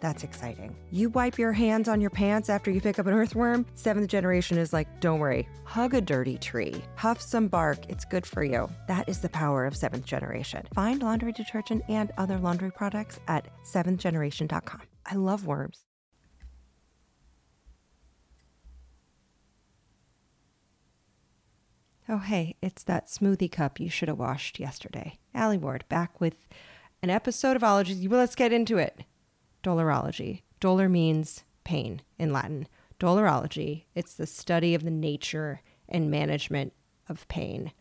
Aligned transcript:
That's 0.00 0.22
exciting. 0.22 0.76
You 0.92 1.10
wipe 1.10 1.38
your 1.38 1.52
hands 1.52 1.88
on 1.88 2.00
your 2.00 2.10
pants 2.10 2.48
after 2.48 2.70
you 2.70 2.80
pick 2.80 2.98
up 2.98 3.06
an 3.06 3.14
earthworm? 3.14 3.66
Seventh 3.74 4.08
generation 4.08 4.56
is 4.56 4.72
like, 4.72 5.00
don't 5.00 5.18
worry, 5.18 5.48
hug 5.64 5.94
a 5.94 6.00
dirty 6.00 6.38
tree, 6.38 6.82
huff 6.96 7.20
some 7.20 7.48
bark, 7.48 7.78
it's 7.88 8.04
good 8.04 8.24
for 8.24 8.44
you. 8.44 8.68
That 8.86 9.08
is 9.08 9.18
the 9.18 9.28
power 9.28 9.66
of 9.66 9.76
seventh 9.76 10.04
generation. 10.04 10.66
Find 10.74 11.02
laundry 11.02 11.32
detergent 11.32 11.82
and 11.88 12.12
other 12.16 12.38
laundry 12.38 12.70
products 12.70 13.18
at 13.26 13.48
seventhgeneration.com. 13.64 14.82
I 15.06 15.14
love 15.16 15.46
worms. 15.46 15.84
Oh, 22.10 22.18
hey, 22.18 22.56
it's 22.62 22.84
that 22.84 23.08
smoothie 23.08 23.52
cup 23.52 23.78
you 23.78 23.90
should 23.90 24.08
have 24.08 24.18
washed 24.18 24.58
yesterday. 24.58 25.18
Alie 25.34 25.58
Ward 25.58 25.84
back 25.90 26.20
with 26.20 26.46
an 27.02 27.10
episode 27.10 27.54
of 27.54 27.62
Ologies. 27.62 28.06
Let's 28.06 28.34
get 28.34 28.50
into 28.52 28.78
it. 28.78 29.02
Dolorology. 29.62 30.42
Dolor 30.60 30.88
means 30.88 31.44
pain 31.64 32.02
in 32.18 32.32
Latin. 32.32 32.68
Dolorology, 32.98 33.84
it's 33.94 34.14
the 34.14 34.26
study 34.26 34.74
of 34.74 34.82
the 34.82 34.90
nature 34.90 35.62
and 35.88 36.10
management 36.10 36.72
of 37.08 37.28
pain. 37.28 37.72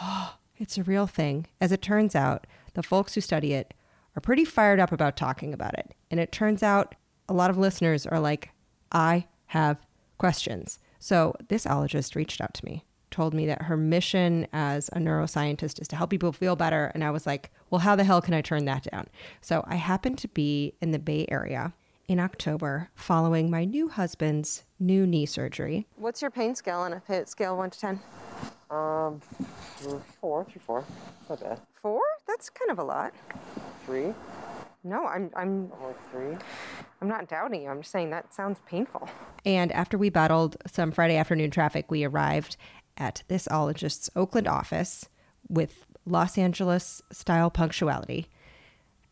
Oh, 0.00 0.36
it's 0.56 0.78
a 0.78 0.82
real 0.82 1.06
thing. 1.06 1.46
As 1.60 1.72
it 1.72 1.82
turns 1.82 2.14
out, 2.14 2.46
the 2.74 2.82
folks 2.82 3.14
who 3.14 3.20
study 3.20 3.52
it 3.52 3.74
are 4.16 4.20
pretty 4.20 4.44
fired 4.44 4.80
up 4.80 4.92
about 4.92 5.16
talking 5.16 5.54
about 5.54 5.78
it. 5.78 5.94
And 6.10 6.20
it 6.20 6.32
turns 6.32 6.62
out 6.62 6.94
a 7.28 7.34
lot 7.34 7.50
of 7.50 7.58
listeners 7.58 8.06
are 8.06 8.20
like, 8.20 8.50
I 8.92 9.26
have 9.46 9.78
questions. 10.18 10.78
So 10.98 11.34
this 11.48 11.66
ologist 11.66 12.14
reached 12.14 12.40
out 12.40 12.54
to 12.54 12.64
me 12.64 12.84
told 13.14 13.32
me 13.32 13.46
that 13.46 13.62
her 13.62 13.76
mission 13.76 14.44
as 14.52 14.88
a 14.88 14.98
neuroscientist 14.98 15.80
is 15.80 15.86
to 15.86 15.94
help 15.94 16.10
people 16.10 16.32
feel 16.32 16.56
better. 16.56 16.90
And 16.94 17.04
I 17.04 17.12
was 17.12 17.26
like, 17.26 17.52
well, 17.70 17.78
how 17.78 17.94
the 17.94 18.02
hell 18.02 18.20
can 18.20 18.34
I 18.34 18.40
turn 18.40 18.64
that 18.64 18.88
down? 18.90 19.06
So 19.40 19.64
I 19.68 19.76
happened 19.76 20.18
to 20.18 20.28
be 20.28 20.74
in 20.80 20.90
the 20.90 20.98
Bay 20.98 21.24
Area 21.28 21.72
in 22.08 22.18
October 22.18 22.90
following 22.96 23.48
my 23.50 23.64
new 23.64 23.88
husband's 23.88 24.64
new 24.80 25.06
knee 25.06 25.26
surgery. 25.26 25.86
What's 25.94 26.22
your 26.22 26.32
pain 26.32 26.56
scale 26.56 26.80
on 26.80 26.92
a 26.92 27.26
scale 27.26 27.56
1 27.56 27.70
to 27.70 27.78
10? 27.78 28.00
Um, 28.68 29.20
four, 30.20 30.44
three, 30.44 30.60
four. 30.66 30.84
Not 31.30 31.40
bad. 31.40 31.60
Four? 31.72 32.02
That's 32.26 32.50
kind 32.50 32.72
of 32.72 32.80
a 32.80 32.84
lot. 32.84 33.14
Three? 33.86 34.12
No, 34.82 35.06
I'm 35.06 35.30
I'm 35.34 35.70
Or 35.80 35.94
three? 36.10 36.36
I'm 37.00 37.08
not 37.08 37.28
doubting 37.28 37.62
you. 37.62 37.70
I'm 37.70 37.80
just 37.80 37.90
saying 37.90 38.10
that 38.10 38.34
sounds 38.34 38.58
painful. 38.66 39.08
And 39.46 39.72
after 39.72 39.96
we 39.96 40.10
battled 40.10 40.56
some 40.66 40.90
Friday 40.92 41.16
afternoon 41.16 41.50
traffic, 41.50 41.90
we 41.90 42.04
arrived 42.04 42.56
at 42.96 43.22
this 43.28 43.48
ologist's 43.50 44.10
Oakland 44.14 44.48
office 44.48 45.08
with 45.48 45.84
Los 46.06 46.38
Angeles 46.38 47.02
style 47.10 47.50
punctuality. 47.50 48.28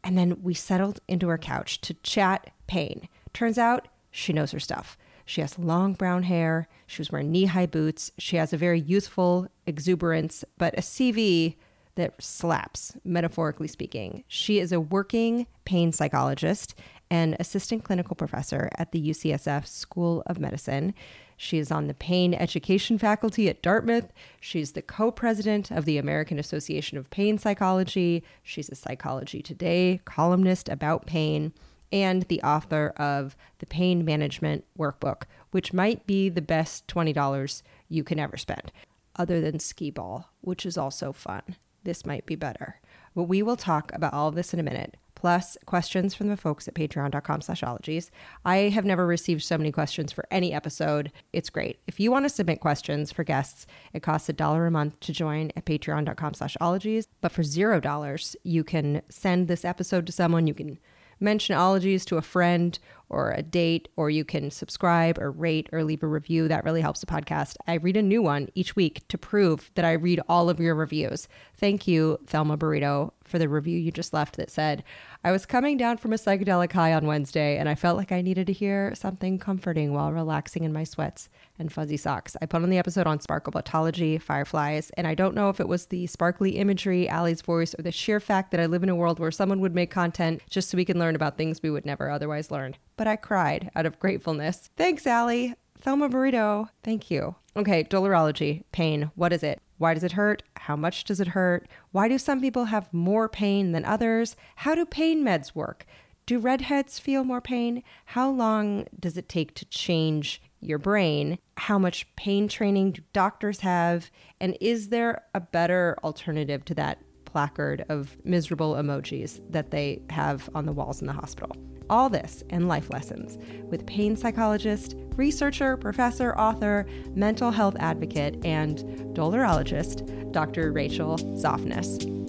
And 0.05 0.19
then 0.19 0.43
we 0.43 0.55
settled 0.55 1.01
into 1.09 1.29
her 1.29 1.39
couch 1.39 1.81
to 1.83 1.95
chat 1.95 2.51
pain. 2.67 3.09
Turns 3.33 3.59
out 3.59 3.89
she 4.11 4.33
knows 4.33 4.51
her 4.51 4.61
stuff. 4.61 4.99
She 5.25 5.41
has 5.41 5.59
long 5.59 5.95
brown 5.95 6.25
hair. 6.25 6.69
She 6.87 7.01
was 7.01 7.11
wearing 7.11 7.31
knee 7.31 7.47
high 7.47 7.67
boots. 7.67 8.11
She 8.19 8.37
has 8.37 8.53
a 8.53 8.59
very 8.59 8.81
youthful 8.81 9.49
exuberance, 9.67 10.45
but 10.59 10.77
a 10.77 10.83
CV 10.83 11.57
that 11.95 12.21
slaps, 12.23 12.97
metaphorically 13.05 13.69
speaking. 13.69 14.25
She 14.27 14.59
is 14.59 14.73
a 14.73 14.81
working 14.81 15.47
pain 15.65 15.93
psychologist 15.93 16.75
and 17.11 17.37
assistant 17.39 17.85
clinical 17.85 18.17
professor 18.17 18.71
at 18.79 18.93
the 18.93 19.11
UCSF 19.11 19.67
School 19.67 20.23
of 20.27 20.39
Medicine. 20.39 20.95
She 21.43 21.59
is 21.59 21.73
on 21.73 21.89
the 21.89 21.95
pain 21.95 22.35
education 22.35 22.99
faculty 22.99 23.49
at 23.49 23.63
Dartmouth. 23.63 24.13
She's 24.41 24.73
the 24.73 24.81
co 24.81 25.11
president 25.11 25.73
of 25.73 25.87
the 25.87 25.99
American 25.99 26.39
Association 26.39 26.99
of 26.99 27.11
Pain 27.11 27.37
Psychology. 27.37 28.23
She's 28.45 28.69
a 28.69 28.77
Psychology 28.77 29.43
Today 29.43 30.01
columnist 30.05 30.69
about 30.69 31.05
pain 31.05 31.53
and 31.91 32.23
the 32.29 32.41
author 32.43 32.93
of 32.97 33.37
the 33.59 33.67
Pain 33.67 34.05
Management 34.05 34.65
Workbook, 34.79 35.25
which 35.51 35.73
might 35.73 36.07
be 36.07 36.29
the 36.29 36.41
best 36.41 36.87
$20 36.87 37.63
you 37.89 38.05
can 38.05 38.21
ever 38.21 38.37
spend, 38.37 38.71
other 39.17 39.41
than 39.41 39.59
skee 39.59 39.91
ball, 39.91 40.31
which 40.43 40.65
is 40.65 40.79
also 40.79 41.13
fun. 41.13 41.43
This 41.83 42.07
might 42.07 42.25
be 42.25 42.37
better. 42.37 42.81
But 43.17 43.25
we 43.25 43.43
will 43.43 43.57
talk 43.57 43.91
about 43.93 44.15
all 44.15 44.31
this 44.31 44.55
in 44.55 44.61
a 44.61 44.63
minute 44.63 44.97
plus 45.23 45.57
questions 45.67 46.17
from 46.17 46.27
the 46.27 46.37
folks 46.37 46.67
at 46.67 46.75
patreon.com 46.75 47.41
slash 47.41 47.63
ologies. 47.63 48.11
I 48.45 48.57
have 48.71 48.85
never 48.85 49.07
received 49.07 49.45
so 49.45 49.57
many 49.57 49.71
questions 49.71 50.11
for 50.11 50.27
any 50.33 50.53
episode. 50.53 51.13
It's 51.33 51.49
great. 51.49 51.79
If 51.87 52.01
you 52.01 52.11
want 52.11 52.25
to 52.25 52.29
submit 52.29 52.59
questions 52.59 53.13
for 53.13 53.23
guests, 53.23 53.65
it 53.93 54.03
costs 54.03 54.29
a 54.29 54.33
dollar 54.33 54.67
a 54.67 54.71
month 54.73 54.99
to 54.99 55.13
join 55.13 55.53
at 55.55 55.65
patreon.com 55.65 56.35
slash 56.35 56.57
ologies. 56.61 57.07
But 57.21 57.31
for 57.31 57.45
zero 57.45 57.79
dollars, 57.79 58.35
you 58.43 58.65
can 58.65 59.03
send 59.11 59.47
this 59.47 59.65
episode 59.65 60.07
to 60.07 60.13
someone. 60.13 60.49
You 60.49 60.55
can 60.55 60.81
mention 61.21 61.55
ologies 61.55 62.05
to 62.07 62.17
a 62.17 62.23
friend 62.23 62.77
or 63.09 63.31
a 63.31 63.43
date, 63.43 63.87
or 63.95 64.11
you 64.11 64.25
can 64.25 64.51
subscribe 64.51 65.19
or 65.21 65.31
rate 65.31 65.69
or 65.73 65.85
leave 65.85 66.03
a 66.03 66.07
review. 66.09 66.49
That 66.49 66.65
really 66.65 66.81
helps 66.81 66.99
the 66.99 67.07
podcast. 67.07 67.55
I 67.69 67.75
read 67.75 67.97
a 67.97 68.03
new 68.03 68.23
one 68.23 68.49
each 68.57 68.75
week 68.75 69.07
to 69.07 69.17
prove 69.17 69.71
that 69.77 69.85
I 69.85 69.93
read 69.93 70.21
all 70.29 70.51
of 70.51 70.59
your 70.59 70.75
reviews. 70.75 71.29
Thank 71.55 71.87
you, 71.87 72.19
Thelma 72.27 72.59
Burrito, 72.59 73.13
for 73.33 73.39
the 73.39 73.49
review 73.49 73.79
you 73.79 73.91
just 73.91 74.13
left 74.13 74.37
that 74.37 74.51
said, 74.51 74.85
I 75.25 75.33
was 75.33 75.47
coming 75.47 75.79
down 75.79 75.97
from 75.97 76.13
a 76.13 76.17
psychedelic 76.17 76.71
high 76.73 76.93
on 76.93 77.07
Wednesday 77.07 77.57
and 77.57 77.67
I 77.67 77.75
felt 77.75 77.97
like 77.97 78.13
I 78.13 78.21
needed 78.21 78.47
to 78.49 78.53
hear 78.53 78.95
something 78.95 79.39
comforting 79.39 79.95
while 79.95 80.13
relaxing 80.13 80.65
in 80.65 80.73
my 80.73 80.85
sweats 80.85 81.31
and 81.59 81.73
fuzzy 81.73 81.97
socks. 81.97 82.37
I 82.43 82.47
put 82.47 82.63
on 82.63 82.69
the 82.69 82.77
episode 82.77 83.07
on 83.07 83.21
sparklebatology, 83.21 84.21
fireflies, 84.21 84.91
and 84.99 85.07
I 85.07 85.15
don't 85.15 85.35
know 85.35 85.49
if 85.49 85.61
it 85.61 85.69
was 85.69 85.87
the 85.87 86.07
sparkly 86.07 86.59
imagery, 86.59 87.09
Alie's 87.09 87.41
voice, 87.41 87.75
or 87.79 87.83
the 87.83 87.91
sheer 87.91 88.21
fact 88.21 88.51
that 88.51 88.61
I 88.61 88.67
live 88.67 88.83
in 88.83 88.91
a 88.91 88.95
world 88.95 89.19
where 89.19 89.31
someone 89.31 89.61
would 89.61 89.75
make 89.75 89.91
content 89.91 90.43
just 90.51 90.69
so 90.69 90.77
we 90.77 90.85
can 90.85 90.99
learn 90.99 91.17
about 91.17 91.39
things 91.39 91.63
we 91.63 91.71
would 91.71 91.87
never 91.87 92.11
otherwise 92.11 92.51
learn. 92.51 92.77
But 92.99 93.07
I 93.07 93.17
cried 93.17 93.71
out 93.75 93.87
of 93.87 93.99
gratefulness. 93.99 94.69
Thanks, 94.77 95.07
Allie. 95.07 95.55
Thelma 95.81 96.09
Burrito, 96.09 96.69
thank 96.85 97.11
you. 97.11 97.35
Okay, 97.57 97.83
dolorology, 97.83 98.63
pain. 98.73 99.11
What 99.15 99.33
is 99.33 99.43
it? 99.43 99.61
Why 99.83 99.95
does 99.95 100.05
it 100.05 100.13
hurt? 100.13 100.45
How 100.59 100.77
much 100.77 101.03
does 101.03 101.19
it 101.19 101.27
hurt? 101.27 101.67
Why 101.91 102.07
do 102.07 102.17
some 102.17 102.41
people 102.41 102.67
have 102.67 102.95
more 102.95 103.29
pain 103.29 103.73
than 103.73 103.85
others? 103.85 104.37
How 104.55 104.77
do 104.77 104.87
pain 104.87 105.25
meds 105.25 105.57
work? 105.57 105.87
Do 106.25 106.39
redheads 106.39 107.01
feel 107.01 107.25
more 107.25 107.41
pain? 107.41 107.83
How 108.05 108.31
long 108.31 108.87
does 109.01 109.17
it 109.17 109.29
take 109.29 109.57
to 109.57 109.65
change 109.65 110.41
your 110.61 110.79
brain? 110.79 111.37
How 111.57 111.81
much 111.81 112.07
pain 112.15 112.47
training 112.47 112.93
do 112.93 113.03
doctors 113.13 113.59
have? 113.63 114.09
And 114.41 114.57
is 114.61 114.91
there 114.91 115.25
a 115.35 115.41
better 115.41 115.97
alternative 116.05 116.65
to 116.67 116.75
that 116.75 117.01
placard 117.25 117.85
of 117.89 118.17
miserable 118.23 118.75
emojis 118.75 119.41
that 119.51 119.73
they 119.73 120.03
have 120.11 120.49
on 120.55 120.65
the 120.65 120.73
walls 120.73 121.01
in 121.01 121.09
the 121.09 121.13
hospital? 121.13 121.57
All 121.91 122.09
this 122.09 122.43
and 122.51 122.69
life 122.69 122.91
lessons 122.91 123.39
with 123.71 123.87
pain 123.87 124.17
psychologist, 124.17 124.97
researcher, 125.17 125.77
professor, 125.77 126.37
author, 126.39 126.87
mental 127.15 127.51
health 127.51 127.77
advocate, 127.79 128.45
and 128.45 128.79
dolorologist, 129.15 130.33
Dr. 130.33 130.73
Rachel 130.73 131.19
Zoffness. 131.19 132.22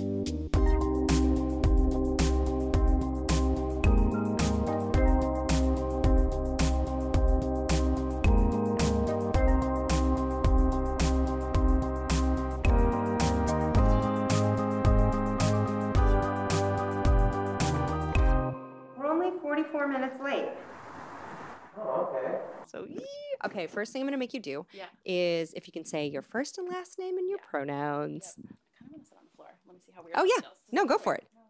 Okay, 23.63 23.71
first 23.73 23.93
thing 23.93 24.01
I'm 24.01 24.05
going 24.07 24.13
to 24.13 24.17
make 24.17 24.33
you 24.33 24.39
do 24.39 24.65
Yeah. 24.73 24.85
is 25.05 25.53
if 25.53 25.67
you 25.67 25.73
can 25.73 25.85
say 25.85 26.07
your 26.07 26.21
first 26.21 26.57
and 26.57 26.67
last 26.69 26.99
name 26.99 27.17
and 27.17 27.29
your 27.29 27.39
Yeah. 27.39 27.49
pronouns. 27.49 28.35
I 28.37 28.41
kind 28.41 28.57
of 28.85 28.91
want 28.91 29.03
to 29.03 29.09
sit 29.09 29.17
on 29.17 29.23
the 29.25 29.35
floor. 29.35 29.47
Let 29.65 29.73
me 29.75 29.79
see 29.85 29.91
how 29.95 30.03
weird. 30.03 30.15
Oh, 30.17 30.23
yeah. 30.25 30.47
No, 30.71 30.85
go 30.85 30.97
for 30.97 31.15
it. 31.15 31.25
No, 31.33 31.41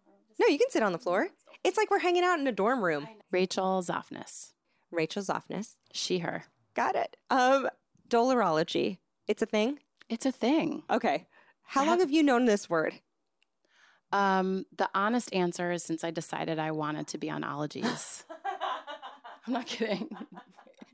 No, 0.45 0.47
you 0.51 0.57
can 0.59 0.69
sit 0.69 0.83
on 0.83 0.91
the 0.91 0.99
floor. 0.99 1.29
It's 1.63 1.77
like 1.77 1.89
we're 1.89 1.99
hanging 1.99 2.25
out 2.25 2.39
in 2.39 2.45
a 2.47 2.51
dorm 2.51 2.83
room. 2.83 3.07
Rachel 3.31 3.81
Zoffness. 3.81 4.51
Rachel 4.91 5.23
Zoffness. 5.23 5.77
She, 5.93 6.19
her. 6.19 6.43
Got 6.73 6.97
it. 6.97 7.15
Um, 7.29 7.69
dolorology. 8.09 8.97
It's 9.29 9.41
a 9.41 9.45
thing? 9.45 9.79
It's 10.09 10.25
a 10.25 10.31
thing. 10.33 10.83
Okay. 10.89 11.25
How 11.63 11.83
I 11.83 11.85
long 11.85 11.99
have- 11.99 12.09
have 12.09 12.11
you 12.11 12.21
known 12.21 12.43
this 12.43 12.69
word? 12.69 12.99
Um, 14.11 14.65
the 14.75 14.89
honest 14.93 15.33
answer 15.33 15.71
is 15.71 15.83
since 15.83 16.03
I 16.03 16.11
decided 16.11 16.59
I 16.59 16.71
wanted 16.71 17.07
to 17.07 17.17
be 17.17 17.29
on 17.29 17.45
ologies. 17.45 18.25
I'm 19.47 19.53
not 19.53 19.65
kidding. 19.65 20.09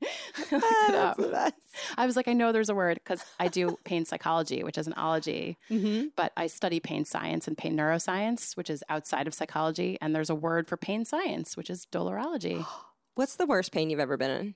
I 0.52 1.12
looked 1.16 1.20
it 1.20 1.34
up. 1.34 1.54
I 1.98 2.06
was 2.06 2.16
like, 2.16 2.28
I 2.28 2.34
know 2.34 2.52
there's 2.52 2.70
a 2.70 2.76
word 2.76 3.00
because 3.04 3.24
I 3.40 3.48
do 3.48 3.78
pain 3.84 4.06
psychology, 4.06 4.64
which 4.64 4.78
is 4.78 4.88
an 4.88 4.94
ology, 4.94 5.58
Mm-hmm. 5.70 6.08
but 6.16 6.32
I 6.38 6.48
study 6.48 6.80
pain 6.80 7.06
science 7.06 7.48
and 7.48 7.58
pain 7.58 7.76
neuroscience, 7.78 8.56
which 8.58 8.70
is 8.70 8.84
outside 8.90 9.28
of 9.28 9.34
psychology. 9.34 9.98
And 10.02 10.16
there's 10.16 10.30
a 10.30 10.36
word 10.36 10.68
for 10.68 10.78
pain 10.78 11.06
science, 11.06 11.56
which 11.58 11.70
is 11.70 11.86
dolorology. 11.92 12.66
What's 13.16 13.36
the 13.36 13.46
worst 13.46 13.72
pain 13.72 13.90
you've 13.90 14.00
ever 14.00 14.18
been 14.18 14.32
in? 14.32 14.56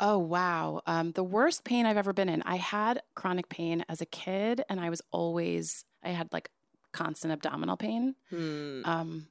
Oh, 0.00 0.16
wow. 0.18 0.80
Um, 0.86 1.12
the 1.12 1.24
worst 1.24 1.64
pain 1.64 1.84
I've 1.84 1.96
ever 1.96 2.12
been 2.12 2.28
in. 2.28 2.42
I 2.42 2.56
had 2.56 3.02
chronic 3.14 3.48
pain 3.48 3.84
as 3.88 4.00
a 4.00 4.06
kid, 4.06 4.62
and 4.70 4.78
I 4.80 4.90
was 4.90 5.02
always, 5.10 5.84
I 6.04 6.10
had 6.10 6.32
like 6.32 6.50
constant 6.92 7.32
abdominal 7.32 7.76
pain. 7.76 8.14
Hmm. 8.30 8.82
Um, 8.84 9.26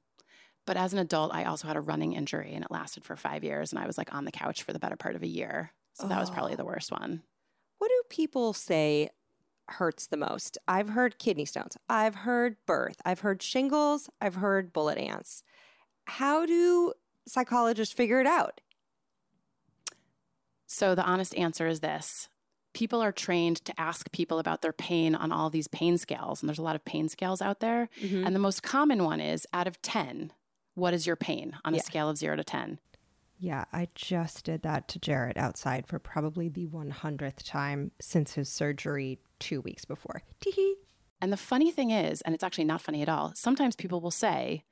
but 0.68 0.78
as 0.78 0.94
an 0.94 1.00
adult, 1.00 1.34
I 1.34 1.46
also 1.46 1.68
had 1.68 1.76
a 1.78 1.82
running 1.82 2.14
injury, 2.14 2.54
and 2.54 2.64
it 2.64 2.70
lasted 2.70 3.04
for 3.04 3.16
five 3.16 3.44
years. 3.44 3.72
And 3.72 3.80
I 3.80 3.88
was 3.88 3.98
like 3.98 4.14
on 4.14 4.26
the 4.26 4.32
couch 4.32 4.62
for 4.62 4.72
the 4.74 4.80
better 4.80 4.96
part 4.96 5.16
of 5.16 5.24
a 5.24 5.28
year. 5.28 5.72
So 5.94 6.08
that 6.08 6.20
was 6.20 6.30
probably 6.30 6.54
Oh. 6.54 6.58
the 6.58 6.66
worst 6.66 6.92
one. 6.92 7.24
What 7.80 7.88
do 7.90 8.02
people 8.10 8.54
say 8.54 9.10
hurts 9.70 10.06
the 10.06 10.18
most? 10.18 10.58
I've 10.68 10.90
heard 10.90 11.18
kidney 11.18 11.46
stones. 11.46 11.76
I've 11.90 12.14
heard 12.16 12.58
birth. 12.68 13.02
I've 13.04 13.22
heard 13.22 13.42
shingles. 13.42 14.10
I've 14.22 14.36
heard 14.36 14.72
bullet 14.74 15.00
ants. 15.00 15.42
How 16.06 16.46
do 16.46 16.94
psychologists 17.28 17.94
figure 17.96 18.20
it 18.22 18.28
out? 18.28 18.62
So 20.68 20.96
the 20.96 21.04
honest 21.04 21.36
answer 21.36 21.68
is 21.68 21.80
this. 21.80 22.30
People 22.74 23.02
are 23.02 23.12
trained 23.12 23.58
to 23.66 23.80
ask 23.80 24.12
people 24.12 24.38
about 24.38 24.62
their 24.62 24.74
pain 24.74 25.16
on 25.16 25.32
all 25.32 25.50
these 25.50 25.68
pain 25.68 25.98
scales, 25.98 26.42
and 26.42 26.50
there's 26.50 26.60
a 26.60 26.64
lot 26.64 26.76
of 26.76 26.86
pain 26.86 27.10
scales 27.10 27.42
out 27.42 27.60
there. 27.60 27.90
Mm-hmm. 28.02 28.26
And 28.26 28.36
the 28.36 28.40
most 28.40 28.62
common 28.62 29.04
one 29.04 29.20
is 29.20 29.48
out 29.54 29.68
of 29.68 29.82
10, 29.82 30.32
what 30.78 30.94
is 30.94 31.08
your 31.08 31.16
pain 31.16 31.58
on 31.66 31.74
a 31.74 31.78
Yeah. 31.78 31.84
scale 31.84 32.10
of 32.10 32.18
zero 32.18 32.36
to 32.36 32.44
10? 32.44 32.80
Yeah, 33.40 33.66
I 33.74 33.88
just 33.96 34.46
did 34.46 34.62
that 34.62 34.88
to 34.90 35.00
Jarrett 35.00 35.38
outside 35.38 35.88
for 35.88 36.00
probably 36.00 36.50
the 36.50 36.68
100th 36.68 37.44
time 37.44 37.92
since 38.00 38.34
his 38.34 38.48
surgery 38.50 39.20
two 39.40 39.62
weeks 39.62 39.86
before. 39.86 40.22
Tee 40.40 40.76
And 41.20 41.34
the 41.34 41.38
funny 41.38 41.72
thing 41.72 41.90
is, 41.90 42.22
and 42.22 42.36
it's 42.36 42.44
actually 42.44 42.66
not 42.66 42.82
funny 42.82 43.02
at 43.02 43.10
all, 43.10 43.34
sometimes 43.36 43.76
people 43.76 44.00
will 44.02 44.12
say, 44.12 44.64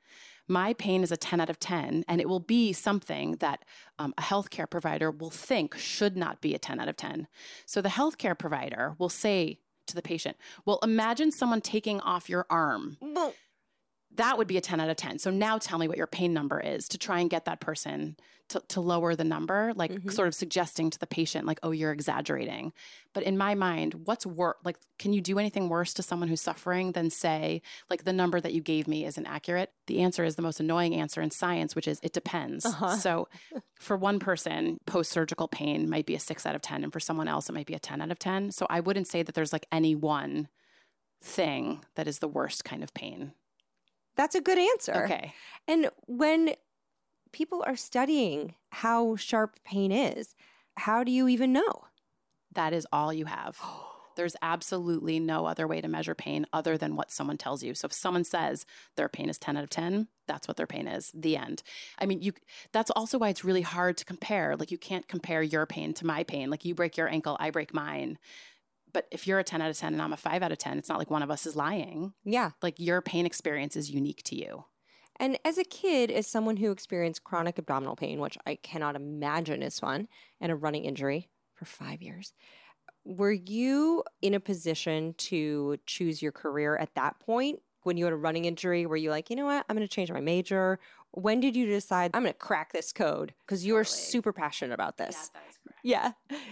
my 0.48 0.74
pain 0.74 1.02
is 1.02 1.10
a 1.10 1.16
10 1.16 1.40
out 1.40 1.50
of 1.50 1.58
10, 1.58 2.04
and 2.06 2.20
it 2.20 2.28
will 2.28 2.38
be 2.38 2.72
something 2.72 3.32
that 3.36 3.64
um, 3.98 4.14
a 4.16 4.22
healthcare 4.22 4.70
provider 4.70 5.10
will 5.10 5.30
think 5.30 5.76
should 5.76 6.16
not 6.16 6.40
be 6.40 6.54
a 6.54 6.58
10 6.58 6.78
out 6.78 6.88
of 6.88 6.96
10. 6.96 7.26
So 7.66 7.82
the 7.82 7.88
healthcare 7.88 8.38
provider 8.38 8.94
will 8.96 9.08
say 9.08 9.58
to 9.88 9.94
the 9.96 10.02
patient, 10.02 10.36
Well, 10.64 10.78
imagine 10.84 11.32
someone 11.32 11.60
taking 11.60 12.00
off 12.00 12.28
your 12.28 12.46
arm. 12.48 12.96
That 14.14 14.38
would 14.38 14.46
be 14.48 14.56
a 14.56 14.62
10 14.62 14.80
out 14.80 14.88
of 14.88 14.96
10. 14.96 15.18
So 15.18 15.30
now 15.30 15.58
tell 15.58 15.78
me 15.78 15.88
what 15.88 15.98
your 15.98 16.06
pain 16.06 16.32
number 16.32 16.58
is 16.58 16.88
to 16.88 16.98
try 16.98 17.20
and 17.20 17.28
get 17.28 17.44
that 17.44 17.60
person 17.60 18.16
to, 18.48 18.62
to 18.68 18.80
lower 18.80 19.16
the 19.16 19.24
number, 19.24 19.72
like 19.74 19.90
Mhm. 19.90 20.12
sort 20.12 20.28
of 20.28 20.34
suggesting 20.34 20.88
to 20.90 20.98
the 21.00 21.06
patient, 21.06 21.46
like, 21.46 21.58
oh, 21.64 21.72
you're 21.72 21.90
exaggerating. 21.90 22.72
But 23.12 23.24
in 23.24 23.36
my 23.36 23.56
mind, 23.56 24.06
what's 24.06 24.24
worse? 24.24 24.54
Like, 24.64 24.78
can 25.00 25.12
you 25.12 25.20
do 25.20 25.40
anything 25.40 25.68
worse 25.68 25.92
to 25.94 26.02
someone 26.02 26.28
who's 26.28 26.40
suffering 26.40 26.92
than 26.92 27.10
say, 27.10 27.60
like, 27.90 28.04
the 28.04 28.12
number 28.12 28.40
that 28.40 28.54
you 28.54 28.60
gave 28.62 28.86
me 28.86 29.04
isn't 29.04 29.26
accurate? 29.26 29.72
The 29.88 29.98
answer 30.00 30.22
is 30.22 30.36
the 30.36 30.42
most 30.42 30.60
annoying 30.60 30.94
answer 30.94 31.20
in 31.20 31.32
science, 31.32 31.74
which 31.74 31.88
is 31.88 31.98
it 32.04 32.12
depends. 32.12 32.64
Uh-huh. 32.64 32.96
So 32.96 33.28
for 33.80 33.96
one 33.96 34.20
person, 34.20 34.78
post 34.86 35.10
surgical 35.10 35.48
pain 35.48 35.90
might 35.90 36.06
be 36.06 36.14
a 36.14 36.20
six 36.20 36.46
out 36.46 36.54
of 36.54 36.62
10. 36.62 36.84
And 36.84 36.92
for 36.92 37.00
someone 37.00 37.26
else, 37.26 37.48
it 37.48 37.52
might 37.52 37.66
be 37.66 37.74
a 37.74 37.80
10 37.80 38.00
out 38.00 38.12
of 38.12 38.18
10. 38.20 38.52
So 38.52 38.66
I 38.70 38.78
wouldn't 38.78 39.08
say 39.08 39.24
that 39.24 39.34
there's 39.34 39.52
like 39.52 39.66
any 39.72 39.96
one 39.96 40.48
thing 41.20 41.84
that 41.96 42.06
is 42.06 42.20
the 42.20 42.28
worst 42.28 42.64
kind 42.64 42.84
of 42.84 42.94
pain. 42.94 43.32
That's 44.16 44.34
a 44.34 44.40
good 44.40 44.58
answer. 44.58 45.04
Okay. 45.04 45.34
And 45.68 45.90
when 46.06 46.54
people 47.32 47.62
are 47.66 47.76
studying 47.76 48.54
how 48.70 49.16
sharp 49.16 49.58
pain 49.64 49.92
is, 49.92 50.34
how 50.76 51.04
do 51.04 51.10
you 51.12 51.28
even 51.28 51.52
know? 51.52 51.84
That 52.54 52.72
is 52.72 52.86
all 52.92 53.12
you 53.12 53.26
have. 53.26 53.60
There's 54.16 54.36
absolutely 54.40 55.20
no 55.20 55.44
other 55.44 55.68
way 55.68 55.82
to 55.82 55.88
measure 55.88 56.14
pain 56.14 56.46
other 56.50 56.78
than 56.78 56.96
what 56.96 57.10
someone 57.10 57.36
tells 57.36 57.62
you. 57.62 57.74
So 57.74 57.84
if 57.84 57.92
someone 57.92 58.24
says 58.24 58.64
their 58.96 59.10
pain 59.10 59.28
is 59.28 59.36
10 59.36 59.58
out 59.58 59.64
of 59.64 59.68
10, 59.68 60.08
that's 60.26 60.48
what 60.48 60.56
their 60.56 60.66
pain 60.66 60.88
is. 60.88 61.12
The 61.14 61.36
end. 61.36 61.62
I 61.98 62.06
mean, 62.06 62.22
you 62.22 62.32
that's 62.72 62.90
also 62.92 63.18
why 63.18 63.28
it's 63.28 63.44
really 63.44 63.60
hard 63.60 63.98
to 63.98 64.06
compare. 64.06 64.56
Like 64.56 64.70
you 64.70 64.78
can't 64.78 65.06
compare 65.06 65.42
your 65.42 65.66
pain 65.66 65.92
to 65.94 66.06
my 66.06 66.24
pain. 66.24 66.48
Like 66.48 66.64
you 66.64 66.74
break 66.74 66.96
your 66.96 67.10
ankle, 67.10 67.36
I 67.38 67.50
break 67.50 67.74
mine. 67.74 68.16
But 68.96 69.08
if 69.10 69.26
you're 69.26 69.38
a 69.38 69.44
10 69.44 69.60
out 69.60 69.68
of 69.68 69.76
10 69.76 69.92
and 69.92 70.00
I'm 70.00 70.14
a 70.14 70.16
5 70.16 70.42
out 70.42 70.52
of 70.52 70.56
10, 70.56 70.78
it's 70.78 70.88
not 70.88 70.96
like 70.96 71.10
one 71.10 71.22
of 71.22 71.30
us 71.30 71.44
is 71.44 71.54
lying. 71.54 72.14
Yeah. 72.24 72.52
Like 72.62 72.76
your 72.78 73.02
pain 73.02 73.26
experience 73.26 73.76
is 73.76 73.90
unique 73.90 74.22
to 74.22 74.34
you. 74.34 74.64
And 75.20 75.38
as 75.44 75.58
a 75.58 75.64
kid, 75.64 76.10
as 76.10 76.26
someone 76.26 76.56
who 76.56 76.70
experienced 76.70 77.22
chronic 77.22 77.58
abdominal 77.58 77.94
pain, 77.94 78.20
which 78.20 78.38
I 78.46 78.54
cannot 78.54 78.96
imagine 78.96 79.62
is 79.62 79.78
fun, 79.78 80.08
and 80.40 80.50
a 80.50 80.56
running 80.56 80.86
injury 80.86 81.28
for 81.52 81.66
five 81.66 82.00
years, 82.00 82.32
were 83.04 83.32
you 83.32 84.02
in 84.22 84.32
a 84.32 84.40
position 84.40 85.12
to 85.18 85.76
choose 85.84 86.22
your 86.22 86.32
career 86.32 86.74
at 86.78 86.94
that 86.94 87.20
point? 87.20 87.60
When 87.86 87.96
you 87.96 88.04
had 88.04 88.12
a 88.12 88.16
running 88.16 88.46
injury, 88.46 88.84
were 88.84 88.96
you 88.96 89.10
like, 89.10 89.30
you 89.30 89.36
know 89.36 89.44
what, 89.46 89.64
I'm 89.68 89.76
going 89.76 89.86
to 89.86 89.94
change 89.94 90.10
my 90.10 90.20
major? 90.20 90.80
When 91.12 91.38
did 91.38 91.54
you 91.54 91.66
decide 91.66 92.10
I'm 92.14 92.22
going 92.24 92.32
to 92.32 92.38
crack 92.38 92.72
this 92.72 92.92
code? 92.92 93.32
Because 93.46 93.64
you 93.64 93.76
are 93.76 93.84
Totally. 93.84 94.00
super 94.02 94.32
passionate 94.32 94.74
about 94.74 94.96
this. 94.96 95.30
that 95.32 95.42
is 95.48 95.56
correct. 95.62 95.80
Yeah. 95.84 96.10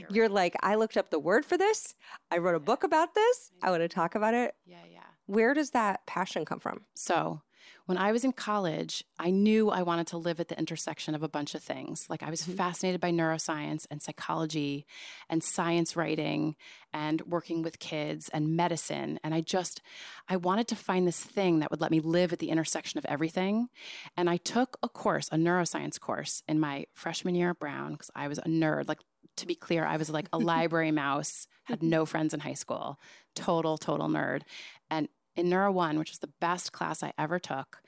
You're 0.08 0.28
like, 0.28 0.54
I 0.62 0.76
looked 0.76 0.96
up 0.96 1.10
the 1.10 1.18
word 1.18 1.44
for 1.44 1.58
this. 1.58 1.96
I 2.30 2.38
wrote 2.38 2.54
a 2.54 2.60
book 2.60 2.84
about 2.90 3.14
this. 3.16 3.50
I 3.64 3.70
want 3.70 3.82
to 3.82 3.88
talk 3.88 4.14
about 4.14 4.32
it. 4.34 4.54
Yeah, 4.64 4.76
yeah. 4.88 5.00
Where 5.26 5.54
does 5.54 5.70
that 5.70 6.06
passion 6.06 6.44
come 6.44 6.60
from? 6.60 6.82
So, 6.94 7.42
when 7.86 7.98
I 7.98 8.12
was 8.12 8.24
in 8.24 8.32
college, 8.32 9.04
I 9.18 9.30
knew 9.30 9.68
I 9.70 9.82
wanted 9.82 10.06
to 10.08 10.16
live 10.16 10.40
at 10.40 10.48
the 10.48 10.58
intersection 10.58 11.14
of 11.14 11.22
a 11.22 11.28
bunch 11.28 11.54
of 11.54 11.62
things. 11.62 12.06
Like, 12.08 12.22
I 12.22 12.30
was 12.30 12.42
Mhm. 12.42 12.56
fascinated 12.56 13.00
by 13.00 13.10
neuroscience 13.10 13.86
and 13.90 14.02
psychology 14.02 14.86
and 15.28 15.44
science 15.44 15.94
writing 15.94 16.56
and 16.92 17.20
working 17.22 17.62
with 17.62 17.78
kids 17.78 18.28
and 18.30 18.56
medicine. 18.56 19.20
And 19.22 19.34
I 19.34 19.42
just, 19.42 19.82
I 20.28 20.36
wanted 20.36 20.66
to 20.68 20.76
find 20.76 21.06
this 21.06 21.22
thing 21.22 21.58
that 21.58 21.70
would 21.70 21.80
let 21.80 21.90
me 21.90 22.00
live 22.00 22.32
at 22.32 22.38
the 22.38 22.50
intersection 22.50 22.96
of 22.98 23.04
everything. 23.04 23.68
And 24.16 24.30
I 24.30 24.38
took 24.38 24.78
a 24.82 24.88
course, 24.88 25.28
a 25.30 25.36
neuroscience 25.36 26.00
course, 26.00 26.42
in 26.48 26.58
my 26.60 26.86
freshman 26.94 27.34
year 27.34 27.50
at 27.50 27.58
Brown 27.58 27.92
because 27.92 28.10
I 28.14 28.28
was 28.28 28.38
a 28.38 28.44
nerd. 28.48 28.88
Like, 28.88 29.00
to 29.36 29.46
be 29.46 29.56
clear, 29.56 29.84
I 29.84 29.96
was 29.96 30.08
like 30.10 30.28
a 30.32 30.38
library 30.52 30.92
mouse, 30.92 31.46
had 31.64 31.82
no 31.82 32.06
friends 32.06 32.32
in 32.32 32.40
high 32.40 32.54
school, 32.54 32.98
total, 33.34 33.76
total 33.76 34.08
nerd. 34.08 34.42
And 34.90 35.08
in 35.36 35.48
Neuro 35.48 35.72
One, 35.72 35.98
which 35.98 36.10
was 36.10 36.18
the 36.20 36.32
best 36.40 36.72
class 36.72 37.02
I 37.02 37.12
ever 37.18 37.38
took, 37.38 37.82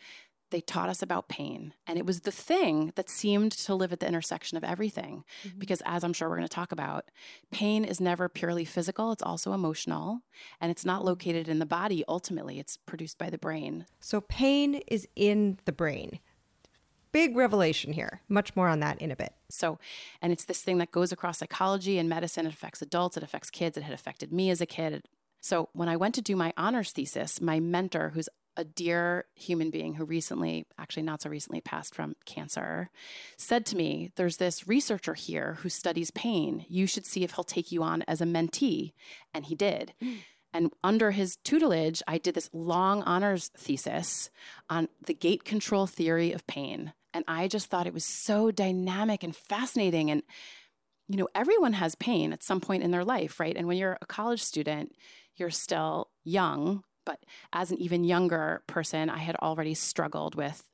they 0.50 0.60
taught 0.60 0.88
us 0.88 1.02
about 1.02 1.28
pain. 1.28 1.74
And 1.88 1.98
it 1.98 2.06
was 2.06 2.20
the 2.20 2.30
thing 2.30 2.92
that 2.94 3.10
seemed 3.10 3.50
to 3.52 3.74
live 3.74 3.92
at 3.92 3.98
the 3.98 4.06
intersection 4.06 4.56
of 4.56 4.62
everything. 4.62 5.24
Mhm. 5.42 5.58
Because, 5.58 5.82
as 5.84 6.04
I'm 6.04 6.12
sure 6.12 6.28
we're 6.28 6.36
going 6.36 6.48
to 6.48 6.54
talk 6.54 6.70
about, 6.70 7.10
pain 7.50 7.84
is 7.84 8.00
never 8.00 8.28
purely 8.28 8.64
physical, 8.64 9.10
it's 9.10 9.24
also 9.24 9.52
emotional. 9.52 10.20
And 10.60 10.70
it's 10.70 10.84
not 10.84 11.04
located 11.04 11.48
in 11.48 11.58
the 11.58 11.66
body 11.66 12.04
ultimately, 12.06 12.60
it's 12.60 12.76
produced 12.76 13.18
by 13.18 13.28
the 13.28 13.38
brain. 13.38 13.86
So, 13.98 14.20
pain 14.20 14.76
is 14.86 15.08
in 15.16 15.58
the 15.64 15.72
brain. 15.72 16.20
Big 17.10 17.34
revelation 17.36 17.94
here. 17.94 18.20
Much 18.28 18.54
more 18.54 18.68
on 18.68 18.80
that 18.80 19.00
in 19.00 19.10
a 19.10 19.16
bit. 19.16 19.32
So, 19.48 19.78
and 20.20 20.32
it's 20.32 20.44
this 20.44 20.62
thing 20.62 20.78
that 20.78 20.90
goes 20.90 21.12
across 21.12 21.38
psychology 21.38 21.98
and 21.98 22.08
medicine. 22.08 22.46
It 22.46 22.52
affects 22.52 22.82
adults, 22.82 23.16
it 23.16 23.22
affects 23.22 23.50
kids. 23.50 23.76
It 23.76 23.84
had 23.84 23.94
affected 23.94 24.32
me 24.32 24.50
as 24.50 24.60
a 24.60 24.66
kid. 24.66 25.08
So, 25.40 25.68
when 25.72 25.88
I 25.88 25.96
went 25.96 26.14
to 26.16 26.22
do 26.22 26.36
my 26.36 26.52
honors 26.56 26.92
thesis, 26.92 27.40
my 27.40 27.60
mentor, 27.60 28.10
who's 28.14 28.28
a 28.56 28.64
dear 28.64 29.26
human 29.34 29.70
being 29.70 29.94
who 29.94 30.04
recently, 30.04 30.66
actually 30.78 31.02
not 31.02 31.22
so 31.22 31.30
recently, 31.30 31.60
passed 31.60 31.94
from 31.94 32.16
cancer, 32.24 32.90
said 33.36 33.66
to 33.66 33.76
me, 33.76 34.10
There's 34.16 34.38
this 34.38 34.66
researcher 34.66 35.14
here 35.14 35.58
who 35.60 35.68
studies 35.68 36.10
pain. 36.10 36.64
You 36.68 36.86
should 36.86 37.06
see 37.06 37.22
if 37.22 37.32
he'll 37.32 37.44
take 37.44 37.70
you 37.70 37.82
on 37.82 38.02
as 38.08 38.20
a 38.20 38.24
mentee. 38.24 38.92
And 39.34 39.44
he 39.46 39.54
did. 39.54 39.92
Hmm. 40.00 40.14
And 40.52 40.72
under 40.82 41.10
his 41.10 41.36
tutelage, 41.36 42.02
I 42.08 42.16
did 42.16 42.34
this 42.34 42.48
long 42.52 43.02
honors 43.02 43.48
thesis 43.48 44.30
on 44.70 44.88
the 45.04 45.12
gate 45.12 45.44
control 45.44 45.86
theory 45.86 46.32
of 46.32 46.46
pain. 46.46 46.94
And 47.12 47.24
I 47.28 47.46
just 47.46 47.66
thought 47.66 47.86
it 47.86 47.92
was 47.92 48.06
so 48.06 48.50
dynamic 48.50 49.22
and 49.22 49.36
fascinating. 49.36 50.10
And, 50.10 50.22
you 51.08 51.18
know, 51.18 51.28
everyone 51.34 51.74
has 51.74 51.94
pain 51.94 52.32
at 52.32 52.42
some 52.42 52.60
point 52.60 52.82
in 52.82 52.90
their 52.90 53.04
life, 53.04 53.38
right? 53.38 53.54
And 53.54 53.68
when 53.68 53.76
you're 53.76 53.98
a 54.00 54.06
college 54.06 54.42
student, 54.42 54.92
you're 55.36 55.50
still 55.50 56.08
young. 56.24 56.84
But 57.04 57.24
as 57.52 57.70
an 57.70 57.78
even 57.78 58.04
younger 58.04 58.62
person, 58.66 59.08
I 59.08 59.18
had 59.18 59.36
already 59.36 59.74
struggled 59.74 60.34
with 60.34 60.64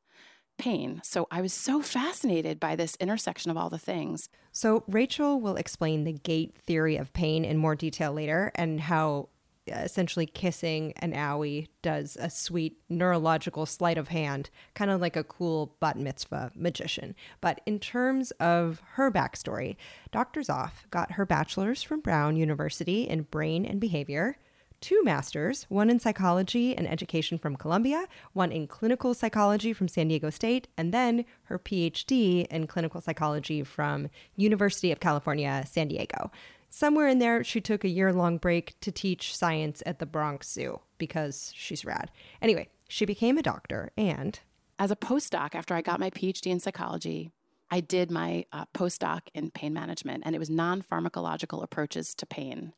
pain. 0.58 1.00
So 1.04 1.26
I 1.30 1.40
was 1.40 1.52
so 1.52 1.82
fascinated 1.82 2.60
by 2.60 2.76
this 2.76 2.96
intersection 3.00 3.50
of 3.50 3.56
all 3.56 3.70
the 3.70 3.78
things. 3.78 4.28
So, 4.52 4.84
Rachel 4.86 5.40
will 5.40 5.56
explain 5.56 6.04
the 6.04 6.12
gate 6.12 6.56
theory 6.58 6.96
of 6.96 7.12
pain 7.14 7.44
in 7.44 7.56
more 7.56 7.74
detail 7.74 8.12
later 8.12 8.52
and 8.54 8.80
how 8.80 9.30
uh, 9.70 9.76
essentially 9.76 10.26
kissing 10.26 10.92
an 10.96 11.12
owie 11.12 11.68
does 11.82 12.16
a 12.20 12.28
sweet 12.28 12.78
neurological 12.88 13.64
sleight 13.64 13.96
of 13.96 14.08
hand, 14.08 14.50
kind 14.74 14.90
of 14.90 15.00
like 15.00 15.14
a 15.14 15.22
cool 15.22 15.76
bat 15.78 15.96
mitzvah 15.96 16.50
magician. 16.56 17.14
But 17.40 17.60
in 17.64 17.78
terms 17.78 18.32
of 18.32 18.82
her 18.94 19.10
backstory, 19.10 19.76
Dr. 20.10 20.40
Zoff 20.40 20.90
got 20.90 21.12
her 21.12 21.24
bachelor's 21.24 21.80
from 21.80 22.00
Brown 22.00 22.36
University 22.36 23.08
in 23.08 23.22
brain 23.22 23.64
and 23.64 23.80
behavior, 23.80 24.36
two 24.82 25.02
masters, 25.02 25.64
one 25.70 25.88
in 25.88 25.98
psychology 25.98 26.76
and 26.76 26.86
education 26.86 27.38
from 27.38 27.56
Columbia, 27.56 28.06
one 28.34 28.52
in 28.52 28.66
clinical 28.66 29.14
psychology 29.14 29.72
from 29.72 29.88
San 29.88 30.08
Diego 30.08 30.28
State, 30.28 30.68
and 30.76 30.92
then 30.92 31.24
her 31.44 31.58
PhD 31.58 32.46
in 32.48 32.66
clinical 32.66 33.00
psychology 33.00 33.62
from 33.62 34.10
University 34.36 34.92
of 34.92 35.00
California, 35.00 35.64
San 35.66 35.88
Diego. 35.88 36.30
Somewhere 36.68 37.06
in 37.06 37.18
there, 37.18 37.44
she 37.44 37.60
took 37.60 37.84
a 37.84 37.88
year 37.88 38.12
long 38.12 38.38
break 38.38 38.78
to 38.80 38.90
teach 38.90 39.36
science 39.36 39.82
at 39.86 39.98
the 39.98 40.06
Bronx 40.06 40.50
Zoo 40.50 40.80
because 40.98 41.52
she's 41.54 41.84
rad. 41.84 42.10
Anyway, 42.40 42.68
she 42.88 43.04
became 43.06 43.38
a 43.38 43.42
doctor 43.42 43.92
and. 43.96 44.40
As 44.78 44.90
a 44.90 44.96
postdoc, 44.96 45.54
after 45.54 45.74
I 45.74 45.82
got 45.82 46.00
my 46.00 46.10
PhD 46.10 46.46
in 46.46 46.58
psychology, 46.58 47.30
I 47.72 47.80
did 47.80 48.10
my 48.10 48.44
uh, 48.52 48.66
postdoc 48.74 49.22
in 49.32 49.50
pain 49.50 49.72
management, 49.72 50.24
and 50.26 50.34
it 50.34 50.38
was 50.38 50.50
non 50.50 50.82
pharmacological 50.82 51.62
approaches 51.62 52.14
to 52.16 52.26
pain. 52.26 52.74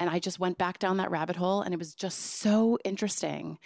And 0.00 0.08
I 0.08 0.18
just 0.18 0.38
went 0.38 0.58
back 0.58 0.78
down 0.78 0.96
that 0.98 1.10
rabbit 1.10 1.36
hole, 1.36 1.62
and 1.62 1.74
it 1.74 1.78
was 1.78 1.94
just 1.94 2.18
so 2.18 2.78
interesting 2.84 3.58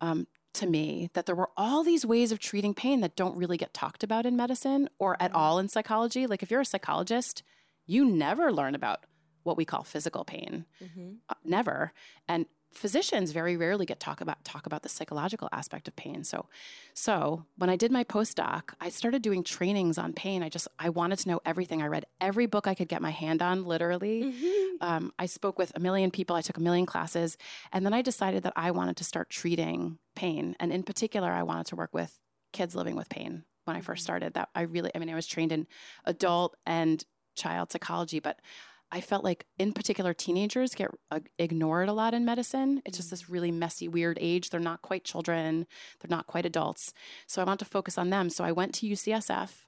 um, 0.00 0.26
to 0.54 0.66
me 0.66 1.10
that 1.14 1.26
there 1.26 1.34
were 1.34 1.50
all 1.56 1.82
these 1.82 2.04
ways 2.04 2.32
of 2.32 2.38
treating 2.38 2.74
pain 2.74 3.00
that 3.00 3.16
don't 3.16 3.36
really 3.36 3.56
get 3.56 3.72
talked 3.72 4.02
about 4.02 4.26
in 4.26 4.36
medicine 4.36 4.88
or 4.98 5.16
at 5.20 5.30
mm-hmm. 5.30 5.40
all 5.40 5.58
in 5.58 5.68
psychology. 5.68 6.26
Like, 6.26 6.42
if 6.42 6.50
you're 6.50 6.60
a 6.60 6.66
psychologist, 6.66 7.42
you 7.86 8.04
never 8.04 8.52
learn 8.52 8.74
about 8.74 9.06
what 9.44 9.56
we 9.56 9.64
call 9.64 9.82
physical 9.82 10.24
pain. 10.24 10.66
Mm-hmm. 10.82 11.12
Uh, 11.28 11.34
never. 11.44 11.92
And 12.28 12.46
physicians 12.72 13.32
very 13.32 13.56
rarely 13.56 13.86
get 13.86 14.00
talk 14.00 14.20
about 14.20 14.44
talk 14.44 14.66
about 14.66 14.82
the 14.82 14.88
psychological 14.88 15.48
aspect 15.52 15.88
of 15.88 15.96
pain. 15.96 16.24
So, 16.24 16.46
so 16.94 17.44
when 17.56 17.70
I 17.70 17.76
did 17.76 17.90
my 17.90 18.04
postdoc, 18.04 18.74
I 18.80 18.88
started 18.90 19.22
doing 19.22 19.42
trainings 19.42 19.98
on 19.98 20.12
pain. 20.12 20.42
I 20.42 20.48
just 20.48 20.68
I 20.78 20.90
wanted 20.90 21.18
to 21.20 21.28
know 21.28 21.40
everything. 21.44 21.82
I 21.82 21.86
read 21.86 22.06
every 22.20 22.46
book 22.46 22.66
I 22.66 22.74
could 22.74 22.88
get 22.88 23.02
my 23.02 23.10
hand 23.10 23.42
on, 23.42 23.64
literally. 23.64 24.24
Mm-hmm. 24.24 24.76
Um, 24.80 25.12
I 25.18 25.26
spoke 25.26 25.58
with 25.58 25.72
a 25.74 25.80
million 25.80 26.10
people. 26.10 26.36
I 26.36 26.42
took 26.42 26.56
a 26.56 26.60
million 26.60 26.86
classes, 26.86 27.36
and 27.72 27.84
then 27.84 27.94
I 27.94 28.02
decided 28.02 28.42
that 28.44 28.52
I 28.56 28.70
wanted 28.70 28.96
to 28.98 29.04
start 29.04 29.30
treating 29.30 29.98
pain, 30.14 30.56
and 30.60 30.72
in 30.72 30.82
particular, 30.82 31.30
I 31.30 31.42
wanted 31.42 31.66
to 31.66 31.76
work 31.76 31.92
with 31.92 32.18
kids 32.52 32.74
living 32.74 32.96
with 32.96 33.08
pain. 33.08 33.44
When 33.64 33.76
I 33.76 33.80
first 33.80 34.00
mm-hmm. 34.00 34.04
started, 34.04 34.34
that 34.34 34.48
I 34.54 34.62
really, 34.62 34.90
I 34.94 34.98
mean, 34.98 35.10
I 35.10 35.14
was 35.14 35.26
trained 35.26 35.52
in 35.52 35.66
adult 36.04 36.56
and 36.64 37.04
child 37.38 37.72
psychology, 37.72 38.20
but 38.20 38.40
I 38.90 39.00
felt 39.00 39.22
like, 39.22 39.44
in 39.58 39.72
particular, 39.72 40.14
teenagers 40.14 40.74
get 40.74 40.90
uh, 41.10 41.20
ignored 41.38 41.88
a 41.88 41.92
lot 41.92 42.14
in 42.14 42.24
medicine. 42.24 42.80
It's 42.86 42.96
just 42.96 43.10
this 43.10 43.24
mm. 43.24 43.32
really 43.32 43.52
messy, 43.52 43.86
weird 43.86 44.18
age. 44.20 44.50
They're 44.50 44.60
not 44.60 44.82
quite 44.82 45.04
children, 45.04 45.66
they're 46.00 46.16
not 46.16 46.26
quite 46.26 46.46
adults. 46.46 46.92
So 47.26 47.42
I 47.42 47.44
want 47.44 47.60
to 47.60 47.66
focus 47.66 47.98
on 47.98 48.10
them. 48.10 48.30
So 48.30 48.44
I 48.44 48.52
went 48.52 48.74
to 48.76 48.88
UCSF 48.88 49.66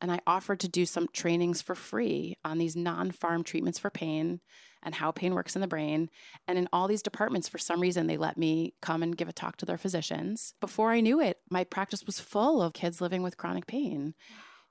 and 0.00 0.10
I 0.10 0.20
offered 0.26 0.58
to 0.60 0.68
do 0.68 0.86
some 0.86 1.08
trainings 1.12 1.62
for 1.62 1.74
free 1.74 2.36
on 2.44 2.58
these 2.58 2.74
non 2.74 3.12
pharm 3.12 3.44
treatments 3.44 3.78
for 3.78 3.90
pain 3.90 4.40
and 4.82 4.96
how 4.96 5.12
pain 5.12 5.34
works 5.34 5.54
in 5.54 5.60
the 5.60 5.68
brain. 5.68 6.10
And 6.48 6.58
in 6.58 6.68
all 6.72 6.88
these 6.88 7.02
departments, 7.02 7.48
for 7.48 7.58
some 7.58 7.80
reason, 7.80 8.06
they 8.06 8.16
let 8.16 8.36
me 8.36 8.74
come 8.82 9.02
and 9.02 9.16
give 9.16 9.28
a 9.28 9.32
talk 9.32 9.56
to 9.58 9.66
their 9.66 9.78
physicians. 9.78 10.54
Before 10.60 10.90
I 10.90 11.00
knew 11.00 11.20
it, 11.20 11.38
my 11.48 11.62
practice 11.62 12.04
was 12.04 12.18
full 12.18 12.60
of 12.60 12.72
kids 12.72 13.00
living 13.00 13.22
with 13.22 13.36
chronic 13.36 13.66
pain. 13.66 14.14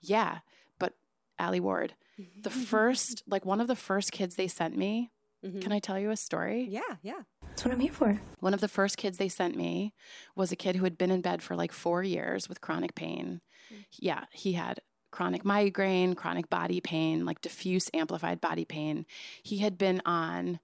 Yeah. 0.01 0.39
But 0.79 0.95
Alie 1.39 1.61
Ward, 1.61 1.93
the 2.41 2.49
first, 2.49 3.23
like 3.27 3.45
one 3.45 3.61
of 3.61 3.67
the 3.67 3.75
first 3.75 4.11
kids 4.11 4.35
they 4.35 4.47
sent 4.47 4.77
me. 4.77 5.11
Mm-hmm. 5.45 5.59
Can 5.59 5.71
I 5.71 5.79
tell 5.79 5.97
you 5.97 6.11
a 6.11 6.17
story? 6.17 6.67
Yeah, 6.69 6.81
yeah. 7.01 7.21
That's 7.47 7.65
what 7.65 7.73
I'm 7.73 7.79
here 7.79 7.91
for. 7.91 8.21
One 8.39 8.53
of 8.53 8.61
the 8.61 8.67
first 8.67 8.97
kids 8.97 9.17
they 9.17 9.29
sent 9.29 9.55
me 9.55 9.93
was 10.35 10.51
a 10.51 10.55
kid 10.55 10.75
who 10.75 10.83
had 10.83 10.97
been 10.97 11.09
in 11.09 11.21
bed 11.21 11.41
for 11.41 11.55
like 11.55 11.71
four 11.71 12.03
years 12.03 12.47
with 12.47 12.61
chronic 12.61 12.93
pain. 12.93 13.41
Mm-hmm. 13.71 13.81
Yeah, 13.99 14.25
he 14.31 14.53
had 14.53 14.81
chronic 15.11 15.43
migraine, 15.43 16.13
chronic 16.13 16.49
body 16.49 16.79
pain, 16.79 17.25
like 17.25 17.41
diffuse 17.41 17.89
amplified 17.93 18.39
body 18.39 18.65
pain. 18.65 19.05
He 19.43 19.57
had 19.57 19.77
been 19.77 20.01
on 20.05 20.59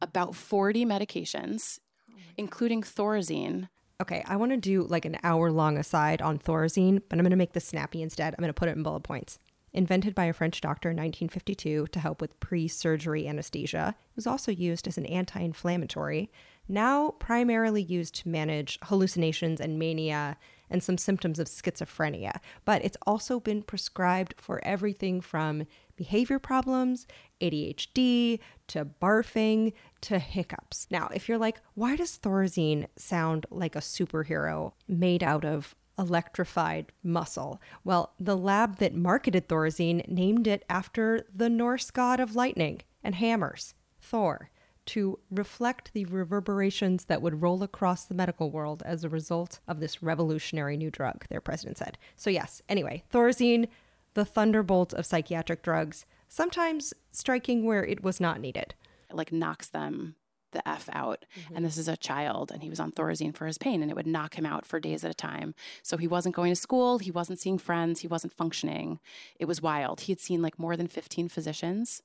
about 0.00 0.34
40 0.34 0.84
medications, 0.84 1.78
oh 2.10 2.14
including 2.36 2.82
Thorazine. 2.82 3.68
Okay, 4.00 4.22
I 4.26 4.36
want 4.36 4.52
to 4.52 4.56
do 4.56 4.82
like 4.82 5.04
an 5.04 5.18
hour 5.24 5.50
long 5.50 5.76
aside 5.76 6.22
on 6.22 6.38
Thorazine, 6.38 7.02
but 7.08 7.18
I'm 7.18 7.24
going 7.24 7.30
to 7.30 7.36
make 7.36 7.52
this 7.52 7.64
snappy 7.64 8.00
instead. 8.02 8.34
I'm 8.34 8.42
going 8.42 8.48
to 8.48 8.54
put 8.54 8.68
it 8.68 8.76
in 8.76 8.82
bullet 8.82 9.02
points. 9.02 9.38
Invented 9.78 10.12
by 10.12 10.24
a 10.24 10.32
French 10.32 10.60
doctor 10.60 10.90
in 10.90 10.96
1952 10.96 11.86
to 11.92 12.00
help 12.00 12.20
with 12.20 12.40
pre 12.40 12.66
surgery 12.66 13.28
anesthesia, 13.28 13.94
it 13.96 14.16
was 14.16 14.26
also 14.26 14.50
used 14.50 14.88
as 14.88 14.98
an 14.98 15.06
anti 15.06 15.38
inflammatory, 15.38 16.32
now 16.66 17.10
primarily 17.20 17.80
used 17.80 18.16
to 18.16 18.28
manage 18.28 18.80
hallucinations 18.82 19.60
and 19.60 19.78
mania 19.78 20.36
and 20.68 20.82
some 20.82 20.98
symptoms 20.98 21.38
of 21.38 21.46
schizophrenia. 21.46 22.40
But 22.64 22.84
it's 22.84 22.96
also 23.06 23.38
been 23.38 23.62
prescribed 23.62 24.34
for 24.36 24.60
everything 24.64 25.20
from 25.20 25.64
behavior 25.94 26.40
problems, 26.40 27.06
ADHD, 27.40 28.40
to 28.66 28.84
barfing, 28.84 29.74
to 30.00 30.18
hiccups. 30.18 30.88
Now, 30.90 31.08
if 31.14 31.28
you're 31.28 31.38
like, 31.38 31.60
why 31.74 31.94
does 31.94 32.18
Thorazine 32.18 32.88
sound 32.96 33.46
like 33.48 33.76
a 33.76 33.80
superhero 33.80 34.72
made 34.88 35.22
out 35.22 35.44
of 35.44 35.76
electrified 35.98 36.92
muscle. 37.02 37.60
Well, 37.84 38.14
the 38.18 38.36
lab 38.36 38.76
that 38.78 38.94
marketed 38.94 39.48
Thorazine 39.48 40.06
named 40.08 40.46
it 40.46 40.64
after 40.68 41.26
the 41.34 41.48
Norse 41.48 41.90
god 41.90 42.20
of 42.20 42.36
lightning 42.36 42.82
and 43.02 43.14
hammers, 43.14 43.74
Thor, 44.00 44.50
to 44.86 45.18
reflect 45.30 45.92
the 45.92 46.06
reverberations 46.06 47.06
that 47.06 47.20
would 47.20 47.42
roll 47.42 47.62
across 47.62 48.04
the 48.04 48.14
medical 48.14 48.50
world 48.50 48.82
as 48.86 49.04
a 49.04 49.08
result 49.08 49.60
of 49.68 49.80
this 49.80 50.02
revolutionary 50.02 50.76
new 50.76 50.90
drug, 50.90 51.26
their 51.28 51.42
president 51.42 51.76
said. 51.76 51.98
So, 52.16 52.30
yes, 52.30 52.62
anyway, 52.68 53.04
Thorazine, 53.12 53.68
the 54.14 54.24
thunderbolt 54.24 54.94
of 54.94 55.04
psychiatric 55.04 55.62
drugs, 55.62 56.06
sometimes 56.28 56.94
striking 57.12 57.64
where 57.64 57.84
it 57.84 58.02
was 58.02 58.18
not 58.18 58.40
needed. 58.40 58.74
It 59.10 59.16
like 59.16 59.32
knocks 59.32 59.68
them 59.68 60.14
the 60.52 60.66
F 60.68 60.88
out. 60.92 61.24
Mm-hmm. 61.38 61.56
And 61.56 61.64
this 61.64 61.76
is 61.76 61.88
a 61.88 61.96
child, 61.96 62.50
and 62.50 62.62
he 62.62 62.70
was 62.70 62.80
on 62.80 62.92
Thorazine 62.92 63.34
for 63.34 63.46
his 63.46 63.58
pain, 63.58 63.82
and 63.82 63.90
it 63.90 63.94
would 63.94 64.06
knock 64.06 64.34
him 64.34 64.46
out 64.46 64.66
for 64.66 64.80
days 64.80 65.04
at 65.04 65.10
a 65.10 65.14
time. 65.14 65.54
So 65.82 65.96
he 65.96 66.08
wasn't 66.08 66.34
going 66.34 66.52
to 66.52 66.56
school, 66.56 66.98
he 66.98 67.10
wasn't 67.10 67.40
seeing 67.40 67.58
friends, 67.58 68.00
he 68.00 68.08
wasn't 68.08 68.32
functioning. 68.32 69.00
It 69.38 69.46
was 69.46 69.62
wild. 69.62 70.02
He 70.02 70.12
had 70.12 70.20
seen 70.20 70.42
like 70.42 70.58
more 70.58 70.76
than 70.76 70.88
15 70.88 71.28
physicians. 71.28 72.02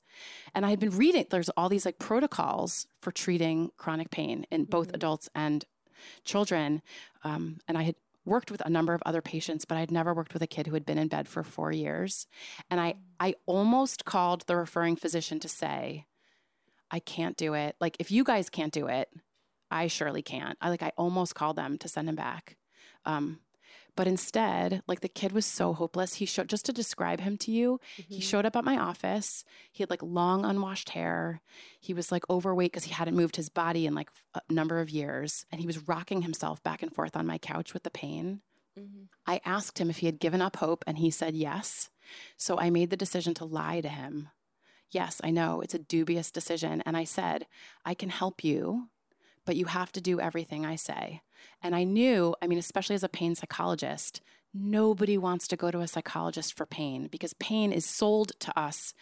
And 0.54 0.64
I 0.64 0.70
had 0.70 0.80
been 0.80 0.96
reading, 0.96 1.26
there's 1.30 1.48
all 1.50 1.68
these 1.68 1.84
like 1.84 1.98
protocols 1.98 2.86
for 3.00 3.12
treating 3.12 3.70
chronic 3.76 4.10
pain 4.10 4.46
in 4.50 4.64
both 4.64 4.88
mm-hmm. 4.88 4.96
adults 4.96 5.28
and 5.34 5.64
children. 6.24 6.82
Um, 7.22 7.58
and 7.68 7.78
I 7.78 7.82
had 7.82 7.96
worked 8.24 8.50
with 8.50 8.62
a 8.64 8.70
number 8.70 8.94
of 8.94 9.02
other 9.04 9.20
patients, 9.20 9.64
but 9.64 9.76
I'd 9.76 9.90
never 9.90 10.14
worked 10.14 10.32
with 10.32 10.42
a 10.42 10.46
kid 10.46 10.66
who 10.66 10.74
had 10.74 10.86
been 10.86 10.98
in 10.98 11.08
bed 11.08 11.28
for 11.28 11.42
four 11.42 11.72
years. 11.72 12.26
And 12.70 12.80
I, 12.80 12.94
I 13.20 13.34
almost 13.46 14.04
called 14.04 14.46
the 14.46 14.56
referring 14.56 14.96
physician 14.96 15.40
to 15.40 15.48
say, 15.48 16.06
I 16.94 17.00
can't 17.00 17.36
do 17.36 17.54
it. 17.54 17.74
Like, 17.80 17.96
if 17.98 18.12
you 18.12 18.22
guys 18.22 18.48
can't 18.48 18.72
do 18.72 18.86
it, 18.86 19.08
I 19.68 19.88
surely 19.88 20.22
can't. 20.22 20.56
I 20.60 20.70
like, 20.70 20.80
I 20.84 20.92
almost 20.96 21.34
called 21.34 21.56
them 21.56 21.76
to 21.78 21.88
send 21.88 22.08
him 22.08 22.14
back. 22.14 22.56
Um, 23.04 23.40
but 23.96 24.06
instead, 24.06 24.80
like 24.86 25.00
the 25.00 25.08
kid 25.08 25.32
was 25.32 25.44
so 25.44 25.72
hopeless. 25.72 26.14
He 26.14 26.24
showed 26.24 26.48
just 26.48 26.66
to 26.66 26.72
describe 26.72 27.18
him 27.18 27.36
to 27.38 27.50
you, 27.50 27.80
mm-hmm. 27.98 28.14
he 28.14 28.20
showed 28.20 28.46
up 28.46 28.54
at 28.54 28.64
my 28.64 28.78
office. 28.78 29.44
He 29.72 29.82
had 29.82 29.90
like 29.90 30.04
long 30.04 30.44
unwashed 30.44 30.90
hair. 30.90 31.40
He 31.80 31.92
was 31.92 32.12
like 32.12 32.30
overweight 32.30 32.70
because 32.70 32.84
he 32.84 32.92
hadn't 32.92 33.16
moved 33.16 33.34
his 33.34 33.48
body 33.48 33.86
in 33.86 33.96
like 33.96 34.10
a 34.32 34.52
number 34.52 34.78
of 34.78 34.88
years. 34.88 35.46
And 35.50 35.60
he 35.60 35.66
was 35.66 35.88
rocking 35.88 36.22
himself 36.22 36.62
back 36.62 36.80
and 36.80 36.94
forth 36.94 37.16
on 37.16 37.26
my 37.26 37.38
couch 37.38 37.74
with 37.74 37.82
the 37.82 37.90
pain. 37.90 38.40
Mm-hmm. 38.78 39.04
I 39.26 39.40
asked 39.44 39.80
him 39.80 39.90
if 39.90 39.98
he 39.98 40.06
had 40.06 40.20
given 40.20 40.40
up 40.40 40.56
hope, 40.56 40.84
and 40.86 40.98
he 40.98 41.10
said 41.10 41.34
yes. 41.34 41.90
So 42.36 42.56
I 42.56 42.70
made 42.70 42.90
the 42.90 42.96
decision 42.96 43.34
to 43.34 43.44
lie 43.44 43.80
to 43.80 43.88
him 43.88 44.28
Yes, 44.94 45.20
I 45.24 45.30
know 45.30 45.60
it's 45.60 45.74
a 45.74 45.78
dubious 45.80 46.30
decision. 46.30 46.80
And 46.86 46.96
I 46.96 47.02
said, 47.02 47.46
I 47.84 47.94
can 47.94 48.10
help 48.10 48.44
you, 48.44 48.90
but 49.44 49.56
you 49.56 49.66
have 49.66 49.90
to 49.92 50.00
do 50.00 50.20
everything 50.20 50.64
I 50.64 50.76
say. 50.76 51.20
And 51.60 51.74
I 51.74 51.82
knew, 51.82 52.36
I 52.40 52.46
mean, 52.46 52.58
especially 52.58 52.94
as 52.94 53.02
a 53.02 53.08
pain 53.08 53.34
psychologist, 53.34 54.20
Nobody 54.56 55.18
wants 55.18 55.48
to 55.48 55.56
go 55.56 55.72
to 55.72 55.80
a 55.80 55.88
psychologist 55.88 56.56
for 56.56 56.64
pain 56.64 57.08
because 57.08 57.34
pain 57.34 57.72
is 57.72 57.84
sold 57.84 58.32
to 58.38 58.56
us 58.56 58.94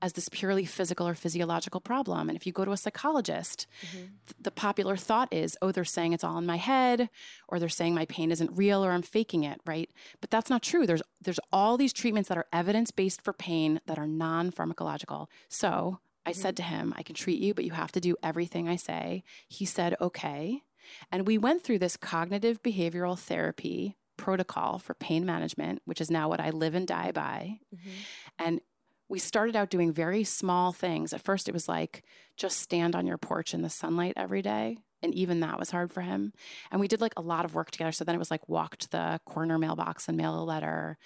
as 0.00 0.12
this 0.12 0.28
purely 0.28 0.64
physical 0.64 1.08
or 1.08 1.16
physiological 1.16 1.80
problem. 1.80 2.28
And 2.28 2.36
if 2.36 2.46
you 2.46 2.52
go 2.52 2.64
to 2.64 2.70
a 2.70 2.76
psychologist, 2.76 3.66
mm-hmm. 3.84 3.98
th- 3.98 4.36
the 4.40 4.52
popular 4.52 4.96
thought 4.96 5.32
is, 5.32 5.56
oh, 5.60 5.72
they're 5.72 5.84
saying 5.84 6.12
it's 6.12 6.22
all 6.22 6.38
in 6.38 6.46
my 6.46 6.58
head, 6.58 7.10
or 7.48 7.58
they're 7.58 7.68
saying 7.68 7.92
my 7.92 8.06
pain 8.06 8.30
isn't 8.30 8.56
real 8.56 8.84
or 8.84 8.92
I'm 8.92 9.02
faking 9.02 9.42
it, 9.42 9.60
right? 9.66 9.90
But 10.20 10.30
that's 10.30 10.48
not 10.48 10.62
true. 10.62 10.86
There's 10.86 11.02
there's 11.20 11.40
all 11.52 11.76
these 11.76 11.92
treatments 11.92 12.28
that 12.28 12.38
are 12.38 12.46
evidence-based 12.52 13.20
for 13.20 13.32
pain 13.32 13.80
that 13.86 13.98
are 13.98 14.06
non-pharmacological. 14.06 15.26
So 15.48 15.98
I 16.24 16.30
mm-hmm. 16.30 16.40
said 16.40 16.56
to 16.58 16.62
him, 16.62 16.94
I 16.96 17.02
can 17.02 17.16
treat 17.16 17.40
you, 17.40 17.52
but 17.52 17.64
you 17.64 17.72
have 17.72 17.92
to 17.92 18.00
do 18.00 18.16
everything 18.22 18.68
I 18.68 18.76
say. 18.76 19.24
He 19.48 19.64
said, 19.64 19.96
okay. 20.00 20.62
And 21.10 21.26
we 21.26 21.36
went 21.36 21.62
through 21.62 21.80
this 21.80 21.96
cognitive 21.96 22.62
behavioral 22.62 23.18
therapy 23.18 23.96
protocol 24.20 24.78
for 24.78 24.92
pain 24.94 25.24
management, 25.24 25.80
which 25.86 26.00
is 26.00 26.10
now 26.10 26.28
what 26.28 26.40
I 26.40 26.50
live 26.50 26.74
and 26.74 26.86
die 26.86 27.10
by. 27.10 27.58
Mm-hmm. 27.74 27.90
And 28.38 28.60
we 29.08 29.18
started 29.18 29.56
out 29.56 29.70
doing 29.70 29.92
very 29.92 30.22
small 30.22 30.72
things. 30.72 31.12
At 31.12 31.22
first, 31.22 31.48
it 31.48 31.52
was 31.52 31.68
like 31.68 32.04
just 32.36 32.58
stand 32.58 32.94
on 32.94 33.06
your 33.06 33.18
porch 33.18 33.54
in 33.54 33.62
the 33.62 33.70
sunlight 33.70 34.12
every 34.16 34.42
day. 34.42 34.76
And 35.02 35.14
even 35.14 35.40
that 35.40 35.58
was 35.58 35.70
hard 35.70 35.90
for 35.90 36.02
him. 36.02 36.34
And 36.70 36.80
we 36.80 36.86
did 36.86 37.00
like 37.00 37.14
a 37.16 37.22
lot 37.22 37.46
of 37.46 37.54
work 37.54 37.70
together. 37.70 37.92
So 37.92 38.04
then 38.04 38.14
it 38.14 38.18
was 38.18 38.30
like 38.30 38.46
walk 38.48 38.76
to 38.76 38.90
the 38.90 39.20
corner 39.24 39.58
mailbox 39.58 40.06
and 40.06 40.16
mail 40.18 40.38
a 40.38 40.44
letter. 40.44 40.98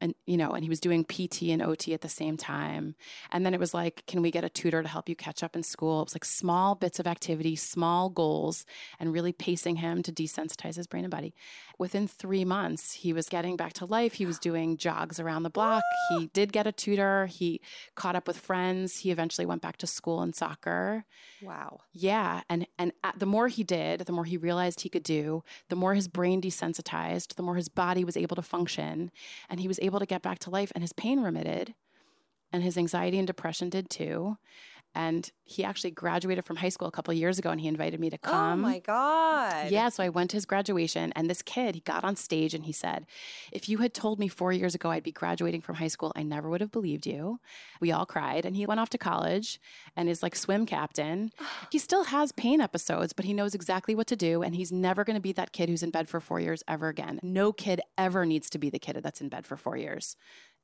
And 0.00 0.14
you 0.26 0.36
know 0.36 0.52
and 0.52 0.64
he 0.64 0.68
was 0.68 0.80
doing 0.80 1.04
pt 1.04 1.42
and 1.42 1.62
ot 1.62 1.88
at 1.88 2.00
the 2.00 2.08
same 2.08 2.36
time. 2.36 2.94
And 3.32 3.44
then 3.44 3.54
it 3.54 3.60
was 3.60 3.74
like 3.74 4.04
can 4.06 4.22
we 4.22 4.30
get 4.30 4.44
a 4.44 4.48
tutor 4.48 4.82
to 4.82 4.88
help 4.88 5.08
you 5.08 5.16
catch 5.16 5.42
up 5.42 5.56
in 5.56 5.62
school? 5.62 6.02
It 6.02 6.06
was 6.06 6.14
like 6.14 6.24
small 6.24 6.74
bits 6.74 6.98
of 6.98 7.06
activity 7.06 7.56
small 7.56 8.08
goals 8.10 8.64
and 8.98 9.12
really 9.12 9.32
pacing 9.32 9.76
him 9.76 10.02
to 10.02 10.12
desensitize 10.12 10.76
his 10.76 10.86
brain 10.86 11.04
and 11.04 11.10
body. 11.10 11.34
Within 11.78 12.08
three 12.08 12.44
months 12.44 12.94
he 12.94 13.12
was 13.12 13.28
getting 13.28 13.56
back 13.56 13.72
to 13.74 13.86
life. 13.86 14.14
He 14.14 14.26
was 14.26 14.38
doing 14.38 14.76
jogs 14.76 15.20
around 15.20 15.42
the 15.42 15.50
block. 15.50 15.82
He 16.10 16.26
did 16.26 16.52
get 16.52 16.66
a 16.66 16.72
tutor. 16.72 17.26
He 17.26 17.60
caught 17.94 18.16
up 18.16 18.26
with 18.26 18.38
friends. 18.38 18.98
He 18.98 19.10
eventually 19.10 19.46
went 19.46 19.62
back 19.62 19.76
to 19.78 19.86
school 19.86 20.22
and 20.22 20.34
soccer. 20.34 21.04
Wow. 21.42 21.80
yeah, 21.92 22.42
and 22.48 22.66
and 22.78 22.92
the 23.16 23.26
more 23.26 23.48
he 23.48 23.62
did, 23.62 24.00
the 24.00 24.12
more 24.12 24.24
he 24.24 24.36
realized 24.36 24.80
he 24.80 24.88
could 24.88 25.02
do, 25.02 25.44
the 25.68 25.76
more 25.76 25.94
his 25.94 26.08
brain 26.08 26.40
desensitized, 26.40 27.34
the 27.34 27.42
more 27.42 27.56
his 27.56 27.68
body 27.68 28.04
was 28.04 28.16
able 28.16 28.36
to 28.36 28.42
function, 28.42 29.10
and 29.48 29.60
he 29.60 29.68
was 29.68 29.78
able 29.80 29.87
to 29.96 30.06
get 30.06 30.22
back 30.22 30.38
to 30.40 30.50
life 30.50 30.70
and 30.74 30.82
his 30.82 30.92
pain 30.92 31.20
remitted 31.20 31.74
and 32.52 32.62
his 32.62 32.76
anxiety 32.76 33.18
and 33.18 33.26
depression 33.26 33.68
did 33.68 33.90
too. 33.90 34.36
And 34.98 35.30
he 35.44 35.62
actually 35.62 35.92
graduated 35.92 36.44
from 36.44 36.56
high 36.56 36.70
school 36.70 36.88
a 36.88 36.90
couple 36.90 37.14
years 37.14 37.38
ago 37.38 37.50
and 37.50 37.60
he 37.60 37.68
invited 37.68 38.00
me 38.00 38.10
to 38.10 38.18
oh 38.24 38.28
come. 38.28 38.64
Oh 38.64 38.68
my 38.68 38.80
God. 38.80 39.70
Yeah, 39.70 39.90
so 39.90 40.02
I 40.02 40.08
went 40.08 40.30
to 40.30 40.36
his 40.36 40.44
graduation 40.44 41.12
and 41.14 41.30
this 41.30 41.40
kid, 41.40 41.76
he 41.76 41.80
got 41.82 42.02
on 42.02 42.16
stage 42.16 42.52
and 42.52 42.64
he 42.64 42.72
said, 42.72 43.06
If 43.52 43.68
you 43.68 43.78
had 43.78 43.94
told 43.94 44.18
me 44.18 44.26
four 44.26 44.52
years 44.52 44.74
ago 44.74 44.90
I'd 44.90 45.04
be 45.04 45.12
graduating 45.12 45.60
from 45.60 45.76
high 45.76 45.86
school, 45.86 46.12
I 46.16 46.24
never 46.24 46.50
would 46.50 46.60
have 46.60 46.72
believed 46.72 47.06
you. 47.06 47.38
We 47.80 47.92
all 47.92 48.06
cried 48.06 48.44
and 48.44 48.56
he 48.56 48.66
went 48.66 48.80
off 48.80 48.90
to 48.90 48.98
college 48.98 49.60
and 49.94 50.08
is 50.08 50.20
like 50.20 50.34
swim 50.34 50.66
captain. 50.66 51.30
He 51.70 51.78
still 51.78 52.04
has 52.04 52.32
pain 52.32 52.60
episodes, 52.60 53.12
but 53.12 53.24
he 53.24 53.34
knows 53.34 53.54
exactly 53.54 53.94
what 53.94 54.06
to 54.08 54.16
do 54.16 54.42
and 54.42 54.56
he's 54.56 54.72
never 54.72 55.04
going 55.04 55.14
to 55.14 55.20
be 55.20 55.32
that 55.32 55.52
kid 55.52 55.68
who's 55.68 55.84
in 55.84 55.90
bed 55.90 56.08
for 56.08 56.18
four 56.18 56.40
years 56.40 56.64
ever 56.66 56.88
again. 56.88 57.20
No 57.22 57.52
kid 57.52 57.80
ever 57.96 58.26
needs 58.26 58.50
to 58.50 58.58
be 58.58 58.68
the 58.68 58.80
kid 58.80 58.98
that's 59.00 59.20
in 59.20 59.28
bed 59.28 59.46
for 59.46 59.56
four 59.56 59.76
years 59.76 60.16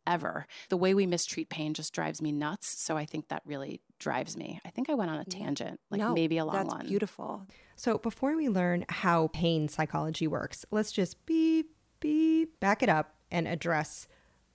ever. 0.07 0.47
The 0.69 0.77
way 0.77 0.95
we 0.95 1.07
mistreat 1.07 1.49
pain 1.49 1.75
just 1.75 1.93
drives 1.93 2.21
me 2.23 2.33
nuts. 2.33 2.81
So 2.83 2.97
I 2.97 3.05
think 3.05 3.29
that 3.29 3.43
really 3.45 3.81
drives 3.99 4.37
me. 4.37 4.61
I 4.65 4.71
think 4.71 4.91
I 4.91 4.95
went 4.95 5.11
on 5.11 5.19
a 5.19 5.25
tangent, 5.25 5.81
like 5.91 6.01
no, 6.01 6.13
maybe 6.15 6.39
a 6.39 6.45
long 6.45 6.57
that's 6.57 6.75
one. 6.75 6.87
beautiful. 6.87 7.47
So 7.77 7.99
before 7.99 8.37
we 8.37 8.49
learn 8.49 8.85
how 8.89 9.29
pain 9.33 9.69
psychology 9.69 10.27
works, 10.27 10.65
let's 10.71 10.93
just 10.93 11.25
beep, 11.27 11.71
beep, 12.01 12.61
back 12.61 12.83
it 12.83 12.89
up 12.89 13.15
and 13.31 13.49
address 13.49 14.07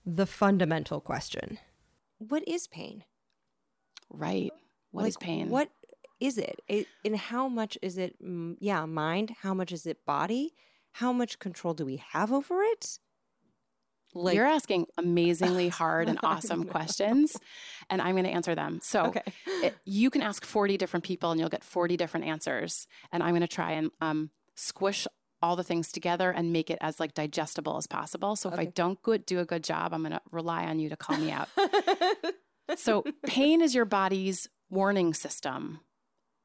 the 0.06 0.26
fundamental 0.26 1.02
question. 1.02 1.60
What 2.18 2.48
is 2.48 2.68
pain? 2.68 3.04
Right. 4.10 4.52
What 4.92 5.06
is 5.06 5.16
Like, 5.16 5.24
pain? 5.24 5.50
What 5.50 5.70
is 6.20 6.38
it? 6.38 6.62
it? 6.68 6.88
And 7.06 7.16
how 7.16 7.48
much 7.48 7.78
is 7.82 7.98
it, 7.98 8.22
mm, 8.24 8.56
yeah, 8.60 8.86
mind? 8.86 9.36
How 9.42 9.54
much 9.54 9.72
is 9.72 9.86
it 9.86 10.06
body? 10.06 10.54
How 10.94 11.14
much 11.14 11.40
control 11.40 11.74
do 11.74 11.86
we 11.86 11.98
have 11.98 12.32
over 12.32 12.62
it? 12.64 13.00
Like, 14.14 14.36
You're 14.36 14.46
asking 14.46 14.88
amazingly 14.98 15.70
hard 15.70 16.10
and 16.10 16.20
awesome 16.24 16.64
questions, 16.66 17.38
and 17.90 18.02
I'm 18.02 18.14
going 18.14 18.26
to 18.26 18.32
answer 18.32 18.56
them. 18.56 18.80
So 18.82 19.06
okay. 19.06 19.22
it, 19.64 19.76
you 19.86 20.10
can 20.10 20.22
ask 20.22 20.44
40 20.44 20.78
different 20.78 21.04
people 21.04 21.32
and 21.32 21.40
you'll 21.40 21.50
get 21.50 21.64
40 21.64 21.96
different 21.98 22.26
answers. 22.26 22.88
And 23.12 23.22
I'm 23.22 23.32
going 23.32 23.42
to 23.42 23.48
try 23.48 23.74
and 23.74 23.92
um, 24.02 24.32
squish 24.56 25.08
all 25.42 25.56
the 25.56 25.64
things 25.64 25.92
together 25.92 26.32
and 26.32 26.52
make 26.52 26.70
it 26.70 26.78
as 26.82 27.00
like 27.00 27.14
digestible 27.14 27.78
as 27.78 27.88
possible. 27.88 28.36
So 28.36 28.50
if 28.50 28.60
I 28.60 28.66
don't 28.66 29.02
good, 29.02 29.26
do 29.26 29.40
a 29.40 29.46
good 29.46 29.64
job, 29.64 29.94
I'm 29.94 30.02
going 30.02 30.12
to 30.12 30.22
rely 30.32 30.66
on 30.66 30.80
you 30.80 30.90
to 30.90 30.98
call 30.98 31.18
me 31.18 31.32
out. 31.32 31.48
so 32.76 33.06
pain 33.26 33.62
is 33.62 33.74
your 33.74 33.86
body's 33.86 34.50
warning 34.70 35.14
system. 35.14 35.80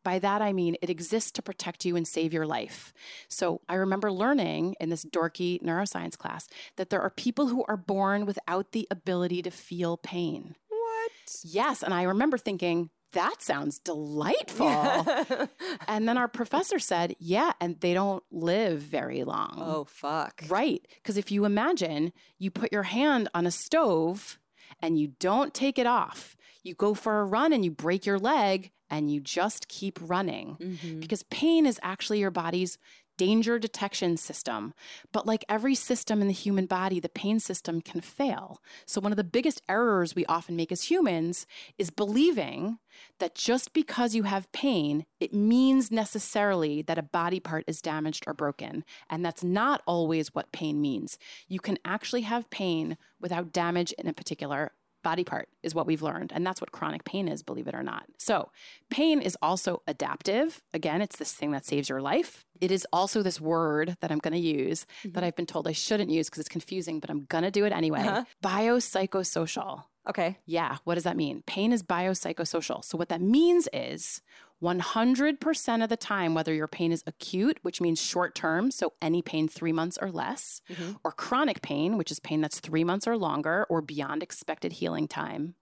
By 0.04 0.18
that, 0.20 0.42
I 0.42 0.52
mean 0.52 0.76
it 0.82 0.90
exists 0.90 1.32
to 1.32 1.42
protect 1.42 1.84
you 1.84 1.96
and 1.96 2.06
save 2.06 2.32
your 2.32 2.46
life. 2.46 2.92
So 3.28 3.62
I 3.68 3.74
remember 3.74 4.12
learning 4.12 4.76
in 4.78 4.90
this 4.90 5.04
dorky 5.04 5.60
neuroscience 5.62 6.16
class 6.16 6.46
that 6.76 6.90
there 6.90 7.00
are 7.00 7.10
people 7.10 7.48
who 7.48 7.64
are 7.68 7.76
born 7.76 8.26
without 8.26 8.72
the 8.72 8.86
ability 8.90 9.42
to 9.42 9.50
feel 9.50 9.96
pain. 9.96 10.54
what? 10.68 11.10
Yes. 11.42 11.82
And 11.82 11.94
I 11.94 12.02
remember 12.02 12.38
thinking, 12.38 12.90
that 13.12 13.40
sounds 13.42 13.78
delightful. 13.78 14.66
and 15.88 16.08
then 16.08 16.18
our 16.18 16.28
professor 16.28 16.78
said, 16.78 17.14
yeah, 17.18 17.52
and 17.60 17.80
they 17.80 17.94
don't 17.94 18.22
live 18.30 18.80
very 18.80 19.24
long. 19.24 19.54
oh, 19.56 19.84
fuck. 19.84 20.42
Right. 20.48 20.86
Because 20.96 21.16
if 21.16 21.30
you 21.30 21.44
imagine 21.44 22.12
you 22.38 22.50
put 22.50 22.72
your 22.72 22.82
hand 22.82 23.28
on 23.32 23.46
a 23.46 23.50
stove 23.50 24.38
and 24.82 24.98
you 24.98 25.12
don't 25.20 25.54
take 25.54 25.78
it 25.78 25.86
off, 25.86 26.36
you 26.62 26.74
go 26.74 26.92
for 26.94 27.20
a 27.20 27.24
run 27.24 27.52
and 27.52 27.64
you 27.64 27.70
break 27.70 28.04
your 28.04 28.18
leg 28.18 28.72
and 28.94 29.10
you 29.10 29.20
just 29.20 29.68
keep 29.68 29.98
running. 30.00 30.56
Mhm. 30.60 31.00
Because 31.00 31.24
pain 31.24 31.66
is 31.66 31.80
actually 31.82 32.20
your 32.20 32.30
body's 32.30 32.78
danger 33.16 33.58
detection 33.60 34.16
system. 34.16 34.74
But 35.12 35.24
like 35.24 35.44
every 35.48 35.74
system 35.76 36.20
in 36.20 36.26
the 36.26 36.32
human 36.32 36.66
body, 36.66 36.98
the 36.98 37.08
pain 37.08 37.38
system 37.38 37.80
can 37.80 38.00
fail. 38.00 38.60
So, 38.86 39.00
one 39.00 39.12
of 39.12 39.16
the 39.16 39.22
biggest 39.24 39.62
errors 39.68 40.14
we 40.14 40.26
often 40.26 40.56
make 40.56 40.72
as 40.72 40.90
humans 40.90 41.46
is 41.78 41.90
believing 41.90 42.78
that 43.20 43.34
just 43.36 43.72
because 43.72 44.14
you 44.16 44.24
have 44.24 44.50
pain, 44.52 45.06
it 45.20 45.32
means 45.32 45.90
necessarily 45.92 46.82
that 46.82 46.98
a 46.98 47.02
body 47.02 47.38
part 47.40 47.64
is 47.68 47.80
damaged 47.80 48.24
or 48.26 48.34
broken. 48.34 48.84
And 49.08 49.24
that's 49.24 49.44
not 49.44 49.82
always 49.86 50.34
what 50.34 50.50
pain 50.52 50.80
means. 50.80 51.16
You 51.46 51.60
can 51.60 51.78
actually 51.84 52.22
have 52.22 52.50
pain 52.50 52.96
without 53.20 53.52
damage 53.52 53.92
in 53.92 54.08
a 54.08 54.12
particular 54.12 54.72
body 55.04 55.22
part 55.22 55.48
is 55.62 55.74
what 55.76 55.86
we've 55.86 56.02
learned 56.02 56.32
and 56.34 56.44
that's 56.44 56.60
what 56.60 56.72
chronic 56.72 57.04
pain 57.04 57.28
is 57.28 57.42
believe 57.44 57.68
it 57.68 57.74
or 57.76 57.82
not 57.84 58.04
so 58.18 58.50
pain 58.90 59.20
is 59.20 59.36
also 59.40 59.82
adaptive 59.86 60.62
again 60.72 61.00
it's 61.00 61.16
this 61.16 61.32
thing 61.32 61.52
that 61.52 61.64
saves 61.64 61.88
your 61.88 62.00
life 62.00 62.44
it 62.60 62.72
is 62.72 62.84
also 62.92 63.22
this 63.22 63.40
word 63.40 63.96
that 64.00 64.10
i'm 64.10 64.18
going 64.18 64.32
to 64.34 64.38
use 64.40 64.86
that 65.04 65.22
i've 65.22 65.36
been 65.36 65.46
told 65.46 65.68
i 65.68 65.72
shouldn't 65.72 66.10
use 66.10 66.28
because 66.28 66.40
it's 66.40 66.48
confusing 66.48 66.98
but 66.98 67.10
i'm 67.10 67.24
going 67.26 67.44
to 67.44 67.50
do 67.52 67.64
it 67.64 67.72
anyway 67.72 68.00
Uh-huh. 68.00 68.24
biopsychosocial 68.42 69.84
Okay. 70.06 70.36
yeah, 70.44 70.76
what 70.84 70.96
does 70.96 71.04
that 71.04 71.16
mean? 71.16 71.42
Pain 71.46 71.72
is 71.72 71.82
biopsychosocial. 71.82 72.84
So, 72.84 72.98
what 72.98 73.08
that 73.08 73.22
means 73.22 73.70
is 73.72 74.20
100% 74.64 75.82
of 75.82 75.88
the 75.88 75.96
time, 75.96 76.34
whether 76.34 76.54
your 76.54 76.66
pain 76.66 76.90
is 76.90 77.04
acute, 77.06 77.58
which 77.62 77.80
means 77.80 78.00
short 78.00 78.34
term, 78.34 78.70
so 78.70 78.94
any 79.02 79.20
pain 79.22 79.46
three 79.46 79.72
months 79.72 79.98
or 80.00 80.10
less, 80.10 80.62
Mhm. 80.70 80.98
or 81.04 81.12
chronic 81.12 81.60
pain, 81.62 81.96
which 81.98 82.10
is 82.10 82.18
pain 82.18 82.40
that's 82.40 82.60
three 82.60 82.84
months 82.84 83.06
or 83.06 83.16
longer 83.16 83.66
or 83.68 83.82
beyond 83.82 84.22
expected 84.22 84.72
healing 84.74 85.06
time, 85.06 85.54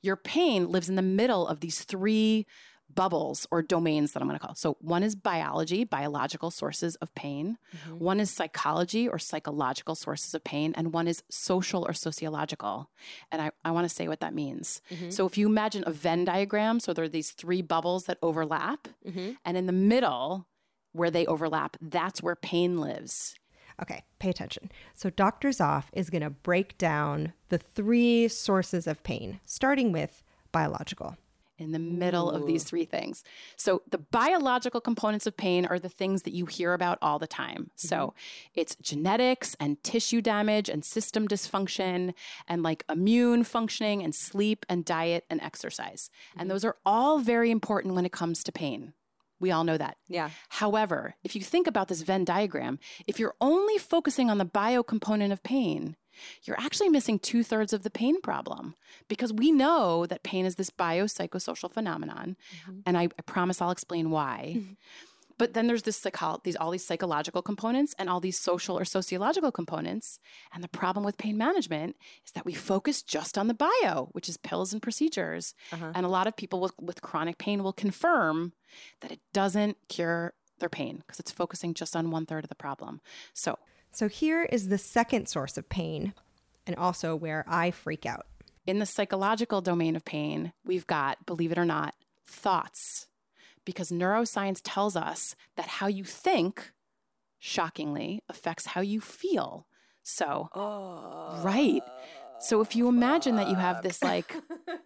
your 0.00 0.16
pain 0.16 0.68
lives 0.68 0.88
in 0.88 0.96
the 0.96 1.02
middle 1.02 1.46
of 1.46 1.60
these 1.60 1.84
three 1.84 2.46
bubbles 2.94 3.46
or 3.50 3.62
domains 3.62 4.12
that 4.12 4.22
I'm 4.22 4.28
going 4.28 4.38
to 4.38 4.44
call. 4.44 4.54
So, 4.54 4.76
one 4.80 5.02
is 5.02 5.14
biology, 5.14 5.84
biological 5.84 6.50
sources 6.50 6.96
of 6.96 7.14
pain. 7.14 7.58
Mhm. 7.88 7.98
One 7.98 8.20
is 8.20 8.30
psychology 8.30 9.08
or 9.08 9.18
psychological 9.18 9.94
sources 9.94 10.34
of 10.34 10.44
pain, 10.44 10.72
and 10.76 10.92
one 10.92 11.08
is 11.08 11.22
social 11.30 11.84
or 11.86 11.92
sociological. 11.92 12.90
And 13.30 13.42
I, 13.42 13.50
I 13.64 13.70
want 13.70 13.88
to 13.88 13.94
say 13.94 14.08
what 14.08 14.20
that 14.20 14.34
means. 14.34 14.80
Mhm. 14.90 15.12
So 15.12 15.26
if 15.26 15.36
you 15.38 15.46
imagine 15.46 15.84
a 15.86 15.92
Venn 15.92 16.24
diagram, 16.24 16.80
so 16.80 16.92
there 16.92 17.04
are 17.04 17.08
these 17.08 17.30
three 17.32 17.62
bubbles 17.62 18.04
that 18.04 18.18
overlap, 18.22 18.88
Mhm. 19.06 19.36
and 19.44 19.56
in 19.56 19.66
the 19.66 19.72
middle, 19.72 20.46
where 20.92 21.10
they 21.10 21.24
overlap, 21.26 21.76
that's 21.80 22.22
where 22.22 22.36
pain 22.36 22.78
lives. 22.78 23.34
Okay, 23.80 24.04
pay 24.18 24.28
attention. 24.28 24.70
So, 24.94 25.08
Dr. 25.08 25.48
Zoff 25.48 25.84
is 25.94 26.10
going 26.10 26.22
to 26.22 26.30
break 26.30 26.76
down 26.76 27.32
the 27.48 27.56
three 27.58 28.28
sources 28.28 28.86
of 28.86 29.02
pain, 29.02 29.40
starting 29.46 29.90
with 29.92 30.22
biological. 30.52 31.16
In 31.62 31.72
the 31.72 31.78
middle 31.78 32.30
of 32.30 32.46
these 32.46 32.64
three 32.64 32.84
things. 32.84 33.22
So, 33.56 33.82
the 33.88 33.98
biological 33.98 34.80
components 34.80 35.26
of 35.26 35.36
pain 35.36 35.64
are 35.64 35.78
the 35.78 35.88
things 35.88 36.22
that 36.22 36.34
you 36.34 36.46
hear 36.46 36.74
about 36.74 36.98
all 37.00 37.18
the 37.18 37.26
time. 37.26 37.70
So, 37.76 37.96
mm-hmm. 37.96 38.60
it's 38.60 38.76
genetics 38.76 39.56
and 39.58 39.82
tissue 39.82 40.20
damage 40.20 40.68
and 40.68 40.84
system 40.84 41.28
dysfunction 41.28 42.14
and 42.48 42.62
like 42.62 42.84
immune 42.90 43.44
functioning 43.44 44.02
and 44.02 44.14
sleep 44.14 44.66
and 44.68 44.84
diet 44.84 45.24
and 45.30 45.40
exercise. 45.40 46.10
And 46.34 46.42
mm-hmm. 46.42 46.48
those 46.50 46.64
are 46.64 46.76
all 46.84 47.18
very 47.18 47.50
important 47.50 47.94
when 47.94 48.06
it 48.06 48.12
comes 48.12 48.42
to 48.44 48.52
pain. 48.52 48.92
We 49.42 49.50
all 49.50 49.64
know 49.64 49.76
that. 49.76 49.96
Yeah. 50.08 50.30
However, 50.50 51.16
if 51.24 51.34
you 51.34 51.42
think 51.42 51.66
about 51.66 51.88
this 51.88 52.02
Venn 52.02 52.24
diagram, 52.24 52.78
if 53.08 53.18
you're 53.18 53.34
only 53.40 53.76
focusing 53.76 54.30
on 54.30 54.38
the 54.38 54.44
bio 54.44 54.84
component 54.84 55.32
of 55.32 55.42
pain, 55.42 55.96
you're 56.44 56.60
actually 56.60 56.88
missing 56.88 57.18
two 57.18 57.42
thirds 57.42 57.72
of 57.72 57.82
the 57.82 57.90
pain 57.90 58.20
problem 58.20 58.74
because 59.08 59.32
we 59.32 59.50
know 59.52 60.06
that 60.06 60.22
pain 60.22 60.46
is 60.46 60.56
this 60.56 60.70
biopsychosocial 60.70 61.72
phenomenon. 61.72 62.36
And 62.86 62.96
I, 62.98 63.04
I 63.04 63.22
promise 63.26 63.60
I'll 63.60 63.70
explain 63.70 64.10
why. 64.10 64.62
But 65.38 65.54
then 65.54 65.66
there's 65.66 65.82
this 65.82 65.96
psycho- 65.96 66.40
these 66.44 66.56
all 66.56 66.70
these 66.70 66.86
psychological 66.86 67.42
components 67.42 67.94
and 67.98 68.08
all 68.08 68.20
these 68.20 68.38
social 68.38 68.78
or 68.78 68.84
sociological 68.84 69.50
components. 69.50 70.20
And 70.54 70.62
the 70.62 70.68
problem 70.68 71.04
with 71.04 71.18
pain 71.18 71.36
management 71.36 71.96
is 72.24 72.32
that 72.32 72.44
we 72.44 72.54
focus 72.54 73.02
just 73.02 73.36
on 73.36 73.48
the 73.48 73.54
bio, 73.54 74.10
which 74.12 74.28
is 74.28 74.36
pills 74.36 74.72
and 74.72 74.80
procedures. 74.80 75.54
Uh-huh. 75.72 75.92
And 75.94 76.06
a 76.06 76.08
lot 76.08 76.26
of 76.26 76.36
people 76.36 76.60
with, 76.60 76.72
with 76.80 77.02
chronic 77.02 77.38
pain 77.38 77.62
will 77.62 77.72
confirm 77.72 78.52
that 79.00 79.10
it 79.10 79.20
doesn't 79.32 79.78
cure 79.88 80.34
their 80.60 80.68
pain 80.68 80.98
because 80.98 81.18
it's 81.18 81.32
focusing 81.32 81.74
just 81.74 81.96
on 81.96 82.10
one 82.10 82.24
third 82.24 82.44
of 82.44 82.48
the 82.48 82.54
problem. 82.54 83.00
So 83.34 83.58
So, 83.92 84.08
here 84.08 84.44
is 84.44 84.68
the 84.68 84.78
second 84.78 85.28
source 85.28 85.56
of 85.58 85.68
pain, 85.68 86.14
and 86.66 86.76
also 86.76 87.14
where 87.14 87.44
I 87.46 87.70
freak 87.70 88.06
out. 88.06 88.26
in 88.64 88.78
the 88.78 88.86
psychological 88.86 89.60
domain 89.60 89.96
of 89.96 90.04
pain, 90.04 90.52
we've 90.64 90.86
got, 90.86 91.26
believe 91.26 91.50
it 91.50 91.58
or 91.58 91.64
not, 91.64 91.94
thoughts. 92.24 93.08
Because 93.64 93.90
neuroscience 93.90 94.60
tells 94.62 94.94
us 94.94 95.34
that 95.56 95.66
how 95.66 95.88
you 95.88 96.04
think, 96.04 96.70
shockingly, 97.40 98.22
affects 98.28 98.66
how 98.66 98.80
you 98.80 99.00
feel. 99.00 99.66
So, 100.04 100.48
Oh. 100.54 101.40
right. 101.42 101.82
So 102.38 102.60
if 102.60 102.74
you 102.76 102.86
imagine 102.88 103.34
that 103.36 103.48
you 103.48 103.56
have 103.56 103.82
this 103.82 104.02
like 104.02 104.36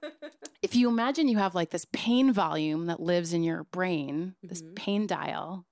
if 0.63 0.75
you 0.75 0.89
imagine 0.89 1.29
you 1.29 1.37
have 1.39 1.55
like 1.55 1.71
this 1.71 1.87
pain 1.93 2.33
volume 2.33 2.87
that 2.87 2.99
lives 3.01 3.33
in 3.35 3.43
your 3.43 3.65
brain, 3.65 4.35
this 4.43 4.63
Mhm. 4.63 4.75
pain 4.75 5.07
dial, 5.07 5.67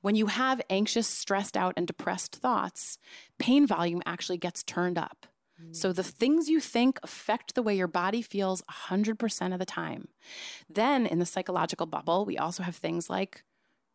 when 0.00 0.14
you 0.14 0.26
have 0.26 0.60
anxious, 0.70 1.06
stressed 1.06 1.56
out 1.56 1.74
and 1.76 1.86
depressed 1.86 2.36
thoughts, 2.36 2.98
pain 3.38 3.66
volume 3.66 4.02
actually 4.06 4.38
gets 4.38 4.62
turned 4.62 4.98
up. 4.98 5.26
So 5.70 5.92
the 5.92 6.02
mm. 6.02 6.10
things 6.10 6.48
you 6.48 6.60
think 6.60 6.98
affect 7.02 7.54
the 7.54 7.62
way 7.62 7.76
your 7.76 7.86
body 7.86 8.20
feels 8.20 8.62
100% 8.62 9.52
of 9.52 9.58
the 9.58 9.64
time. 9.64 10.08
Then 10.68 11.06
in 11.06 11.18
the 11.20 11.26
psychological 11.26 11.86
bubble, 11.86 12.24
we 12.24 12.36
also 12.36 12.62
have 12.62 12.74
things 12.74 13.08
like 13.08 13.44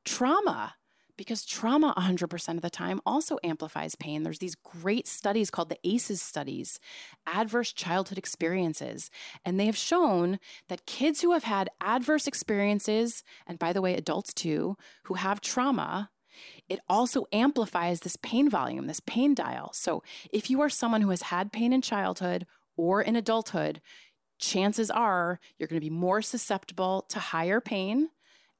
trauma 0.06 0.76
because 1.18 1.46
trauma 1.46 1.94
100% 1.98 2.56
of 2.56 2.62
the 2.62 2.70
time 2.70 3.02
also 3.06 3.38
amplifies 3.44 3.96
pain. 3.96 4.24
There's 4.24 4.40
these 4.40 4.56
great 4.56 5.08
studies 5.08 5.50
called 5.50 5.70
the 5.70 5.80
ACEs 5.84 6.22
studies, 6.22 6.80
adverse 7.26 7.74
childhood 7.74 8.18
experiences, 8.18 9.10
and 9.44 9.60
they 9.60 9.66
have 9.66 9.78
shown 9.78 10.40
that 10.70 10.86
kids 10.86 11.22
who 11.22 11.34
have 11.34 11.44
had 11.44 11.70
adverse 11.82 12.28
experiences, 12.28 13.24
and 13.46 13.60
by 13.60 13.74
the 13.74 13.82
way, 13.82 13.96
adults 13.96 14.34
too, 14.34 14.78
who 15.06 15.16
have 15.16 15.42
trauma, 15.42 16.12
it 16.70 16.80
also 16.88 17.26
amplifies 17.32 18.02
this 18.02 18.16
pain 18.18 18.50
volume, 18.50 18.88
this 18.88 19.00
pain 19.00 19.34
dial. 19.34 19.72
So 19.74 20.04
if 20.32 20.50
you 20.50 20.62
are 20.62 20.70
someone 20.70 21.02
who 21.02 21.10
has 21.10 21.24
had 21.24 21.52
pain 21.52 21.74
in 21.74 21.82
childhood 21.82 22.46
or 22.76 23.02
in 23.02 23.16
adulthood, 23.16 23.82
chances 24.40 24.92
are 24.92 25.40
you're 25.58 25.68
going 25.68 25.82
to 25.82 25.86
be 25.86 25.90
more 25.90 26.22
susceptible 26.22 27.06
to 27.10 27.20
higher 27.20 27.60
pain 27.60 28.10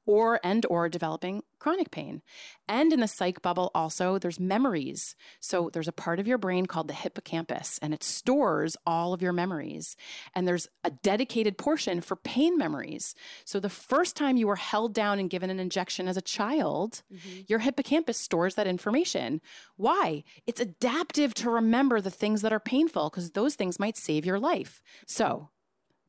or 0.08 0.40
and 0.42 0.64
or 0.70 0.88
developing 0.88 1.42
chronic 1.58 1.90
pain. 1.90 2.22
And 2.66 2.94
in 2.94 3.00
the 3.00 3.06
psych 3.06 3.42
bubble 3.42 3.70
also 3.74 4.18
there's 4.18 4.40
memories. 4.40 5.14
So 5.38 5.68
there's 5.70 5.86
a 5.86 5.92
part 5.92 6.18
of 6.18 6.26
your 6.26 6.38
brain 6.38 6.64
called 6.64 6.88
the 6.88 6.94
hippocampus 6.94 7.78
and 7.82 7.92
it 7.92 8.02
stores 8.02 8.74
all 8.86 9.12
of 9.12 9.20
your 9.20 9.34
memories. 9.34 9.96
And 10.34 10.48
there's 10.48 10.66
a 10.82 10.90
dedicated 10.90 11.58
portion 11.58 12.00
for 12.00 12.16
pain 12.16 12.56
memories. 12.56 13.14
So 13.44 13.60
the 13.60 13.68
first 13.68 14.16
time 14.16 14.38
you 14.38 14.46
were 14.46 14.56
held 14.56 14.94
down 14.94 15.18
and 15.18 15.28
given 15.28 15.50
an 15.50 15.60
injection 15.60 16.08
as 16.08 16.16
a 16.16 16.22
child, 16.22 17.02
mm-hmm. 17.12 17.40
your 17.46 17.58
hippocampus 17.58 18.16
stores 18.16 18.54
that 18.54 18.66
information. 18.66 19.42
Why? 19.76 20.24
It's 20.46 20.60
adaptive 20.60 21.34
to 21.34 21.50
remember 21.50 22.00
the 22.00 22.10
things 22.10 22.40
that 22.40 22.52
are 22.52 22.60
painful 22.60 23.10
because 23.10 23.32
those 23.32 23.56
things 23.56 23.78
might 23.78 23.98
save 23.98 24.24
your 24.24 24.38
life. 24.38 24.80
So, 25.06 25.50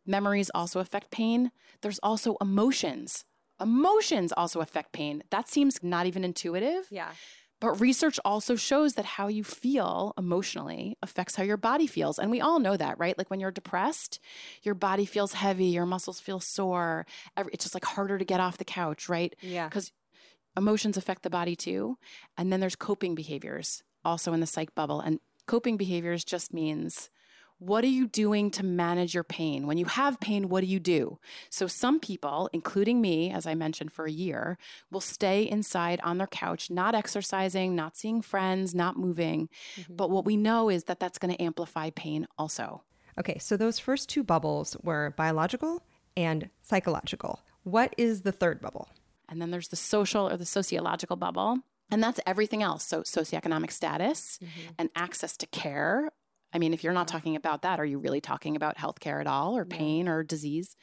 memories 0.06 0.50
also 0.56 0.80
affect 0.80 1.12
pain. 1.12 1.52
There's 1.82 2.00
also 2.00 2.38
emotions. 2.40 3.26
Emotions 3.62 4.32
also 4.32 4.62
affect 4.62 4.94
pain. 4.94 5.24
That 5.30 5.48
seems 5.48 5.84
not 5.84 6.06
even 6.06 6.24
intuitive. 6.24 6.88
Yeah. 6.90 7.12
But 7.62 7.82
research 7.82 8.22
also 8.24 8.56
shows 8.56 8.94
that 8.94 9.04
how 9.04 9.28
you 9.28 9.44
feel 9.44 10.14
emotionally 10.18 10.98
affects 11.02 11.36
how 11.36 11.44
your 11.44 11.58
body 11.58 11.88
feels. 11.88 12.18
And 12.18 12.32
we 12.32 12.40
all 12.40 12.60
know 12.60 12.78
that, 12.78 12.98
right? 12.98 13.18
Like 13.18 13.30
when 13.30 13.42
you're 13.42 13.52
depressed, 13.52 14.22
your 14.64 14.76
body 14.76 15.04
feels 15.06 15.34
heavy, 15.34 15.66
your 15.66 15.86
muscles 15.86 16.22
feel 16.22 16.40
sore. 16.40 17.06
It's 17.52 17.66
just 17.66 17.74
like 17.74 17.84
harder 17.84 18.18
to 18.18 18.24
get 18.24 18.40
off 18.40 18.58
the 18.58 18.64
couch, 18.64 19.10
right? 19.10 19.36
Yeah. 19.42 19.68
Because 19.68 19.92
emotions 20.56 20.96
affect 20.96 21.24
the 21.24 21.30
body 21.30 21.58
too. 21.58 21.98
And 22.38 22.50
then 22.50 22.62
there's 22.62 22.78
coping 22.78 23.14
behaviors 23.14 23.84
also 24.06 24.32
in 24.32 24.40
the 24.40 24.48
psych 24.48 24.74
bubble. 24.74 25.02
And 25.02 25.20
coping 25.46 25.76
behaviors 25.76 26.24
just 26.24 26.54
means 26.54 27.10
what 27.60 27.84
are 27.84 27.88
you 27.88 28.08
doing 28.08 28.50
to 28.52 28.66
manage 28.66 29.14
your 29.14 29.24
pain? 29.24 29.68
When 29.68 29.78
you 29.78 29.86
have 29.86 30.20
pain, 30.20 30.50
what 30.50 30.62
do 30.62 30.68
you 30.68 30.80
do? 30.80 31.20
So, 31.50 31.68
some 31.68 32.00
people, 32.00 32.50
including 32.54 33.02
me, 33.02 33.32
as 33.32 33.46
I 33.46 33.54
mentioned 33.54 33.92
for 33.92 34.06
a 34.06 34.12
year, 34.12 34.58
will 34.90 35.02
stay 35.02 35.44
inside 35.44 36.00
on 36.04 36.18
their 36.18 36.28
couch, 36.28 36.72
not 36.72 36.96
exercising, 36.96 37.76
not 37.76 37.98
seeing 37.98 38.22
friends, 38.22 38.74
not 38.74 38.98
moving. 38.98 39.50
Mm-hmm. 39.76 39.96
But 39.96 40.10
what 40.10 40.26
we 40.26 40.38
know 40.38 40.70
is 40.70 40.86
that 40.86 41.00
that's 41.00 41.18
going 41.18 41.36
to 41.36 41.42
amplify 41.42 41.90
pain 41.90 42.28
also. 42.38 42.84
Okay, 43.20 43.38
so 43.38 43.58
those 43.58 43.80
first 43.80 44.08
two 44.08 44.24
bubbles 44.24 44.78
were 44.82 45.14
biological 45.18 45.84
and 46.16 46.50
psychological. 46.62 47.42
What 47.64 47.94
is 47.98 48.22
the 48.22 48.32
third 48.32 48.62
bubble? 48.62 48.88
And 49.28 49.42
then 49.42 49.52
there's 49.52 49.68
the 49.68 49.76
social 49.76 50.30
or 50.30 50.38
the 50.38 50.46
sociological 50.46 51.18
bubble. 51.18 51.60
And 51.92 52.04
that's 52.04 52.20
everything 52.26 52.64
else. 52.64 52.84
So, 52.86 53.02
socioeconomic 53.02 53.72
status 53.72 54.40
mm-hmm. 54.42 54.74
and 54.78 54.90
access 54.96 55.36
to 55.38 55.48
care. 55.48 56.12
I 56.54 56.58
mean, 56.58 56.74
if 56.74 56.84
you're 56.84 56.94
not 56.94 57.08
talking 57.08 57.36
about 57.36 57.62
that, 57.62 57.80
are 57.80 57.86
you 57.86 58.00
really 58.00 58.22
talking 58.22 58.56
about 58.56 58.78
healthcare 58.78 59.22
at 59.22 59.28
all 59.28 59.56
or 59.56 59.66
pain 59.66 60.08
or 60.08 60.24
disease? 60.24 60.76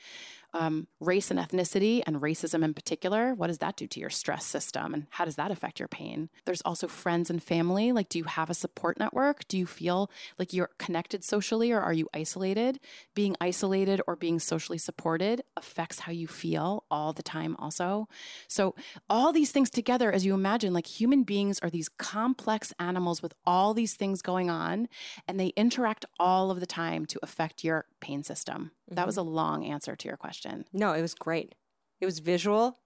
Um, 0.59 0.87
race 1.01 1.31
and 1.31 1.38
ethnicity 1.38 2.03
and 2.07 2.23
racism 2.23 2.64
in 2.64 2.73
particular, 2.73 3.35
what 3.35 3.49
does 3.49 3.59
that 3.59 3.77
do 3.77 3.87
to 3.88 4.01
your 4.01 4.09
stress 4.09 4.47
system 4.47 4.95
and 4.95 5.07
how 5.11 5.27
does 5.27 5.37
that 5.37 5.51
affect 5.51 5.79
your 5.79 5.87
pain? 5.87 6.31
There's 6.47 6.62
also 6.62 6.88
friends 6.88 7.29
and 7.29 7.42
family. 7.42 7.92
Like, 7.92 8.09
do 8.09 8.16
you 8.16 8.25
have 8.25 8.49
a 8.49 8.55
support 8.55 8.99
network? 8.99 9.47
Do 9.49 9.59
you 9.59 9.66
feel 9.66 10.11
like 10.38 10.55
you're 10.55 10.71
connected 10.79 11.25
socially 11.25 11.73
or 11.73 11.81
are 11.81 11.92
you 11.92 12.09
isolated? 12.14 12.81
Being 13.14 13.37
isolated 13.38 14.01
or 14.07 14.16
being 14.16 14.38
socially 14.38 14.79
supported 14.79 15.42
affects 15.59 16.01
how 16.01 16.12
you 16.12 16.27
feel 16.27 16.85
all 16.90 17.12
the 17.12 17.23
time, 17.23 17.55
also. 17.59 18.09
So, 18.49 18.75
all 19.11 19.33
these 19.35 19.53
things 19.53 19.69
together, 19.69 20.11
as 20.11 20.25
you 20.25 20.33
imagine, 20.33 20.73
like 20.73 20.87
human 20.87 21.23
beings 21.23 21.59
are 21.59 21.69
these 21.69 21.90
complex 21.90 22.73
animals 22.79 23.21
with 23.21 23.35
all 23.45 23.75
these 23.75 23.92
things 23.92 24.23
going 24.23 24.49
on, 24.49 24.88
and 25.29 25.38
they 25.38 25.49
interact 25.49 26.07
all 26.19 26.51
of 26.51 26.61
the 26.61 26.66
time 26.66 27.05
to 27.07 27.21
affect 27.23 27.62
your 27.62 27.85
pain 28.01 28.23
system. 28.23 28.71
That 28.88 29.07
was 29.07 29.16
mm-hmm. 29.16 29.29
a 29.29 29.31
long 29.31 29.64
answer 29.64 29.96
to 29.96 30.09
your 30.09 30.16
question. 30.16 30.64
No, 30.72 30.92
it 30.92 31.03
was 31.03 31.14
great. 31.14 31.55
It 32.01 32.07
was 32.07 32.18
visual. 32.18 32.79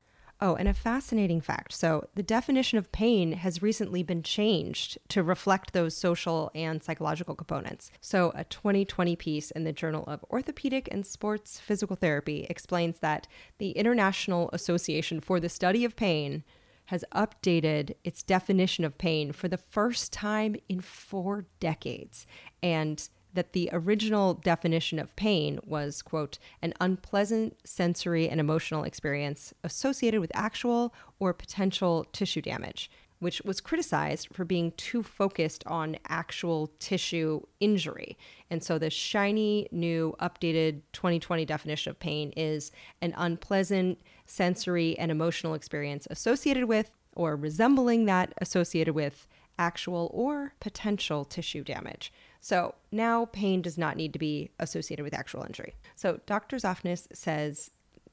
Oh, 0.42 0.54
and 0.54 0.66
a 0.68 0.72
fascinating 0.72 1.42
fact. 1.42 1.74
So, 1.74 2.08
the 2.14 2.22
definition 2.22 2.78
of 2.78 2.92
pain 2.92 3.32
has 3.32 3.60
recently 3.60 4.02
been 4.02 4.22
changed 4.22 4.96
to 5.08 5.22
reflect 5.22 5.74
those 5.74 5.94
social 5.94 6.50
and 6.54 6.82
psychological 6.82 7.34
components. 7.34 7.90
So, 8.00 8.32
a 8.34 8.44
2020 8.44 9.16
piece 9.16 9.50
in 9.50 9.64
the 9.64 9.72
Journal 9.72 10.04
of 10.06 10.24
Orthopedic 10.30 10.88
and 10.90 11.04
Sports 11.04 11.60
Physical 11.60 11.94
Therapy 11.94 12.46
explains 12.48 13.00
that 13.00 13.26
the 13.58 13.72
International 13.72 14.48
Association 14.54 15.20
for 15.20 15.40
the 15.40 15.50
Study 15.50 15.84
of 15.84 15.94
Pain 15.94 16.42
has 16.86 17.04
updated 17.14 17.94
its 18.02 18.22
definition 18.22 18.84
of 18.84 18.96
pain 18.96 19.32
for 19.32 19.46
the 19.46 19.58
first 19.58 20.10
time 20.10 20.56
in 20.68 20.80
four 20.80 21.44
decades. 21.60 22.26
And 22.62 23.08
that 23.34 23.52
the 23.52 23.70
original 23.72 24.34
definition 24.34 24.98
of 24.98 25.14
pain 25.16 25.60
was, 25.64 26.02
quote, 26.02 26.38
an 26.62 26.74
unpleasant 26.80 27.56
sensory 27.64 28.28
and 28.28 28.40
emotional 28.40 28.84
experience 28.84 29.54
associated 29.62 30.20
with 30.20 30.32
actual 30.34 30.94
or 31.18 31.32
potential 31.32 32.06
tissue 32.12 32.42
damage, 32.42 32.90
which 33.20 33.42
was 33.42 33.60
criticized 33.60 34.28
for 34.32 34.44
being 34.44 34.72
too 34.72 35.02
focused 35.02 35.62
on 35.66 35.96
actual 36.08 36.72
tissue 36.78 37.40
injury. 37.60 38.16
And 38.50 38.62
so 38.64 38.78
the 38.78 38.90
shiny, 38.90 39.68
new, 39.70 40.16
updated 40.20 40.80
2020 40.92 41.44
definition 41.44 41.90
of 41.90 42.00
pain 42.00 42.32
is 42.36 42.72
an 43.00 43.14
unpleasant 43.16 43.98
sensory 44.26 44.98
and 44.98 45.10
emotional 45.10 45.54
experience 45.54 46.08
associated 46.10 46.64
with 46.64 46.90
or 47.14 47.36
resembling 47.36 48.06
that 48.06 48.32
associated 48.38 48.94
with 48.94 49.26
actual 49.58 50.10
or 50.14 50.54
potential 50.58 51.24
tissue 51.24 51.62
damage. 51.62 52.12
So 52.40 52.74
now 52.90 53.26
pain 53.26 53.62
does 53.62 53.78
not 53.78 53.96
need 53.96 54.12
to 54.14 54.18
be 54.18 54.50
associated 54.58 55.02
with 55.02 55.14
actual 55.14 55.44
injury. 55.44 55.74
So 55.94 56.20
Dr. 56.26 56.56
Zoffness 56.56 57.06
says 57.12 57.70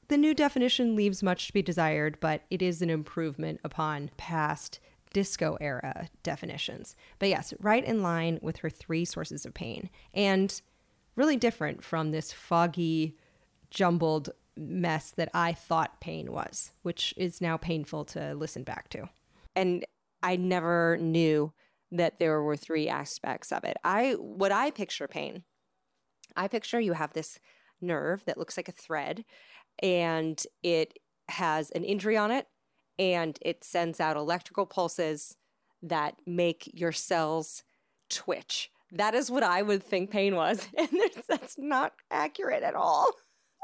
the 0.08 0.18
new 0.18 0.34
definition 0.34 0.94
leaves 0.96 1.22
much 1.22 1.46
to 1.46 1.52
be 1.52 1.62
desired, 1.62 2.18
but 2.20 2.42
it 2.50 2.62
is 2.62 2.80
an 2.82 2.90
improvement 2.90 3.60
upon 3.64 4.10
past 4.16 4.80
disco 5.12 5.56
era 5.60 6.08
definitions. 6.22 6.94
But 7.18 7.30
yes, 7.30 7.54
right 7.60 7.84
in 7.84 8.02
line 8.02 8.38
with 8.42 8.58
her 8.58 8.70
three 8.70 9.04
sources 9.04 9.46
of 9.46 9.54
pain 9.54 9.88
and 10.12 10.60
really 11.16 11.36
different 11.36 11.82
from 11.82 12.10
this 12.10 12.32
foggy, 12.32 13.16
jumbled 13.70 14.30
mess 14.56 15.10
that 15.12 15.30
I 15.34 15.52
thought 15.52 16.00
pain 16.00 16.32
was, 16.32 16.72
which 16.82 17.14
is 17.16 17.40
now 17.40 17.56
painful 17.56 18.04
to 18.06 18.34
listen 18.34 18.62
back 18.62 18.88
to. 18.90 19.08
And 19.56 19.84
I 20.22 20.36
never 20.36 20.98
knew 20.98 21.52
that 21.90 22.18
there 22.18 22.42
were 22.42 22.56
three 22.56 22.88
aspects 22.88 23.52
of 23.52 23.64
it. 23.64 23.76
I 23.84 24.12
what 24.12 24.52
I 24.52 24.70
picture 24.70 25.08
pain. 25.08 25.44
I 26.36 26.48
picture 26.48 26.80
you 26.80 26.92
have 26.92 27.12
this 27.12 27.38
nerve 27.80 28.24
that 28.26 28.38
looks 28.38 28.56
like 28.56 28.68
a 28.68 28.72
thread 28.72 29.24
and 29.82 30.42
it 30.62 30.98
has 31.28 31.70
an 31.70 31.84
injury 31.84 32.16
on 32.16 32.30
it 32.30 32.46
and 32.98 33.38
it 33.42 33.64
sends 33.64 34.00
out 34.00 34.16
electrical 34.16 34.66
pulses 34.66 35.36
that 35.82 36.16
make 36.26 36.70
your 36.74 36.92
cells 36.92 37.62
twitch. 38.10 38.70
That 38.90 39.14
is 39.14 39.30
what 39.30 39.42
I 39.42 39.62
would 39.62 39.82
think 39.82 40.10
pain 40.10 40.34
was. 40.34 40.68
And 40.76 40.88
that's 41.28 41.56
not 41.58 41.92
accurate 42.10 42.62
at 42.62 42.74
all. 42.74 43.12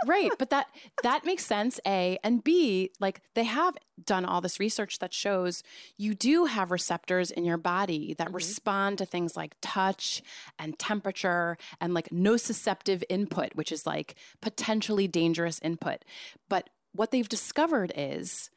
Right 0.06 0.30
but 0.38 0.50
that 0.50 0.66
that 1.02 1.24
makes 1.24 1.44
sense 1.46 1.80
a. 1.86 2.18
And 2.22 2.42
b 2.42 2.90
like 3.00 3.20
they 3.34 3.44
have 3.44 3.76
done 4.04 4.24
all 4.24 4.40
this 4.40 4.58
research 4.60 4.98
that 4.98 5.14
shows 5.14 5.62
you 5.96 6.14
do 6.14 6.46
have 6.46 6.70
receptors 6.70 7.30
in 7.30 7.44
your 7.44 7.56
body 7.56 8.14
that 8.18 8.32
respond 8.32 8.98
to 8.98 9.06
things 9.06 9.36
like 9.36 9.56
touch 9.62 10.22
and 10.58 10.78
temperature 10.78 11.56
and 11.80 11.94
like 11.94 12.08
nociceptive 12.10 13.02
input 13.08 13.54
which 13.54 13.70
is 13.72 13.86
like 13.86 14.14
potentially 14.40 15.06
dangerous 15.08 15.58
input. 15.62 16.04
But 16.48 16.70
what 16.92 17.10
they've 17.10 17.28
discovered 17.28 17.92
is 17.96 18.50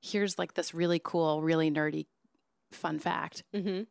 here's 0.00 0.38
like 0.38 0.54
this 0.54 0.74
really 0.74 1.00
cool 1.02 1.42
really 1.42 1.70
nerdy 1.70 2.06
fun 2.72 2.98
fact 2.98 3.42
Mm-hmm. 3.54 3.82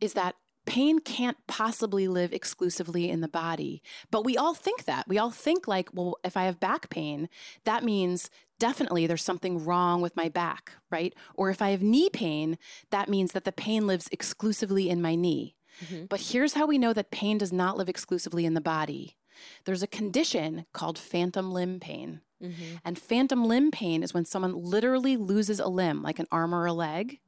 is 0.00 0.14
that 0.14 0.34
pain 0.66 0.98
can't 0.98 1.36
possibly 1.46 2.08
live 2.08 2.32
exclusively 2.32 3.08
in 3.08 3.20
the 3.20 3.28
body. 3.28 3.82
But 4.10 4.24
we 4.24 4.36
all 4.36 4.54
think 4.54 4.84
that. 4.84 5.08
We 5.08 5.18
all 5.18 5.30
think, 5.30 5.66
like, 5.66 5.88
well, 5.92 6.18
if 6.24 6.36
I 6.36 6.44
have 6.44 6.60
back 6.60 6.90
pain, 6.90 7.28
that 7.64 7.84
means 7.84 8.30
definitely 8.58 9.06
there's 9.06 9.22
something 9.22 9.64
wrong 9.64 10.02
with 10.02 10.16
my 10.16 10.28
back, 10.28 10.72
right? 10.90 11.14
Or 11.34 11.50
if 11.50 11.62
I 11.62 11.70
have 11.70 11.82
knee 11.82 12.10
pain, 12.10 12.58
that 12.90 13.08
means 13.08 13.32
that 13.32 13.44
the 13.44 13.52
pain 13.52 13.86
lives 13.86 14.08
exclusively 14.10 14.90
in 14.90 15.00
my 15.00 15.14
knee. 15.14 15.54
Mm-hmm. 15.84 16.06
But 16.06 16.20
here's 16.20 16.54
how 16.54 16.66
we 16.66 16.78
know 16.78 16.92
that 16.92 17.10
pain 17.10 17.38
does 17.38 17.52
not 17.52 17.76
live 17.76 17.88
exclusively 17.88 18.44
in 18.44 18.54
the 18.54 18.60
body 18.60 19.16
there's 19.64 19.82
a 19.82 19.86
condition 19.86 20.64
called 20.72 20.98
phantom 20.98 21.52
limb 21.52 21.78
pain. 21.78 22.20
Mm-hmm. 22.42 22.76
And 22.84 22.98
phantom 22.98 23.44
limb 23.44 23.70
pain 23.70 24.02
is 24.02 24.12
when 24.12 24.24
someone 24.24 24.54
literally 24.54 25.16
loses 25.16 25.60
a 25.60 25.68
limb, 25.68 26.02
like 26.02 26.18
an 26.18 26.26
arm 26.30 26.54
or 26.54 26.66
a 26.66 26.72
leg, 26.72 27.18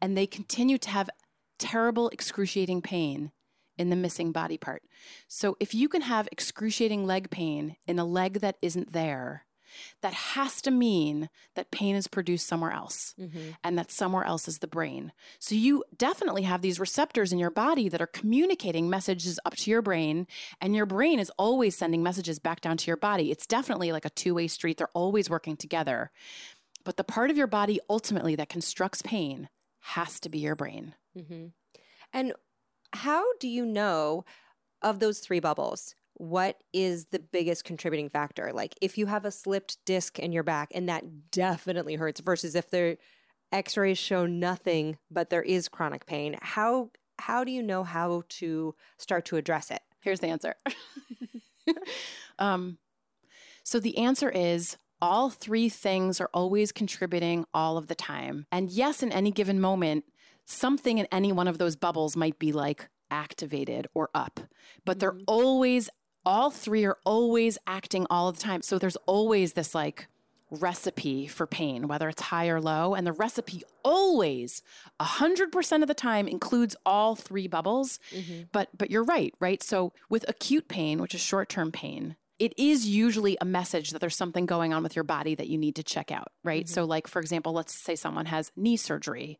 and 0.00 0.16
they 0.16 0.26
continue 0.26 0.78
to 0.78 0.90
have 0.90 1.10
terrible, 1.62 2.08
excruciating 2.08 2.82
pain 2.82 3.30
in 3.78 3.88
the 3.88 3.96
missing 3.96 4.32
body 4.32 4.58
part. 4.58 4.82
So 5.28 5.56
if 5.60 5.74
you 5.74 5.88
can 5.88 6.02
have 6.02 6.28
excruciating 6.32 7.06
leg 7.06 7.30
pain 7.30 7.76
in 7.86 7.98
a 7.98 8.04
leg 8.04 8.40
that 8.40 8.56
isn't 8.60 8.92
there, 8.92 9.46
that 10.02 10.12
has 10.12 10.60
to 10.62 10.70
mean 10.70 11.30
that 11.54 11.70
pain 11.70 11.94
is 11.94 12.08
produced 12.08 12.46
somewhere 12.46 12.72
else 12.72 13.14
mm-hmm. 13.18 13.52
and 13.64 13.78
that 13.78 13.90
somewhere 13.90 14.24
else 14.24 14.48
is 14.48 14.58
the 14.58 14.66
brain. 14.66 15.12
So 15.38 15.54
you 15.54 15.84
definitely 15.96 16.42
have 16.42 16.60
these 16.60 16.80
receptors 16.80 17.32
in 17.32 17.38
your 17.38 17.50
body 17.50 17.88
that 17.88 18.02
are 18.02 18.06
communicating 18.06 18.90
messages 18.90 19.38
up 19.46 19.56
to 19.56 19.70
your 19.70 19.80
brain, 19.80 20.26
and 20.60 20.76
your 20.76 20.84
brain 20.84 21.18
is 21.18 21.32
always 21.38 21.76
sending 21.76 22.02
messages 22.02 22.38
back 22.38 22.60
down 22.60 22.76
to 22.78 22.86
your 22.86 22.96
body. 22.96 23.30
It's 23.30 23.46
definitely 23.46 23.92
like 23.92 24.04
a 24.04 24.10
two 24.10 24.34
way 24.34 24.48
street, 24.48 24.78
they're 24.78 24.88
always 24.88 25.30
working 25.30 25.56
together. 25.56 26.10
But 26.84 26.96
the 26.96 27.04
part 27.04 27.30
of 27.30 27.36
your 27.36 27.46
body 27.46 27.78
ultimately 27.88 28.34
that 28.36 28.48
constructs 28.48 29.00
pain 29.00 29.48
has 29.80 30.20
to 30.20 30.28
be 30.28 30.38
your 30.38 30.56
brain. 30.56 30.94
Mm-hmm. 31.16 31.46
And 32.12 32.32
how 32.92 33.24
do 33.38 33.48
you 33.48 33.64
know 33.64 34.24
of 34.82 34.98
those 34.98 35.20
three 35.20 35.40
bubbles? 35.40 35.94
What 36.14 36.58
is 36.72 37.06
the 37.06 37.18
biggest 37.18 37.64
contributing 37.64 38.08
factor? 38.08 38.52
Like 38.52 38.74
if 38.80 38.98
you 38.98 39.06
have 39.06 39.24
a 39.24 39.30
slipped 39.30 39.78
disc 39.84 40.18
in 40.18 40.32
your 40.32 40.42
back 40.42 40.70
and 40.74 40.88
that 40.88 41.30
definitely 41.30 41.94
hurts 41.94 42.20
versus 42.20 42.54
if 42.54 42.70
the 42.70 42.98
x-rays 43.50 43.98
show 43.98 44.26
nothing 44.26 44.98
but 45.10 45.30
there 45.30 45.42
is 45.42 45.68
chronic 45.68 46.06
pain, 46.06 46.36
how 46.40 46.90
how 47.18 47.44
do 47.44 47.52
you 47.52 47.62
know 47.62 47.84
how 47.84 48.24
to 48.28 48.74
start 48.98 49.24
to 49.26 49.36
address 49.36 49.70
it? 49.70 49.80
Here's 50.00 50.20
the 50.20 50.28
answer. 50.28 50.54
um, 52.38 52.78
so 53.62 53.78
the 53.78 53.98
answer 53.98 54.28
is 54.28 54.76
all 55.00 55.30
three 55.30 55.68
things 55.68 56.20
are 56.20 56.30
always 56.34 56.72
contributing 56.72 57.44
all 57.54 57.76
of 57.76 57.86
the 57.86 57.94
time. 57.94 58.46
And 58.50 58.70
yes, 58.70 59.02
in 59.02 59.12
any 59.12 59.30
given 59.30 59.60
moment, 59.60 60.04
something 60.52 60.98
in 60.98 61.06
any 61.10 61.32
one 61.32 61.48
of 61.48 61.58
those 61.58 61.76
bubbles 61.76 62.16
might 62.16 62.38
be 62.38 62.52
like 62.52 62.88
activated 63.10 63.86
or 63.94 64.10
up, 64.14 64.40
but 64.84 64.98
they're 64.98 65.12
mm-hmm. 65.12 65.24
always, 65.26 65.88
all 66.24 66.50
three 66.50 66.84
are 66.84 66.98
always 67.04 67.58
acting 67.66 68.06
all 68.10 68.32
the 68.32 68.40
time. 68.40 68.62
So 68.62 68.78
there's 68.78 68.96
always 69.06 69.54
this 69.54 69.74
like 69.74 70.08
recipe 70.50 71.26
for 71.26 71.46
pain, 71.46 71.88
whether 71.88 72.08
it's 72.08 72.22
high 72.22 72.48
or 72.48 72.60
low. 72.60 72.94
And 72.94 73.06
the 73.06 73.12
recipe 73.12 73.62
always, 73.82 74.62
100% 75.00 75.82
of 75.82 75.88
the 75.88 75.94
time, 75.94 76.28
includes 76.28 76.76
all 76.84 77.16
three 77.16 77.48
bubbles. 77.48 77.98
Mm-hmm. 78.10 78.42
But, 78.52 78.68
but 78.76 78.90
you're 78.90 79.04
right, 79.04 79.34
right? 79.40 79.62
So 79.62 79.92
with 80.08 80.28
acute 80.28 80.68
pain, 80.68 81.00
which 81.00 81.14
is 81.14 81.20
short 81.20 81.48
term 81.48 81.72
pain, 81.72 82.16
it 82.38 82.54
is 82.58 82.86
usually 82.86 83.36
a 83.40 83.44
message 83.44 83.90
that 83.90 84.00
there's 84.00 84.16
something 84.16 84.46
going 84.46 84.72
on 84.72 84.82
with 84.82 84.96
your 84.96 85.04
body 85.04 85.34
that 85.34 85.48
you 85.48 85.58
need 85.58 85.76
to 85.76 85.82
check 85.82 86.10
out, 86.10 86.28
right? 86.42 86.64
Mm-hmm. 86.64 86.72
So, 86.72 86.84
like 86.84 87.06
for 87.06 87.20
example, 87.20 87.52
let's 87.52 87.74
say 87.74 87.94
someone 87.94 88.26
has 88.26 88.50
knee 88.56 88.76
surgery. 88.76 89.38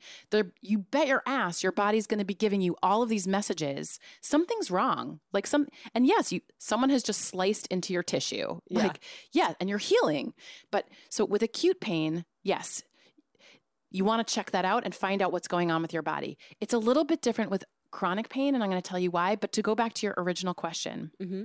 you 0.61 0.79
bet 0.79 1.09
your 1.09 1.23
ass 1.27 1.63
your 1.63 1.73
body's 1.73 2.07
going 2.07 2.19
to 2.19 2.25
be 2.25 2.35
giving 2.35 2.61
you 2.61 2.77
all 2.83 3.03
of 3.03 3.09
these 3.09 3.27
messages. 3.27 3.99
Something's 4.21 4.71
wrong. 4.71 5.21
Like 5.33 5.47
some, 5.47 5.69
and 5.95 6.07
yes, 6.07 6.33
you 6.33 6.41
someone 6.59 6.91
has 6.91 7.03
just 7.03 7.23
sliced 7.23 7.67
into 7.69 7.93
your 7.93 8.03
tissue. 8.03 8.61
Yeah. 8.69 8.83
Like 8.83 9.01
yeah, 9.33 9.55
and 9.59 9.69
you're 9.69 9.79
healing. 9.79 10.35
But 10.71 10.89
so 11.09 11.25
with 11.25 11.43
acute 11.43 11.81
pain, 11.81 12.25
yes, 12.43 12.83
you 13.91 14.05
want 14.05 14.27
to 14.27 14.35
check 14.35 14.51
that 14.53 14.65
out 14.65 14.85
and 14.85 14.95
find 14.95 15.23
out 15.23 15.33
what's 15.33 15.49
going 15.49 15.71
on 15.71 15.83
with 15.83 15.93
your 15.93 16.03
body. 16.03 16.39
It's 16.61 16.75
a 16.75 16.79
little 16.79 17.05
bit 17.05 17.23
different 17.23 17.51
with 17.51 17.65
chronic 17.91 18.29
pain, 18.29 18.55
and 18.55 18.63
I'm 18.63 18.71
going 18.71 18.81
to 18.81 18.89
tell 18.89 18.99
you 18.99 19.11
why. 19.11 19.37
But 19.37 19.53
to 19.53 19.63
go 19.63 19.75
back 19.75 19.95
to 19.95 20.07
your 20.07 20.15
original 20.17 20.55
question. 20.55 21.11
Mm-hmm 21.21 21.43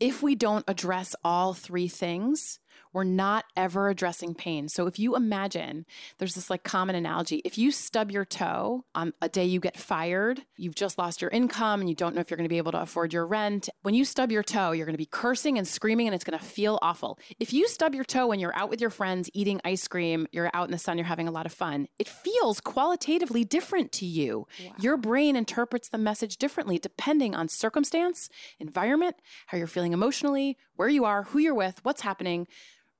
if 0.00 0.22
we 0.22 0.34
don't 0.34 0.64
address 0.68 1.14
all 1.24 1.54
three 1.54 1.88
things, 1.88 2.60
we're 2.98 3.04
not 3.04 3.44
ever 3.54 3.88
addressing 3.88 4.34
pain. 4.34 4.68
So 4.68 4.88
if 4.88 4.98
you 4.98 5.14
imagine, 5.14 5.86
there's 6.18 6.34
this 6.34 6.50
like 6.50 6.64
common 6.64 6.96
analogy. 6.96 7.40
If 7.44 7.56
you 7.56 7.70
stub 7.70 8.10
your 8.10 8.24
toe 8.24 8.86
on 8.92 9.12
a 9.22 9.28
day 9.28 9.44
you 9.44 9.60
get 9.60 9.76
fired, 9.76 10.42
you've 10.56 10.74
just 10.74 10.98
lost 10.98 11.22
your 11.22 11.30
income 11.30 11.78
and 11.78 11.88
you 11.88 11.94
don't 11.94 12.12
know 12.16 12.20
if 12.20 12.28
you're 12.28 12.36
going 12.36 12.48
to 12.48 12.52
be 12.52 12.58
able 12.58 12.72
to 12.72 12.80
afford 12.80 13.12
your 13.12 13.24
rent. 13.24 13.68
When 13.82 13.94
you 13.94 14.04
stub 14.04 14.32
your 14.32 14.42
toe, 14.42 14.72
you're 14.72 14.84
going 14.84 14.94
to 14.94 14.98
be 14.98 15.06
cursing 15.06 15.58
and 15.58 15.68
screaming 15.68 16.08
and 16.08 16.14
it's 16.16 16.24
going 16.24 16.36
to 16.36 16.44
feel 16.44 16.80
awful. 16.82 17.20
If 17.38 17.52
you 17.52 17.68
stub 17.68 17.94
your 17.94 18.02
toe 18.02 18.26
when 18.26 18.40
you're 18.40 18.56
out 18.56 18.68
with 18.68 18.80
your 18.80 18.90
friends 18.90 19.30
eating 19.32 19.60
ice 19.64 19.86
cream, 19.86 20.26
you're 20.32 20.50
out 20.52 20.66
in 20.66 20.72
the 20.72 20.78
sun, 20.78 20.98
you're 20.98 21.06
having 21.06 21.28
a 21.28 21.30
lot 21.30 21.46
of 21.46 21.52
fun, 21.52 21.86
it 22.00 22.08
feels 22.08 22.60
qualitatively 22.60 23.44
different 23.44 23.92
to 23.92 24.06
you. 24.06 24.48
Wow. 24.60 24.72
Your 24.80 24.96
brain 24.96 25.36
interprets 25.36 25.88
the 25.88 25.98
message 25.98 26.36
differently 26.36 26.80
depending 26.80 27.36
on 27.36 27.46
circumstance, 27.46 28.28
environment, 28.58 29.14
how 29.46 29.56
you're 29.56 29.68
feeling 29.68 29.92
emotionally, 29.92 30.56
where 30.74 30.88
you 30.88 31.04
are, 31.04 31.22
who 31.22 31.38
you're 31.38 31.54
with, 31.54 31.78
what's 31.84 32.00
happening 32.00 32.48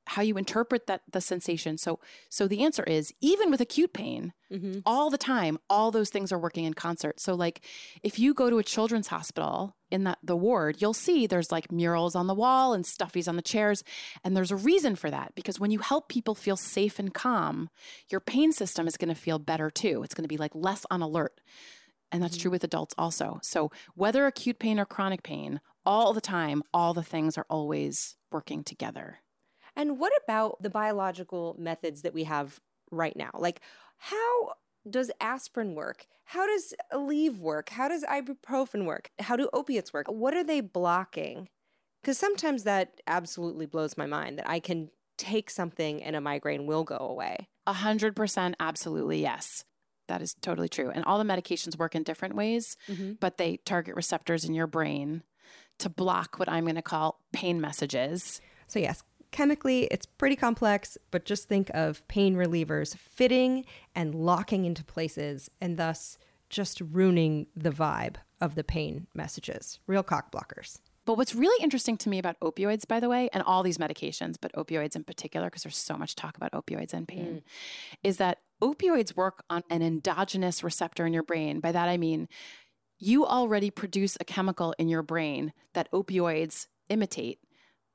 how 0.08 0.22
you 0.22 0.36
interpret 0.36 0.86
that 0.86 1.02
the 1.10 1.20
sensation. 1.20 1.78
So 1.78 2.00
so 2.28 2.48
the 2.48 2.64
answer 2.64 2.82
is 2.84 3.12
even 3.20 3.50
with 3.50 3.60
acute 3.60 3.92
pain, 3.92 4.32
mm-hmm. 4.50 4.80
all 4.86 5.10
the 5.10 5.18
time, 5.18 5.58
all 5.68 5.90
those 5.90 6.10
things 6.10 6.32
are 6.32 6.38
working 6.38 6.64
in 6.64 6.74
concert. 6.74 7.20
So 7.20 7.34
like 7.34 7.60
if 8.02 8.18
you 8.18 8.34
go 8.34 8.50
to 8.50 8.58
a 8.58 8.64
children's 8.64 9.08
hospital 9.08 9.76
in 9.90 10.04
the, 10.04 10.16
the 10.22 10.36
ward, 10.36 10.80
you'll 10.80 10.94
see 10.94 11.26
there's 11.26 11.52
like 11.52 11.70
murals 11.70 12.14
on 12.14 12.26
the 12.26 12.34
wall 12.34 12.72
and 12.72 12.84
stuffies 12.84 13.28
on 13.28 13.36
the 13.36 13.42
chairs. 13.42 13.84
And 14.24 14.36
there's 14.36 14.50
a 14.50 14.56
reason 14.56 14.96
for 14.96 15.10
that 15.10 15.34
because 15.34 15.60
when 15.60 15.70
you 15.70 15.80
help 15.80 16.08
people 16.08 16.34
feel 16.34 16.56
safe 16.56 16.98
and 16.98 17.12
calm, 17.12 17.68
your 18.08 18.20
pain 18.20 18.52
system 18.52 18.86
is 18.86 18.96
going 18.96 19.14
to 19.14 19.20
feel 19.20 19.38
better 19.38 19.70
too. 19.70 20.02
It's 20.02 20.14
going 20.14 20.24
to 20.24 20.28
be 20.28 20.38
like 20.38 20.54
less 20.54 20.86
on 20.90 21.02
alert. 21.02 21.40
And 22.10 22.22
that's 22.22 22.36
mm-hmm. 22.36 22.42
true 22.42 22.50
with 22.52 22.64
adults 22.64 22.94
also. 22.96 23.40
So 23.42 23.70
whether 23.94 24.26
acute 24.26 24.58
pain 24.58 24.80
or 24.80 24.86
chronic 24.86 25.22
pain, 25.22 25.60
all 25.84 26.12
the 26.12 26.20
time, 26.20 26.62
all 26.72 26.94
the 26.94 27.02
things 27.02 27.36
are 27.36 27.46
always 27.50 28.16
working 28.30 28.64
together. 28.64 29.18
And 29.78 29.98
what 29.98 30.12
about 30.24 30.60
the 30.62 30.68
biological 30.68 31.56
methods 31.58 32.02
that 32.02 32.12
we 32.12 32.24
have 32.24 32.60
right 32.90 33.16
now? 33.16 33.30
Like, 33.32 33.60
how 33.96 34.52
does 34.88 35.10
aspirin 35.20 35.74
work? 35.74 36.06
How 36.24 36.46
does 36.46 36.74
Aleve 36.92 37.38
work? 37.38 37.70
How 37.70 37.88
does 37.88 38.04
ibuprofen 38.04 38.84
work? 38.84 39.10
How 39.20 39.36
do 39.36 39.48
opiates 39.52 39.92
work? 39.92 40.08
What 40.08 40.34
are 40.34 40.44
they 40.44 40.60
blocking? 40.60 41.48
Because 42.02 42.18
sometimes 42.18 42.64
that 42.64 43.00
absolutely 43.06 43.66
blows 43.66 43.96
my 43.96 44.06
mind 44.06 44.38
that 44.38 44.48
I 44.48 44.60
can 44.60 44.90
take 45.16 45.48
something 45.48 46.02
and 46.02 46.16
a 46.16 46.20
migraine 46.20 46.66
will 46.66 46.84
go 46.84 46.96
away. 46.96 47.48
A 47.66 47.72
hundred 47.72 48.16
percent, 48.16 48.56
absolutely, 48.60 49.20
yes. 49.20 49.64
That 50.08 50.22
is 50.22 50.34
totally 50.40 50.68
true. 50.68 50.90
And 50.90 51.04
all 51.04 51.18
the 51.18 51.24
medications 51.24 51.78
work 51.78 51.94
in 51.94 52.02
different 52.02 52.34
ways, 52.34 52.76
mm-hmm. 52.88 53.12
but 53.20 53.36
they 53.36 53.58
target 53.58 53.94
receptors 53.94 54.44
in 54.44 54.54
your 54.54 54.66
brain 54.66 55.22
to 55.80 55.88
block 55.88 56.38
what 56.38 56.48
I'm 56.48 56.64
going 56.64 56.76
to 56.76 56.82
call 56.82 57.20
pain 57.32 57.60
messages. 57.60 58.40
So, 58.68 58.78
yes, 58.78 59.02
Chemically, 59.30 59.84
it's 59.84 60.06
pretty 60.06 60.36
complex, 60.36 60.96
but 61.10 61.24
just 61.24 61.48
think 61.48 61.70
of 61.74 62.06
pain 62.08 62.34
relievers 62.34 62.96
fitting 62.96 63.64
and 63.94 64.14
locking 64.14 64.64
into 64.64 64.84
places 64.84 65.50
and 65.60 65.76
thus 65.76 66.18
just 66.48 66.80
ruining 66.80 67.46
the 67.54 67.70
vibe 67.70 68.16
of 68.40 68.54
the 68.54 68.64
pain 68.64 69.06
messages. 69.14 69.80
Real 69.86 70.02
cock 70.02 70.32
blockers. 70.32 70.80
But 71.04 71.16
what's 71.16 71.34
really 71.34 71.62
interesting 71.62 71.96
to 71.98 72.10
me 72.10 72.18
about 72.18 72.38
opioids, 72.40 72.86
by 72.86 73.00
the 73.00 73.08
way, 73.08 73.30
and 73.32 73.42
all 73.42 73.62
these 73.62 73.78
medications, 73.78 74.36
but 74.38 74.52
opioids 74.52 74.94
in 74.94 75.04
particular, 75.04 75.46
because 75.46 75.62
there's 75.62 75.76
so 75.76 75.96
much 75.96 76.14
talk 76.14 76.36
about 76.36 76.52
opioids 76.52 76.92
and 76.92 77.08
pain, 77.08 77.36
mm. 77.36 77.42
is 78.04 78.18
that 78.18 78.40
opioids 78.62 79.16
work 79.16 79.42
on 79.48 79.62
an 79.70 79.80
endogenous 79.80 80.62
receptor 80.62 81.06
in 81.06 81.14
your 81.14 81.22
brain. 81.22 81.60
By 81.60 81.72
that 81.72 81.88
I 81.88 81.96
mean, 81.96 82.28
you 82.98 83.24
already 83.24 83.70
produce 83.70 84.18
a 84.20 84.24
chemical 84.24 84.74
in 84.78 84.88
your 84.88 85.02
brain 85.02 85.54
that 85.72 85.90
opioids 85.92 86.66
imitate 86.90 87.38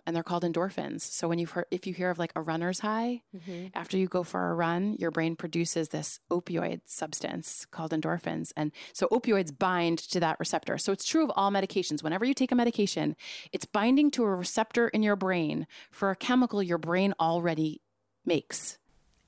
and 0.06 0.16
they're 0.16 0.24
called 0.24 0.44
endorphins. 0.44 1.02
So 1.02 1.28
when 1.28 1.40
you've 1.40 1.52
heard, 1.52 1.66
if 1.72 1.88
you 1.88 1.94
hear 1.94 2.10
of 2.10 2.20
like 2.20 2.34
a 2.36 2.42
runner's 2.42 2.80
high, 2.80 3.22
mm-hmm. 3.36 3.68
after 3.74 3.98
you 3.98 4.08
go 4.08 4.24
for 4.24 4.50
a 4.50 4.56
run, 4.56 4.96
your 5.00 5.12
brain 5.12 5.36
produces 5.36 5.90
this 5.90 6.20
opioid 6.32 6.82
substance 6.86 7.66
called 7.72 7.92
endorphins. 7.92 8.52
And 8.56 8.72
so 8.94 9.08
opioids 9.08 9.58
bind 9.58 10.00
to 10.00 10.20
that 10.20 10.40
receptor. 10.40 10.78
So 10.78 10.92
it's 10.92 11.06
true 11.06 11.24
of 11.24 11.32
all 11.36 11.52
medications. 11.52 12.04
Whenever 12.04 12.26
you 12.26 12.34
take 12.34 12.52
a 12.52 12.56
medication, 12.56 13.16
it's 13.52 13.66
binding 13.66 14.12
to 14.12 14.24
a 14.24 14.36
receptor 14.36 14.88
in 14.90 15.04
your 15.04 15.16
brain 15.16 15.68
for 15.92 16.12
a 16.12 16.16
chemical 16.16 16.62
your 16.62 16.78
brain 16.78 17.14
already 17.20 17.82
makes. 18.26 18.78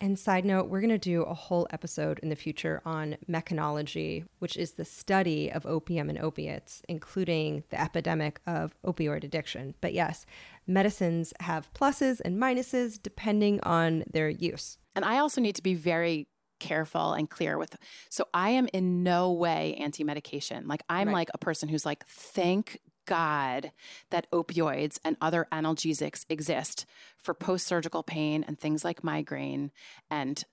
And 0.01 0.19
side 0.19 0.43
note, 0.43 0.67
we're 0.67 0.81
going 0.81 0.89
to 0.89 0.97
do 0.97 1.23
a 1.23 1.33
whole 1.33 1.67
episode 1.71 2.19
in 2.19 2.29
the 2.29 2.35
future 2.35 2.81
on 2.85 3.15
meconology, 3.29 4.25
which 4.39 4.57
is 4.57 4.73
the 4.73 4.83
study 4.83 5.49
of 5.49 5.65
opium 5.65 6.09
and 6.09 6.19
opiates, 6.19 6.81
including 6.89 7.63
the 7.69 7.79
epidemic 7.81 8.41
of 8.45 8.75
opioid 8.85 9.23
addiction. 9.23 9.73
But 9.79 9.93
yes, 9.93 10.25
medicines 10.67 11.33
have 11.39 11.73
pluses 11.73 12.19
and 12.25 12.37
minuses 12.37 13.01
depending 13.01 13.61
on 13.61 14.03
their 14.11 14.29
use. 14.29 14.77
And 14.95 15.05
I 15.05 15.17
also 15.19 15.39
need 15.39 15.55
to 15.55 15.63
be 15.63 15.75
very 15.75 16.27
careful 16.59 17.13
and 17.13 17.29
clear 17.29 17.57
with. 17.57 17.75
So 18.09 18.27
I 18.33 18.49
am 18.51 18.67
in 18.73 19.03
no 19.03 19.31
way 19.31 19.75
anti 19.75 20.03
medication. 20.03 20.67
Like 20.67 20.83
I'm 20.89 21.07
Right. 21.07 21.13
like 21.13 21.29
a 21.33 21.37
person 21.37 21.69
who's 21.69 21.85
like, 21.85 22.05
thank 22.07 22.79
God 23.05 23.71
that 24.09 24.29
opioids 24.31 24.99
and 25.03 25.17
other 25.21 25.47
analgesics 25.51 26.25
exist 26.29 26.85
for 27.17 27.33
post 27.33 27.67
surgical 27.67 28.03
pain 28.03 28.43
and 28.47 28.59
things 28.59 28.83
like 28.83 29.03
migraine 29.03 29.71
and 30.09 30.43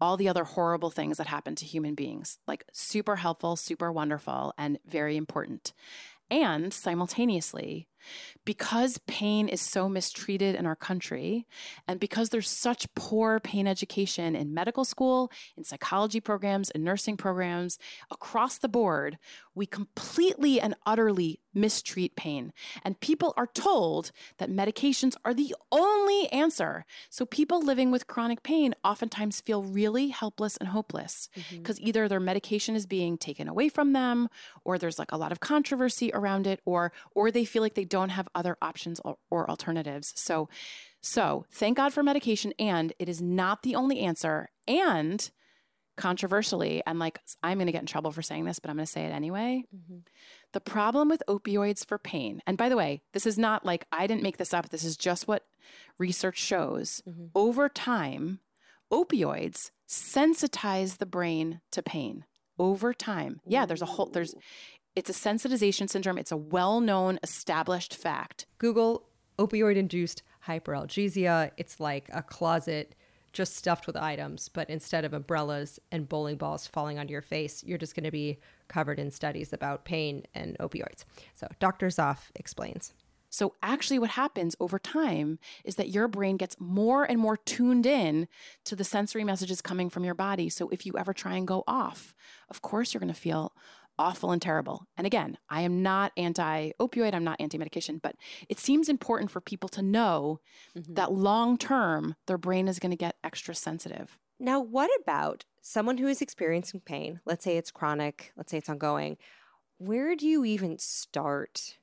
all 0.00 0.16
the 0.16 0.28
other 0.28 0.44
horrible 0.44 0.90
things 0.90 1.18
that 1.18 1.26
happen 1.26 1.54
to 1.56 1.64
human 1.64 1.94
beings. 1.94 2.38
Like 2.46 2.64
super 2.72 3.16
helpful, 3.16 3.56
super 3.56 3.90
wonderful, 3.90 4.52
and 4.58 4.78
very 4.86 5.16
important. 5.16 5.72
And 6.30 6.72
simultaneously, 6.72 7.88
because 8.44 8.98
pain 9.06 9.48
is 9.48 9.60
so 9.60 9.88
mistreated 9.88 10.54
in 10.54 10.66
our 10.66 10.76
country, 10.76 11.46
and 11.86 12.00
because 12.00 12.30
there's 12.30 12.48
such 12.48 12.92
poor 12.94 13.40
pain 13.40 13.66
education 13.66 14.34
in 14.36 14.54
medical 14.54 14.84
school, 14.84 15.30
in 15.56 15.64
psychology 15.64 16.20
programs, 16.20 16.70
in 16.70 16.84
nursing 16.84 17.16
programs, 17.16 17.78
across 18.10 18.58
the 18.58 18.68
board, 18.68 19.18
we 19.54 19.66
completely 19.66 20.60
and 20.60 20.74
utterly 20.84 21.40
mistreat 21.54 22.16
pain. 22.16 22.52
And 22.82 22.98
people 22.98 23.32
are 23.36 23.46
told 23.46 24.10
that 24.38 24.50
medications 24.50 25.14
are 25.24 25.32
the 25.32 25.54
only 25.70 26.28
answer. 26.32 26.84
So 27.10 27.24
people 27.24 27.62
living 27.62 27.90
with 27.90 28.06
chronic 28.06 28.42
pain 28.42 28.74
oftentimes 28.84 29.40
feel 29.40 29.62
really 29.62 30.08
helpless 30.08 30.56
and 30.56 30.70
hopeless 30.70 31.28
mm-hmm. 31.36 31.58
because 31.58 31.80
either 31.80 32.08
their 32.08 32.20
medication 32.20 32.74
is 32.74 32.86
being 32.86 33.16
taken 33.16 33.48
away 33.48 33.68
from 33.68 33.92
them 33.92 34.28
or 34.64 34.78
there's 34.78 34.98
like 34.98 35.12
a 35.12 35.16
lot 35.16 35.32
of 35.32 35.40
controversy 35.40 36.10
around 36.12 36.46
it 36.46 36.60
or 36.64 36.92
or 37.14 37.30
they 37.30 37.44
feel 37.44 37.62
like 37.62 37.74
they 37.74 37.84
don't 37.94 38.10
have 38.10 38.28
other 38.34 38.56
options 38.60 39.00
or, 39.04 39.16
or 39.30 39.48
alternatives. 39.48 40.12
So 40.16 40.48
so 41.00 41.44
thank 41.50 41.76
God 41.76 41.92
for 41.92 42.02
medication 42.02 42.52
and 42.58 42.92
it 42.98 43.08
is 43.08 43.20
not 43.20 43.62
the 43.62 43.74
only 43.74 44.00
answer 44.00 44.48
and 44.66 45.30
controversially 45.96 46.82
and 46.86 46.98
like 46.98 47.20
I'm 47.42 47.58
going 47.58 47.66
to 47.66 47.72
get 47.72 47.82
in 47.82 47.86
trouble 47.86 48.10
for 48.10 48.22
saying 48.22 48.46
this 48.46 48.58
but 48.58 48.68
I'm 48.68 48.76
going 48.76 48.86
to 48.86 48.92
say 48.92 49.04
it 49.04 49.12
anyway. 49.12 49.64
Mm-hmm. 49.74 49.98
The 50.52 50.60
problem 50.60 51.08
with 51.08 51.22
opioids 51.28 51.84
for 51.84 51.98
pain, 51.98 52.40
and 52.46 52.56
by 52.56 52.68
the 52.68 52.76
way, 52.76 53.02
this 53.12 53.26
is 53.26 53.36
not 53.36 53.66
like 53.66 53.86
I 53.90 54.06
didn't 54.06 54.22
make 54.22 54.36
this 54.36 54.54
up, 54.54 54.68
this 54.68 54.84
is 54.84 54.96
just 54.96 55.26
what 55.26 55.44
research 55.98 56.38
shows. 56.38 57.02
Mm-hmm. 57.08 57.26
Over 57.34 57.68
time, 57.68 58.40
opioids 58.92 59.70
sensitize 59.88 60.98
the 60.98 61.06
brain 61.06 61.60
to 61.72 61.82
pain. 61.82 62.24
Over 62.56 62.94
time. 62.94 63.40
Yeah, 63.44 63.66
there's 63.66 63.82
a 63.82 63.86
whole, 63.86 64.06
there's, 64.06 64.34
it's 64.96 65.10
a 65.10 65.12
sensitization 65.12 65.88
syndrome. 65.88 66.18
It's 66.18 66.32
a 66.32 66.36
well 66.36 66.80
known, 66.80 67.18
established 67.22 67.94
fact. 67.94 68.46
Google 68.58 69.06
opioid 69.38 69.76
induced 69.76 70.22
hyperalgesia. 70.46 71.50
It's 71.56 71.80
like 71.80 72.08
a 72.12 72.22
closet 72.22 72.94
just 73.32 73.56
stuffed 73.56 73.86
with 73.88 73.96
items, 73.96 74.48
but 74.48 74.70
instead 74.70 75.04
of 75.04 75.12
umbrellas 75.12 75.80
and 75.90 76.08
bowling 76.08 76.36
balls 76.36 76.68
falling 76.68 76.98
onto 76.98 77.10
your 77.10 77.22
face, 77.22 77.64
you're 77.64 77.78
just 77.78 77.96
going 77.96 78.04
to 78.04 78.12
be 78.12 78.38
covered 78.68 79.00
in 79.00 79.10
studies 79.10 79.52
about 79.52 79.84
pain 79.84 80.22
and 80.34 80.56
opioids. 80.58 81.04
So 81.34 81.48
Dr. 81.58 81.88
Zoffness 81.88 82.30
explains. 82.36 82.94
So, 83.30 83.54
actually, 83.64 83.98
what 83.98 84.10
happens 84.10 84.54
over 84.60 84.78
time 84.78 85.40
is 85.64 85.74
that 85.74 85.88
your 85.88 86.06
brain 86.06 86.36
gets 86.36 86.54
more 86.60 87.02
and 87.02 87.18
more 87.18 87.36
tuned 87.36 87.84
in 87.84 88.28
to 88.64 88.76
the 88.76 88.84
sensory 88.84 89.24
messages 89.24 89.60
coming 89.60 89.90
from 89.90 90.04
your 90.04 90.14
body. 90.14 90.48
So, 90.48 90.68
if 90.68 90.86
you 90.86 90.96
ever 90.96 91.12
try 91.12 91.34
and 91.34 91.44
go 91.44 91.64
off, 91.66 92.14
of 92.48 92.62
course, 92.62 92.94
you're 92.94 93.00
going 93.00 93.12
to 93.12 93.20
feel 93.20 93.52
awful 93.98 94.32
and 94.32 94.42
terrible. 94.42 94.86
And 94.96 95.06
again, 95.06 95.38
I 95.48 95.62
am 95.62 95.82
not 95.82 96.12
anti 96.16 96.72
opioid, 96.80 97.14
I'm 97.14 97.24
not 97.24 97.40
anti 97.40 97.58
medication, 97.58 98.00
but 98.02 98.16
it 98.48 98.58
seems 98.58 98.88
important 98.88 99.30
for 99.30 99.40
people 99.40 99.68
to 99.70 99.82
know 99.82 100.40
mm-hmm. 100.76 100.94
that 100.94 101.12
long 101.12 101.56
term, 101.58 102.16
their 102.26 102.38
brain 102.38 102.68
is 102.68 102.78
going 102.78 102.90
to 102.90 102.96
get 102.96 103.16
extra 103.22 103.54
sensitive. 103.54 104.18
Now, 104.40 104.60
what 104.60 104.90
about 105.00 105.44
someone 105.62 105.98
who 105.98 106.08
is 106.08 106.20
experiencing 106.20 106.82
pain? 106.84 107.20
Let's 107.24 107.44
say 107.44 107.56
it's 107.56 107.70
chronic, 107.70 108.32
let's 108.36 108.50
say 108.50 108.58
it's 108.58 108.68
ongoing. 108.68 109.16
Where 109.78 110.16
do 110.16 110.26
you 110.26 110.44
even 110.44 110.78
start 110.78 111.78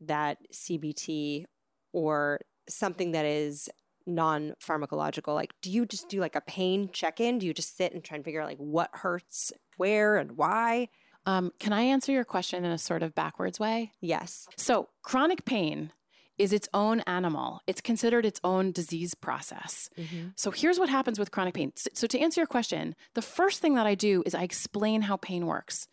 that 0.00 0.38
CBT 0.52 1.44
or 1.92 2.40
something 2.68 3.12
that 3.12 3.24
is 3.24 3.68
non 4.06 4.54
pharmacological? 4.64 5.34
Like, 5.34 5.54
do 5.62 5.70
you 5.70 5.86
just 5.86 6.08
do 6.08 6.20
like 6.20 6.36
a 6.36 6.40
pain 6.42 6.90
check 6.92 7.20
in? 7.20 7.38
Do 7.38 7.46
you 7.46 7.54
just 7.54 7.76
sit 7.76 7.92
and 7.92 8.04
try 8.04 8.16
and 8.16 8.24
figure 8.24 8.42
out 8.42 8.48
like 8.48 8.58
what 8.58 8.90
hurts 8.92 9.52
where 9.76 10.16
and 10.16 10.32
why? 10.32 10.88
Um, 11.30 11.52
can 11.60 11.72
I 11.72 11.82
answer 11.82 12.10
your 12.10 12.24
question 12.24 12.64
in 12.64 12.72
a 12.72 12.78
sort 12.78 13.02
of 13.02 13.14
backwards 13.14 13.60
way? 13.60 13.92
Yes. 14.00 14.48
So, 14.56 14.88
chronic 15.02 15.44
pain 15.44 15.92
is 16.38 16.52
its 16.52 16.68
own 16.72 17.00
animal. 17.00 17.60
It's 17.66 17.82
considered 17.82 18.24
its 18.24 18.40
own 18.42 18.72
disease 18.72 19.14
process. 19.14 19.90
So, 20.34 20.50
here's 20.50 20.78
what 20.80 20.88
happens 20.88 21.18
with 21.20 21.30
chronic 21.30 21.54
pain. 21.54 21.72
So, 21.94 22.06
to 22.08 22.18
answer 22.18 22.40
your 22.40 22.48
question, 22.48 22.96
the 23.14 23.22
first 23.22 23.60
thing 23.60 23.74
that 23.74 23.86
I 23.86 23.94
do 23.94 24.24
is 24.26 24.34
I 24.34 24.42
explain 24.42 25.02
how 25.02 25.16
pain 25.18 25.46
works. 25.46 25.86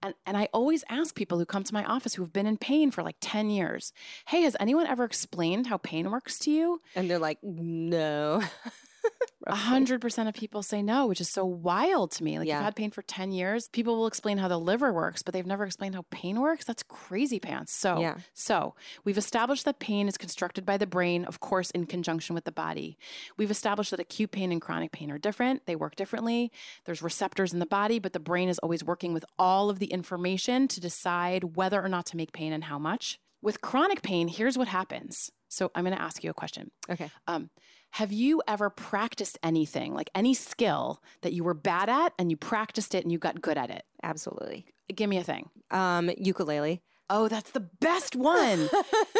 And, 0.00 0.14
and 0.26 0.36
I 0.36 0.48
always 0.52 0.84
ask 0.88 1.16
people 1.16 1.38
who 1.38 1.46
come 1.46 1.64
to 1.64 1.74
my 1.74 1.84
office 1.84 2.14
who 2.14 2.22
have 2.22 2.32
been 2.32 2.46
in 2.46 2.56
pain 2.56 2.92
for 2.92 3.02
like 3.02 3.16
10 3.20 3.50
years 3.50 3.92
Hey, 4.28 4.42
has 4.42 4.56
anyone 4.60 4.86
ever 4.86 5.04
explained 5.04 5.66
how 5.66 5.78
pain 5.78 6.10
works 6.10 6.38
to 6.40 6.50
you? 6.50 6.80
And 6.94 7.10
they're 7.10 7.18
like, 7.18 7.38
no. 7.42 8.42
A 9.46 9.54
hundred 9.54 10.00
percent 10.00 10.26
of 10.26 10.34
people 10.34 10.62
say 10.62 10.82
no, 10.82 11.06
which 11.06 11.20
is 11.20 11.28
so 11.28 11.44
wild 11.44 12.12
to 12.12 12.24
me. 12.24 12.38
Like 12.38 12.48
Yeah. 12.48 12.56
you've 12.56 12.64
had 12.64 12.76
pain 12.76 12.90
for 12.90 13.02
10 13.02 13.30
years. 13.30 13.68
People 13.68 13.96
will 13.96 14.06
explain 14.06 14.38
how 14.38 14.48
the 14.48 14.58
liver 14.58 14.90
works, 14.90 15.22
but 15.22 15.34
they've 15.34 15.44
never 15.46 15.64
explained 15.64 15.94
how 15.94 16.06
pain 16.10 16.40
works. 16.40 16.64
That's 16.64 16.82
crazy 16.82 17.38
pants. 17.38 17.70
So 17.74 18.00
Yeah. 18.00 18.16
so 18.32 18.74
we've 19.04 19.18
established 19.18 19.66
that 19.66 19.80
pain 19.80 20.08
is 20.08 20.16
constructed 20.16 20.64
by 20.64 20.78
the 20.78 20.86
brain, 20.86 21.26
of 21.26 21.40
course, 21.40 21.70
in 21.72 21.84
conjunction 21.84 22.34
with 22.34 22.44
the 22.44 22.52
body. 22.52 22.96
We've 23.36 23.50
established 23.50 23.90
that 23.90 24.00
acute 24.00 24.30
pain 24.30 24.50
and 24.50 24.62
chronic 24.62 24.92
pain 24.92 25.10
are 25.10 25.18
different. 25.18 25.66
They 25.66 25.76
work 25.76 25.94
differently. 25.94 26.50
There's 26.86 27.02
receptors 27.02 27.52
in 27.52 27.58
the 27.58 27.66
body, 27.66 27.98
but 27.98 28.14
the 28.14 28.20
brain 28.20 28.48
is 28.48 28.58
always 28.60 28.82
working 28.82 29.12
with 29.12 29.26
all 29.38 29.68
of 29.68 29.78
the 29.78 29.92
information 29.92 30.68
to 30.68 30.80
decide 30.80 31.54
whether 31.56 31.82
or 31.84 31.88
not 31.90 32.06
to 32.06 32.16
make 32.16 32.32
pain 32.32 32.54
and 32.54 32.64
how 32.64 32.78
much. 32.78 33.18
With 33.42 33.60
chronic 33.60 34.00
pain, 34.00 34.28
here's 34.28 34.56
what 34.56 34.68
happens. 34.68 35.30
So 35.48 35.70
I'm 35.74 35.84
going 35.84 35.94
to 35.94 36.02
ask 36.02 36.24
you 36.24 36.30
a 36.30 36.34
question. 36.34 36.70
Okay. 36.88 37.10
Um, 37.26 37.50
have 37.94 38.10
you 38.10 38.42
ever 38.48 38.70
practiced 38.70 39.38
anything, 39.44 39.94
like 39.94 40.10
any 40.16 40.34
skill 40.34 41.00
that 41.22 41.32
you 41.32 41.44
were 41.44 41.54
bad 41.54 41.88
at 41.88 42.12
and 42.18 42.28
you 42.28 42.36
practiced 42.36 42.92
it 42.92 43.04
and 43.04 43.12
you 43.12 43.18
got 43.18 43.40
good 43.40 43.56
at 43.56 43.70
it? 43.70 43.84
Absolutely. 44.02 44.66
Give 44.92 45.08
me 45.08 45.16
a 45.16 45.22
thing. 45.22 45.48
Um, 45.70 46.10
ukulele. 46.18 46.82
Oh, 47.08 47.28
that's 47.28 47.52
the 47.52 47.60
best 47.60 48.16
one. 48.16 48.68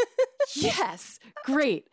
yes. 0.56 1.20
Great. 1.44 1.88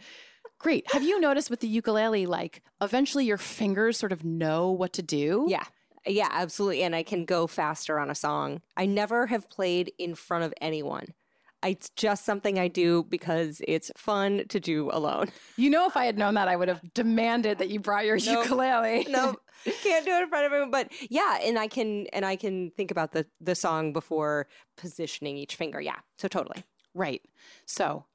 Great. 0.58 0.92
Have 0.92 1.04
you 1.04 1.20
noticed 1.20 1.52
with 1.52 1.60
the 1.60 1.68
ukulele, 1.68 2.26
like 2.26 2.64
eventually 2.82 3.26
your 3.26 3.38
fingers 3.38 4.00
sort 4.00 4.12
of 4.12 4.26
know 4.26 4.72
what 4.72 4.92
to 4.94 5.04
do? 5.04 5.46
Yeah. 5.48 5.66
Yeah, 6.08 6.30
absolutely. 6.32 6.82
And 6.82 6.96
I 6.96 7.04
can 7.04 7.26
go 7.26 7.46
faster 7.46 8.00
on 8.00 8.10
a 8.10 8.16
song. 8.16 8.62
I 8.76 8.88
never 8.88 9.28
have 9.28 9.52
played 9.52 9.92
in 10.00 10.16
front 10.16 10.46
of 10.46 10.54
anyone. 10.60 11.14
It's 11.64 11.90
just 11.96 12.26
something 12.26 12.58
I 12.58 12.68
do 12.68 13.04
because 13.04 13.62
it's 13.68 13.92
fun 13.96 14.46
to 14.50 14.60
do 14.60 14.90
alone. 14.92 15.30
You 15.58 15.70
know, 15.70 15.86
if 15.86 15.96
I 15.96 16.06
had 16.06 16.18
known 16.18 16.34
that, 16.36 16.48
I 16.48 16.56
would 16.56 16.70
have 16.70 16.82
demanded 16.96 17.60
that 17.60 17.70
you 17.70 17.80
brought 17.80 18.06
your 18.06 18.18
Nope. 18.18 18.46
ukulele. 18.46 19.06
no, 19.10 19.36
you 19.66 19.74
can't 19.84 20.06
do 20.06 20.12
it 20.12 20.24
in 20.24 20.30
front 20.30 20.46
of 20.46 20.52
everyone. 20.52 20.72
But 20.72 20.92
yeah, 21.10 21.38
and 21.42 21.60
I 21.60 21.68
can 21.68 22.08
and 22.08 22.26
I 22.26 22.36
can 22.36 22.72
think 22.72 22.90
about 22.90 23.12
the 23.12 23.28
the 23.40 23.54
song 23.54 23.94
before 23.94 24.48
positioning 24.76 25.38
each 25.38 25.56
finger. 25.56 25.80
Yeah, 25.80 26.00
so 26.18 26.28
totally. 26.28 26.64
Right. 26.96 27.22
So 27.66 28.06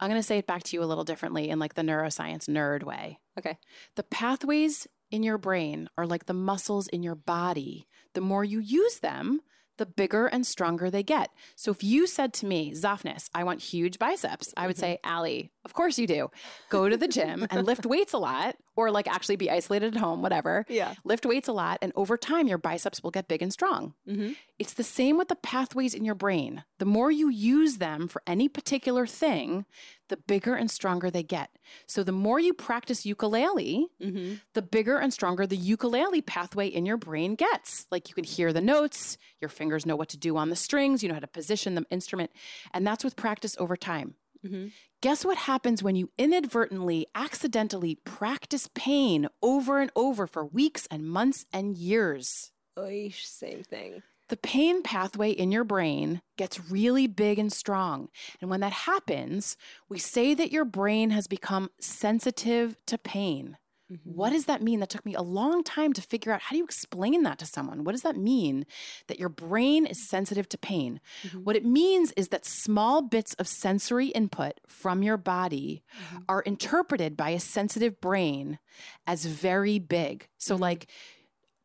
I'm 0.00 0.08
going 0.08 0.20
to 0.20 0.26
say 0.26 0.38
it 0.38 0.46
back 0.46 0.62
to 0.64 0.76
you 0.76 0.82
a 0.82 0.86
little 0.86 1.04
differently 1.04 1.50
in 1.50 1.58
like 1.58 1.74
the 1.74 1.82
neuroscience 1.82 2.48
nerd 2.48 2.82
way. 2.84 3.18
Okay. 3.38 3.58
The 3.96 4.04
pathways 4.04 4.86
in 5.10 5.22
your 5.22 5.38
brain 5.38 5.88
are 5.98 6.06
like 6.06 6.26
the 6.26 6.34
muscles 6.34 6.86
in 6.88 7.02
your 7.02 7.14
body. 7.14 7.86
The 8.14 8.20
more 8.20 8.44
you 8.44 8.60
use 8.60 9.00
them, 9.00 9.40
the 9.78 9.86
bigger 9.86 10.26
and 10.26 10.46
stronger 10.46 10.90
they 10.90 11.02
get. 11.02 11.30
So 11.56 11.70
if 11.70 11.82
you 11.82 12.06
said 12.06 12.32
to 12.34 12.46
me, 12.46 12.72
Zoffness, 12.72 13.30
I 13.34 13.44
want 13.44 13.62
huge 13.62 13.98
biceps, 13.98 14.52
I 14.56 14.66
would 14.66 14.76
mm-hmm. 14.76 14.80
say, 14.80 14.98
Alie, 15.04 15.50
of 15.68 15.74
course 15.74 15.98
you 15.98 16.06
do. 16.06 16.30
Go 16.70 16.88
to 16.88 16.96
the 16.96 17.08
gym 17.08 17.46
and 17.50 17.66
lift 17.66 17.84
weights 17.92 18.14
a 18.14 18.18
lot, 18.18 18.56
or 18.74 18.90
like 18.90 19.06
actually 19.06 19.36
be 19.36 19.50
isolated 19.50 19.94
at 19.94 20.00
home, 20.00 20.22
whatever. 20.22 20.64
Yeah. 20.68 20.94
Lift 21.04 21.26
weights 21.26 21.48
a 21.48 21.52
lot, 21.52 21.78
and 21.82 21.92
over 21.94 22.16
time, 22.16 22.48
your 22.48 22.56
biceps 22.58 23.02
will 23.02 23.10
get 23.10 23.28
big 23.28 23.42
and 23.42 23.52
strong. 23.52 23.94
Mm-hmm. 24.08 24.32
It's 24.58 24.72
the 24.74 24.82
same 24.84 25.18
with 25.18 25.28
the 25.28 25.36
pathways 25.36 25.94
in 25.94 26.04
your 26.04 26.14
brain. 26.14 26.64
The 26.78 26.84
more 26.84 27.10
you 27.10 27.28
use 27.28 27.76
them 27.76 28.08
for 28.08 28.22
any 28.26 28.48
particular 28.48 29.06
thing, 29.06 29.66
the 30.08 30.16
bigger 30.16 30.54
and 30.54 30.70
stronger 30.70 31.10
they 31.10 31.22
get. 31.22 31.50
So 31.86 32.02
the 32.02 32.12
more 32.12 32.40
you 32.40 32.54
practice 32.54 33.04
ukulele, 33.04 33.88
Mm-hmm. 34.02 34.34
the 34.54 34.62
bigger 34.62 34.96
and 34.98 35.12
stronger 35.12 35.46
the 35.46 35.56
ukulele 35.56 36.22
pathway 36.22 36.66
in 36.66 36.86
your 36.86 36.96
brain 36.96 37.34
gets. 37.34 37.86
Like 37.90 38.08
you 38.08 38.14
can 38.14 38.24
hear 38.24 38.52
the 38.52 38.60
notes, 38.62 39.18
your 39.40 39.48
fingers 39.50 39.84
know 39.84 39.96
what 39.96 40.08
to 40.10 40.16
do 40.16 40.36
on 40.36 40.48
the 40.48 40.56
strings, 40.56 41.02
you 41.02 41.08
know 41.08 41.14
how 41.14 41.20
to 41.20 41.26
position 41.26 41.74
the 41.74 41.84
instrument. 41.90 42.30
And 42.72 42.86
that's 42.86 43.04
with 43.04 43.16
practice 43.16 43.54
over 43.58 43.76
time. 43.76 44.14
Mhm. 44.44 44.72
Guess 45.00 45.24
what 45.24 45.38
happens 45.38 45.82
when 45.82 45.96
you 45.96 46.10
inadvertently, 46.18 47.06
accidentally 47.14 47.96
practice 47.96 48.68
pain 48.74 49.28
over 49.42 49.80
and 49.80 49.90
over 49.96 50.26
for 50.26 50.44
weeks 50.44 50.86
and 50.90 51.08
months 51.08 51.44
and 51.52 51.76
years? 51.76 52.52
Oish, 52.76 53.24
same 53.26 53.62
thing. 53.64 54.02
the 54.28 54.36
pain 54.36 54.82
pathway 54.82 55.30
in 55.30 55.50
your 55.50 55.64
brain 55.64 56.20
gets 56.36 56.70
really 56.70 57.06
big 57.06 57.38
and 57.38 57.50
strong. 57.50 58.10
And 58.42 58.50
when 58.50 58.60
that 58.60 58.72
happens, 58.72 59.56
we 59.88 59.98
say 59.98 60.34
that 60.34 60.52
your 60.52 60.66
brain 60.66 61.08
has 61.10 61.26
become 61.26 61.70
sensitive 61.80 62.76
to 62.86 62.98
pain. 62.98 63.56
Mm-hmm. 63.90 64.10
What 64.10 64.30
does 64.30 64.44
that 64.44 64.62
mean? 64.62 64.80
That 64.80 64.90
took 64.90 65.06
me 65.06 65.14
a 65.14 65.22
long 65.22 65.64
time 65.64 65.92
to 65.94 66.02
figure 66.02 66.30
out 66.32 66.42
how 66.42 66.50
do 66.52 66.58
you 66.58 66.64
explain 66.64 67.22
that 67.22 67.38
to 67.38 67.46
someone? 67.46 67.84
What 67.84 67.92
does 67.92 68.02
that 68.02 68.16
mean 68.16 68.66
that 69.06 69.18
your 69.18 69.30
brain 69.30 69.86
is 69.86 70.08
sensitive 70.08 70.48
to 70.50 70.58
pain? 70.58 71.00
Mhm. 71.24 71.44
What 71.44 71.56
it 71.56 71.64
means 71.64 72.12
is 72.12 72.28
that 72.28 72.44
small 72.44 73.00
bits 73.00 73.32
of 73.34 73.48
sensory 73.48 74.08
input 74.08 74.60
from 74.66 75.02
your 75.02 75.16
body 75.16 75.82
Mhm. 76.12 76.24
are 76.28 76.42
interpreted 76.42 77.16
by 77.16 77.30
a 77.30 77.40
sensitive 77.40 78.00
brain 78.00 78.58
as 79.06 79.24
very 79.24 79.78
big. 79.78 80.28
So, 80.36 80.56
Mhm. 80.56 80.60
like, 80.60 80.90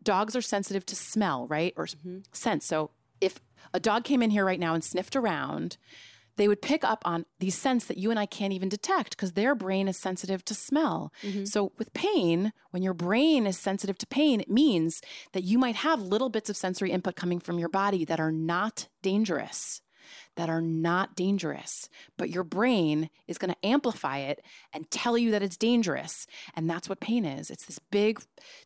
dogs 0.01 0.35
are 0.35 0.41
sensitive 0.41 0.85
to 0.87 0.95
smell, 0.95 1.47
right? 1.47 1.73
Or 1.75 1.87
Mhm. 1.87 2.23
sense. 2.33 2.65
So, 2.65 2.91
if 3.19 3.39
a 3.73 3.79
dog 3.79 4.03
came 4.05 4.21
in 4.21 4.29
here 4.31 4.45
right 4.45 4.59
now 4.59 4.73
and 4.73 4.83
sniffed 4.83 5.15
around, 5.15 5.77
they 6.35 6.47
would 6.47 6.61
pick 6.61 6.83
up 6.83 7.01
on 7.05 7.25
these 7.39 7.57
scents 7.57 7.85
that 7.85 7.97
you 7.97 8.09
and 8.09 8.19
I 8.19 8.25
can't 8.25 8.53
even 8.53 8.69
detect 8.69 9.11
because 9.11 9.33
their 9.33 9.55
brain 9.55 9.87
is 9.87 9.97
sensitive 9.97 10.43
to 10.45 10.53
smell. 10.53 11.11
Mhm. 11.21 11.47
So, 11.47 11.71
with 11.77 11.93
pain, 11.93 12.53
when 12.71 12.83
your 12.83 12.93
brain 12.93 13.45
is 13.45 13.57
sensitive 13.57 13.97
to 13.99 14.07
pain, 14.07 14.41
it 14.41 14.49
means 14.49 15.01
that 15.33 15.43
you 15.43 15.57
might 15.57 15.75
have 15.77 16.01
little 16.01 16.29
bits 16.29 16.49
of 16.49 16.57
sensory 16.57 16.91
input 16.91 17.15
coming 17.15 17.39
from 17.39 17.59
your 17.59 17.69
body 17.69 18.05
that 18.05 18.19
are 18.19 18.31
not 18.31 18.87
dangerous. 19.01 19.81
That 20.35 20.49
are 20.49 20.61
not 20.61 21.15
dangerous, 21.15 21.87
but 22.17 22.29
your 22.29 22.43
brain 22.43 23.09
is 23.27 23.37
going 23.37 23.53
to 23.53 23.65
amplify 23.65 24.17
it 24.17 24.43
and 24.73 24.89
tell 24.91 25.17
you 25.17 25.31
that 25.31 25.43
it's 25.43 25.55
dangerous. 25.57 26.25
And 26.55 26.69
that's 26.69 26.89
what 26.89 26.99
pain 26.99 27.23
is. 27.23 27.49
It's 27.49 27.65
this 27.65 27.79
big 27.91 28.19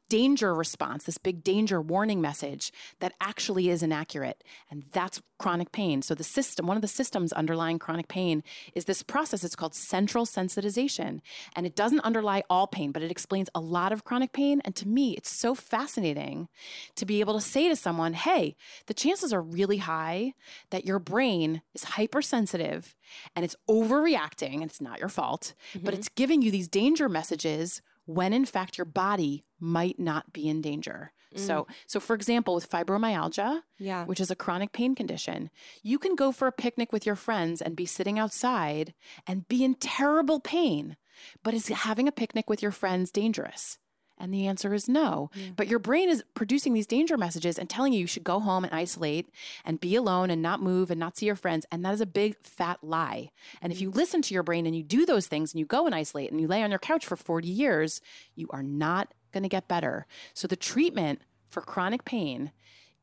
danger 0.09 0.55
response, 0.55 1.03
this 1.03 1.17
big 1.17 1.43
danger 1.43 1.81
warning 1.81 2.21
message 2.21 2.71
that 2.99 3.13
actually 3.21 3.69
is 3.69 3.83
inaccurate. 3.83 4.43
And 4.71 4.85
that's 4.91 5.21
chronic 5.37 5.71
pain. 5.71 6.01
So, 6.01 6.15
the 6.15 6.23
system, 6.23 6.67
one 6.67 6.77
of 6.77 6.81
the 6.81 6.87
systems 6.87 7.33
underlying 7.33 7.79
chronic 7.79 8.07
pain 8.07 8.43
is 8.73 8.85
this 8.85 9.03
process. 9.03 9.43
It's 9.43 9.55
called 9.55 9.75
central 9.75 10.25
sensitization. 10.25 11.21
And 11.55 11.65
it 11.65 11.75
doesn't 11.75 12.01
underlie 12.01 12.43
all 12.49 12.67
pain, 12.67 12.91
but 12.91 13.01
it 13.03 13.11
explains 13.11 13.49
a 13.53 13.59
lot 13.59 13.91
of 13.91 14.03
chronic 14.03 14.33
pain. 14.33 14.61
And 14.65 14.75
to 14.75 14.87
me, 14.87 15.15
it's 15.15 15.29
so 15.29 15.55
fascinating 15.55 16.47
to 16.95 17.05
be 17.05 17.19
able 17.19 17.33
to 17.33 17.41
say 17.41 17.69
to 17.69 17.75
someone, 17.75 18.13
hey, 18.13 18.55
the 18.87 18.93
chances 18.93 19.31
are 19.33 19.41
really 19.41 19.77
high 19.77 20.33
that 20.69 20.85
your 20.85 20.99
brain 20.99 21.61
is 21.73 21.83
hypersensitive 21.83 22.95
and 23.35 23.45
it's 23.45 23.55
overreacting 23.69 24.55
and 24.55 24.63
it's 24.63 24.81
not 24.81 24.99
your 24.99 25.09
fault, 25.09 25.53
but 25.83 25.93
Mhm. 25.93 25.97
it's 25.97 26.09
giving 26.09 26.41
you 26.41 26.51
these 26.51 26.67
danger 26.67 27.07
messages 27.09 27.81
when 28.05 28.33
in 28.33 28.45
fact 28.45 28.77
your 28.77 28.85
body 28.85 29.43
might 29.59 29.99
not 29.99 30.31
be 30.33 30.47
in 30.47 30.61
danger. 30.61 31.11
So, 31.35 31.63
mm. 31.63 31.73
so 31.85 31.99
for 31.99 32.15
example, 32.15 32.55
with 32.55 32.69
fibromyalgia, 32.69 33.61
yeah. 33.77 34.05
which 34.05 34.19
is 34.19 34.31
a 34.31 34.35
chronic 34.35 34.71
pain 34.71 34.95
condition, 34.95 35.49
you 35.83 35.99
can 35.99 36.15
go 36.15 36.31
for 36.31 36.47
a 36.47 36.51
picnic 36.51 36.91
with 36.91 37.05
your 37.05 37.15
friends 37.15 37.61
and 37.61 37.75
be 37.75 37.85
sitting 37.85 38.17
outside 38.17 38.93
and 39.25 39.47
be 39.47 39.63
in 39.63 39.75
terrible 39.75 40.39
pain. 40.39 40.97
But 41.43 41.53
is 41.53 41.67
having 41.67 42.07
a 42.07 42.11
picnic 42.11 42.49
with 42.49 42.61
your 42.61 42.71
friends 42.71 43.11
dangerous? 43.11 43.77
And 44.19 44.33
the 44.33 44.47
answer 44.47 44.73
is 44.73 44.89
no. 44.89 45.29
Yeah. 45.35 45.49
But 45.55 45.67
your 45.67 45.79
brain 45.79 46.09
is 46.09 46.23
producing 46.33 46.73
these 46.73 46.87
danger 46.87 47.17
messages 47.17 47.59
and 47.59 47.69
telling 47.69 47.93
you 47.93 47.99
you 47.99 48.07
should 48.07 48.23
go 48.23 48.39
home 48.39 48.63
and 48.63 48.73
isolate 48.73 49.29
and 49.63 49.79
be 49.79 49.95
alone 49.95 50.31
and 50.31 50.41
not 50.41 50.61
move 50.61 50.89
and 50.89 50.99
not 50.99 51.17
see 51.17 51.27
your 51.27 51.35
friends. 51.35 51.65
And 51.71 51.85
that 51.85 51.93
is 51.93 52.01
a 52.01 52.07
big 52.07 52.35
fat 52.41 52.79
lie. 52.81 53.29
And 53.61 53.71
if 53.71 53.79
you 53.79 53.91
mm. 53.91 53.95
listen 53.95 54.21
to 54.23 54.33
your 54.33 54.43
brain 54.43 54.65
and 54.65 54.75
you 54.75 54.83
do 54.83 55.05
those 55.05 55.27
things 55.27 55.53
and 55.53 55.59
you 55.59 55.65
go 55.65 55.85
and 55.85 55.93
isolate 55.93 56.31
and 56.31 56.41
you 56.41 56.47
lay 56.47 56.63
on 56.63 56.71
your 56.71 56.79
couch 56.79 57.05
for 57.05 57.15
40 57.15 57.47
years, 57.47 58.01
you 58.35 58.47
are 58.49 58.63
not 58.63 59.13
going 59.31 59.43
to 59.43 59.49
get 59.49 59.67
better. 59.67 60.05
So 60.33 60.47
the 60.47 60.55
treatment 60.55 61.21
for 61.49 61.61
chronic 61.61 62.05
pain 62.05 62.51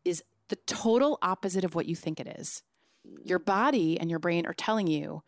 is 0.05 0.23
the 0.49 0.57
total 0.57 1.19
opposite 1.23 1.65
of 1.65 1.75
what 1.75 1.87
you 1.87 1.95
think 1.97 2.21
it 2.21 2.27
is. 2.39 2.63
Your 3.25 3.39
body 3.39 3.99
and 3.99 4.11
your 4.11 4.19
brain 4.19 4.47
are 4.47 4.55
telling 4.55 4.87
you 4.87 5.23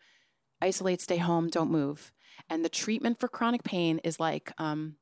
isolate, 0.61 1.01
stay 1.01 1.17
home, 1.17 1.49
don't 1.49 1.69
move. 1.71 2.11
And 2.49 2.63
the 2.65 2.69
treatment 2.69 3.19
for 3.19 3.27
chronic 3.27 3.63
pain 3.63 3.99
is 4.03 4.19
like, 4.19 4.51
um, 4.57 4.95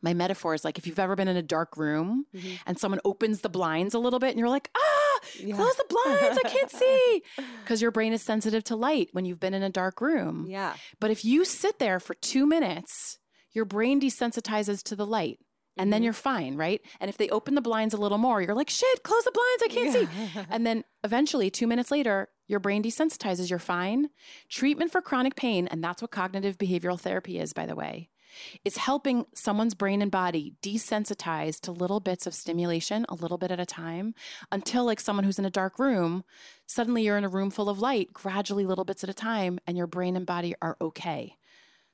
my 0.00 0.14
metaphor 0.14 0.54
is 0.54 0.64
like 0.64 0.78
if 0.78 0.86
you've 0.86 0.98
ever 1.00 1.16
been 1.16 1.26
in 1.26 1.36
a 1.36 1.42
dark 1.42 1.76
room 1.76 2.26
Mhm. 2.32 2.58
and 2.66 2.78
someone 2.78 3.00
opens 3.04 3.40
the 3.40 3.48
blinds 3.48 3.94
a 3.94 3.98
little 3.98 4.20
bit 4.20 4.30
and 4.30 4.38
you're 4.38 4.48
like, 4.48 4.70
ah, 4.76 5.20
Yeah. 5.40 5.56
close 5.56 5.74
the 5.74 5.84
blinds, 5.88 6.38
I 6.44 6.48
can't 6.48 6.70
see. 6.70 7.22
Because 7.64 7.82
your 7.82 7.90
brain 7.90 8.12
is 8.12 8.22
sensitive 8.22 8.62
to 8.64 8.76
light 8.76 9.08
when 9.12 9.24
you've 9.24 9.40
been 9.40 9.54
in 9.54 9.62
a 9.64 9.68
dark 9.70 10.00
room. 10.00 10.46
Yeah. 10.48 10.74
But 11.00 11.10
if 11.10 11.24
you 11.24 11.44
sit 11.44 11.78
there 11.80 11.98
for 11.98 12.14
two 12.14 12.46
minutes, 12.46 13.17
your 13.52 13.64
brain 13.64 14.00
desensitizes 14.00 14.82
to 14.84 14.96
the 14.96 15.06
light. 15.06 15.38
And 15.80 15.92
then 15.92 16.00
Mhm. 16.00 16.04
you're 16.06 16.12
fine, 16.12 16.56
right? 16.56 16.80
And 16.98 17.08
if 17.08 17.16
they 17.16 17.28
open 17.28 17.54
the 17.54 17.60
blinds 17.60 17.94
a 17.94 17.98
little 17.98 18.18
more, 18.18 18.42
you're 18.42 18.54
like, 18.54 18.68
shit, 18.68 19.04
close 19.04 19.22
the 19.22 19.30
blinds, 19.30 19.62
I 19.62 19.68
can't 19.68 19.92
see. 20.34 20.46
And 20.50 20.66
then 20.66 20.82
eventually, 21.04 21.50
two 21.50 21.68
minutes 21.68 21.92
later, 21.92 22.30
your 22.48 22.58
brain 22.58 22.82
desensitizes, 22.82 23.48
you're 23.48 23.60
fine. 23.60 24.10
Treatment 24.48 24.90
for 24.90 25.00
chronic 25.00 25.36
pain, 25.36 25.68
and 25.68 25.84
that's 25.84 26.02
what 26.02 26.10
cognitive 26.10 26.58
behavioral 26.58 26.98
therapy 26.98 27.38
is, 27.38 27.52
by 27.52 27.64
the 27.64 27.76
way, 27.76 28.10
is 28.64 28.76
helping 28.78 29.26
someone's 29.36 29.74
brain 29.74 30.02
and 30.02 30.10
body 30.10 30.56
desensitize 30.62 31.60
to 31.60 31.70
little 31.70 32.00
bits 32.00 32.26
of 32.26 32.34
stimulation, 32.34 33.06
a 33.08 33.14
little 33.14 33.38
bit 33.38 33.52
at 33.52 33.60
a 33.60 33.66
time, 33.66 34.14
until, 34.50 34.84
like 34.84 34.98
someone 34.98 35.22
who's 35.24 35.38
in 35.38 35.44
a 35.44 35.50
dark 35.50 35.78
room, 35.78 36.24
suddenly 36.66 37.04
you're 37.04 37.16
in 37.18 37.24
a 37.24 37.28
room 37.28 37.50
full 37.50 37.68
of 37.68 37.78
light, 37.78 38.12
gradually, 38.12 38.66
little 38.66 38.84
bits 38.84 39.04
at 39.04 39.10
a 39.10 39.14
time, 39.14 39.60
and 39.64 39.76
your 39.76 39.86
brain 39.86 40.16
and 40.16 40.26
body 40.26 40.56
are 40.60 40.76
okay. 40.80 41.36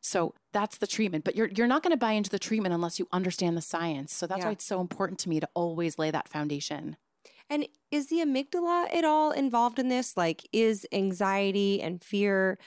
So 0.05 0.35
that's 0.53 0.77
the 0.79 0.87
treatment. 0.87 1.25
But 1.25 1.35
you're, 1.35 1.49
you're 1.49 1.67
not 1.67 1.83
going 1.83 1.93
to 1.93 1.97
buy 1.97 2.13
into 2.13 2.29
the 2.29 2.39
treatment 2.39 2.75
unless 2.75 2.99
you 2.99 3.09
understand 3.11 3.57
the 3.57 3.63
science. 3.63 4.13
So 4.13 4.27
that's 4.27 4.41
Yeah. 4.41 4.47
why 4.47 4.53
it's 4.53 4.65
so 4.65 4.81
important 4.83 5.19
to 5.21 5.31
me 5.31 5.41
to 5.41 5.49
always 5.55 5.99
lay 5.99 6.11
that 6.11 6.29
foundation. 6.29 6.97
And 7.49 7.67
is 7.91 8.09
the 8.09 8.17
amygdala 8.17 8.95
at 8.95 9.05
all 9.05 9.31
involved 9.33 9.79
in 9.79 9.89
this? 9.89 10.17
Like, 10.17 10.47
is 10.53 10.87
anxiety 10.93 11.81
and 11.81 12.03
fear, 12.05 12.59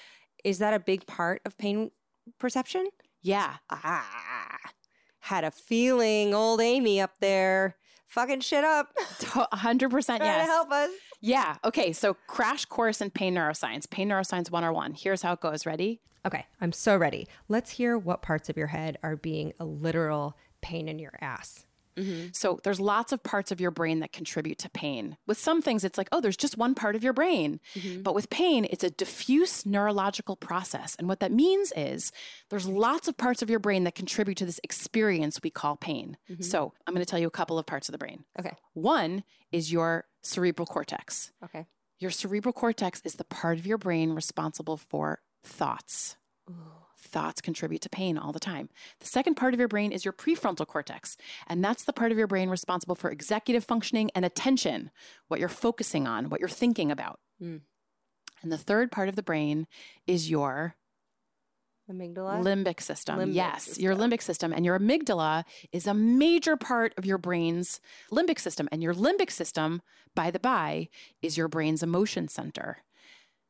is 0.44 0.58
that 0.60 0.74
a 0.74 0.80
big 0.80 1.06
part 1.06 1.42
of 1.46 1.58
pain 1.60 1.92
perception? 2.40 2.90
Yeah. 3.22 3.58
Ah, 3.70 4.58
had 5.22 5.44
a 5.44 5.52
feeling 5.52 6.34
old 6.34 6.60
Amy 6.62 7.00
up 7.02 7.12
there 7.20 7.76
fucking 8.08 8.40
shit 8.42 8.64
up. 8.64 8.94
To- 9.20 9.48
100% 9.54 9.90
Trying 10.06 10.22
yes. 10.22 10.46
to 10.48 10.52
help 10.52 10.72
us. 10.72 10.90
Yeah. 11.22 11.56
Okay. 11.66 11.92
So, 11.94 12.16
crash 12.28 12.66
course 12.66 13.02
in 13.02 13.10
pain 13.12 13.36
neuroscience, 13.36 13.90
pain 13.90 14.10
neuroscience 14.10 14.50
101. 14.52 14.94
Here's 14.94 15.22
how 15.24 15.34
it 15.34 15.42
goes. 15.42 15.66
Ready? 15.66 16.02
Okay, 16.26 16.46
I'm 16.60 16.72
so 16.72 16.98
ready. 16.98 17.28
Let's 17.48 17.72
hear 17.72 17.98
what 17.98 18.22
parts 18.22 18.50
of 18.50 18.58
your 18.58 18.68
head 18.68 18.98
are 19.04 19.16
being 19.16 19.54
a 19.60 19.66
literal 19.66 20.38
pain 20.62 20.88
in 20.88 21.00
your 21.00 21.14
ass. 21.22 21.66
Mm-hmm. 21.98 22.28
So, 22.32 22.60
there's 22.64 22.80
lots 22.80 23.12
of 23.12 23.24
parts 23.24 23.52
of 23.52 23.60
your 23.60 23.72
brain 23.72 24.02
that 24.02 24.14
contribute 24.14 24.60
to 24.60 24.70
pain. 24.70 25.18
With 25.26 25.40
some 25.40 25.64
things, 25.64 25.84
it's 25.84 25.98
like, 25.98 26.10
oh, 26.12 26.22
there's 26.22 26.38
just 26.38 26.58
one 26.58 26.76
part 26.76 26.96
of 26.96 27.04
your 27.04 27.14
brain. 27.14 27.60
Mm-hmm. 27.74 28.04
But 28.04 28.14
with 28.14 28.30
pain, 28.30 28.68
it's 28.70 28.84
a 28.84 28.92
diffuse 28.92 29.66
neurological 29.66 30.36
process. 30.36 30.96
And 31.00 31.08
what 31.08 31.20
that 31.22 31.32
means 31.32 31.74
is 31.76 32.12
there's 32.50 32.68
lots 32.68 33.08
of 33.08 33.18
parts 33.18 33.42
of 33.42 33.50
your 33.50 33.60
brain 33.60 33.84
that 33.86 33.96
contribute 33.96 34.38
to 34.38 34.46
this 34.46 34.60
experience 34.64 35.40
we 35.42 35.50
call 35.50 35.76
pain. 35.76 36.18
Mm-hmm. 36.30 36.44
So, 36.44 36.74
I'm 36.86 36.94
going 36.94 37.04
to 37.04 37.10
tell 37.10 37.20
you 37.20 37.28
a 37.28 37.32
couple 37.32 37.58
of 37.58 37.66
parts 37.66 37.90
of 37.90 37.94
the 37.94 37.98
brain. 37.98 38.26
Okay. 38.40 38.54
One 38.74 39.24
is 39.52 39.72
your 39.72 40.06
cerebral 40.22 40.68
cortex. 40.68 41.32
Okay. 41.44 41.66
Your 42.00 42.12
cerebral 42.12 42.54
cortex 42.54 43.02
is 43.06 43.16
the 43.16 43.24
part 43.24 43.58
of 43.58 43.66
your 43.66 43.80
brain 43.80 44.12
responsible 44.12 44.78
for 44.78 45.20
thoughts. 45.48 46.18
Thoughts 47.00 47.42
contribute 47.42 47.82
to 47.82 47.90
pain 47.90 48.18
all 48.18 48.32
the 48.32 48.40
time. 48.40 48.70
The 49.00 49.08
second 49.08 49.36
part 49.36 49.54
of 49.54 49.60
your 49.60 49.68
brain 49.68 49.92
is 49.92 50.04
your 50.04 50.14
prefrontal 50.14 50.68
cortex, 50.68 51.16
and 51.48 51.64
that's 51.64 51.84
the 51.84 51.94
part 51.94 52.12
of 52.12 52.18
your 52.18 52.28
brain 52.28 52.50
responsible 52.50 52.96
for 52.96 53.12
executive 53.12 53.64
functioning 53.64 54.10
and 54.16 54.26
attention, 54.26 54.92
what 55.28 55.40
you're 55.40 55.50
focusing 55.50 56.08
on, 56.08 56.30
what 56.30 56.40
you're 56.40 56.50
thinking 56.50 56.92
about. 56.92 57.20
Mm. 57.42 57.62
And 58.42 58.52
the 58.52 58.58
third 58.58 58.92
part 58.92 59.10
of 59.10 59.16
the 59.16 59.24
brain 59.24 59.68
is 60.06 60.30
your 60.30 60.76
Amygdala. 61.90 62.44
limbic 62.44 62.82
system. 62.82 63.20
Limbic 63.20 63.34
yes, 63.34 63.80
your 63.80 63.96
limbic 63.96 64.22
system. 64.22 64.52
And 64.52 64.66
your 64.66 64.78
amygdala 64.78 65.46
is 65.72 65.88
a 65.88 65.94
major 65.94 66.58
part 66.58 66.94
of 66.98 67.06
your 67.06 67.18
brain's 67.18 67.80
limbic 68.12 68.40
system. 68.40 68.68
And 68.72 68.84
your 68.84 68.94
limbic 68.94 69.32
system, 69.32 69.82
by 70.14 70.32
the 70.32 70.40
by, 70.40 70.90
is 71.22 71.38
your 71.38 71.48
brain's 71.48 71.84
emotion 71.84 72.28
center. 72.28 72.84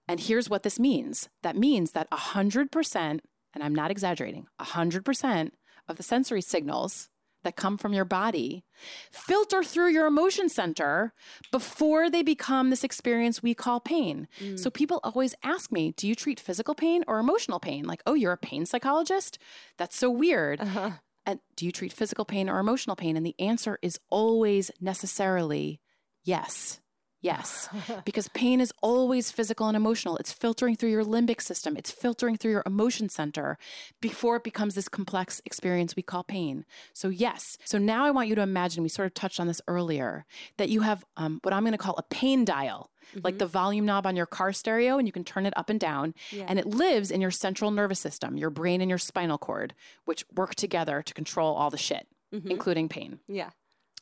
And 0.07 0.19
here's 0.19 0.49
what 0.49 0.63
this 0.63 0.79
means 0.79 1.29
that 1.43 1.57
means 1.57 1.91
that 1.91 2.09
100%, 2.11 2.95
and 2.95 3.21
I'm 3.61 3.75
not 3.75 3.91
exaggerating, 3.91 4.47
100% 4.59 5.51
of 5.87 5.97
the 5.97 6.03
sensory 6.03 6.41
signals 6.41 7.09
that 7.43 7.55
come 7.55 7.77
from 7.77 7.93
your 7.93 8.05
body 8.05 8.65
filter 9.11 9.63
through 9.63 9.89
your 9.89 10.07
emotion 10.07 10.49
center 10.49 11.13
before 11.51 12.09
they 12.09 12.21
become 12.21 12.69
this 12.69 12.83
experience 12.83 13.41
we 13.41 13.53
call 13.53 13.79
pain. 13.79 14.27
Mm. 14.41 14.59
So 14.59 14.69
people 14.69 14.99
always 15.03 15.35
ask 15.43 15.71
me, 15.71 15.93
do 15.95 16.07
you 16.07 16.15
treat 16.15 16.39
physical 16.39 16.75
pain 16.75 17.03
or 17.07 17.19
emotional 17.19 17.59
pain? 17.59 17.85
Like, 17.85 18.01
oh, 18.05 18.15
you're 18.15 18.33
a 18.33 18.37
pain 18.37 18.65
psychologist? 18.65 19.37
That's 19.77 19.95
so 19.95 20.09
weird. 20.09 20.59
Uh-huh. 20.61 20.91
And 21.25 21.39
do 21.55 21.65
you 21.65 21.71
treat 21.71 21.93
physical 21.93 22.25
pain 22.25 22.49
or 22.49 22.59
emotional 22.59 22.95
pain? 22.95 23.15
And 23.15 23.25
the 23.25 23.35
answer 23.39 23.77
is 23.81 23.99
always 24.09 24.71
necessarily 24.81 25.79
yes. 26.23 26.79
Yes, 27.27 27.69
because 28.05 28.27
pain 28.29 28.61
is 28.61 28.71
always 28.81 29.31
physical 29.31 29.67
and 29.67 29.75
emotional. 29.75 30.17
It's 30.17 30.31
filtering 30.31 30.75
through 30.75 30.91
your 30.91 31.03
limbic 31.03 31.41
system, 31.41 31.75
it's 31.77 31.91
filtering 31.91 32.37
through 32.37 32.51
your 32.51 32.63
emotion 32.65 33.09
center 33.09 33.57
before 34.01 34.37
it 34.37 34.43
becomes 34.43 34.75
this 34.75 34.87
complex 34.89 35.41
experience 35.45 35.95
we 35.95 36.03
call 36.03 36.23
pain. 36.23 36.65
So, 36.93 37.09
yes. 37.09 37.57
So 37.65 37.77
now 37.77 38.05
I 38.05 38.11
want 38.11 38.29
you 38.29 38.35
to 38.35 38.41
imagine, 38.41 38.81
we 38.83 38.89
sort 38.89 39.07
of 39.07 39.13
touched 39.13 39.39
on 39.39 39.47
this 39.47 39.61
earlier, 39.67 40.25
that 40.57 40.69
you 40.69 40.81
have 40.81 41.03
um, 41.17 41.39
what 41.43 41.53
I'm 41.53 41.63
going 41.63 41.71
to 41.73 41.77
call 41.77 41.95
a 41.97 42.03
pain 42.03 42.45
dial. 42.45 42.89
Like 43.23 43.37
the 43.37 43.45
volume 43.47 43.85
knob 43.85 44.05
on 44.05 44.17
your 44.17 44.25
car 44.25 44.51
stereo, 44.51 44.97
and 44.97 45.07
you 45.07 45.13
can 45.13 45.23
turn 45.23 45.45
it 45.45 45.53
up 45.55 45.69
and 45.69 45.79
down. 45.79 46.13
Yeah. 46.29 46.43
And 46.49 46.59
it 46.59 46.65
lives 46.67 47.09
in 47.09 47.21
your 47.21 47.31
central 47.31 47.71
nervous 47.71 48.01
system, 48.01 48.35
your 48.37 48.49
brain 48.49 48.81
and 48.81 48.89
your 48.89 48.97
spinal 48.97 49.37
cord, 49.37 49.73
which 50.03 50.25
work 50.35 50.55
together 50.55 51.01
to 51.01 51.13
control 51.13 51.55
all 51.55 51.69
the 51.69 51.77
shit, 51.77 52.05
Mhm. 52.33 52.49
including 52.51 52.89
pain. 52.89 53.19
Yeah. 53.25 53.51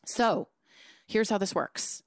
So, 0.06 0.48
here's 1.06 1.30
how 1.30 1.38
this 1.38 1.54
works 1.54 2.02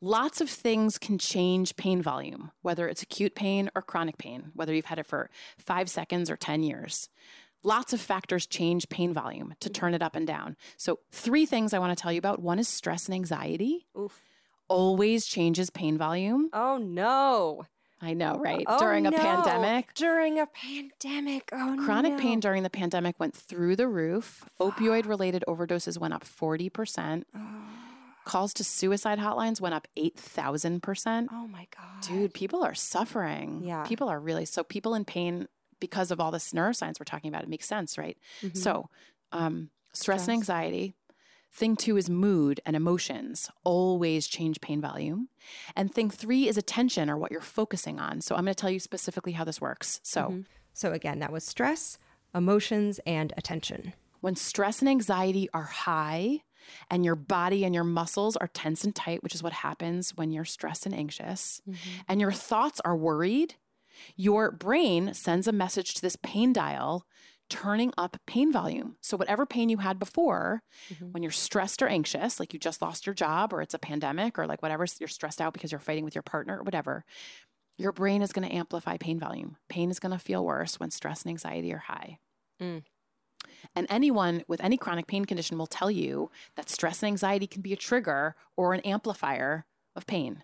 lots 0.00 0.40
of 0.40 0.48
things 0.48 0.98
can 0.98 1.18
change 1.18 1.76
pain 1.76 2.02
volume, 2.02 2.50
whether 2.62 2.88
it's 2.88 3.02
acute 3.02 3.34
pain 3.34 3.70
or 3.74 3.82
chronic 3.82 4.18
pain, 4.18 4.50
whether 4.54 4.74
you've 4.74 4.86
had 4.86 4.98
it 4.98 5.06
for 5.06 5.30
five 5.58 5.88
seconds 5.90 6.30
or 6.30 6.36
10 6.36 6.62
years. 6.62 7.08
Lots 7.64 7.92
of 7.92 8.00
factors 8.00 8.46
change 8.46 8.88
pain 8.88 9.12
volume 9.12 9.54
to 9.60 9.68
turn 9.68 9.94
it 9.94 10.02
up 10.02 10.14
and 10.14 10.26
down. 10.26 10.56
So, 10.76 11.00
three 11.10 11.44
things 11.44 11.74
I 11.74 11.80
want 11.80 11.96
to 11.96 12.00
tell 12.00 12.12
you 12.12 12.18
about. 12.18 12.40
One 12.40 12.60
is 12.60 12.68
stress 12.68 13.06
and 13.06 13.14
anxiety, 13.14 13.86
Oof. 13.98 14.20
always 14.68 15.26
changes 15.26 15.68
pain 15.68 15.98
volume. 15.98 16.50
Oh 16.52 16.78
no. 16.78 17.66
I 18.00 18.14
know, 18.14 18.36
right? 18.38 18.62
Oh, 18.64 18.78
During 18.78 19.08
a 19.08 19.10
no. 19.10 19.18
pandemic. 19.18 19.92
During 19.94 20.38
a 20.38 20.46
pandemic. 20.46 21.48
Oh 21.52 21.74
no. 21.74 21.84
Chronic 21.84 22.12
no. 22.12 22.18
pain 22.20 22.38
during 22.38 22.62
the 22.62 22.70
pandemic 22.70 23.18
went 23.18 23.34
through 23.34 23.74
the 23.74 23.88
roof. 23.88 24.44
Opioid 24.60 25.06
related 25.06 25.42
overdoses 25.48 25.98
went 25.98 26.14
up 26.14 26.24
40%. 26.24 27.24
Calls 28.28 28.52
to 28.54 28.62
suicide 28.64 29.18
hotlines 29.18 29.58
went 29.58 29.74
up 29.74 29.88
8,000%. 29.96 31.28
Oh 31.32 31.48
my 31.48 31.66
god. 31.76 32.02
Dude, 32.06 32.34
people 32.34 32.62
are 32.62 32.74
suffering. 32.74 33.62
Yeah. 33.64 33.84
People 33.84 34.08
are 34.08 34.20
really 34.20 34.44
so 34.44 34.62
people 34.62 34.94
in 34.94 35.04
pain 35.06 35.48
because 35.80 36.10
of 36.10 36.20
all 36.20 36.30
this 36.30 36.52
neuroscience 36.52 37.00
we're 37.00 37.04
talking 37.04 37.28
about. 37.30 37.42
It 37.42 37.48
makes 37.48 37.66
sense, 37.66 37.96
right? 37.96 38.18
Mhm. 38.42 38.56
So, 38.56 38.90
um, 39.32 39.70
stress, 39.94 40.22
Stress. 40.22 40.28
and 40.28 40.32
anxiety. 40.34 40.94
Thing 41.50 41.74
two 41.76 41.96
is 41.96 42.10
mood 42.10 42.60
and 42.66 42.76
emotions 42.76 43.50
always 43.64 44.26
change 44.26 44.60
pain 44.60 44.80
volume. 44.82 45.30
And 45.74 45.92
thing 45.94 46.10
three 46.10 46.46
is 46.48 46.58
attention 46.58 47.08
or 47.08 47.16
what 47.16 47.32
you're 47.32 47.40
focusing 47.40 47.98
on. 47.98 48.20
So, 48.20 48.34
I'm 48.36 48.44
going 48.44 48.54
to 48.54 48.60
tell 48.60 48.70
you 48.70 48.80
specifically 48.80 49.32
how 49.32 49.44
this 49.44 49.60
works. 49.60 50.00
So, 50.02 50.22
Mhm. 50.28 50.44
So 50.74 50.92
again, 50.92 51.18
that 51.20 51.32
was 51.32 51.44
stress, 51.44 51.98
emotions, 52.34 53.00
and 53.06 53.32
attention. 53.36 53.94
when 54.20 54.36
stress 54.36 54.80
and 54.80 54.88
anxiety 54.88 55.48
are 55.54 55.62
high 55.64 56.42
and 56.90 57.04
your 57.04 57.16
body 57.16 57.64
and 57.64 57.74
your 57.74 57.84
muscles 57.84 58.36
are 58.36 58.48
tense 58.48 58.84
and 58.84 58.94
tight, 58.94 59.22
which 59.22 59.34
is 59.34 59.42
what 59.42 59.52
happens 59.52 60.10
when 60.16 60.30
you're 60.30 60.44
stressed 60.44 60.86
and 60.86 60.94
anxious, 60.94 61.60
Mm-hmm. 61.68 62.00
and 62.08 62.20
your 62.20 62.32
thoughts 62.32 62.80
are 62.84 62.96
worried, 62.96 63.54
your 64.16 64.50
brain 64.52 65.12
sends 65.14 65.48
a 65.48 65.52
message 65.52 65.94
to 65.94 66.02
this 66.02 66.16
pain 66.16 66.52
dial 66.52 67.06
turning 67.50 67.92
up 67.96 68.18
pain 68.26 68.52
volume. 68.52 68.96
So, 69.00 69.16
whatever 69.16 69.46
pain 69.46 69.70
you 69.70 69.78
had 69.78 69.98
before, 69.98 70.62
Mhm. 70.92 71.12
when 71.12 71.22
you're 71.22 71.32
stressed 71.32 71.80
or 71.80 71.88
anxious, 71.88 72.38
like 72.38 72.52
you 72.52 72.58
just 72.60 72.82
lost 72.82 73.06
your 73.06 73.14
job 73.14 73.52
or 73.54 73.62
it's 73.62 73.72
a 73.74 73.78
pandemic 73.78 74.38
or 74.38 74.46
like 74.46 74.60
whatever, 74.62 74.84
you're 75.00 75.08
stressed 75.08 75.40
out 75.40 75.54
because 75.54 75.72
you're 75.72 75.78
fighting 75.80 76.04
with 76.04 76.14
your 76.14 76.22
partner 76.22 76.58
or 76.58 76.62
whatever, 76.62 77.04
your 77.78 77.92
brain 77.92 78.20
is 78.20 78.32
going 78.32 78.46
to 78.46 78.54
amplify 78.54 78.98
pain 78.98 79.18
volume. 79.18 79.56
Pain 79.70 79.90
is 79.90 79.98
going 79.98 80.12
to 80.12 80.18
feel 80.18 80.44
worse 80.44 80.78
when 80.78 80.90
stress 80.90 81.22
and 81.22 81.30
anxiety 81.30 81.72
are 81.72 81.78
high. 81.78 82.18
Mm. 82.60 82.82
And 83.74 83.86
anyone 83.90 84.44
with 84.48 84.60
any 84.62 84.76
chronic 84.76 85.06
pain 85.06 85.24
condition 85.24 85.58
will 85.58 85.66
tell 85.66 85.90
you 85.90 86.30
that 86.56 86.68
stress 86.70 87.02
and 87.02 87.08
anxiety 87.08 87.46
can 87.46 87.62
be 87.62 87.72
a 87.72 87.76
trigger 87.76 88.34
or 88.56 88.74
an 88.74 88.80
amplifier 88.80 89.66
of 89.96 90.06
pain. 90.06 90.42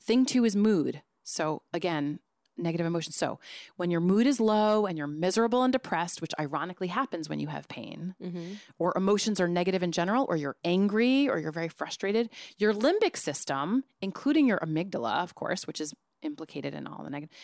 Thing 0.00 0.24
two 0.26 0.44
is 0.44 0.54
mood. 0.56 1.02
So, 1.22 1.62
again, 1.72 2.20
negative 2.58 2.86
emotions. 2.86 3.16
So, 3.16 3.38
when 3.76 3.90
your 3.90 4.00
mood 4.00 4.26
is 4.26 4.40
low 4.40 4.86
and 4.86 4.96
you're 4.96 5.06
miserable 5.06 5.62
and 5.62 5.72
depressed, 5.72 6.22
which 6.22 6.32
ironically 6.40 6.86
happens 6.88 7.28
when 7.28 7.38
you 7.38 7.48
have 7.48 7.68
pain, 7.68 8.14
Mhm. 8.22 8.56
or 8.78 8.94
emotions 8.96 9.40
are 9.40 9.48
negative 9.48 9.82
in 9.82 9.92
general, 9.92 10.24
or 10.28 10.36
you're 10.36 10.56
angry 10.64 11.28
or 11.28 11.38
you're 11.38 11.52
very 11.52 11.68
frustrated, 11.68 12.30
your 12.56 12.72
limbic 12.72 13.16
system, 13.16 13.84
including 14.00 14.46
your 14.46 14.58
amygdala, 14.60 15.22
of 15.22 15.34
course, 15.34 15.66
which 15.66 15.80
is 15.82 15.92
implicated 16.22 16.72
in 16.74 16.86
all 16.86 17.04
the 17.04 17.10
negative, 17.10 17.36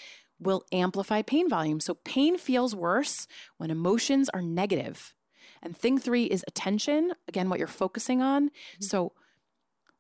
will 0.43 0.65
amplify 0.73 1.23
pain 1.23 1.49
volume. 1.49 1.81
So 1.81 1.95
pain 2.05 2.39
feels 2.39 2.75
worse 2.75 3.27
when 3.59 3.71
emotions 3.71 4.29
are 4.31 4.43
negative. 4.43 5.15
And 5.63 5.77
thing 5.77 5.99
three 5.99 6.25
is 6.25 6.45
attention, 6.49 7.13
again, 7.29 7.49
what 7.49 7.59
you're 7.59 7.69
focusing 7.69 8.21
on. 8.21 8.49
Mm-hmm. 8.49 8.83
So 8.83 9.13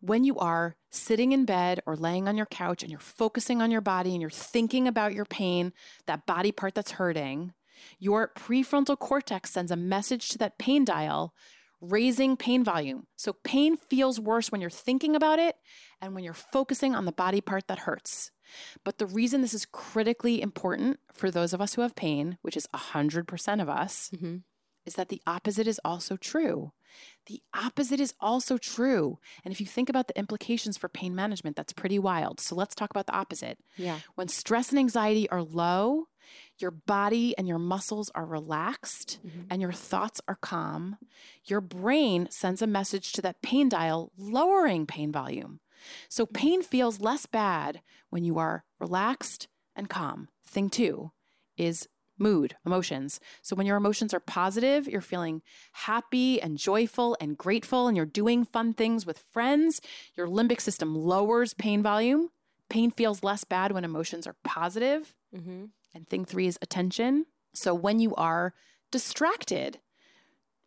when 0.00 0.24
you 0.24 0.36
are 0.38 0.76
sitting 0.90 1.30
in 1.30 1.44
bed 1.44 1.80
or 1.86 1.96
laying 1.96 2.26
on 2.28 2.36
your 2.36 2.46
couch 2.46 2.82
and 2.82 2.90
you're 2.90 2.98
focusing 2.98 3.62
on 3.62 3.70
your 3.70 3.80
body 3.80 4.10
and 4.10 4.20
you're 4.20 4.30
thinking 4.30 4.88
about 4.88 5.14
your 5.14 5.24
pain, 5.24 5.72
that 6.06 6.26
body 6.26 6.50
part 6.50 6.74
that's 6.74 6.92
hurting, 6.92 7.54
your 8.00 8.32
prefrontal 8.36 8.98
cortex 8.98 9.50
sends 9.50 9.70
a 9.70 9.76
message 9.76 10.28
to 10.30 10.38
that 10.38 10.58
pain 10.58 10.84
dial, 10.84 11.34
raising 11.82 12.36
pain 12.36 12.64
volume. 12.64 13.06
So 13.16 13.34
pain 13.44 13.76
feels 13.76 14.18
worse 14.20 14.50
when 14.50 14.60
you're 14.62 14.70
thinking 14.70 15.14
about 15.16 15.38
it 15.38 15.56
and 16.00 16.14
when 16.14 16.24
you're 16.24 16.32
focusing 16.32 16.94
on 16.94 17.04
the 17.04 17.12
body 17.12 17.40
part 17.40 17.66
that 17.68 17.80
hurts. 17.80 18.30
But 18.84 18.98
the 18.98 19.06
reason 19.06 19.40
this 19.42 19.54
is 19.54 19.66
critically 19.66 20.40
important 20.40 21.00
for 21.12 21.30
those 21.30 21.52
of 21.52 21.60
us 21.60 21.74
who 21.74 21.82
have 21.82 21.96
pain, 21.96 22.38
which 22.42 22.56
is 22.56 22.68
100% 22.72 23.60
of 23.60 23.68
us, 23.68 24.10
Mhm. 24.14 24.42
Is 24.84 24.94
that 24.94 25.08
the 25.08 25.22
opposite 25.26 25.66
is 25.66 25.80
also 25.84 26.16
true. 26.16 26.72
The 27.26 27.42
opposite 27.54 28.00
is 28.00 28.14
also 28.20 28.58
true. 28.58 29.18
And 29.44 29.52
if 29.52 29.60
you 29.60 29.66
think 29.66 29.88
about 29.88 30.08
the 30.08 30.18
implications 30.18 30.76
for 30.76 30.88
pain 30.88 31.14
management, 31.14 31.56
that's 31.56 31.72
pretty 31.72 31.98
wild. 31.98 32.40
So 32.40 32.54
let's 32.54 32.74
talk 32.74 32.90
about 32.90 33.06
the 33.06 33.14
opposite. 33.14 33.58
Yeah. 33.76 34.00
When 34.14 34.28
stress 34.28 34.70
and 34.70 34.78
anxiety 34.78 35.28
are 35.30 35.42
low, 35.42 36.08
your 36.58 36.70
body 36.70 37.36
and 37.38 37.48
your 37.48 37.58
muscles 37.58 38.10
are 38.14 38.26
relaxed 38.26 39.18
Mhm. 39.24 39.46
and 39.50 39.62
your 39.62 39.72
thoughts 39.72 40.20
are 40.28 40.36
calm, 40.36 40.98
your 41.44 41.60
brain 41.60 42.28
sends 42.30 42.62
a 42.62 42.66
message 42.66 43.12
to 43.12 43.22
that 43.22 43.42
pain 43.42 43.68
dial, 43.68 44.12
lowering 44.16 44.86
pain 44.86 45.10
volume. 45.10 45.60
So 46.08 46.26
pain 46.26 46.62
feels 46.62 47.00
less 47.00 47.26
bad 47.26 47.82
when 48.10 48.24
you 48.24 48.38
are 48.38 48.64
relaxed 48.78 49.48
and 49.74 49.88
calm. 49.88 50.28
Thing 50.44 50.70
two 50.70 51.12
is 51.56 51.88
mood, 52.22 52.56
emotions. 52.64 53.20
So 53.42 53.54
when 53.56 53.66
your 53.66 53.76
emotions 53.76 54.14
are 54.14 54.20
positive, 54.20 54.86
you're 54.88 55.00
feeling 55.00 55.42
happy 55.72 56.40
and 56.40 56.56
joyful 56.56 57.16
and 57.20 57.36
grateful, 57.36 57.88
and 57.88 57.96
you're 57.96 58.06
doing 58.06 58.44
fun 58.44 58.72
things 58.72 59.04
with 59.04 59.18
friends, 59.18 59.80
your 60.16 60.28
limbic 60.28 60.60
system 60.60 60.94
lowers 60.94 61.52
pain 61.52 61.82
volume. 61.82 62.30
Pain 62.68 62.90
feels 62.90 63.22
less 63.22 63.44
bad 63.44 63.72
when 63.72 63.84
emotions 63.84 64.26
are 64.26 64.36
positive. 64.44 65.14
Mhm. 65.34 65.70
And 65.94 66.08
thing 66.08 66.24
three 66.24 66.46
is 66.46 66.58
attention. 66.62 67.26
So 67.54 67.74
when 67.74 67.98
you 67.98 68.14
are 68.14 68.54
distracted, 68.90 69.80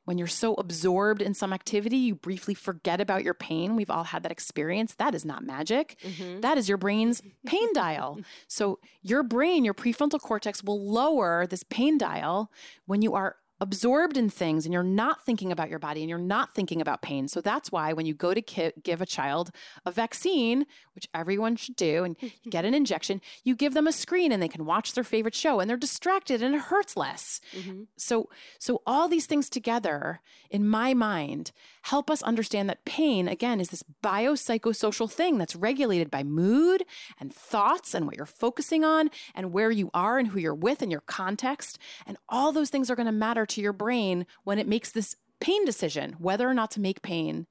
when 0.05 0.17
you're 0.17 0.27
so 0.27 0.53
absorbed 0.55 1.21
in 1.21 1.33
some 1.33 1.51
activity, 1.51 1.97
you 1.97 2.15
briefly 2.15 2.53
forget 2.53 3.01
about 3.01 3.23
your 3.23 3.33
pain. 3.33 3.75
We've 3.75 3.89
all 3.89 4.05
had 4.05 4.23
that 4.23 4.31
experience. 4.31 4.95
That 4.95 5.13
is 5.13 5.25
not 5.25 5.43
magic. 5.43 5.97
Mhm. 6.03 6.41
That 6.41 6.57
is 6.57 6.69
your 6.69 6.77
brain's 6.77 7.21
pain 7.45 7.67
dial. 7.73 8.19
So 8.47 8.79
your 9.01 9.23
brain, 9.23 9.65
your 9.65 9.73
prefrontal 9.73 10.19
cortex 10.21 10.63
will 10.63 10.79
lower 10.81 11.45
this 11.47 11.63
pain 11.63 11.97
dial 11.97 12.51
when 12.85 13.01
you 13.01 13.13
are 13.13 13.35
absorbed 13.61 14.17
in 14.17 14.29
things 14.29 14.65
and 14.65 14.73
you're 14.73 14.83
not 14.83 15.25
thinking 15.25 15.51
about 15.51 15.69
your 15.69 15.79
body 15.79 16.01
and 16.01 16.09
you're 16.09 16.19
not 16.19 16.53
thinking 16.53 16.81
about 16.81 17.01
pain. 17.01 17.27
So 17.27 17.39
that's 17.41 17.71
why 17.71 17.93
when 17.93 18.05
you 18.05 18.13
go 18.13 18.33
to 18.33 18.41
ki- 18.41 18.73
give 18.83 19.01
a 19.01 19.05
child 19.05 19.51
a 19.85 19.91
vaccine, 19.91 20.65
which 20.93 21.07
everyone 21.13 21.55
should 21.55 21.75
do, 21.75 22.03
and 22.03 22.15
you 22.21 22.51
get 22.51 22.65
an 22.65 22.73
injection, 22.73 23.21
you 23.43 23.55
give 23.55 23.73
them 23.73 23.87
a 23.87 23.91
screen 23.91 24.31
and 24.31 24.41
they 24.43 24.47
can 24.47 24.65
watch 24.65 24.93
their 24.93 25.03
favorite 25.03 25.35
show 25.35 25.59
and 25.59 25.69
they're 25.69 25.77
distracted 25.77 26.43
and 26.43 26.53
it 26.55 26.61
hurts 26.61 26.97
less. 26.97 27.39
Mhm. 27.57 27.87
So 27.97 28.29
so 28.59 28.81
all 28.85 29.07
these 29.07 29.25
things 29.25 29.49
together 29.49 30.19
in 30.49 30.67
my 30.67 30.93
mind 30.93 31.51
help 31.83 32.09
us 32.09 32.21
understand 32.23 32.69
that 32.69 32.83
pain 32.85 33.27
again 33.27 33.59
is 33.61 33.69
this 33.69 33.83
biopsychosocial 34.03 35.09
thing 35.11 35.37
that's 35.37 35.55
regulated 35.55 36.09
by 36.11 36.23
mood 36.23 36.83
and 37.19 37.33
thoughts 37.33 37.93
and 37.93 38.05
what 38.05 38.17
you're 38.17 38.25
focusing 38.25 38.83
on 38.83 39.09
and 39.33 39.51
where 39.53 39.71
you 39.71 39.89
are 39.93 40.17
and 40.17 40.29
who 40.29 40.39
you're 40.39 40.53
with 40.55 40.81
and 40.81 40.91
your 40.91 41.01
context 41.01 41.77
and 42.05 42.17
all 42.27 42.51
those 42.51 42.69
things 42.69 42.89
are 42.89 42.95
going 42.95 43.05
to 43.05 43.11
matter 43.11 43.44
to 43.45 43.61
your 43.61 43.73
brain 43.73 44.25
when 44.43 44.59
it 44.59 44.67
makes 44.67 44.91
this 44.91 45.15
pain 45.39 45.65
decision 45.65 46.15
whether 46.19 46.47
or 46.47 46.53
not 46.53 46.71
to 46.71 46.79
make 46.79 47.01
pain 47.01 47.47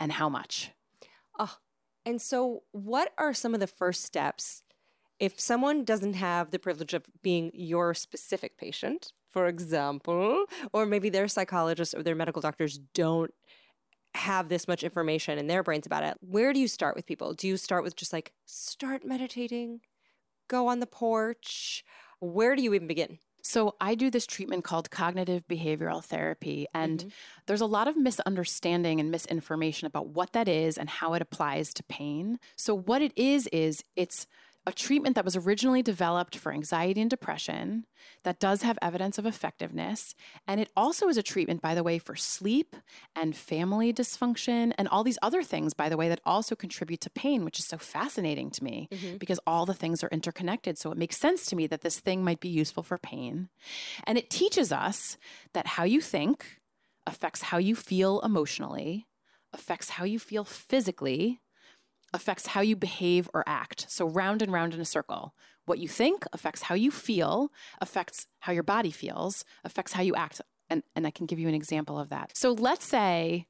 and 0.00 0.12
how 0.12 0.28
much. 0.28 0.70
Oh, 1.38 1.56
and 2.06 2.20
so 2.20 2.62
what 2.72 3.12
are 3.18 3.34
some 3.34 3.54
of 3.54 3.60
the 3.60 3.66
first 3.66 4.04
steps 4.04 4.62
if 5.20 5.38
someone 5.40 5.84
doesn't 5.84 6.14
have 6.14 6.50
the 6.50 6.58
privilege 6.58 6.92
of 6.92 7.04
being 7.22 7.50
your 7.54 7.94
specific 7.94 8.58
patient, 8.58 9.12
for 9.30 9.46
example, 9.46 10.44
or 10.72 10.86
maybe 10.86 11.08
their 11.08 11.28
psychologist 11.28 11.94
or 11.94 12.02
their 12.02 12.14
medical 12.14 12.42
doctors 12.42 12.78
don't 12.94 13.32
have 14.14 14.48
this 14.48 14.68
much 14.68 14.82
information 14.82 15.38
in 15.38 15.46
their 15.46 15.62
brains 15.62 15.86
about 15.86 16.04
it? 16.04 16.16
Where 16.20 16.52
do 16.52 16.60
you 16.60 16.68
start 16.68 16.96
with 16.96 17.06
people? 17.06 17.34
Do 17.34 17.48
you 17.48 17.56
start 17.56 17.84
with 17.84 17.96
just 17.96 18.12
like 18.12 18.32
start 18.44 19.04
meditating, 19.04 19.80
go 20.48 20.68
on 20.68 20.80
the 20.80 20.86
porch? 20.86 21.84
Where 22.20 22.56
do 22.56 22.62
you 22.62 22.74
even 22.74 22.88
begin? 22.88 23.18
So 23.46 23.76
I 23.80 23.94
do 23.94 24.10
this 24.10 24.26
treatment 24.26 24.64
called 24.64 24.90
cognitive 24.90 25.46
behavioral 25.46 26.02
therapy. 26.02 26.66
And 26.74 27.04
Mm-hmm. 27.04 27.08
there's 27.46 27.60
a 27.60 27.66
lot 27.66 27.88
of 27.88 27.96
misunderstanding 27.96 29.00
and 29.00 29.10
misinformation 29.10 29.86
about 29.86 30.08
what 30.08 30.32
that 30.32 30.48
is 30.48 30.78
and 30.78 30.88
how 30.88 31.12
it 31.14 31.22
applies 31.22 31.74
to 31.74 31.82
pain. 31.84 32.38
So, 32.56 32.74
what 32.74 33.02
it 33.02 33.12
is, 33.16 33.46
is 33.52 33.84
it's 33.96 34.26
a 34.66 34.72
treatment 34.72 35.14
that 35.14 35.24
was 35.24 35.36
originally 35.36 35.82
developed 35.82 36.36
for 36.36 36.52
anxiety 36.52 37.00
and 37.00 37.10
depression 37.10 37.84
that 38.22 38.40
does 38.40 38.62
have 38.62 38.78
evidence 38.80 39.18
of 39.18 39.26
effectiveness. 39.26 40.14
And 40.46 40.60
it 40.60 40.70
also 40.76 41.08
is 41.08 41.18
a 41.18 41.22
treatment, 41.22 41.60
by 41.60 41.74
the 41.74 41.82
way, 41.82 41.98
for 41.98 42.16
sleep 42.16 42.74
and 43.14 43.36
family 43.36 43.92
dysfunction 43.92 44.72
and 44.78 44.88
all 44.88 45.04
these 45.04 45.18
other 45.22 45.42
things, 45.42 45.74
by 45.74 45.88
the 45.88 45.96
way, 45.96 46.08
that 46.08 46.20
also 46.24 46.54
contribute 46.54 47.00
to 47.02 47.10
pain, 47.10 47.44
which 47.44 47.58
is 47.58 47.66
so 47.66 47.76
fascinating 47.76 48.50
to 48.50 48.64
me 48.64 48.88
mm-hmm. 48.90 49.16
because 49.18 49.40
all 49.46 49.66
the 49.66 49.74
things 49.74 50.02
are 50.02 50.08
interconnected. 50.08 50.78
So 50.78 50.90
it 50.90 50.98
makes 50.98 51.18
sense 51.18 51.44
to 51.46 51.56
me 51.56 51.66
that 51.66 51.82
this 51.82 52.00
thing 52.00 52.24
might 52.24 52.40
be 52.40 52.48
useful 52.48 52.82
for 52.82 52.96
pain. 52.96 53.50
And 54.04 54.16
it 54.16 54.30
teaches 54.30 54.72
us 54.72 55.18
that 55.52 55.66
how 55.66 55.84
you 55.84 56.00
think 56.00 56.60
affects 57.06 57.42
how 57.42 57.58
you 57.58 57.76
feel 57.76 58.20
emotionally, 58.20 59.06
affects 59.52 59.90
how 59.90 60.04
you 60.04 60.18
feel 60.18 60.44
physically, 60.44 61.40
affects 62.14 62.46
how 62.48 62.62
you 62.62 62.76
behave 62.76 63.28
or 63.34 63.44
act. 63.46 63.86
So 63.88 64.06
round 64.08 64.40
and 64.40 64.52
round 64.52 64.72
in 64.72 64.80
a 64.80 64.86
circle. 64.86 65.34
What 65.66 65.78
you 65.78 65.88
think 65.88 66.24
affects 66.32 66.62
how 66.62 66.74
you 66.74 66.90
feel, 66.90 67.50
affects 67.80 68.26
how 68.40 68.52
your 68.52 68.62
body 68.62 68.90
feels, 68.90 69.44
affects 69.64 69.92
how 69.92 70.02
you 70.02 70.14
act. 70.14 70.40
And, 70.70 70.82
and 70.94 71.06
I 71.06 71.10
can 71.10 71.26
give 71.26 71.38
you 71.38 71.48
an 71.48 71.54
example 71.54 71.98
of 71.98 72.08
that. 72.10 72.30
So 72.34 72.52
let's 72.52 72.84
say 72.84 73.46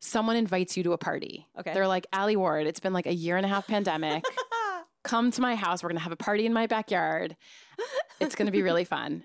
someone 0.00 0.36
invites 0.36 0.76
you 0.76 0.82
to 0.84 0.92
a 0.92 0.98
party. 0.98 1.48
Okay. 1.58 1.74
They're 1.74 1.88
like, 1.88 2.06
Alie 2.12 2.36
Ward, 2.36 2.66
it's 2.66 2.80
been 2.80 2.92
like 2.92 3.06
a 3.06 3.14
year 3.14 3.36
and 3.36 3.44
a 3.44 3.48
half 3.48 3.66
pandemic. 3.66 4.24
Come 5.04 5.30
to 5.32 5.40
my 5.40 5.54
house. 5.54 5.82
We're 5.82 5.90
going 5.90 5.98
to 5.98 6.04
have 6.04 6.12
a 6.12 6.16
party 6.16 6.46
in 6.46 6.52
my 6.52 6.66
backyard. 6.66 7.36
It's 8.20 8.34
going 8.34 8.46
to 8.46 8.52
be 8.52 8.62
really 8.62 8.84
fun. 8.84 9.24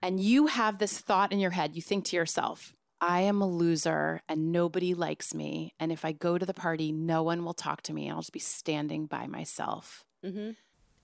And 0.00 0.18
you 0.18 0.46
have 0.48 0.78
this 0.78 0.98
thought 0.98 1.32
in 1.32 1.38
your 1.38 1.52
head. 1.52 1.76
You 1.76 1.82
think 1.82 2.06
to 2.06 2.16
yourself, 2.16 2.74
I 3.02 3.22
am 3.22 3.42
a 3.42 3.48
loser 3.48 4.22
and 4.28 4.52
nobody 4.52 4.94
likes 4.94 5.34
me. 5.34 5.74
And 5.80 5.90
if 5.90 6.04
I 6.04 6.12
go 6.12 6.38
to 6.38 6.46
the 6.46 6.54
party, 6.54 6.92
no 6.92 7.24
one 7.24 7.44
will 7.44 7.52
talk 7.52 7.82
to 7.82 7.92
me. 7.92 8.06
And 8.06 8.14
I'll 8.14 8.22
just 8.22 8.32
be 8.32 8.38
standing 8.38 9.06
by 9.06 9.26
myself. 9.26 10.04
Mm-hmm. 10.24 10.52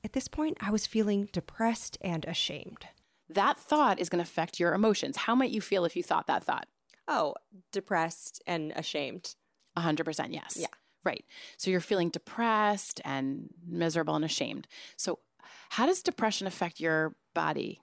At 0.04 0.12
this 0.12 0.28
point, 0.28 0.58
I 0.60 0.70
was 0.70 0.86
feeling 0.86 1.28
depressed 1.32 1.98
and 2.00 2.24
ashamed. 2.24 2.86
That 3.28 3.58
thought 3.58 3.98
is 3.98 4.08
going 4.08 4.24
to 4.24 4.30
affect 4.30 4.60
your 4.60 4.74
emotions. 4.74 5.16
How 5.16 5.34
might 5.34 5.50
you 5.50 5.60
feel 5.60 5.84
if 5.84 5.96
you 5.96 6.04
thought 6.04 6.28
that 6.28 6.44
thought? 6.44 6.68
Oh, 7.08 7.34
depressed 7.72 8.40
and 8.46 8.72
ashamed. 8.76 9.34
100% 9.76 10.32
yes. 10.32 10.56
Yeah. 10.56 10.68
Right. 11.04 11.24
So 11.56 11.68
you're 11.68 11.80
feeling 11.80 12.10
depressed 12.10 13.00
and 13.04 13.50
miserable 13.66 14.14
and 14.14 14.24
ashamed. 14.24 14.68
So, 14.96 15.18
how 15.70 15.86
does 15.86 16.02
depression 16.02 16.46
affect 16.46 16.80
your 16.80 17.16
body? 17.34 17.80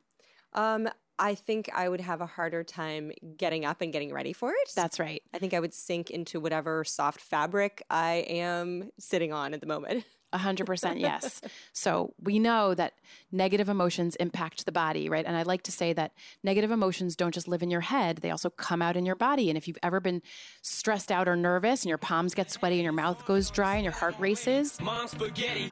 Um, 0.53 0.89
I 1.17 1.35
think 1.35 1.69
I 1.73 1.87
would 1.87 2.01
have 2.01 2.21
a 2.21 2.25
harder 2.25 2.63
time 2.63 3.11
getting 3.37 3.65
up 3.65 3.81
and 3.81 3.91
getting 3.91 4.13
ready 4.13 4.33
for 4.33 4.51
it. 4.51 4.71
That's 4.75 4.99
right. 4.99 5.23
I 5.33 5.39
think 5.39 5.53
I 5.53 5.59
would 5.59 5.73
sink 5.73 6.09
into 6.09 6.39
whatever 6.39 6.83
soft 6.83 7.21
fabric 7.21 7.83
I 7.89 8.25
am 8.27 8.91
sitting 8.99 9.31
on 9.31 9.53
at 9.53 9.61
the 9.61 9.67
moment. 9.67 10.05
100% 10.35 10.99
yes. 10.99 11.41
so 11.73 12.13
we 12.21 12.39
know 12.39 12.73
that 12.73 12.93
negative 13.31 13.69
emotions 13.69 14.15
impact 14.17 14.65
the 14.65 14.71
body, 14.71 15.09
right? 15.09 15.25
And 15.25 15.35
I 15.35 15.43
like 15.43 15.63
to 15.63 15.71
say 15.71 15.93
that 15.93 16.13
negative 16.43 16.71
emotions 16.71 17.15
don't 17.15 17.33
just 17.33 17.47
live 17.47 17.61
in 17.61 17.69
your 17.69 17.81
head, 17.81 18.17
they 18.17 18.31
also 18.31 18.49
come 18.49 18.81
out 18.81 18.95
in 18.95 19.05
your 19.05 19.15
body. 19.15 19.49
And 19.49 19.57
if 19.57 19.67
you've 19.67 19.77
ever 19.83 19.99
been 19.99 20.21
stressed 20.61 21.11
out 21.11 21.27
or 21.27 21.35
nervous 21.35 21.83
and 21.83 21.89
your 21.89 21.97
palms 21.97 22.33
get 22.33 22.51
sweaty 22.51 22.75
and 22.75 22.83
your 22.83 22.93
mouth 22.93 23.25
goes 23.25 23.49
dry 23.49 23.75
and 23.75 23.83
your 23.83 23.93
heart 23.93 24.15
races, 24.19 24.77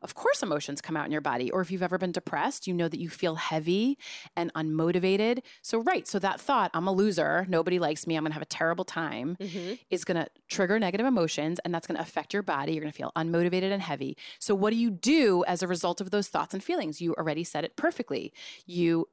of 0.01 0.15
course 0.15 0.43
emotions 0.43 0.81
come 0.81 0.97
out 0.97 1.05
in 1.05 1.11
your 1.11 1.21
body. 1.21 1.49
Or 1.51 1.61
if 1.61 1.71
you've 1.71 1.83
ever 1.83 1.97
been 1.97 2.11
depressed, 2.11 2.67
you 2.67 2.73
know 2.73 2.87
that 2.87 2.99
you 2.99 3.09
feel 3.09 3.35
heavy 3.35 3.97
and 4.35 4.53
unmotivated. 4.53 5.39
So, 5.61 5.79
right, 5.79 6.07
so 6.07 6.19
that 6.19 6.39
thought, 6.39 6.71
I'm 6.73 6.87
a 6.87 6.91
loser, 6.91 7.45
nobody 7.49 7.79
likes 7.79 8.05
me, 8.05 8.15
I'm 8.15 8.23
gonna 8.23 8.33
have 8.33 8.43
a 8.43 8.45
terrible 8.45 8.85
time, 8.85 9.37
mm-hmm. 9.39 9.73
is 9.89 10.03
gonna 10.03 10.27
trigger 10.49 10.79
negative 10.79 11.05
emotions 11.05 11.59
and 11.63 11.73
that's 11.73 11.87
gonna 11.87 12.01
affect 12.01 12.33
your 12.33 12.43
body. 12.43 12.73
You're 12.73 12.81
gonna 12.81 12.91
feel 12.91 13.11
unmotivated 13.15 13.71
and 13.71 13.81
heavy. 13.81 14.17
So, 14.39 14.52
what 14.55 14.71
do 14.71 14.77
you 14.77 14.89
do 14.91 15.43
as 15.47 15.61
a 15.63 15.67
result 15.67 16.01
of 16.01 16.11
those 16.11 16.27
thoughts 16.27 16.53
and 16.53 16.63
feelings? 16.63 17.01
You 17.01 17.13
already 17.15 17.43
said 17.43 17.63
it 17.65 17.75
perfectly. 17.75 18.33
You 18.65 19.07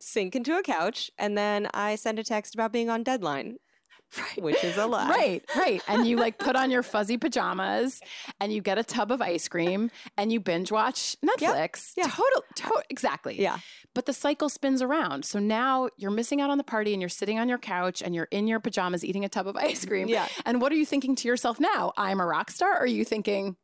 Sink 0.00 0.34
into 0.34 0.56
a 0.56 0.62
couch, 0.62 1.10
and 1.18 1.36
then 1.36 1.68
I 1.74 1.96
send 1.96 2.18
a 2.18 2.24
text 2.24 2.54
about 2.54 2.72
being 2.72 2.88
on 2.88 3.02
deadline, 3.02 3.58
Right. 4.16 4.42
which 4.42 4.64
is 4.64 4.78
a 4.78 4.86
lie. 4.86 5.06
Right, 5.10 5.44
right. 5.54 5.82
And 5.86 6.06
you 6.06 6.16
like 6.16 6.38
put 6.38 6.56
on 6.56 6.70
your 6.70 6.82
fuzzy 6.82 7.18
pajamas 7.18 8.00
and 8.40 8.50
you 8.54 8.62
get 8.62 8.78
a 8.78 8.84
tub 8.84 9.12
of 9.12 9.20
ice 9.20 9.48
cream 9.48 9.90
and 10.16 10.32
you 10.32 10.40
binge 10.40 10.72
watch 10.72 11.16
Netflix. 11.22 11.92
yeah. 11.96 12.04
Total, 12.08 12.42
to- 12.56 12.82
exactly. 12.88 13.38
Yeah. 13.40 13.58
But 13.94 14.06
the 14.06 14.14
cycle 14.14 14.48
spins 14.48 14.80
around. 14.80 15.26
So 15.26 15.38
now 15.38 15.90
you're 15.98 16.10
missing 16.10 16.40
out 16.40 16.48
on 16.48 16.56
the 16.56 16.64
party 16.64 16.94
and 16.94 17.02
you're 17.02 17.08
sitting 17.10 17.38
on 17.38 17.48
your 17.50 17.58
couch 17.58 18.00
and 18.02 18.14
you're 18.14 18.28
in 18.30 18.46
your 18.46 18.60
pajamas 18.60 19.04
eating 19.04 19.24
a 19.26 19.28
tub 19.28 19.46
of 19.46 19.56
ice 19.58 19.84
cream. 19.84 20.08
Yeah. 20.08 20.26
And 20.46 20.62
what 20.62 20.72
are 20.72 20.76
you 20.76 20.86
thinking 20.86 21.14
to 21.16 21.28
yourself 21.28 21.60
now? 21.60 21.92
I'm 21.98 22.18
a 22.20 22.24
rock 22.26 22.50
star? 22.50 22.72
Or 22.72 22.80
are 22.80 22.86
you 22.86 23.04
thinking, 23.04 23.56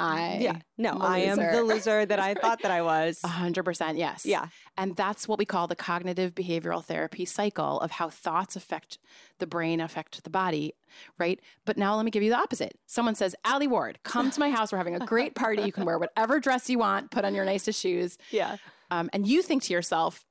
I 0.00 0.38
Yeah. 0.40 0.56
No, 0.78 0.98
I 1.00 1.18
am 1.18 1.36
the 1.38 1.62
loser 1.62 2.06
that 2.06 2.18
I 2.18 2.34
thought 2.42 2.62
that 2.62 2.70
I 2.70 2.82
was. 2.82 3.20
A 3.22 3.28
hundred 3.28 3.64
percent, 3.64 3.98
yes. 3.98 4.24
Yeah. 4.24 4.46
And 4.76 4.96
that's 4.96 5.28
what 5.28 5.38
we 5.38 5.44
call 5.44 5.66
the 5.66 5.76
cognitive 5.76 6.34
behavioral 6.34 6.84
therapy 6.84 7.24
cycle 7.24 7.80
of 7.80 7.92
how 7.92 8.08
thoughts 8.08 8.56
affect 8.56 8.98
the 9.38 9.46
brain, 9.46 9.80
affect 9.80 10.24
the 10.24 10.30
body, 10.30 10.74
right? 11.18 11.38
But 11.64 11.76
now 11.76 11.96
let 11.96 12.04
me 12.04 12.10
give 12.10 12.22
you 12.22 12.30
the 12.30 12.38
opposite. 12.38 12.78
Someone 12.86 13.14
says, 13.14 13.34
Alie 13.44 13.68
Ward, 13.68 13.98
come 14.02 14.30
to 14.30 14.40
my 14.40 14.50
house. 14.56 14.72
We're 14.72 14.78
having 14.78 14.96
a 14.96 15.04
great 15.06 15.34
party. 15.34 15.62
You 15.62 15.72
can 15.72 15.84
wear 15.84 15.98
whatever 15.98 16.40
dress 16.40 16.70
you 16.70 16.78
want, 16.78 17.10
put 17.10 17.24
on 17.24 17.34
your 17.34 17.44
nicest 17.44 17.80
shoes. 17.80 18.16
Yeah. 18.30 18.56
Um, 18.90 19.10
and 19.12 19.26
you 19.26 19.42
think 19.42 19.62
to 19.64 19.72
yourself, 19.72 20.24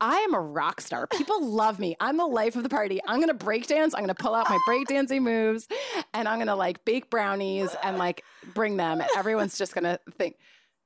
I 0.00 0.16
am 0.18 0.34
a 0.34 0.40
rock 0.40 0.80
star. 0.80 1.06
People 1.06 1.44
love 1.44 1.78
me. 1.78 1.96
I'm 2.00 2.16
the 2.18 2.26
life 2.26 2.54
of 2.56 2.62
the 2.62 2.68
party. 2.68 3.00
I'm 3.06 3.18
gonna 3.20 3.34
break 3.34 3.66
dance. 3.66 3.94
I'm 3.94 4.02
gonna 4.02 4.14
pull 4.14 4.34
out 4.34 4.48
my 4.50 4.58
breakdancing 4.68 5.22
moves 5.22 5.68
and 6.12 6.28
I'm 6.28 6.38
gonna 6.38 6.56
like 6.56 6.84
bake 6.84 7.08
brownies 7.08 7.74
and 7.82 7.96
like 7.96 8.22
bring 8.54 8.76
them. 8.76 9.02
Everyone's 9.16 9.56
just 9.56 9.74
gonna 9.74 9.98
think, 10.18 10.36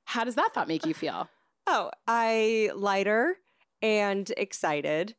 how 0.05 0.25
does 0.25 0.37
that 0.37 0.51
thought 0.55 0.69
make 0.69 0.87
you 0.87 0.95
feel? 0.95 1.29
Oh, 1.67 1.91
I 2.07 2.71
lighter 2.75 3.37
and 3.83 4.31
excited 4.37 5.17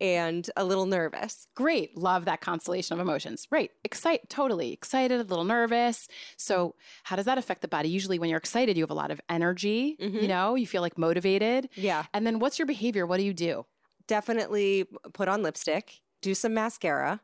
and 0.00 0.48
a 0.56 0.64
little 0.64 0.86
nervous. 0.86 1.46
Great. 1.54 1.96
Love 1.96 2.24
that 2.24 2.40
constellation 2.40 2.94
of 2.94 3.00
emotions. 3.00 3.46
Right. 3.50 3.70
Excite 3.84 4.28
totally 4.30 4.72
excited, 4.72 5.20
a 5.20 5.24
little 5.24 5.44
nervous. 5.44 6.08
So 6.36 6.74
how 7.04 7.16
does 7.16 7.26
that 7.26 7.38
affect 7.38 7.62
the 7.62 7.68
body? 7.68 7.88
Usually 7.88 8.18
when 8.18 8.30
you're 8.30 8.38
excited, 8.38 8.76
you 8.76 8.82
have 8.82 8.90
a 8.90 8.94
lot 8.94 9.10
of 9.10 9.20
energy, 9.28 9.96
you 9.98 10.10
Mhm. 10.10 10.28
know, 10.28 10.54
you 10.54 10.66
feel 10.66 10.82
like 10.82 10.96
motivated. 10.96 11.68
Yeah. 11.74 12.06
And 12.14 12.26
then 12.26 12.38
what's 12.38 12.58
your 12.58 12.66
behavior? 12.66 13.06
What 13.06 13.18
do 13.18 13.24
you 13.24 13.34
do? 13.34 13.66
Definitely 14.06 14.86
put 15.12 15.28
on 15.28 15.42
lipstick, 15.42 16.00
do 16.22 16.34
some 16.34 16.54
mascara, 16.54 17.20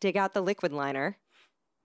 dig 0.00 0.16
out 0.16 0.32
the 0.32 0.40
liquid 0.40 0.72
liner, 0.72 1.18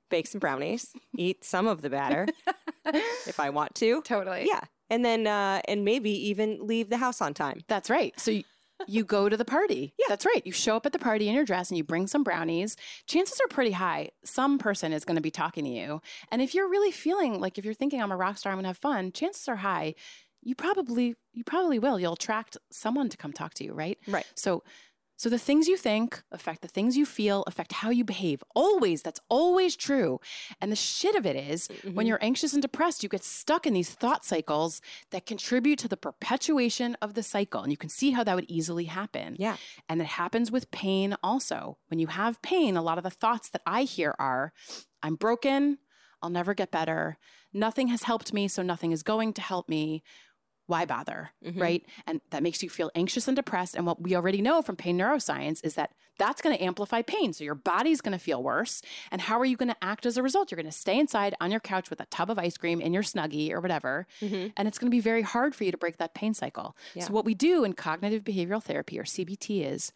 bake 0.10 0.28
some 0.28 0.40
brownies, 0.40 0.94
eat 1.18 1.44
some 1.44 1.68
of 1.68 1.82
the 1.82 1.90
batter 1.90 2.28
if 3.28 3.40
I 3.40 3.50
want 3.50 3.76
to. 3.76 4.02
Totally. 4.04 4.46
Yeah. 4.48 4.62
And 4.90 5.04
then, 5.04 5.26
uh, 5.28 5.62
and 5.68 5.84
maybe 5.84 6.12
even 6.30 6.66
leave 6.66 6.90
the 6.90 6.98
house 6.98 7.20
on 7.20 7.34
time. 7.34 7.62
That's 7.68 7.90
right. 7.90 8.14
So 8.20 8.32
you, 8.32 8.44
you 8.88 9.04
go 9.04 9.30
to 9.30 9.38
the 9.38 9.46
party. 9.46 9.94
Yeah. 10.00 10.06
That's 10.10 10.26
right. 10.26 10.46
You 10.46 10.52
show 10.52 10.76
up 10.76 10.86
at 10.86 10.92
the 10.92 11.00
party 11.00 11.28
in 11.28 11.34
your 11.34 11.46
dress 11.46 11.70
and 11.70 11.78
you 11.78 11.84
bring 11.84 12.06
some 12.06 12.24
brownies. 12.24 12.76
Chances 13.08 13.40
are 13.40 13.48
pretty 13.48 13.72
high. 13.72 14.10
Some 14.24 14.60
person 14.60 14.94
is 14.94 15.04
going 15.04 15.16
to 15.16 15.22
be 15.22 15.32
talking 15.32 15.64
to 15.64 15.70
you. 15.70 16.02
And 16.32 16.42
if 16.42 16.54
you're 16.54 16.70
really 16.70 16.92
feeling 16.92 17.40
like 17.40 17.58
if 17.58 17.66
you're 17.66 17.74
thinking 17.74 18.02
I'm 18.02 18.12
a 18.12 18.18
rock 18.18 18.38
star, 18.38 18.52
I'm 18.52 18.58
going 18.58 18.66
to 18.66 18.70
have 18.70 18.78
fun, 18.78 19.12
chances 19.12 19.48
are 19.48 19.56
high 19.56 19.96
you 20.46 20.56
probably 20.56 21.16
you 21.34 21.44
probably 21.44 21.80
will. 21.80 22.00
You'll 22.00 22.14
attract 22.14 22.56
someone 22.72 23.10
to 23.10 23.18
come 23.18 23.34
talk 23.34 23.56
to 23.56 23.66
you, 23.66 23.74
right? 23.74 23.98
Right. 24.08 24.26
So 24.36 24.64
so 25.18 25.30
the 25.30 25.40
things 25.40 25.68
you 25.68 25.78
think 25.78 26.24
affect 26.32 26.62
the 26.62 26.68
things 26.68 26.98
you 26.98 27.06
feel, 27.06 27.44
affect 27.48 27.72
how 27.74 27.90
you 27.90 28.04
behave. 28.04 28.44
Always, 28.54 29.02
that's 29.02 29.20
always 29.30 29.76
true. 29.76 30.20
And 30.60 30.72
the 30.72 30.76
shit 30.76 31.16
of 31.16 31.26
it 31.26 31.36
is, 31.36 31.68
when 31.84 32.06
Mhm. 32.06 32.08
you're 32.08 32.24
anxious 32.24 32.54
and 32.54 32.62
depressed, 32.62 33.04
you 33.04 33.10
get 33.10 33.24
stuck 33.24 33.66
in 33.66 33.74
these 33.74 33.90
thought 33.90 34.26
cycles 34.26 34.82
that 35.12 35.26
contribute 35.26 35.80
to 35.80 35.88
the 35.88 35.98
perpetuation 35.98 36.96
of 37.02 37.14
the 37.14 37.24
cycle. 37.24 37.62
And 37.62 37.72
you 37.72 37.78
can 37.78 37.90
see 37.90 38.12
how 38.12 38.24
that 38.24 38.36
would 38.36 38.50
easily 38.50 38.86
happen. 38.86 39.36
Yeah. 39.40 39.58
And 39.88 40.02
it 40.02 40.08
happens 40.08 40.52
with 40.52 40.72
pain 40.72 41.16
also. 41.24 41.78
When 41.88 42.00
you 42.00 42.08
have 42.08 42.42
pain, 42.42 42.76
a 42.76 42.82
lot 42.82 42.98
of 42.98 43.04
the 43.04 43.10
thoughts 43.10 43.50
that 43.50 43.62
I 43.66 43.84
hear 43.84 44.16
are 44.20 44.54
I'm 45.02 45.16
broken, 45.16 45.80
I'll 46.22 46.30
never 46.30 46.54
get 46.54 46.72
better, 46.72 47.18
nothing 47.54 47.88
has 47.90 48.04
helped 48.04 48.34
me, 48.34 48.48
so 48.48 48.64
nothing 48.64 48.92
is 48.92 49.04
going 49.04 49.34
to 49.34 49.42
help 49.42 49.70
me. 49.70 50.04
Why 50.68 50.86
bother? 50.86 51.32
Mhm. 51.46 51.60
Right. 51.62 51.86
And 52.08 52.22
that 52.32 52.42
makes 52.44 52.64
you 52.64 52.70
feel 52.70 52.90
anxious 52.96 53.28
and 53.28 53.36
depressed. 53.36 53.76
And 53.76 53.86
what 53.86 54.02
we 54.02 54.16
already 54.16 54.42
know 54.42 54.62
from 54.62 54.76
pain 54.76 54.98
neuroscience 54.98 55.64
is 55.64 55.76
that 55.76 55.92
that's 56.18 56.42
going 56.42 56.58
to 56.58 56.64
amplify 56.64 57.02
pain. 57.02 57.34
So 57.34 57.44
your 57.44 57.56
body's 57.56 58.00
going 58.02 58.14
to 58.18 58.24
feel 58.24 58.42
worse. 58.42 58.82
And 59.12 59.22
how 59.22 59.38
are 59.40 59.46
you 59.46 59.58
going 59.58 59.70
to 59.70 59.76
act 59.84 60.06
as 60.06 60.16
a 60.18 60.24
result? 60.24 60.50
You're 60.50 60.56
going 60.56 60.72
to 60.72 60.78
stay 60.78 60.98
inside 60.98 61.36
on 61.42 61.52
your 61.52 61.60
couch 61.60 61.90
with 61.90 62.00
a 62.00 62.06
tub 62.06 62.32
of 62.32 62.40
ice 62.40 62.58
cream 62.58 62.80
in 62.82 62.94
your 62.94 63.04
snuggie 63.04 63.52
or 63.52 63.60
whatever. 63.62 64.08
Mhm. 64.22 64.54
And 64.56 64.68
it's 64.68 64.78
going 64.80 64.90
to 64.90 64.96
be 64.96 65.02
very 65.02 65.24
hard 65.24 65.54
for 65.54 65.66
you 65.66 65.72
to 65.72 65.78
break 65.78 65.98
that 65.98 66.14
pain 66.16 66.34
cycle. 66.34 66.76
Yeah. 66.94 67.04
So, 67.04 67.14
what 67.14 67.26
we 67.26 67.34
do 67.36 67.64
in 67.64 67.74
cognitive 67.74 68.24
behavioral 68.24 68.64
therapy 68.64 68.98
or 68.98 69.04
CBT 69.04 69.62
is 69.64 69.92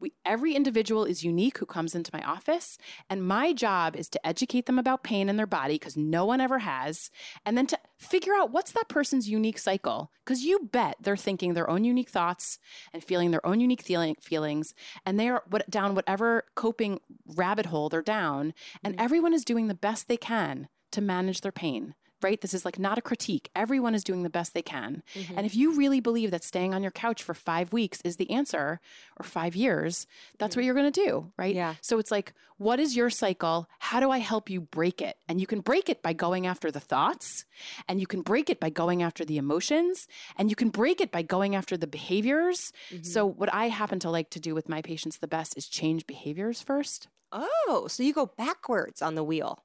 We, 0.00 0.12
every 0.24 0.54
individual 0.54 1.04
is 1.04 1.24
unique 1.24 1.58
who 1.58 1.66
comes 1.66 1.94
into 1.94 2.10
my 2.12 2.22
office, 2.22 2.78
and 3.10 3.26
my 3.26 3.52
job 3.52 3.96
is 3.96 4.08
to 4.10 4.26
educate 4.26 4.66
them 4.66 4.78
about 4.78 5.02
pain 5.02 5.28
in 5.28 5.36
their 5.36 5.46
body 5.46 5.74
because 5.74 5.96
no 5.96 6.24
one 6.24 6.40
ever 6.40 6.60
has, 6.60 7.10
and 7.44 7.58
then 7.58 7.66
to 7.66 7.78
figure 7.98 8.34
out 8.34 8.52
what's 8.52 8.72
that 8.72 8.88
person's 8.88 9.28
unique 9.28 9.58
cycle. 9.58 10.12
Because 10.24 10.44
you 10.44 10.68
bet 10.70 10.96
they're 11.00 11.16
thinking 11.16 11.54
their 11.54 11.68
own 11.68 11.84
unique 11.84 12.10
thoughts 12.10 12.58
and 12.92 13.02
feeling 13.02 13.30
their 13.30 13.44
own 13.46 13.60
unique 13.60 13.82
feeling, 13.82 14.14
feelings, 14.20 14.74
and 15.04 15.18
they 15.18 15.28
are 15.28 15.42
what, 15.48 15.68
down 15.68 15.94
whatever 15.94 16.44
coping 16.54 17.00
rabbit 17.26 17.66
hole 17.66 17.88
they're 17.88 18.02
down, 18.02 18.54
and 18.84 18.94
mm-hmm. 18.94 19.04
everyone 19.04 19.34
is 19.34 19.44
doing 19.44 19.66
the 19.66 19.74
best 19.74 20.08
they 20.08 20.16
can 20.16 20.68
to 20.92 21.00
manage 21.00 21.40
their 21.40 21.52
pain 21.52 21.94
right? 22.22 22.40
This 22.40 22.54
is 22.54 22.64
like 22.64 22.78
not 22.78 22.98
a 22.98 23.02
critique. 23.02 23.50
Everyone 23.54 23.94
is 23.94 24.04
doing 24.04 24.22
the 24.22 24.30
best 24.30 24.54
they 24.54 24.62
can. 24.62 25.02
Mm-hmm. 25.14 25.34
And 25.36 25.46
if 25.46 25.54
you 25.54 25.76
really 25.76 26.00
believe 26.00 26.30
that 26.30 26.44
staying 26.44 26.74
on 26.74 26.82
your 26.82 26.90
couch 26.90 27.22
for 27.22 27.34
five 27.34 27.72
weeks 27.72 28.00
is 28.04 28.16
the 28.16 28.30
answer 28.30 28.80
or 29.18 29.24
five 29.24 29.54
years, 29.56 30.06
that's 30.38 30.56
what 30.56 30.64
you're 30.64 30.74
going 30.74 30.90
to 30.90 31.04
do, 31.04 31.32
right? 31.36 31.50
Mm-hmm. 31.50 31.58
Yeah. 31.58 31.74
So 31.80 31.98
it's 31.98 32.10
like, 32.10 32.32
what 32.58 32.80
is 32.80 32.96
your 32.96 33.08
cycle? 33.08 33.68
How 33.78 34.00
do 34.00 34.10
I 34.10 34.18
help 34.18 34.50
you 34.50 34.60
break 34.60 35.00
it? 35.00 35.16
And 35.28 35.40
you 35.40 35.46
can 35.46 35.60
break 35.60 35.88
it 35.88 36.02
by 36.02 36.12
going 36.12 36.46
after 36.46 36.72
the 36.72 36.80
thoughts, 36.80 37.44
and 37.88 38.00
you 38.00 38.06
can 38.06 38.22
break 38.22 38.50
it 38.50 38.58
by 38.58 38.68
going 38.68 39.02
after 39.02 39.24
the 39.24 39.38
emotions, 39.38 40.08
and 40.36 40.50
you 40.50 40.56
can 40.56 40.68
break 40.70 41.00
it 41.00 41.12
by 41.12 41.22
going 41.22 41.54
after 41.54 41.76
the 41.76 41.86
behaviors. 41.86 42.72
Mm-hmm. 42.90 43.04
So, 43.04 43.24
what 43.24 43.52
I 43.54 43.68
happen 43.68 44.00
to 44.00 44.10
like 44.10 44.30
to 44.30 44.40
do 44.40 44.56
with 44.56 44.68
my 44.68 44.82
patients 44.82 45.18
the 45.18 45.28
best 45.28 45.56
is 45.56 45.68
change 45.68 46.06
behaviors 46.06 46.60
first. 46.60 47.06
Oh, 47.30 47.86
so 47.88 48.02
you 48.02 48.12
go 48.12 48.26
backwards 48.26 49.02
on 49.02 49.14
the 49.14 49.24
wheel. 49.24 49.62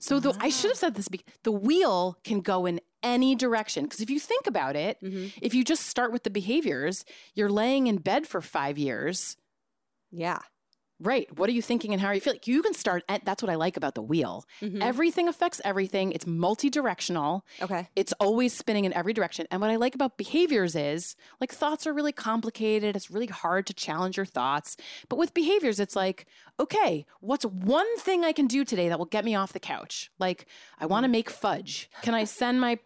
So 0.00 0.20
the, 0.20 0.36
I 0.40 0.48
should 0.48 0.70
have 0.70 0.78
said 0.78 0.94
this. 0.94 1.08
The 1.44 1.52
wheel 1.52 2.18
can 2.24 2.40
go 2.40 2.66
in 2.66 2.80
any 3.02 3.34
direction 3.34 3.84
because 3.84 4.00
if 4.00 4.10
you 4.10 4.18
think 4.20 4.46
about 4.46 4.76
it, 4.76 4.98
Mm-hmm. 5.02 5.26
if 5.42 5.54
you 5.54 5.64
just 5.64 5.86
start 5.86 6.12
with 6.12 6.24
the 6.24 6.30
behaviors, 6.30 7.04
you're 7.34 7.48
laying 7.50 7.86
in 7.86 7.98
bed 7.98 8.26
for 8.26 8.40
five 8.40 8.78
years. 8.78 9.36
Yeah. 10.10 10.40
Right. 11.00 11.28
What 11.38 11.48
are 11.48 11.52
you 11.52 11.62
thinking 11.62 11.92
and 11.92 12.00
how 12.00 12.08
are 12.08 12.14
you 12.14 12.20
feeling? 12.20 12.40
You 12.44 12.62
can 12.62 12.74
start 12.74 13.04
at 13.08 13.24
that's 13.24 13.42
what 13.42 13.50
I 13.50 13.54
like 13.54 13.76
about 13.76 13.94
the 13.94 14.02
wheel. 14.02 14.44
Mhm. 14.60 14.80
Everything 14.82 15.28
affects 15.28 15.60
everything. 15.64 16.10
It's 16.12 16.26
multi-directional. 16.26 17.44
Okay. 17.62 17.88
It's 17.94 18.12
always 18.14 18.52
spinning 18.52 18.84
in 18.84 18.92
every 18.92 19.12
direction. 19.12 19.46
And 19.50 19.60
what 19.60 19.70
I 19.70 19.76
like 19.76 19.94
about 19.94 20.16
behaviors 20.16 20.74
is 20.74 21.14
like 21.40 21.52
thoughts 21.52 21.86
are 21.86 21.92
really 21.92 22.12
complicated. 22.12 22.96
It's 22.96 23.10
really 23.10 23.26
hard 23.26 23.66
to 23.66 23.74
challenge 23.74 24.16
your 24.16 24.26
thoughts. 24.26 24.76
But 25.08 25.16
with 25.18 25.34
behaviors, 25.34 25.78
it's 25.80 25.94
like, 25.96 26.26
okay, 26.60 27.06
what's 27.20 27.44
one 27.44 27.86
thing 27.98 28.24
I 28.24 28.32
can 28.32 28.46
do 28.48 28.64
today 28.64 28.88
that 28.88 28.98
will 28.98 29.06
get 29.06 29.24
me 29.24 29.34
off 29.36 29.52
the 29.52 29.60
couch? 29.60 30.10
Like, 30.18 30.46
I 30.80 30.86
want 30.86 31.04
to 31.04 31.08
make 31.08 31.30
fudge. 31.30 31.88
Can 32.02 32.14
I 32.14 32.24
send 32.24 32.60
my 32.60 32.78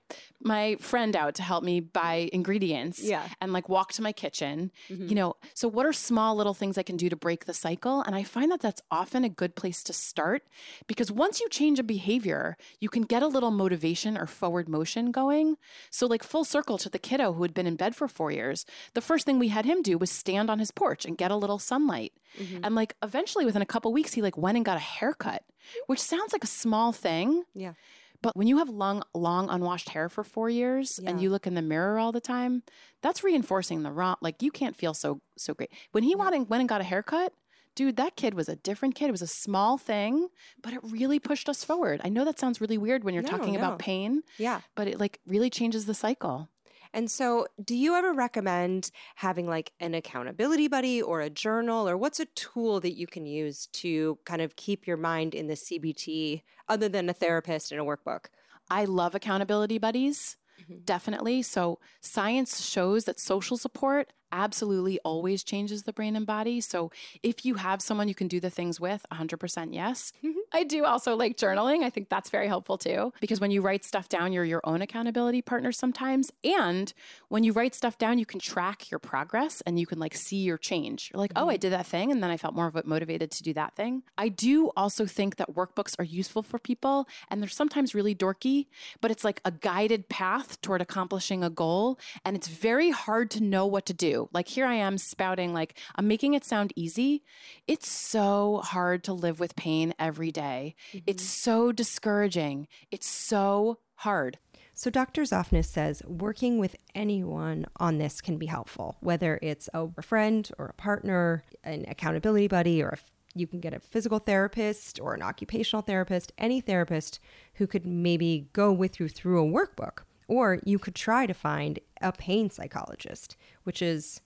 my 0.44 0.74
friend 0.80 1.14
out 1.14 1.36
to 1.36 1.42
help 1.42 1.62
me 1.62 1.78
buy 1.78 2.28
ingredients? 2.32 3.00
Yeah. 3.00 3.28
And 3.40 3.52
like 3.52 3.68
walk 3.68 3.92
to 3.92 4.02
my 4.02 4.12
kitchen. 4.12 4.72
Mhm. 4.90 5.08
You 5.08 5.14
know, 5.14 5.36
so 5.54 5.68
what 5.68 5.86
are 5.86 5.92
small 5.92 6.34
little 6.34 6.52
things 6.54 6.76
I 6.76 6.82
can 6.82 6.96
do 6.96 7.08
to 7.08 7.14
break 7.16 7.44
the 7.44 7.54
cycle? 7.54 8.01
And 8.06 8.14
I 8.14 8.22
find 8.22 8.50
that 8.52 8.60
that's 8.60 8.82
often 8.90 9.24
a 9.24 9.28
good 9.28 9.54
place 9.54 9.82
to 9.84 9.92
start 9.92 10.42
because 10.86 11.10
once 11.10 11.40
you 11.40 11.48
change 11.48 11.78
a 11.78 11.82
behavior, 11.82 12.56
you 12.80 12.88
can 12.88 13.02
get 13.02 13.22
a 13.22 13.26
little 13.28 13.50
motivation 13.50 14.16
or 14.18 14.26
forward 14.26 14.68
motion 14.68 15.10
going. 15.10 15.56
So, 15.90 16.06
like 16.06 16.22
full 16.22 16.44
circle 16.44 16.78
to 16.78 16.88
the 16.88 16.98
kiddo 16.98 17.32
who 17.32 17.42
had 17.42 17.54
been 17.54 17.66
in 17.66 17.76
bed 17.76 17.94
for 17.96 18.08
four 18.08 18.30
years, 18.30 18.64
the 18.94 19.00
first 19.00 19.26
thing 19.26 19.38
we 19.38 19.48
had 19.48 19.64
him 19.64 19.82
do 19.82 19.98
was 19.98 20.10
stand 20.10 20.50
on 20.50 20.58
his 20.58 20.70
porch 20.70 21.04
and 21.04 21.16
get 21.18 21.30
a 21.30 21.36
little 21.36 21.58
sunlight. 21.58 22.12
Mhm. 22.38 22.60
And 22.62 22.74
like 22.74 22.94
eventually 23.02 23.44
within 23.44 23.62
a 23.62 23.66
couple 23.66 23.92
weeks, 23.92 24.12
he 24.14 24.22
like 24.22 24.36
went 24.36 24.56
and 24.56 24.64
got 24.64 24.76
a 24.76 24.80
haircut, 24.80 25.42
which 25.86 26.00
sounds 26.00 26.32
like 26.32 26.44
a 26.44 26.48
small 26.48 26.92
thing. 26.92 27.44
Yeah. 27.54 27.74
But 28.22 28.36
when 28.36 28.46
you 28.46 28.58
have 28.58 28.68
long, 28.68 29.02
long 29.14 29.50
unwashed 29.50 29.88
hair 29.88 30.08
for 30.08 30.22
four 30.22 30.48
years 30.48 31.00
and 31.04 31.20
you 31.20 31.28
look 31.28 31.44
in 31.44 31.54
the 31.54 31.60
mirror 31.62 31.98
all 31.98 32.12
the 32.12 32.20
time, 32.20 32.62
that's 33.00 33.24
reinforcing 33.24 33.82
the 33.82 33.90
wrong. 33.90 34.14
Like 34.20 34.42
you 34.42 34.52
can't 34.52 34.76
feel 34.76 34.94
so 34.94 35.20
so 35.36 35.54
great. 35.54 35.72
When 35.90 36.04
he 36.04 36.14
went 36.14 36.32
and 36.36 36.48
went 36.48 36.60
and 36.60 36.68
got 36.68 36.80
a 36.80 36.84
haircut, 36.84 37.32
dude, 37.74 37.96
that 37.96 38.16
kid 38.16 38.34
was 38.34 38.48
a 38.48 38.56
different 38.56 38.94
kid. 38.94 39.08
It 39.08 39.12
was 39.12 39.22
a 39.22 39.26
small 39.26 39.78
thing, 39.78 40.28
but 40.62 40.72
it 40.72 40.80
really 40.82 41.18
pushed 41.18 41.48
us 41.48 41.64
forward. 41.64 42.00
I 42.04 42.08
know 42.08 42.24
that 42.24 42.38
sounds 42.38 42.60
really 42.60 42.78
weird 42.78 43.04
when 43.04 43.14
you're 43.14 43.22
No, 43.22 43.30
talking 43.34 43.54
no. 43.54 43.56
about 43.56 43.78
pain, 43.78 44.22
Yeah. 44.38 44.62
but 44.74 44.88
it 44.88 44.98
like 45.00 45.20
really 45.26 45.50
changes 45.50 45.86
the 45.86 45.94
cycle. 45.94 46.48
And 46.92 47.10
so, 47.10 47.46
do 47.62 47.74
you 47.74 47.94
ever 47.94 48.12
recommend 48.12 48.90
having 49.16 49.46
like 49.46 49.72
an 49.80 49.94
accountability 49.94 50.68
buddy 50.68 51.00
or 51.02 51.20
a 51.20 51.30
journal, 51.30 51.88
or 51.88 51.96
what's 51.96 52.20
a 52.20 52.26
tool 52.26 52.80
that 52.80 52.94
you 52.96 53.06
can 53.06 53.26
use 53.26 53.66
to 53.68 54.18
kind 54.24 54.42
of 54.42 54.56
keep 54.56 54.86
your 54.86 54.96
mind 54.96 55.34
in 55.34 55.46
the 55.46 55.56
CBT 55.56 56.42
other 56.68 56.88
than 56.88 57.08
a 57.08 57.14
therapist 57.14 57.72
and 57.72 57.80
a 57.80 57.84
workbook? 57.84 58.26
I 58.70 58.84
love 58.84 59.14
accountability 59.14 59.78
buddies. 59.78 60.36
Mhm. 60.58 60.82
Definitely. 60.84 61.42
So, 61.42 61.78
science 62.00 62.64
shows 62.64 63.04
that 63.04 63.20
social 63.20 63.56
support 63.56 64.12
absolutely 64.32 64.98
always 65.04 65.44
changes 65.44 65.82
the 65.84 65.92
brain 65.92 66.16
and 66.16 66.26
body. 66.26 66.60
So, 66.60 66.90
if 67.22 67.44
you 67.44 67.54
have 67.54 67.80
someone 67.82 68.08
you 68.08 68.14
can 68.14 68.28
do 68.28 68.40
the 68.40 68.50
things 68.50 68.80
with, 68.80 69.04
100% 69.12 69.74
yes. 69.74 70.12
Mhm. 70.24 70.32
I 70.52 70.64
do 70.64 70.84
also 70.84 71.14
like 71.16 71.36
journaling. 71.36 71.82
I 71.84 71.90
think 71.90 72.08
that's 72.08 72.30
very 72.30 72.48
helpful 72.48 72.76
too, 72.78 73.12
because 73.20 73.40
when 73.40 73.50
you 73.50 73.62
write 73.62 73.84
stuff 73.84 74.08
down, 74.08 74.32
you're 74.32 74.44
your 74.44 74.60
own 74.64 74.82
accountability 74.82 75.42
partner 75.42 75.72
sometimes. 75.72 76.30
And 76.44 76.92
when 77.28 77.44
you 77.44 77.52
write 77.52 77.74
stuff 77.74 77.98
down, 77.98 78.18
you 78.18 78.26
can 78.26 78.40
track 78.40 78.90
your 78.90 78.98
progress 78.98 79.62
and 79.66 79.78
you 79.78 79.86
can 79.86 79.98
like 79.98 80.14
see 80.14 80.38
your 80.38 80.58
change. 80.58 81.10
You're 81.12 81.20
like, 81.20 81.32
oh, 81.36 81.48
I 81.48 81.56
did 81.56 81.72
that 81.72 81.86
thing. 81.86 82.10
And 82.10 82.22
then 82.22 82.30
I 82.30 82.36
felt 82.36 82.54
more 82.54 82.72
motivated 82.84 83.30
to 83.32 83.42
do 83.42 83.52
that 83.54 83.74
thing. 83.76 84.02
I 84.18 84.28
do 84.28 84.70
also 84.76 85.06
think 85.06 85.36
that 85.36 85.54
workbooks 85.54 85.94
are 85.98 86.04
useful 86.04 86.42
for 86.42 86.58
people 86.58 87.08
and 87.28 87.40
they're 87.42 87.48
sometimes 87.48 87.94
really 87.94 88.14
dorky, 88.14 88.66
but 89.00 89.10
it's 89.10 89.24
like 89.24 89.40
a 89.44 89.50
guided 89.50 90.08
path 90.08 90.60
toward 90.60 90.80
accomplishing 90.80 91.42
a 91.44 91.50
goal. 91.50 91.98
And 92.24 92.36
it's 92.36 92.48
very 92.48 92.90
hard 92.90 93.30
to 93.32 93.42
know 93.42 93.66
what 93.66 93.86
to 93.86 93.94
do. 93.94 94.21
Like 94.32 94.48
here 94.48 94.66
I 94.66 94.74
am 94.74 94.98
spouting, 94.98 95.52
like 95.52 95.78
I'm 95.96 96.08
making 96.08 96.34
it 96.34 96.44
sound 96.44 96.72
easy. 96.76 97.22
It's 97.66 97.90
so 97.90 98.60
hard 98.64 99.04
to 99.04 99.12
live 99.12 99.40
with 99.40 99.56
pain 99.56 99.94
every 99.98 100.30
day. 100.30 100.74
It's 101.06 101.22
mm-hmm. 101.22 101.50
so 101.50 101.72
discouraging. 101.72 102.68
It's 102.90 103.08
so 103.08 103.78
hard. 103.96 104.38
So, 104.74 104.90
Dr. 104.90 105.22
Zoffness 105.22 105.66
says 105.66 106.02
working 106.06 106.58
with 106.58 106.76
anyone 106.94 107.66
on 107.76 107.98
this 107.98 108.20
can 108.20 108.38
be 108.38 108.46
helpful, 108.46 108.96
whether 109.00 109.38
it's 109.42 109.68
a 109.74 109.88
friend 110.02 110.50
or 110.58 110.66
a 110.66 110.72
partner, 110.72 111.44
an 111.62 111.84
accountability 111.88 112.48
buddy, 112.48 112.82
or 112.82 112.88
a, 112.88 112.98
you 113.34 113.46
can 113.46 113.60
get 113.60 113.74
a 113.74 113.80
physical 113.80 114.18
therapist 114.18 114.98
or 115.00 115.14
an 115.14 115.22
occupational 115.22 115.82
therapist, 115.82 116.32
any 116.38 116.60
therapist 116.60 117.20
who 117.54 117.66
could 117.66 117.84
maybe 117.84 118.48
go 118.54 118.72
with 118.72 118.98
you 118.98 119.08
through 119.08 119.44
a 119.44 119.50
workbook. 119.50 120.00
Or 120.26 120.60
you 120.64 120.78
could 120.78 120.94
try 120.94 121.26
to 121.26 121.34
find 121.34 121.78
a 122.00 122.10
pain 122.10 122.48
psychologist, 122.48 123.36
which 123.64 123.82
is 123.82 124.20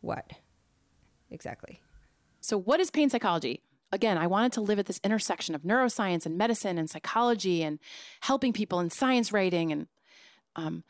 what 0.00 0.32
exactly? 1.30 1.80
So, 2.40 2.58
what 2.58 2.80
is 2.80 2.90
pain 2.90 3.08
psychology? 3.08 3.62
Again, 3.92 4.18
I 4.18 4.26
wanted 4.26 4.52
to 4.52 4.60
live 4.60 4.78
at 4.78 4.86
this 4.86 5.00
intersection 5.04 5.54
of 5.54 5.62
neuroscience 5.62 6.24
and 6.24 6.38
medicine 6.38 6.78
and 6.78 6.88
psychology 6.88 7.62
and 7.62 7.78
helping 8.22 8.52
people 8.52 8.80
in 8.80 8.90
science 8.90 9.32
writing. 9.32 9.70
And 9.70 9.86
um, 10.56 10.82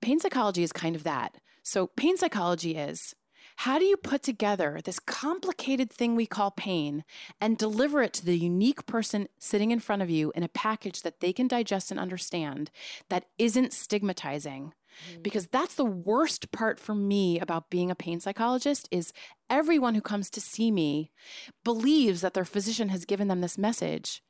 pain 0.00 0.20
psychology 0.20 0.62
is 0.62 0.70
kind 0.70 0.94
of 0.94 1.02
that. 1.04 1.36
So, 1.62 1.86
pain 1.86 2.16
psychology 2.16 2.76
is 2.76 3.14
how 3.56 3.78
do 3.78 3.84
you 3.84 3.96
put 3.96 4.22
together 4.22 4.80
this 4.82 4.98
complicated 4.98 5.90
thing 5.90 6.14
we 6.14 6.26
call 6.26 6.50
pain 6.50 7.04
and 7.40 7.58
deliver 7.58 8.02
it 8.02 8.12
to 8.14 8.24
the 8.24 8.38
unique 8.38 8.86
person 8.86 9.28
sitting 9.38 9.70
in 9.70 9.80
front 9.80 10.02
of 10.02 10.10
you 10.10 10.32
in 10.34 10.42
a 10.42 10.48
package 10.48 11.02
that 11.02 11.20
they 11.20 11.32
can 11.32 11.48
digest 11.48 11.90
and 11.90 12.00
understand 12.00 12.70
that 13.08 13.26
isn't 13.38 13.72
stigmatizing? 13.72 14.72
Mm. 15.10 15.22
because 15.22 15.46
that's 15.46 15.74
the 15.74 15.84
worst 15.84 16.52
part 16.52 16.78
for 16.78 16.94
me 16.94 17.38
about 17.40 17.70
being 17.70 17.90
a 17.90 17.94
pain 17.94 18.20
psychologist 18.20 18.88
is 18.90 19.12
everyone 19.50 19.94
who 19.94 20.00
comes 20.00 20.30
to 20.30 20.40
see 20.40 20.70
me 20.70 21.10
believes 21.64 22.20
that 22.20 22.34
their 22.34 22.44
physician 22.44 22.88
has 22.88 23.04
given 23.04 23.28
them 23.28 23.40
this 23.40 23.58
message. 23.58 24.22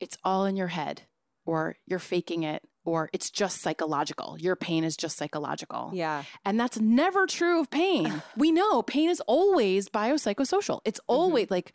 It's 0.00 0.18
all 0.24 0.44
in 0.44 0.56
your 0.56 0.68
head 0.68 1.02
or 1.44 1.76
you're 1.86 1.98
faking 1.98 2.42
it 2.42 2.62
or 2.84 3.10
it's 3.12 3.30
just 3.30 3.60
psychological. 3.60 4.36
Your 4.38 4.56
pain 4.56 4.82
is 4.82 4.96
just 4.96 5.18
psychological. 5.18 5.90
Yeah. 5.92 6.24
and 6.44 6.58
that's 6.58 6.80
never 6.80 7.26
true 7.26 7.60
of 7.60 7.70
pain. 7.70 8.22
We 8.36 8.52
know 8.52 8.82
pain 8.82 9.10
is 9.10 9.20
always 9.26 9.88
biopsychosocial. 9.88 10.80
It's 10.84 11.00
mm-hmm. 11.00 11.14
always 11.14 11.50
like 11.50 11.72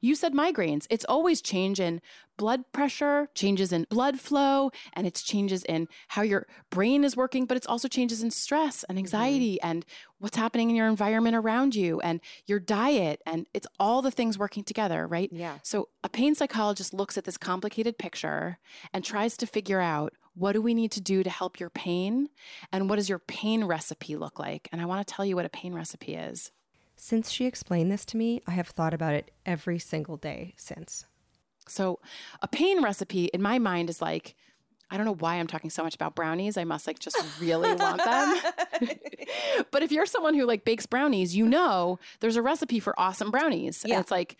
you 0.00 0.14
said 0.14 0.32
migraines. 0.32 0.86
It's 0.90 1.04
always 1.04 1.40
change 1.40 1.80
in 1.80 2.00
blood 2.36 2.64
pressure, 2.72 3.28
changes 3.34 3.72
in 3.72 3.84
blood 3.90 4.20
flow, 4.20 4.70
and 4.94 5.06
it's 5.06 5.22
changes 5.22 5.64
in 5.64 5.88
how 6.08 6.22
your 6.22 6.46
brain 6.70 7.04
is 7.04 7.16
working, 7.16 7.46
but 7.46 7.56
it's 7.56 7.66
also 7.66 7.88
changes 7.88 8.22
in 8.22 8.30
stress 8.30 8.84
and 8.84 8.96
mm-hmm. 8.96 9.04
anxiety 9.04 9.60
and 9.60 9.84
what's 10.18 10.36
happening 10.36 10.70
in 10.70 10.76
your 10.76 10.88
environment 10.88 11.36
around 11.36 11.74
you 11.74 12.00
and 12.00 12.20
your 12.46 12.60
diet. 12.60 13.20
And 13.26 13.46
it's 13.52 13.66
all 13.78 14.00
the 14.00 14.10
things 14.10 14.38
working 14.38 14.64
together, 14.64 15.06
right? 15.06 15.28
Yeah. 15.32 15.58
So 15.62 15.88
a 16.02 16.08
pain 16.08 16.34
psychologist 16.34 16.94
looks 16.94 17.18
at 17.18 17.24
this 17.24 17.36
complicated 17.36 17.98
picture 17.98 18.58
and 18.92 19.04
tries 19.04 19.36
to 19.38 19.46
figure 19.46 19.80
out 19.80 20.14
what 20.34 20.52
do 20.52 20.62
we 20.62 20.72
need 20.72 20.92
to 20.92 21.00
do 21.00 21.24
to 21.24 21.30
help 21.30 21.58
your 21.58 21.70
pain 21.70 22.28
and 22.72 22.88
what 22.88 22.96
does 22.96 23.08
your 23.08 23.18
pain 23.18 23.64
recipe 23.64 24.14
look 24.14 24.38
like? 24.38 24.68
And 24.70 24.80
I 24.80 24.86
want 24.86 25.04
to 25.04 25.12
tell 25.12 25.24
you 25.24 25.34
what 25.34 25.44
a 25.44 25.50
pain 25.50 25.74
recipe 25.74 26.14
is. 26.14 26.52
Since 27.00 27.30
she 27.30 27.46
explained 27.46 27.92
this 27.92 28.04
to 28.06 28.16
me, 28.16 28.42
I 28.46 28.52
have 28.52 28.68
thought 28.68 28.92
about 28.92 29.14
it 29.14 29.30
every 29.46 29.78
single 29.78 30.16
day 30.16 30.54
since. 30.56 31.06
So, 31.68 32.00
a 32.42 32.48
pain 32.48 32.82
recipe 32.82 33.26
in 33.26 33.40
my 33.40 33.58
mind 33.58 33.88
is 33.88 34.02
like 34.02 34.34
I 34.90 34.96
don't 34.96 35.04
know 35.04 35.14
why 35.14 35.34
I'm 35.34 35.46
talking 35.46 35.70
so 35.70 35.82
much 35.82 35.94
about 35.94 36.14
brownies. 36.14 36.56
I 36.56 36.64
must 36.64 36.86
like 36.86 36.98
just 36.98 37.18
really 37.40 37.74
want 37.74 38.02
them. 38.02 38.88
but 39.70 39.82
if 39.82 39.92
you're 39.92 40.06
someone 40.06 40.34
who 40.34 40.46
like 40.46 40.64
bakes 40.64 40.86
brownies, 40.86 41.36
you 41.36 41.46
know 41.46 41.98
there's 42.20 42.36
a 42.36 42.42
recipe 42.42 42.80
for 42.80 42.98
awesome 42.98 43.30
brownies. 43.30 43.84
Yeah. 43.84 43.96
And 43.96 44.02
it's 44.02 44.10
like 44.10 44.36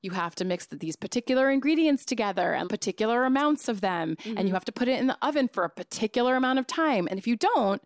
you 0.00 0.12
have 0.12 0.34
to 0.36 0.44
mix 0.44 0.66
these 0.66 0.96
particular 0.96 1.50
ingredients 1.50 2.04
together 2.04 2.54
and 2.54 2.68
particular 2.68 3.24
amounts 3.24 3.68
of 3.68 3.80
them 3.80 4.16
and 4.24 4.38
you 4.38 4.44
mm-hmm. 4.44 4.54
have 4.54 4.64
to 4.66 4.72
put 4.72 4.88
it 4.88 5.00
in 5.00 5.06
the 5.06 5.18
oven 5.22 5.48
for 5.48 5.64
a 5.64 5.70
particular 5.70 6.36
amount 6.36 6.58
of 6.58 6.66
time. 6.66 7.06
And 7.10 7.18
if 7.18 7.26
you 7.26 7.36
don't, 7.36 7.82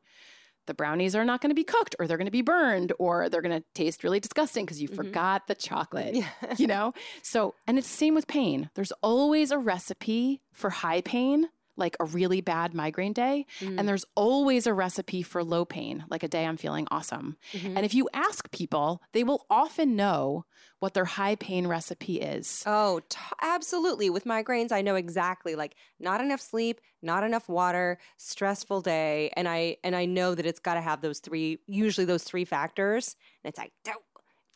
the 0.69 0.75
brownies 0.75 1.17
are 1.17 1.25
not 1.25 1.41
going 1.41 1.51
to 1.51 1.55
be 1.55 1.65
cooked 1.65 1.97
or 1.99 2.07
they're 2.07 2.17
going 2.17 2.27
to 2.27 2.31
be 2.31 2.43
burned 2.43 2.93
or 3.01 3.29
they're 3.29 3.43
going 3.43 3.61
to 3.61 3.65
taste 3.75 4.05
really 4.05 4.21
disgusting 4.21 4.65
because 4.65 4.81
you 4.81 4.87
mm-hmm. 4.87 4.97
forgot 4.97 5.49
the 5.49 5.57
chocolate. 5.57 6.17
You 6.57 6.67
know? 6.67 6.93
So, 7.23 7.55
and 7.67 7.79
it's 7.79 7.89
the 7.89 7.97
same 7.97 8.15
with 8.15 8.29
pain. 8.29 8.71
There's 8.75 8.93
always 9.03 9.51
a 9.51 9.59
recipe 9.59 10.41
for 10.53 10.71
high 10.71 11.01
pain, 11.01 11.49
like 11.79 11.97
a 12.01 12.05
really 12.05 12.41
bad 12.41 12.75
migraine 12.75 13.13
day. 13.13 13.47
Mm. 13.61 13.79
And 13.79 13.89
there's 13.89 14.05
always 14.15 14.67
a 14.67 14.75
recipe 14.75 15.23
for 15.23 15.43
low 15.45 15.65
pain, 15.65 16.05
like 16.11 16.23
a 16.23 16.29
day 16.29 16.45
I'm 16.45 16.57
feeling 16.57 16.87
awesome. 16.91 17.37
Mm-hmm. 17.53 17.77
And 17.77 17.87
if 17.87 17.95
you 17.95 18.09
ask 18.13 18.51
people, 18.51 19.01
they 19.13 19.25
will 19.25 19.47
often 19.49 19.97
know 19.97 20.45
what 20.81 20.95
their 20.95 21.05
high 21.05 21.35
pain 21.35 21.67
recipe 21.67 22.21
is. 22.21 22.63
Oh, 22.67 23.01
t- 23.09 23.19
absolutely. 23.43 24.11
With 24.11 24.25
migraines, 24.25 24.73
I 24.73 24.83
know 24.83 24.95
exactly 24.97 25.55
like 25.55 25.75
not 25.99 26.21
enough 26.21 26.41
sleep, 26.41 26.81
not 27.03 27.25
enough 27.25 27.49
water, 27.49 27.99
stressful 28.17 28.83
day, 28.83 29.31
and 29.37 29.49
I 29.49 29.79
and 29.83 29.97
I 29.97 30.05
know 30.05 30.35
that 30.35 30.47
it's 30.47 30.61
got 30.61 30.75
to 30.75 30.81
have 30.81 31.01
those 31.01 31.21
three, 31.21 31.59
usually 31.67 32.05
those 32.05 32.25
three 32.25 32.45
factors. 32.45 33.17
And 33.43 33.51
it's 33.51 33.59
like, 33.59 33.73
"Dow, 33.85 33.95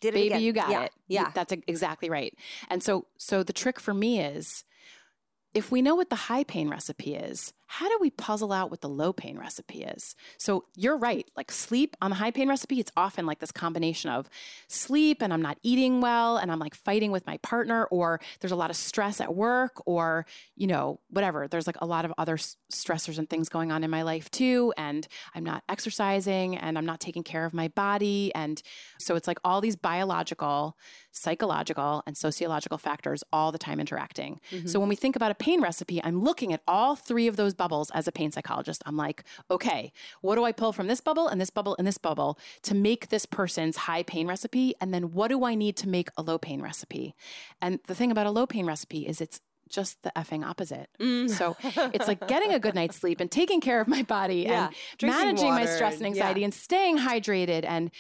did 0.01 0.09
it 0.09 0.15
baby 0.15 0.27
again." 0.27 0.41
you 0.43 0.53
got 0.53 0.71
yeah, 0.71 0.83
it 0.83 0.93
Yeah, 1.09 1.31
that's 1.35 1.53
exactly 1.67 2.11
right 2.11 2.35
and 2.69 2.83
so 2.83 3.07
so 3.17 3.43
the 3.43 3.53
trick 3.53 3.81
for 3.81 3.95
me 3.95 4.21
is 4.21 4.65
if 5.55 5.71
we 5.71 5.83
know 5.83 5.95
what 5.95 6.11
the 6.11 6.17
high 6.17 6.45
pain 6.45 6.69
recipe 6.69 7.15
is 7.15 7.53
how 7.73 7.89
do 7.89 7.97
we 8.01 8.11
puzzle 8.11 8.53
out 8.53 8.71
what 8.71 8.83
the 8.83 8.89
low 8.89 9.13
pain 9.13 9.39
recipe 9.39 9.83
is? 9.83 10.15
So 10.37 10.65
you're 10.77 10.99
right 10.99 11.27
like 11.37 11.51
sleep 11.51 11.97
on 12.03 12.11
the 12.11 12.17
high 12.17 12.31
pain 12.31 12.49
recipe 12.49 12.81
it's 12.81 12.93
often 12.97 13.25
like 13.25 13.39
this 13.39 13.51
combination 13.51 14.11
of 14.11 14.29
sleep 14.69 15.23
and 15.23 15.33
i'm 15.33 15.41
not 15.41 15.59
eating 15.63 16.01
well 16.01 16.37
and 16.37 16.53
i'm 16.53 16.59
like 16.59 16.75
fighting 16.75 17.11
with 17.11 17.27
my 17.27 17.39
partner 17.39 17.85
or 17.87 18.21
there's 18.41 18.53
a 18.53 18.57
lot 18.57 18.71
of 18.71 18.77
stress 18.77 19.21
at 19.21 19.35
work 19.35 19.83
or 19.87 20.27
you 20.57 20.67
know 20.67 21.01
whatever. 21.09 21.49
There's 21.49 21.67
like 21.67 21.81
a 21.81 21.87
lot 21.87 22.05
of 22.05 22.13
other 22.17 22.37
stressors 22.37 23.19
and 23.19 23.29
things 23.29 23.49
going 23.49 23.73
on 23.73 23.85
in 23.85 23.91
my 23.91 24.03
life 24.03 24.31
too 24.31 24.73
and 24.77 25.07
i'm 25.35 25.45
not 25.45 25.63
exercising 25.69 26.57
and 26.57 26.79
i'm 26.79 26.87
not 26.87 27.01
taking 27.01 27.23
care 27.23 27.45
of 27.45 27.53
my 27.53 27.69
body 27.69 28.33
and 28.35 28.63
so 28.99 29.15
it's 29.15 29.27
like 29.27 29.39
all 29.45 29.61
these 29.61 29.77
biological 29.77 30.77
psychological 31.11 32.03
and 32.07 32.17
sociological 32.17 32.79
factors 32.79 33.23
all 33.33 33.53
the 33.53 33.59
time 33.59 33.79
interacting. 33.81 34.41
Mm-hmm. 34.51 34.67
So 34.67 34.81
when 34.81 34.89
we 34.89 34.97
think 34.97 35.17
about 35.17 35.31
a 35.31 35.35
pain 35.35 35.61
recipe 35.61 36.01
i'm 36.03 36.23
looking 36.23 36.53
at 36.53 36.63
all 36.67 36.97
three 36.97 37.27
of 37.27 37.37
those 37.37 37.55
bubbles 37.63 37.91
as 37.99 38.05
a 38.09 38.13
pain 38.19 38.31
psychologist 38.33 38.81
i'm 38.87 38.97
like 39.07 39.19
okay 39.57 39.93
what 40.21 40.35
do 40.37 40.43
i 40.45 40.53
pull 40.61 40.73
from 40.73 40.87
this 40.89 41.01
bubble 41.09 41.27
and 41.29 41.41
this 41.41 41.51
bubble 41.59 41.75
and 41.79 41.87
this 41.87 41.99
bubble 42.09 42.31
to 42.69 42.75
make 42.75 43.03
this 43.15 43.25
person's 43.39 43.77
high 43.89 44.03
pain 44.03 44.27
recipe 44.27 44.75
and 44.81 44.93
then 44.95 45.05
what 45.13 45.29
do 45.29 45.45
i 45.45 45.55
need 45.55 45.77
to 45.77 45.89
make 45.89 46.09
a 46.17 46.23
low 46.23 46.39
pain 46.39 46.61
recipe 46.61 47.15
and 47.61 47.79
the 47.87 47.95
thing 47.95 48.11
about 48.11 48.27
a 48.27 48.31
low 48.39 48.47
pain 48.55 48.67
recipe 48.67 49.03
is 49.07 49.21
it's 49.21 49.41
just 49.71 50.03
the 50.03 50.13
effing 50.15 50.45
opposite. 50.45 50.89
Mm. 51.01 51.31
So 51.31 51.57
it's 51.95 52.07
like 52.07 52.21
getting 52.29 52.53
a 52.53 52.59
good 52.59 52.75
night's 52.75 52.97
sleep 53.03 53.21
and 53.21 53.31
taking 53.31 53.59
care 53.69 53.81
of 53.81 53.89
my 53.89 54.03
body 54.03 54.41
Yeah. 54.43 54.67
and 54.67 54.75
Drinking 54.99 55.19
managing 55.25 55.51
my 55.61 55.65
stress 55.65 55.95
and 55.97 56.05
and- 56.07 56.15
yeah. 56.17 56.23
anxiety 56.25 56.45
and 56.45 56.53
staying 56.53 56.99
hydrated 56.99 57.65
and 57.67 57.91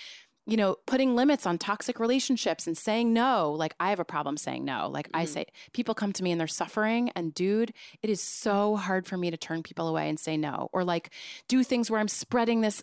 you 0.46 0.56
know 0.56 0.76
putting 0.86 1.14
limits 1.14 1.46
on 1.46 1.56
toxic 1.58 2.00
relationships 2.00 2.66
and 2.66 2.76
saying 2.76 3.12
no 3.12 3.52
like 3.52 3.74
i 3.78 3.90
have 3.90 4.00
a 4.00 4.04
problem 4.04 4.36
saying 4.36 4.64
no. 4.64 4.88
Like 4.88 5.08
i 5.14 5.24
Mm-hmm. 5.24 5.32
say 5.32 5.46
people 5.72 5.94
come 5.94 6.12
to 6.14 6.22
me 6.22 6.32
and 6.32 6.40
they're 6.40 6.46
suffering 6.48 7.10
and 7.14 7.32
dude 7.32 7.72
it 8.02 8.10
is 8.10 8.20
so 8.20 8.76
hard 8.76 9.06
for 9.06 9.16
me 9.16 9.30
to 9.30 9.36
turn 9.36 9.62
people 9.62 9.88
away 9.88 10.08
and 10.08 10.18
say 10.18 10.36
no 10.36 10.68
or 10.72 10.84
like 10.84 11.10
do 11.48 11.62
things 11.62 11.90
where 11.90 12.00
i'm 12.00 12.08
spreading 12.08 12.60
this 12.60 12.82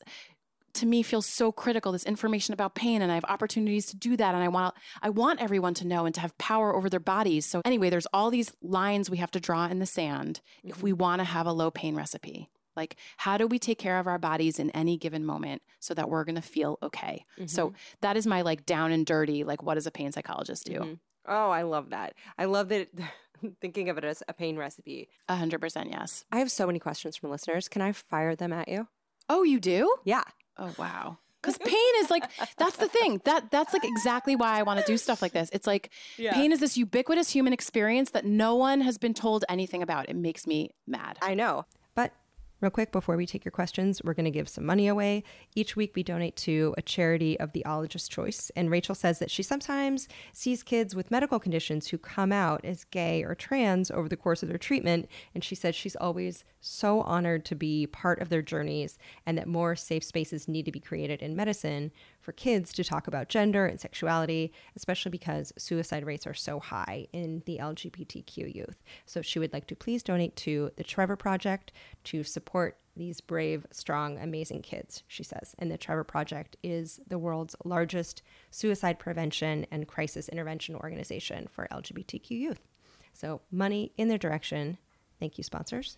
to 0.75 0.85
me 0.85 1.01
feels 1.03 1.25
so 1.25 1.51
critical 1.51 1.91
this 1.91 2.05
information 2.05 2.53
about 2.53 2.75
pain 2.75 3.01
and 3.01 3.11
i 3.11 3.15
have 3.15 3.25
opportunities 3.25 3.87
to 3.87 3.95
do 3.97 4.15
that 4.15 4.35
and 4.35 4.43
i 4.43 4.47
want 4.47 4.73
i 5.01 5.09
want 5.09 5.41
everyone 5.41 5.73
to 5.73 5.85
know 5.85 6.05
and 6.05 6.15
to 6.15 6.21
have 6.21 6.37
power 6.37 6.75
over 6.75 6.89
their 6.89 6.99
bodies. 6.99 7.45
So 7.45 7.61
anyway 7.65 7.89
there's 7.89 8.07
all 8.13 8.29
these 8.29 8.53
lines 8.61 9.09
we 9.09 9.17
have 9.17 9.31
to 9.31 9.39
draw 9.39 9.65
in 9.67 9.79
the 9.79 9.85
sand 9.85 10.41
if 10.63 10.81
we 10.83 10.93
want 10.93 11.19
to 11.19 11.25
have 11.25 11.45
a 11.47 11.51
low 11.51 11.71
pain 11.71 11.95
recipe 11.95 12.49
like 12.81 12.93
how 13.25 13.35
do 13.41 13.45
we 13.53 13.57
take 13.59 13.79
care 13.85 13.97
of 14.01 14.05
our 14.11 14.19
bodies 14.29 14.55
in 14.63 14.69
any 14.71 14.95
given 15.05 15.23
moment 15.33 15.61
so 15.79 15.91
that 15.97 16.07
we're 16.11 16.23
going 16.29 16.41
to 16.43 16.49
feel 16.55 16.71
okay 16.87 17.15
so 17.55 17.61
that 18.05 18.15
is 18.19 18.25
my 18.33 18.41
like 18.49 18.61
down 18.75 18.89
and 18.95 19.05
dirty 19.05 19.39
like 19.51 19.61
what 19.65 19.75
does 19.75 19.87
a 19.91 19.91
pain 19.99 20.11
psychologist 20.15 20.63
do 20.73 20.79
Mhm. 20.79 20.99
Oh, 21.37 21.49
I 21.51 21.61
love 21.61 21.87
that. 21.91 22.09
I 22.41 22.45
love 22.45 22.69
that. 22.69 22.87
thinking 23.61 23.87
of 23.89 23.97
it 23.99 24.03
as 24.03 24.23
a 24.27 24.33
pain 24.33 24.55
recipe. 24.57 25.07
A 25.27 25.35
100% 25.35 25.91
yes 25.91 26.25
I 26.31 26.37
have 26.39 26.49
so 26.59 26.65
many 26.69 26.79
questions 26.79 27.15
from 27.17 27.29
listeners. 27.29 27.67
Can 27.73 27.81
I 27.81 27.91
fire 27.91 28.35
them 28.35 28.53
at 28.53 28.67
you? 28.67 28.87
oh 29.29 29.43
you 29.43 29.59
do 29.59 29.81
Yeah. 30.05 30.23
Oh 30.57 30.73
wow. 30.77 31.17
Cuz 31.41 31.57
pain 31.57 31.93
is 32.01 32.09
like 32.15 32.23
that's 32.57 32.77
the 32.83 32.89
thing. 32.97 33.21
That 33.25 33.49
that's 33.55 33.73
like 33.73 33.85
exactly 33.85 34.35
why 34.35 34.51
I 34.59 34.63
want 34.63 34.79
to 34.81 34.85
do 34.91 34.97
stuff 34.97 35.21
like 35.21 35.31
this. 35.39 35.49
It's 35.53 35.67
like 35.73 35.89
pain 36.37 36.51
is 36.51 36.59
this 36.65 36.75
ubiquitous 36.85 37.29
human 37.37 37.53
experience 37.53 38.09
that 38.15 38.25
no 38.25 38.55
one 38.55 38.81
has 38.81 38.97
been 38.97 39.13
told 39.13 39.45
anything 39.47 39.81
about. 39.87 40.09
It 40.09 40.15
makes 40.15 40.43
me 40.51 40.71
mad. 40.87 41.13
I 41.21 41.33
know. 41.35 41.65
Real 42.61 42.69
quick, 42.69 42.91
before 42.91 43.15
we 43.15 43.25
take 43.25 43.45
your 43.45 43.53
questions, 43.53 44.01
we're 44.03 44.13
going 44.13 44.25
to 44.25 44.31
give 44.31 44.49
some 44.49 44.65
money 44.65 44.89
away. 44.89 45.23
Each 45.55 45.77
week, 45.77 45.93
we 45.95 46.03
donate 46.03 46.35
to 46.37 46.75
a 46.77 46.81
charity 46.81 47.39
of 47.39 47.53
the 47.53 47.63
ologist's 47.65 48.09
choice. 48.09 48.51
And 48.53 48.69
Rachel 48.69 48.95
says 48.95 49.19
that 49.19 49.31
she 49.31 49.43
sometimes 49.43 50.09
sees 50.33 50.61
kids 50.61 50.93
with 50.93 51.09
medical 51.09 51.39
conditions 51.39 51.87
who 51.87 51.97
come 51.97 52.33
out 52.33 52.65
as 52.65 52.83
gay 52.83 53.23
or 53.23 53.33
trans 53.33 53.89
over 53.89 54.09
the 54.09 54.17
course 54.17 54.43
of 54.43 54.49
their 54.49 54.57
treatment. 54.57 55.07
And 55.33 55.41
she 55.41 55.55
says 55.55 55.73
she's 55.73 55.95
always 55.95 56.43
so 56.59 56.99
honored 57.01 57.45
to 57.45 57.55
be 57.55 57.87
part 57.87 58.21
of 58.21 58.27
their 58.27 58.41
journeys 58.41 58.97
and 59.25 59.37
that 59.37 59.47
more 59.47 59.77
safe 59.77 60.03
spaces 60.03 60.49
need 60.49 60.65
to 60.65 60.71
be 60.73 60.81
created 60.81 61.21
in 61.21 61.37
medicine 61.37 61.93
for 62.29 62.33
kids 62.33 62.71
to 62.71 62.83
talk 62.83 63.07
about 63.07 63.27
gender 63.27 63.65
and 63.65 63.79
sexuality, 63.79 64.53
especially 64.75 65.09
because 65.09 65.51
suicide 65.57 66.05
rates 66.05 66.27
are 66.27 66.33
so 66.35 66.59
high 66.59 67.07
in 67.11 67.41
the 67.47 67.57
LGBTQ 67.59 68.53
youth. 68.53 68.83
So 69.07 69.23
she 69.23 69.39
would 69.39 69.51
like 69.51 69.65
to 69.65 69.75
please 69.75 70.03
donate 70.03 70.35
to 70.35 70.69
the 70.75 70.83
Trevor 70.83 71.15
Project 71.15 71.71
to 72.03 72.23
support 72.23 72.77
these 72.95 73.19
brave, 73.19 73.65
strong, 73.71 74.19
amazing 74.19 74.61
kids, 74.61 75.01
she 75.07 75.23
says. 75.23 75.55
And 75.57 75.71
the 75.71 75.77
Trevor 75.79 76.03
Project 76.03 76.55
is 76.61 76.99
the 77.07 77.17
world's 77.17 77.55
largest 77.65 78.21
suicide 78.51 78.99
prevention 78.99 79.65
and 79.71 79.87
crisis 79.87 80.29
intervention 80.29 80.75
organization 80.75 81.47
for 81.49 81.67
LGBTQ 81.71 82.29
youth. 82.29 82.61
So, 83.11 83.41
money 83.49 83.91
in 83.97 84.07
their 84.07 84.19
direction. 84.19 84.77
Thank 85.19 85.39
you, 85.39 85.43
sponsors. 85.43 85.97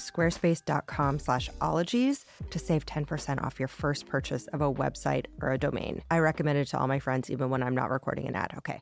squarespace.com 0.01 1.19
slash 1.19 1.49
ologies 1.61 2.25
to 2.49 2.59
save 2.59 2.85
10% 2.85 3.43
off 3.43 3.59
your 3.59 3.67
first 3.67 4.05
purchase 4.05 4.47
of 4.47 4.61
a 4.61 4.73
website 4.73 5.25
or 5.41 5.51
a 5.51 5.57
domain. 5.57 6.01
I 6.09 6.19
recommend 6.19 6.57
it 6.57 6.67
to 6.69 6.79
all 6.79 6.87
my 6.87 6.99
friends, 6.99 7.29
even 7.29 7.49
when 7.49 7.63
I'm 7.63 7.75
not 7.75 7.89
recording 7.89 8.27
an 8.27 8.35
ad. 8.35 8.53
Okay. 8.57 8.81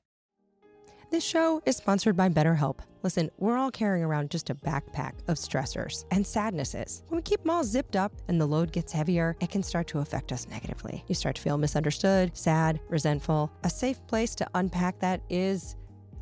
This 1.12 1.24
show 1.24 1.60
is 1.66 1.76
sponsored 1.76 2.16
by 2.16 2.30
BetterHelp. 2.30 2.80
Listen, 3.02 3.32
we're 3.40 3.58
all 3.58 3.72
carrying 3.72 4.04
around 4.04 4.30
just 4.30 4.52
a 4.52 4.56
backpack 4.56 5.14
of 5.28 5.38
stressors 5.38 6.06
and 6.12 6.26
sadnesses. 6.26 7.02
When 7.08 7.18
we 7.18 7.24
keep 7.24 7.42
them 7.42 7.50
all 7.50 7.64
zipped 7.64 7.96
up 7.96 8.14
and 8.28 8.40
the 8.40 8.46
load 8.46 8.72
gets 8.72 8.94
heavier, 8.94 9.36
it 9.40 9.50
can 9.50 9.64
start 9.64 9.88
to 9.88 10.00
affect 10.00 10.32
us 10.32 10.48
negatively. 10.50 11.04
You 11.08 11.16
start 11.16 11.38
to 11.38 11.42
feel 11.42 11.58
misunderstood, 11.58 12.38
sad, 12.38 12.80
resentful. 12.90 13.52
A 13.64 13.72
safe 13.72 14.06
place 14.06 14.36
to 14.36 14.48
unpack 14.54 15.00
that 15.00 15.22
is, 15.32 15.76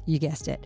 you 0.06 0.20
guessed 0.20 0.48
it, 0.48 0.66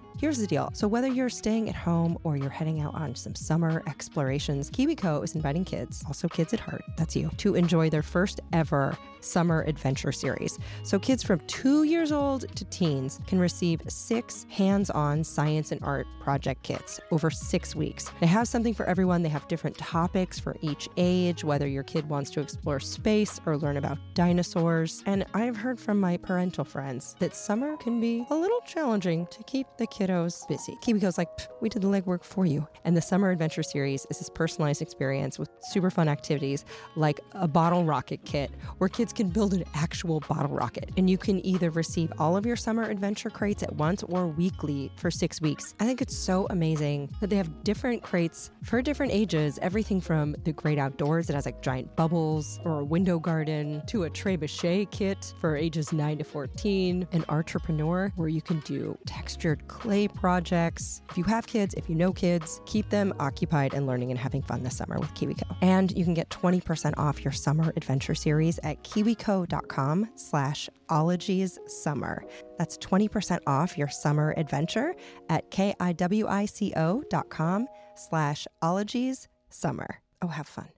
Here's 0.19 0.37
the 0.37 0.47
deal. 0.47 0.69
So, 0.73 0.87
whether 0.87 1.07
you're 1.07 1.29
staying 1.29 1.69
at 1.69 1.75
home 1.75 2.17
or 2.23 2.37
you're 2.37 2.49
heading 2.49 2.81
out 2.81 2.93
on 2.93 3.15
some 3.15 3.35
summer 3.35 3.81
explorations, 3.87 4.69
KiwiCo 4.69 5.23
is 5.23 5.35
inviting 5.35 5.65
kids, 5.65 6.03
also 6.05 6.27
kids 6.27 6.53
at 6.53 6.59
heart, 6.59 6.83
that's 6.97 7.15
you, 7.15 7.29
to 7.37 7.55
enjoy 7.55 7.89
their 7.89 8.03
first 8.03 8.39
ever 8.53 8.97
summer 9.21 9.63
adventure 9.67 10.11
series. 10.11 10.59
So, 10.83 10.99
kids 10.99 11.23
from 11.23 11.39
two 11.41 11.83
years 11.83 12.11
old 12.11 12.55
to 12.55 12.65
teens 12.65 13.19
can 13.27 13.39
receive 13.39 13.81
six 13.87 14.45
hands 14.49 14.89
on 14.89 15.23
science 15.23 15.71
and 15.71 15.81
art 15.83 16.07
project 16.19 16.63
kits 16.63 16.99
over 17.11 17.29
six 17.29 17.75
weeks. 17.75 18.11
They 18.19 18.27
have 18.27 18.47
something 18.47 18.73
for 18.73 18.85
everyone. 18.85 19.23
They 19.23 19.29
have 19.29 19.47
different 19.47 19.77
topics 19.77 20.39
for 20.39 20.55
each 20.61 20.87
age, 20.97 21.43
whether 21.43 21.67
your 21.67 21.83
kid 21.83 22.07
wants 22.09 22.29
to 22.31 22.41
explore 22.41 22.79
space 22.79 23.39
or 23.45 23.57
learn 23.57 23.77
about 23.77 23.97
dinosaurs. 24.13 25.03
And 25.05 25.25
I've 25.33 25.57
heard 25.57 25.79
from 25.79 25.99
my 25.99 26.17
parental 26.17 26.63
friends 26.63 27.15
that 27.19 27.35
summer 27.35 27.77
can 27.77 27.99
be 27.99 28.25
a 28.29 28.35
little 28.35 28.61
challenging 28.65 29.27
to 29.27 29.43
keep 29.43 29.67
the 29.77 29.87
kiddos 30.01 30.47
busy. 30.47 30.75
KiwiCo's 30.81 31.17
like, 31.17 31.29
we 31.61 31.69
did 31.69 31.83
the 31.83 31.87
legwork 31.87 32.23
for 32.23 32.45
you. 32.45 32.67
And 32.85 32.97
the 32.97 33.01
Summer 33.01 33.29
Adventure 33.29 33.61
Series 33.61 34.07
is 34.09 34.17
this 34.17 34.29
personalized 34.29 34.81
experience 34.81 35.37
with 35.37 35.49
super 35.61 35.91
fun 35.91 36.07
activities 36.07 36.65
like 36.95 37.19
a 37.33 37.47
bottle 37.47 37.85
rocket 37.85 38.25
kit 38.25 38.51
where 38.79 38.89
kids 38.89 39.13
can 39.13 39.29
build 39.29 39.53
an 39.53 39.63
actual 39.75 40.19
bottle 40.21 40.55
rocket. 40.55 40.89
And 40.97 41.09
you 41.09 41.17
can 41.17 41.45
either 41.45 41.69
receive 41.69 42.11
all 42.17 42.35
of 42.35 42.45
your 42.45 42.55
summer 42.55 42.83
adventure 42.83 43.29
crates 43.29 43.61
at 43.61 43.75
once 43.75 44.01
or 44.03 44.27
weekly 44.27 44.91
for 44.95 45.11
six 45.11 45.39
weeks. 45.39 45.75
I 45.79 45.85
think 45.85 46.01
it's 46.01 46.17
so 46.17 46.47
amazing 46.49 47.09
that 47.19 47.29
they 47.29 47.35
have 47.35 47.63
different 47.63 48.01
crates 48.01 48.49
for 48.63 48.81
different 48.81 49.11
ages, 49.11 49.59
everything 49.61 50.01
from 50.01 50.35
the 50.45 50.53
great 50.53 50.79
outdoors 50.79 51.27
that 51.27 51.35
has 51.35 51.45
like 51.45 51.61
giant 51.61 51.95
bubbles 51.95 52.59
or 52.65 52.79
a 52.79 52.83
window 52.83 53.19
garden 53.19 53.83
to 53.87 54.05
a 54.05 54.09
trebuchet 54.09 54.89
kit 54.91 55.33
for 55.39 55.55
ages 55.55 55.93
9 55.93 56.17
to 56.17 56.23
14, 56.23 57.07
an 57.11 57.25
entrepreneur 57.29 58.11
where 58.15 58.29
you 58.29 58.41
can 58.41 58.59
do 58.61 58.97
textured 59.05 59.67
clay 59.91 60.07
projects. 60.07 61.01
If 61.09 61.17
you 61.17 61.25
have 61.25 61.45
kids, 61.47 61.73
if 61.73 61.89
you 61.89 61.95
know 61.95 62.13
kids, 62.13 62.61
keep 62.65 62.89
them 62.89 63.13
occupied 63.19 63.73
and 63.73 63.85
learning 63.85 64.09
and 64.09 64.17
having 64.17 64.41
fun 64.41 64.63
this 64.63 64.77
summer 64.77 64.97
with 64.97 65.13
KiwiCo. 65.15 65.53
And 65.61 65.91
you 65.91 66.05
can 66.05 66.13
get 66.13 66.29
20% 66.29 66.93
off 66.97 67.25
your 67.25 67.33
summer 67.33 67.73
adventure 67.75 68.15
series 68.15 68.57
at 68.63 68.81
kiwico.com 68.83 70.07
slash 70.15 70.69
ologies 70.87 71.59
summer. 71.67 72.23
That's 72.57 72.77
20% 72.77 73.39
off 73.47 73.77
your 73.77 73.89
summer 73.89 74.33
adventure 74.37 74.95
at 75.27 75.51
K-I-W-I-C-O 75.51 77.03
dot 77.09 77.29
com 77.29 77.67
slash 77.95 78.47
ologies 78.61 79.27
summer. 79.49 79.99
Oh, 80.21 80.27
have 80.27 80.47
fun. 80.47 80.69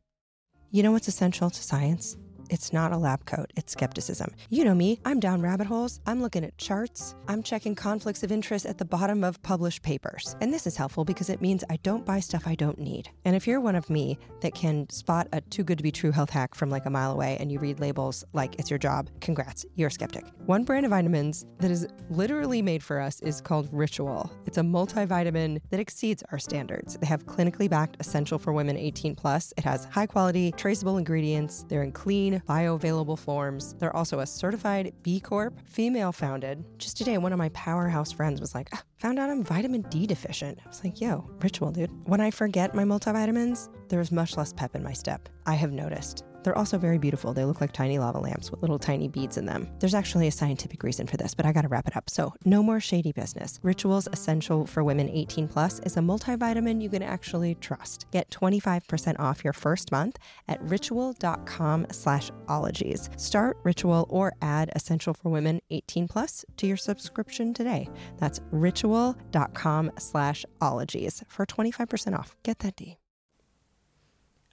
You 0.72 0.82
know 0.82 0.92
what's 0.92 1.08
essential 1.08 1.52
to 1.52 1.62
science? 1.62 2.18
It's 2.54 2.72
not 2.72 2.92
a 2.92 2.98
lab 2.98 3.26
coat, 3.26 3.52
it's 3.56 3.72
skepticism. 3.72 4.32
You 4.52 4.64
know 4.64 4.76
me, 4.76 5.00
I'm 5.06 5.20
down 5.20 5.42
rabbit 5.42 5.66
holes, 5.66 6.00
I'm 6.06 6.22
looking 6.22 6.46
at 6.46 6.56
charts, 6.60 7.16
I'm 7.28 7.42
checking 7.42 7.74
conflicts 7.74 8.22
of 8.22 8.32
interest 8.32 8.68
at 8.68 8.78
the 8.78 8.86
bottom 8.86 9.24
of 9.24 9.42
published 9.42 9.82
papers. 9.82 10.36
And 10.40 10.54
this 10.54 10.68
is 10.68 10.78
helpful 10.78 11.04
because 11.04 11.32
it 11.32 11.42
means 11.42 11.64
I 11.72 11.78
don't 11.78 12.06
buy 12.06 12.20
stuff 12.20 12.44
I 12.46 12.54
don't 12.54 12.78
need. 12.78 13.10
And 13.26 13.36
if 13.36 13.48
you're 13.48 13.60
one 13.60 13.76
of 13.76 13.90
me 13.90 14.20
that 14.42 14.54
can 14.54 14.88
spot 14.92 15.28
a 15.34 15.42
too 15.42 15.64
good 15.64 15.80
to 15.80 15.84
be 15.84 15.92
true 15.92 16.12
health 16.12 16.30
hack 16.30 16.54
from 16.54 16.70
like 16.70 16.86
a 16.86 16.92
mile 16.92 17.12
away 17.12 17.38
and 17.40 17.52
you 17.52 17.58
read 17.58 17.80
labels 17.80 18.24
like 18.34 18.54
it's 18.60 18.70
your 18.70 18.78
job, 18.78 19.10
congrats, 19.20 19.66
you're 19.74 19.88
a 19.88 19.92
skeptic. 19.92 20.24
One 20.46 20.64
brand 20.64 20.86
of 20.86 20.92
vitamins 20.92 21.48
that 21.58 21.72
is 21.72 21.88
literally 22.12 22.62
made 22.62 22.84
for 22.84 23.00
us 23.00 23.20
is 23.22 23.42
called 23.42 23.68
Ritual. 23.72 24.32
It's 24.46 24.60
a 24.60 24.62
multivitamin 24.62 25.60
that 25.72 25.80
exceeds 25.80 26.22
our 26.32 26.38
standards. 26.38 27.00
They 27.00 27.08
have 27.08 27.26
clinically 27.26 27.68
backed 27.68 27.98
essential 28.00 28.38
for 28.38 28.54
women 28.54 28.78
18 28.78 29.16
plus. 29.16 29.56
It 29.58 29.64
has 29.64 29.86
high 29.86 30.06
quality, 30.06 30.52
traceable 30.52 31.00
ingredients. 31.00 31.66
They're 31.68 31.82
in 31.82 31.92
clean, 31.92 32.43
bioavailable 32.48 33.18
forms. 33.20 33.76
They're 33.80 33.96
also 33.96 34.20
a 34.20 34.26
certified 34.26 34.94
B 35.04 35.20
Corp, 35.20 35.60
female 35.66 36.12
founded. 36.12 36.64
Just 36.78 36.98
today, 36.98 37.18
one 37.18 37.32
of 37.32 37.40
my 37.40 37.50
powerhouse 37.50 38.12
friends 38.12 38.40
was 38.40 38.54
like, 38.54 38.70
ah, 38.74 38.84
found 38.98 39.20
out 39.20 39.30
I'm 39.30 39.44
vitamin 39.44 39.82
D 39.90 40.08
deficient. 40.08 40.60
I 40.64 40.68
was 40.68 40.84
like, 40.84 41.00
yo, 41.02 41.30
ritual, 41.42 41.72
dude. 41.72 41.92
When 42.08 42.22
I 42.22 42.32
forget 42.32 42.76
my 42.76 42.84
multivitamins, 42.84 43.70
there's 43.90 44.12
much 44.12 44.38
less 44.38 44.54
pep 44.54 44.76
in 44.76 44.84
my 44.84 44.94
step. 44.94 45.30
I 45.46 45.56
have 45.56 45.72
noticed. 45.72 46.24
They're 46.44 46.58
also 46.58 46.78
very 46.78 46.98
beautiful. 46.98 47.34
They 47.34 47.46
look 47.46 47.62
like 47.62 47.72
tiny 47.72 48.00
lava 48.00 48.20
lamps 48.20 48.52
with 48.52 48.62
little 48.62 48.80
tiny 48.80 49.08
beads 49.08 49.38
in 49.38 49.46
them. 49.46 49.68
There's 49.80 49.94
actually 49.94 50.28
a 50.28 50.32
scientific 50.32 50.84
reason 50.84 51.08
for 51.08 51.18
this, 51.18 51.34
but 51.34 51.46
I 51.46 51.52
gotta 51.52 51.68
wrap 51.68 51.88
it 51.88 51.96
up. 51.96 52.10
So, 52.10 52.34
no 52.46 52.62
more 52.62 52.80
shady 52.80 53.12
business. 53.12 53.60
Rituals 53.64 54.08
Essential 54.12 54.66
for 54.66 54.84
Women 54.84 55.10
18 55.10 55.48
Plus 55.48 55.80
is 55.80 55.98
a 55.98 56.02
multivitamin 56.02 56.82
you 56.82 56.90
can 56.90 57.04
actually 57.04 57.56
trust. 57.56 58.06
Get 58.12 58.30
25% 58.30 59.20
off 59.20 59.44
your 59.44 59.54
first 59.54 59.92
month 59.92 60.18
at 60.48 60.62
ritual.com 60.64 61.88
slash 61.92 62.32
ologies. 62.48 63.10
Start 63.18 63.58
Ritual 63.64 64.06
or 64.10 64.34
add 64.42 64.72
Essential 64.76 65.14
for 65.14 65.30
Women 65.30 65.62
18 65.70 66.08
Plus 66.08 66.46
to 66.58 66.68
your 66.68 66.78
subscription 66.78 67.54
today. 67.54 67.90
That's 68.18 68.42
ritual.com 68.52 69.92
slash 69.98 70.46
ologies 70.62 71.24
for 71.28 71.46
25% 71.46 72.18
off. 72.18 72.36
Get 72.44 72.60
that 72.60 72.76
D. 72.76 72.98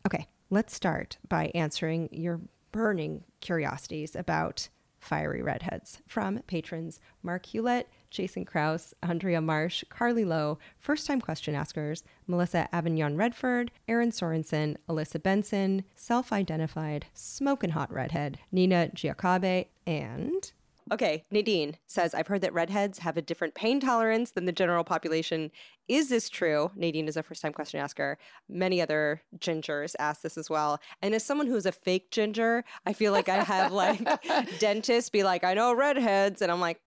Okay, 0.06 0.26
let's 0.50 0.74
start 0.74 1.16
by 1.28 1.50
answering 1.54 2.08
your 2.12 2.40
burning 2.72 3.24
curiosities 3.40 4.16
about 4.16 4.68
fiery 4.98 5.42
redheads. 5.42 6.02
From 6.06 6.40
patrons 6.46 7.00
Mark 7.22 7.46
Hewlett, 7.46 7.88
Jason 8.10 8.44
Kraus, 8.44 8.92
Andrea 9.02 9.40
Marsh, 9.40 9.84
Carly 9.88 10.24
Lowe, 10.24 10.58
first 10.78 11.06
time 11.06 11.20
question 11.20 11.54
askers, 11.54 12.02
Melissa 12.26 12.68
Avignon 12.74 13.16
Redford, 13.16 13.70
Aaron 13.88 14.10
Sorensen, 14.10 14.76
Alyssa 14.88 15.22
Benson, 15.22 15.84
self 15.94 16.32
identified, 16.32 17.06
smoking 17.14 17.70
hot 17.70 17.92
redhead, 17.92 18.38
Nina 18.52 18.90
Giacobe, 18.92 19.66
and 19.86 20.52
Okay, 20.92 21.24
Nadine 21.30 21.76
says, 21.86 22.14
I've 22.14 22.26
heard 22.26 22.40
that 22.40 22.52
redheads 22.52 22.98
have 22.98 23.16
a 23.16 23.22
different 23.22 23.54
pain 23.54 23.78
tolerance 23.78 24.32
than 24.32 24.44
the 24.44 24.52
general 24.52 24.82
population. 24.82 25.52
Is 25.88 26.08
this 26.08 26.28
true? 26.28 26.72
Nadine 26.74 27.06
is 27.06 27.16
a 27.16 27.22
first 27.22 27.42
time 27.42 27.52
question 27.52 27.80
asker. 27.80 28.18
Many 28.48 28.82
other 28.82 29.22
gingers 29.38 29.94
ask 29.98 30.22
this 30.22 30.36
as 30.36 30.50
well. 30.50 30.80
And 31.00 31.14
as 31.14 31.24
someone 31.24 31.46
who's 31.46 31.66
a 31.66 31.72
fake 31.72 32.10
ginger, 32.10 32.64
I 32.86 32.92
feel 32.92 33.12
like 33.12 33.28
I 33.28 33.42
have 33.44 33.72
like 33.72 34.00
dentists 34.58 35.10
be 35.10 35.22
like, 35.22 35.44
I 35.44 35.54
know 35.54 35.72
redheads. 35.72 36.42
And 36.42 36.50
I'm 36.50 36.60
like, 36.60 36.80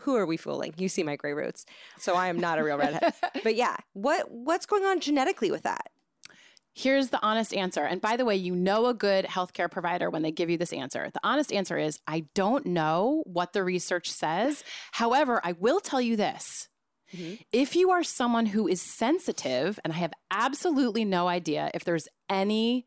who 0.00 0.16
are 0.16 0.26
we 0.26 0.36
fooling? 0.36 0.74
You 0.78 0.88
see 0.88 1.02
my 1.02 1.16
gray 1.16 1.34
roots. 1.34 1.66
So 1.98 2.14
I 2.14 2.28
am 2.28 2.38
not 2.38 2.58
a 2.58 2.64
real 2.64 2.78
redhead. 2.78 3.14
but 3.42 3.54
yeah, 3.54 3.76
what 3.92 4.30
what's 4.30 4.66
going 4.66 4.84
on 4.84 5.00
genetically 5.00 5.50
with 5.50 5.62
that? 5.62 5.91
Here's 6.74 7.10
the 7.10 7.20
honest 7.22 7.52
answer. 7.52 7.82
And 7.82 8.00
by 8.00 8.16
the 8.16 8.24
way, 8.24 8.36
you 8.36 8.56
know 8.56 8.86
a 8.86 8.94
good 8.94 9.26
healthcare 9.26 9.70
provider 9.70 10.08
when 10.08 10.22
they 10.22 10.32
give 10.32 10.48
you 10.48 10.56
this 10.56 10.72
answer. 10.72 11.10
The 11.12 11.20
honest 11.22 11.52
answer 11.52 11.76
is 11.76 12.00
I 12.06 12.24
don't 12.34 12.64
know 12.66 13.22
what 13.26 13.52
the 13.52 13.62
research 13.62 14.10
says. 14.10 14.64
However, 14.92 15.40
I 15.44 15.52
will 15.52 15.80
tell 15.80 16.00
you 16.00 16.16
this. 16.16 16.68
Mm-hmm. 17.14 17.34
If 17.52 17.76
you 17.76 17.90
are 17.90 18.02
someone 18.02 18.46
who 18.46 18.66
is 18.66 18.80
sensitive, 18.80 19.78
and 19.84 19.92
I 19.92 19.96
have 19.96 20.14
absolutely 20.30 21.04
no 21.04 21.28
idea 21.28 21.70
if 21.74 21.84
there's 21.84 22.08
any 22.30 22.86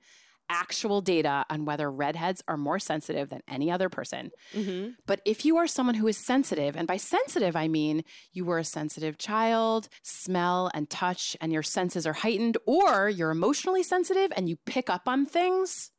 actual 0.49 1.01
data 1.01 1.45
on 1.49 1.65
whether 1.65 1.91
redheads 1.91 2.43
are 2.47 2.57
more 2.57 2.79
sensitive 2.79 3.29
than 3.29 3.41
any 3.47 3.71
other 3.71 3.89
person. 3.89 4.31
Mm-hmm. 4.53 4.91
But 5.05 5.21
if 5.25 5.45
you 5.45 5.57
are 5.57 5.67
someone 5.67 5.95
who 5.95 6.07
is 6.07 6.17
sensitive, 6.17 6.75
and 6.75 6.87
by 6.87 6.97
sensitive, 6.97 7.55
I 7.55 7.67
mean 7.67 8.03
you 8.31 8.45
were 8.45 8.59
a 8.59 8.63
sensitive 8.63 9.17
child, 9.17 9.89
smell 10.03 10.69
and 10.73 10.89
touch, 10.89 11.35
and 11.41 11.51
your 11.51 11.63
senses 11.63 12.05
are 12.05 12.13
heightened, 12.13 12.57
or 12.65 13.09
you're 13.09 13.31
emotionally 13.31 13.83
sensitive 13.83 14.31
and 14.35 14.47
you 14.49 14.57
pick 14.65 14.89
up 14.89 15.07
on 15.07 15.25
things, 15.25 15.91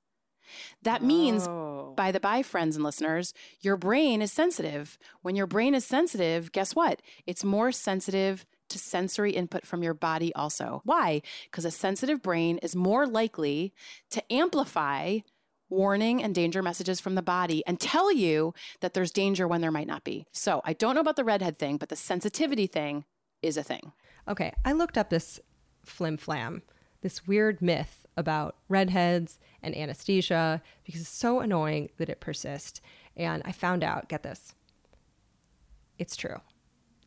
That 0.83 1.03
means, 1.03 1.49
Oh. 1.49 1.93
by 1.97 2.13
the 2.13 2.21
by, 2.21 2.43
friends 2.43 2.77
and 2.77 2.85
listeners, 2.85 3.35
your 3.61 3.77
brain 3.77 4.23
is 4.23 4.33
sensitive. 4.33 4.97
When 5.23 5.35
your 5.35 5.49
brain 5.49 5.75
is 5.75 5.85
sensitive, 5.85 6.53
guess 6.53 6.73
what? 6.77 7.03
It's 7.27 7.43
more 7.43 7.73
sensitive 7.73 8.47
to 8.69 8.79
sensory 8.79 9.33
input 9.33 9.67
from 9.67 9.83
your 9.83 9.95
body 9.95 10.35
also. 10.35 10.83
Why? 10.85 11.23
Because 11.51 11.65
a 11.65 11.71
sensitive 11.71 12.23
brain 12.23 12.59
is 12.59 12.77
more 12.77 13.07
likely 13.07 13.73
to 14.11 14.33
amplify 14.33 15.19
warning 15.69 16.23
and 16.23 16.35
danger 16.35 16.63
messages 16.63 17.01
from 17.01 17.15
the 17.15 17.23
body 17.23 17.63
and 17.67 17.81
tell 17.81 18.13
you 18.13 18.55
that 18.81 18.95
there's 18.95 19.11
danger 19.11 19.49
when 19.49 19.61
there 19.61 19.73
might 19.73 19.87
not 19.87 20.05
be. 20.05 20.25
So 20.33 20.61
I 20.65 20.73
don't 20.73 20.95
know 20.95 21.01
about 21.01 21.17
the 21.17 21.25
redhead 21.25 21.59
thing, 21.59 21.77
but 21.77 21.89
the 21.89 21.97
sensitivity 21.97 22.67
thing 22.67 23.05
is 23.43 23.57
a 23.57 23.63
thing. 23.63 23.93
Okay, 24.29 24.53
I 24.65 24.73
looked 24.73 24.99
up 24.99 25.11
this 25.11 25.41
flim 25.85 26.17
flam, 26.17 26.63
this 27.01 27.27
weird 27.27 27.63
myth 27.63 28.07
about 28.17 28.57
redheads 28.69 29.39
and 29.63 29.77
anesthesia 29.77 30.63
because 30.85 31.01
it's 31.01 31.11
so 31.11 31.41
annoying 31.41 31.91
that 31.99 32.09
it 32.09 32.21
persists. 32.21 32.81
And 33.17 33.43
I 33.45 33.53
found 33.53 33.85
out, 33.85 34.09
get 34.09 34.23
this, 34.23 34.55
it's 35.99 36.17
true. 36.17 36.41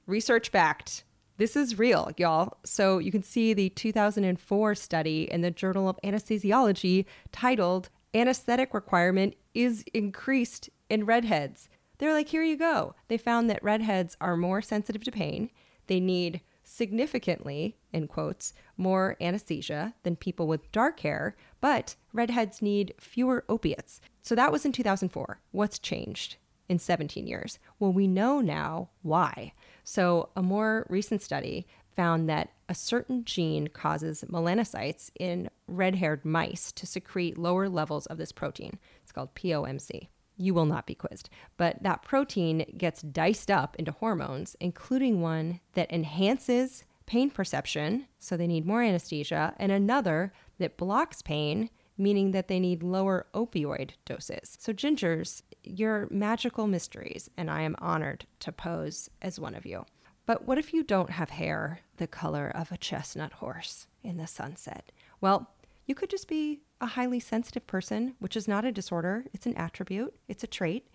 Research 0.05 0.51
backed. 0.51 1.03
This 1.39 1.55
is 1.55 1.79
real, 1.79 2.11
y'all. 2.17 2.57
So 2.65 2.97
you 2.97 3.13
can 3.13 3.23
see 3.23 3.53
the 3.53 3.69
2004 3.69 4.75
study 4.75 5.23
in 5.31 5.39
the 5.39 5.49
Journal 5.49 5.87
of 5.87 5.97
Anesthesiology 6.03 7.05
titled 7.31 7.87
Anesthetic 8.13 8.73
Requirement 8.73 9.35
is 9.53 9.85
Increased 9.93 10.69
in 10.89 11.05
Redheads. 11.05 11.69
They're 11.97 12.11
like, 12.11 12.27
here 12.27 12.43
you 12.43 12.57
go. 12.57 12.93
They 13.07 13.17
found 13.17 13.49
that 13.49 13.63
redheads 13.63 14.17
are 14.19 14.35
more 14.35 14.61
sensitive 14.61 15.05
to 15.05 15.11
pain. 15.11 15.49
They 15.87 16.01
need 16.01 16.41
significantly, 16.61 17.77
in 17.93 18.09
quotes, 18.09 18.53
more 18.75 19.15
anesthesia 19.21 19.93
than 20.03 20.17
people 20.17 20.45
with 20.45 20.69
dark 20.73 20.99
hair, 20.99 21.37
but 21.61 21.95
redheads 22.11 22.61
need 22.61 22.93
fewer 22.99 23.45
opiates. 23.47 24.01
So 24.23 24.35
that 24.35 24.51
was 24.51 24.65
in 24.65 24.73
2004. 24.73 25.39
What's 25.51 25.79
changed? 25.79 26.35
In 26.69 26.79
17 26.79 27.27
years? 27.27 27.59
Well, 27.79 27.91
we 27.91 28.07
know 28.07 28.39
now 28.39 28.89
why. 29.01 29.51
So, 29.83 30.29
a 30.35 30.41
more 30.41 30.85
recent 30.89 31.21
study 31.21 31.67
found 31.95 32.29
that 32.29 32.51
a 32.69 32.75
certain 32.75 33.25
gene 33.25 33.67
causes 33.67 34.23
melanocytes 34.29 35.09
in 35.19 35.49
red 35.67 35.95
haired 35.95 36.23
mice 36.23 36.71
to 36.71 36.85
secrete 36.85 37.37
lower 37.37 37.67
levels 37.67 38.05
of 38.05 38.17
this 38.17 38.31
protein. 38.31 38.79
It's 39.01 39.11
called 39.11 39.35
POMC. 39.35 40.07
You 40.37 40.53
will 40.53 40.65
not 40.65 40.85
be 40.87 40.95
quizzed, 40.95 41.29
but 41.57 41.83
that 41.83 42.03
protein 42.03 42.65
gets 42.77 43.01
diced 43.01 43.51
up 43.51 43.75
into 43.75 43.91
hormones, 43.91 44.55
including 44.61 45.21
one 45.21 45.59
that 45.73 45.91
enhances 45.91 46.85
pain 47.05 47.29
perception, 47.29 48.05
so 48.19 48.37
they 48.37 48.47
need 48.47 48.65
more 48.65 48.81
anesthesia, 48.83 49.53
and 49.57 49.71
another 49.71 50.31
that 50.59 50.77
blocks 50.77 51.21
pain, 51.21 51.69
meaning 51.99 52.31
that 52.31 52.47
they 52.47 52.59
need 52.59 52.81
lower 52.81 53.27
opioid 53.33 53.91
doses. 54.05 54.57
So, 54.59 54.73
gingers, 54.73 55.43
you're 55.63 56.07
magical 56.09 56.65
mysteries, 56.65 57.29
and 57.37 57.51
I 57.51 57.61
am 57.61 57.75
honored 57.79 58.25
to 58.39 58.51
pose 58.51 59.09
as 59.21 59.39
one 59.39 59.53
of 59.53 59.65
you. 59.65 59.85
But 60.25 60.47
what 60.47 60.57
if 60.57 60.73
you 60.73 60.83
don't 60.83 61.09
have 61.09 61.31
hair 61.31 61.81
the 61.97 62.07
color 62.07 62.49
of 62.49 62.71
a 62.71 62.77
chestnut 62.77 63.33
horse 63.33 63.87
in 64.03 64.17
the 64.17 64.27
sunset? 64.27 64.91
Well, 65.21 65.51
you 65.85 65.95
could 65.95 66.09
just 66.09 66.27
be 66.27 66.61
a 66.79 66.85
highly 66.85 67.19
sensitive 67.19 67.65
person, 67.65 68.15
which 68.19 68.37
is 68.37 68.47
not 68.47 68.63
a 68.63 68.71
disorder, 68.71 69.25
it's 69.33 69.45
an 69.45 69.57
attribute, 69.57 70.15
it's 70.27 70.43
a 70.43 70.47
trait. 70.47 70.87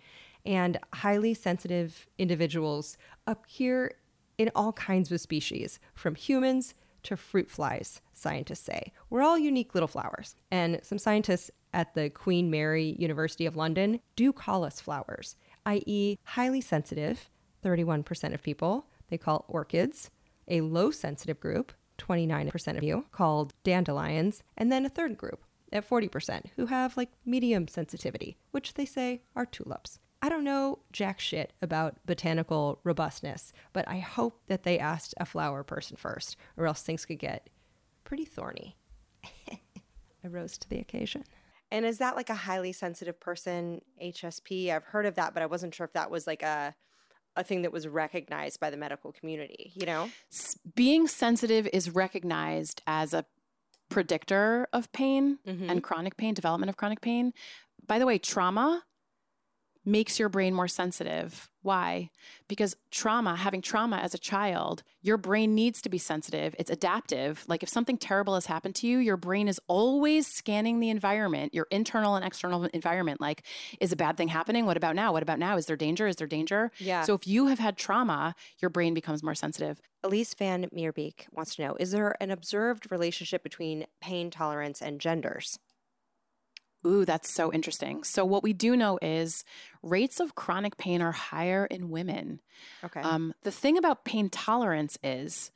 And 0.45 0.79
highly 0.93 1.33
sensitive 1.33 2.07
individuals 2.17 2.97
appear 3.27 3.91
in 4.37 4.51
all 4.55 4.73
kinds 4.73 5.11
of 5.11 5.19
species, 5.19 5.79
from 5.93 6.15
humans 6.15 6.73
to 7.05 7.17
fruit 7.17 7.49
flies, 7.49 8.01
scientists 8.13 8.65
say. 8.65 8.93
We're 9.09 9.21
all 9.21 9.37
unique 9.37 9.73
little 9.73 9.87
flowers. 9.87 10.35
And 10.51 10.79
some 10.83 10.97
scientists 10.97 11.51
at 11.73 11.93
the 11.93 12.09
Queen 12.09 12.49
Mary 12.49 12.95
University 12.99 13.45
of 13.45 13.55
London 13.55 13.99
do 14.15 14.31
call 14.31 14.63
us 14.63 14.79
flowers, 14.79 15.35
i.e., 15.65 16.17
highly 16.23 16.61
sensitive, 16.61 17.29
31% 17.63 18.33
of 18.33 18.43
people, 18.43 18.87
they 19.09 19.17
call 19.17 19.45
orchids, 19.47 20.09
a 20.47 20.61
low 20.61 20.91
sensitive 20.91 21.39
group, 21.39 21.73
29% 21.97 22.77
of 22.77 22.83
you, 22.83 23.05
called 23.11 23.53
dandelions, 23.63 24.43
and 24.57 24.71
then 24.71 24.85
a 24.85 24.89
third 24.89 25.17
group 25.17 25.43
at 25.71 25.87
40% 25.87 26.45
who 26.55 26.67
have 26.67 26.97
like 26.97 27.11
medium 27.25 27.67
sensitivity, 27.67 28.37
which 28.51 28.75
they 28.75 28.85
say 28.85 29.21
are 29.35 29.45
tulips. 29.45 29.99
I 30.25 30.29
don't 30.29 30.43
know 30.43 30.79
jack 30.91 31.19
shit 31.19 31.53
about 31.61 31.97
botanical 32.07 32.79
robustness, 32.83 33.53
but 33.73 33.87
I 33.87 33.99
hope 33.99 34.41
that 34.47 34.63
they 34.63 34.79
asked 34.79 35.13
a 35.19 35.25
flower 35.25 35.63
person 35.63 35.97
first, 35.97 36.35
or 36.57 36.65
else 36.65 36.81
things 36.81 37.05
could 37.05 37.19
get 37.19 37.47
pretty 38.05 38.25
thorny. 38.25 38.75
I 39.23 40.27
rose 40.27 40.57
to 40.57 40.67
the 40.67 40.79
occasion. 40.79 41.25
And 41.71 41.85
is 41.85 41.99
that 41.99 42.15
like 42.15 42.31
a 42.31 42.35
highly 42.35 42.71
sensitive 42.71 43.19
person 43.19 43.81
HSP? 44.01 44.71
I've 44.71 44.85
heard 44.85 45.05
of 45.05 45.13
that, 45.13 45.35
but 45.35 45.43
I 45.43 45.45
wasn't 45.45 45.75
sure 45.75 45.85
if 45.85 45.93
that 45.93 46.09
was 46.09 46.25
like 46.25 46.41
a 46.41 46.73
a 47.35 47.43
thing 47.43 47.61
that 47.61 47.71
was 47.71 47.87
recognized 47.87 48.59
by 48.59 48.71
the 48.71 48.77
medical 48.77 49.11
community, 49.11 49.73
you 49.75 49.85
know? 49.85 50.09
Being 50.73 51.05
sensitive 51.05 51.67
is 51.71 51.91
recognized 51.91 52.81
as 52.87 53.13
a 53.13 53.25
predictor 53.89 54.67
of 54.73 54.91
pain 54.91 55.37
Mhm. 55.45 55.69
and 55.69 55.83
chronic 55.83 56.17
pain, 56.17 56.33
development 56.33 56.69
of 56.71 56.77
chronic 56.77 57.01
pain. 57.01 57.31
By 57.85 57.99
the 57.99 58.07
way, 58.07 58.17
trauma 58.17 58.85
makes 59.85 60.19
your 60.19 60.29
brain 60.29 60.53
more 60.53 60.67
sensitive. 60.67 61.49
Why? 61.61 62.09
Because 62.47 62.75
trauma, 62.91 63.35
having 63.35 63.61
trauma 63.61 63.97
as 63.97 64.13
a 64.13 64.19
child, 64.19 64.83
your 65.01 65.17
brain 65.17 65.55
needs 65.55 65.81
to 65.81 65.89
be 65.89 65.97
sensitive. 65.97 66.55
It's 66.59 66.69
adaptive. 66.69 67.43
Like 67.47 67.63
if 67.63 67.69
something 67.69 67.97
terrible 67.97 68.35
has 68.35 68.45
happened 68.45 68.75
to 68.75 68.87
you, 68.87 68.99
your 68.99 69.17
brain 69.17 69.47
is 69.47 69.59
always 69.67 70.27
scanning 70.27 70.79
the 70.79 70.89
environment, 70.89 71.53
your 71.53 71.67
internal 71.71 72.15
and 72.15 72.25
external 72.25 72.65
environment. 72.65 73.19
Like, 73.19 73.43
is 73.79 73.91
a 73.91 73.95
bad 73.95 74.17
thing 74.17 74.27
happening? 74.27 74.65
What 74.65 74.77
about 74.77 74.95
now? 74.95 75.11
What 75.11 75.23
about 75.23 75.39
now? 75.39 75.57
Is 75.57 75.65
there 75.65 75.75
danger? 75.75 76.07
Is 76.07 76.17
there 76.17 76.27
danger? 76.27 76.71
Yeah. 76.79 77.01
So 77.01 77.13
if 77.13 77.27
you 77.27 77.47
have 77.47 77.59
had 77.59 77.77
trauma, 77.77 78.35
your 78.59 78.69
brain 78.69 78.93
becomes 78.93 79.23
more 79.23 79.35
sensitive. 79.35 79.81
Elise 80.03 80.35
Van 80.35 80.69
Meerbeek 80.75 81.25
wants 81.31 81.55
to 81.55 81.63
know 81.63 81.75
Is 81.79 81.91
there 81.91 82.15
an 82.21 82.29
observed 82.29 82.91
relationship 82.91 83.41
between 83.41 83.85
pain 84.01 84.29
tolerance 84.29 84.81
and 84.81 85.01
genders? 85.01 85.57
Ooh, 86.85 87.05
that's 87.05 87.33
so 87.33 87.51
interesting. 87.51 88.03
So, 88.03 88.23
what 88.23 88.43
we 88.43 88.53
do 88.53 88.75
know 88.75 88.99
is 89.01 89.43
rates 89.81 90.19
of 90.19 90.35
chronic 90.35 90.77
pain 90.77 91.01
are 91.01 91.11
higher 91.11 91.65
in 91.65 91.89
women. 91.89 92.41
Okay. 92.83 93.01
Um, 93.01 93.33
the 93.43 93.51
thing 93.51 93.77
about 93.77 94.05
pain 94.05 94.29
tolerance 94.29 94.97
is, 95.03 95.51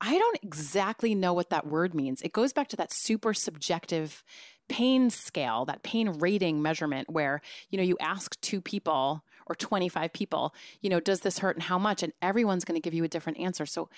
I 0.00 0.16
don't 0.16 0.38
exactly 0.42 1.14
know 1.14 1.32
what 1.32 1.50
that 1.50 1.66
word 1.66 1.94
means. 1.94 2.22
It 2.22 2.32
goes 2.32 2.52
back 2.52 2.68
to 2.68 2.76
that 2.76 2.92
super 2.92 3.34
subjective 3.34 4.24
pain 4.68 5.10
scale, 5.10 5.64
that 5.66 5.82
pain 5.82 6.08
rating 6.18 6.62
measurement, 6.62 7.10
where 7.10 7.42
you 7.68 7.76
know 7.76 7.84
you 7.84 7.96
ask 8.00 8.40
two 8.40 8.60
people 8.60 9.22
or 9.50 9.54
25 9.56 10.12
people, 10.12 10.54
you 10.80 10.88
know, 10.88 11.00
does 11.00 11.20
this 11.20 11.40
hurt 11.40 11.56
and 11.56 11.64
how 11.64 11.76
much? 11.76 12.04
And 12.04 12.12
everyone's 12.22 12.64
going 12.64 12.80
to 12.80 12.84
give 12.84 12.94
you 12.94 13.02
a 13.02 13.08
different 13.08 13.40
answer. 13.40 13.66
So 13.66 13.88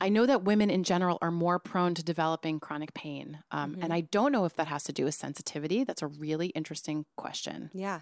I 0.00 0.08
know 0.08 0.26
that 0.26 0.42
women 0.42 0.70
in 0.70 0.82
general 0.84 1.18
are 1.22 1.30
more 1.30 1.58
prone 1.58 1.94
to 1.94 2.02
developing 2.02 2.60
chronic 2.60 2.94
pain. 2.94 3.38
Um, 3.50 3.78
And 3.80 3.92
I 3.92 4.02
don't 4.02 4.32
know 4.32 4.44
if 4.44 4.56
that 4.56 4.66
has 4.68 4.84
to 4.84 4.92
do 4.92 5.04
with 5.04 5.14
sensitivity. 5.14 5.84
That's 5.84 6.02
a 6.02 6.06
really 6.08 6.48
interesting 6.48 7.06
question. 7.16 7.70
yeah. 7.72 8.00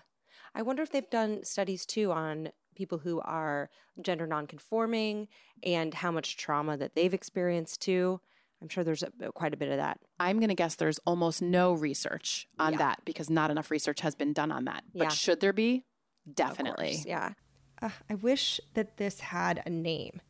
I 0.55 0.61
wonder 0.61 0.82
if 0.82 0.90
they've 0.90 1.09
done 1.09 1.45
studies 1.45 1.86
too 1.86 2.12
on 2.12 2.51
people 2.74 2.99
who 2.99 3.20
are 3.22 3.70
gender 4.03 4.26
nonconforming 4.26 5.28
and 5.62 5.95
how 5.95 6.11
much 6.11 6.36
trauma 6.36 6.76
that 6.76 6.95
they've 6.95 7.14
experienced 7.14 7.80
too. 7.80 8.20
I'm 8.61 8.68
sure 8.68 8.84
there's 8.84 9.03
a, 9.03 9.11
quite 9.32 9.55
a 9.55 9.57
bit 9.57 9.70
of 9.70 9.78
that. 9.78 9.99
I'm 10.20 10.38
going 10.38 10.51
to 10.51 10.55
guess 10.55 10.74
there's 10.76 10.99
almost 11.07 11.40
no 11.40 11.72
research 11.72 12.49
on 12.59 12.72
Yeah. 12.72 12.78
that 12.80 13.03
because 13.07 13.30
not 13.30 13.51
enough 13.51 13.70
research 13.70 14.01
has 14.01 14.14
been 14.14 14.32
done 14.34 14.53
on 14.53 14.66
that. 14.66 14.84
But 14.95 15.05
Yeah. 15.05 15.09
should 15.09 15.40
there 15.40 15.55
be? 15.55 15.84
Definitely. 16.32 16.93
course. 16.97 17.07
Yeah. 17.07 17.32
Uh, 17.80 17.90
I 18.11 18.14
wish 18.14 18.61
that 18.74 18.99
this 18.99 19.20
had 19.20 19.62
a 19.66 19.70
name. 19.70 20.20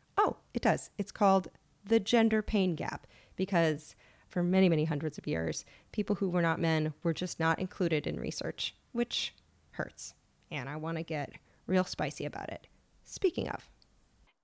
It 0.55 0.63
does. 0.63 0.91
It's 0.99 1.13
called 1.13 1.49
the 1.85 2.01
gender 2.01 2.43
pain 2.43 2.75
gap 2.75 3.07
because 3.37 3.97
for 4.29 4.43
many, 4.43 4.69
many 4.69 4.85
hundreds 4.85 5.19
of 5.19 5.27
years, 5.27 5.65
people 5.93 6.17
who 6.17 6.31
were 6.31 6.43
not 6.43 6.61
men 6.61 6.95
were 7.03 7.13
just 7.13 7.39
not 7.39 7.59
included 7.59 8.07
in 8.07 8.19
research, 8.19 8.75
which 8.93 9.35
hurts. 9.73 10.15
And 10.51 10.69
I 10.69 10.77
want 10.77 10.97
to 10.97 11.03
get 11.03 11.33
real 11.67 11.85
spicy 11.85 12.25
about 12.25 12.51
it. 12.51 12.67
Speaking 13.05 13.49
of, 13.49 13.69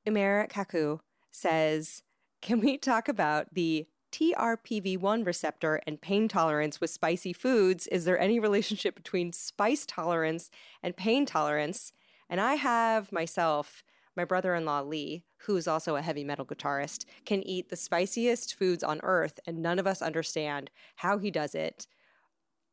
Umera 0.07 0.51
Kaku 0.51 1.01
says, 1.31 2.03
Can 2.43 2.61
we 2.61 2.77
talk 2.77 3.09
about 3.09 3.55
the 3.55 3.87
TRPV1 4.13 5.27
receptor 5.27 5.81
and 5.87 6.01
pain 6.01 6.29
tolerance 6.29 6.81
with 6.81 6.91
spicy 6.91 7.33
foods? 7.33 7.87
Is 7.89 8.05
there 8.05 8.19
any 8.19 8.39
relationship 8.39 8.95
between 8.95 9.33
spice 9.33 9.85
tolerance 9.87 10.51
and 10.83 10.97
pain 10.97 11.27
tolerance? 11.27 11.93
And 12.29 12.41
I 12.41 12.55
have 12.55 13.13
myself, 13.13 13.83
my 14.17 14.25
brother 14.25 14.55
in 14.55 14.65
law 14.65 14.81
Lee, 14.81 15.25
who 15.47 15.57
is 15.57 15.69
also 15.69 15.97
a 15.97 16.03
heavy 16.03 16.25
metal 16.25 16.45
guitarist, 16.45 17.05
can 17.25 17.43
eat 17.43 17.69
the 17.69 17.77
spiciest 17.77 18.55
foods 18.55 18.83
on 18.85 19.01
earth, 19.03 19.39
and 19.47 19.63
none 19.63 19.79
of 19.79 19.87
us 19.87 20.03
understand 20.03 20.71
how 20.97 21.19
he 21.19 21.31
does 21.31 21.55
it. 21.55 21.87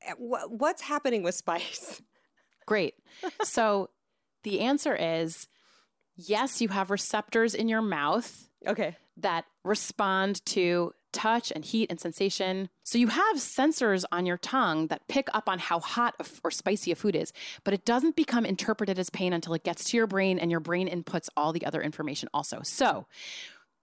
Eh, 0.01 0.13
What's 0.18 0.82
happening 0.84 1.24
with 1.24 1.36
spice? 1.36 2.01
Great. 2.66 2.95
so 3.43 3.89
the 4.43 4.61
answer 4.61 4.95
is 4.95 5.47
yes, 6.16 6.61
you 6.61 6.70
have 6.70 6.89
receptors 6.91 7.53
in 7.53 7.68
your 7.68 7.82
mouth 7.82 8.49
Okay. 8.68 8.95
that 9.18 9.45
respond 9.63 10.44
to 10.48 10.91
touch 11.16 11.52
and 11.56 11.66
heat 11.66 11.90
and 11.90 12.00
sensation. 12.00 12.70
So 12.84 12.98
you 12.98 13.08
have 13.08 13.38
sensors 13.38 14.04
on 14.12 14.26
your 14.26 14.38
tongue 14.38 14.88
that 14.88 15.08
pick 15.08 15.30
up 15.34 15.50
on 15.50 15.58
how 15.58 15.80
hot 15.80 16.14
or 16.44 16.52
spicy 16.52 16.92
a 16.92 16.96
food 16.96 17.16
is, 17.16 17.32
but 17.64 17.74
it 17.74 17.86
doesn't 17.86 18.16
become 18.16 18.46
interpreted 18.46 19.00
as 19.00 19.10
pain 19.10 19.34
until 19.34 19.54
it 19.54 19.64
gets 19.64 19.86
to 19.86 19.98
your 19.98 20.06
brain 20.06 20.38
and 20.38 20.52
your 20.52 20.60
brain 20.60 20.88
inputs 20.88 21.30
all 21.36 21.54
the 21.54 21.66
other 21.66 21.82
information 21.82 22.30
also. 22.34 22.60
So 22.64 23.08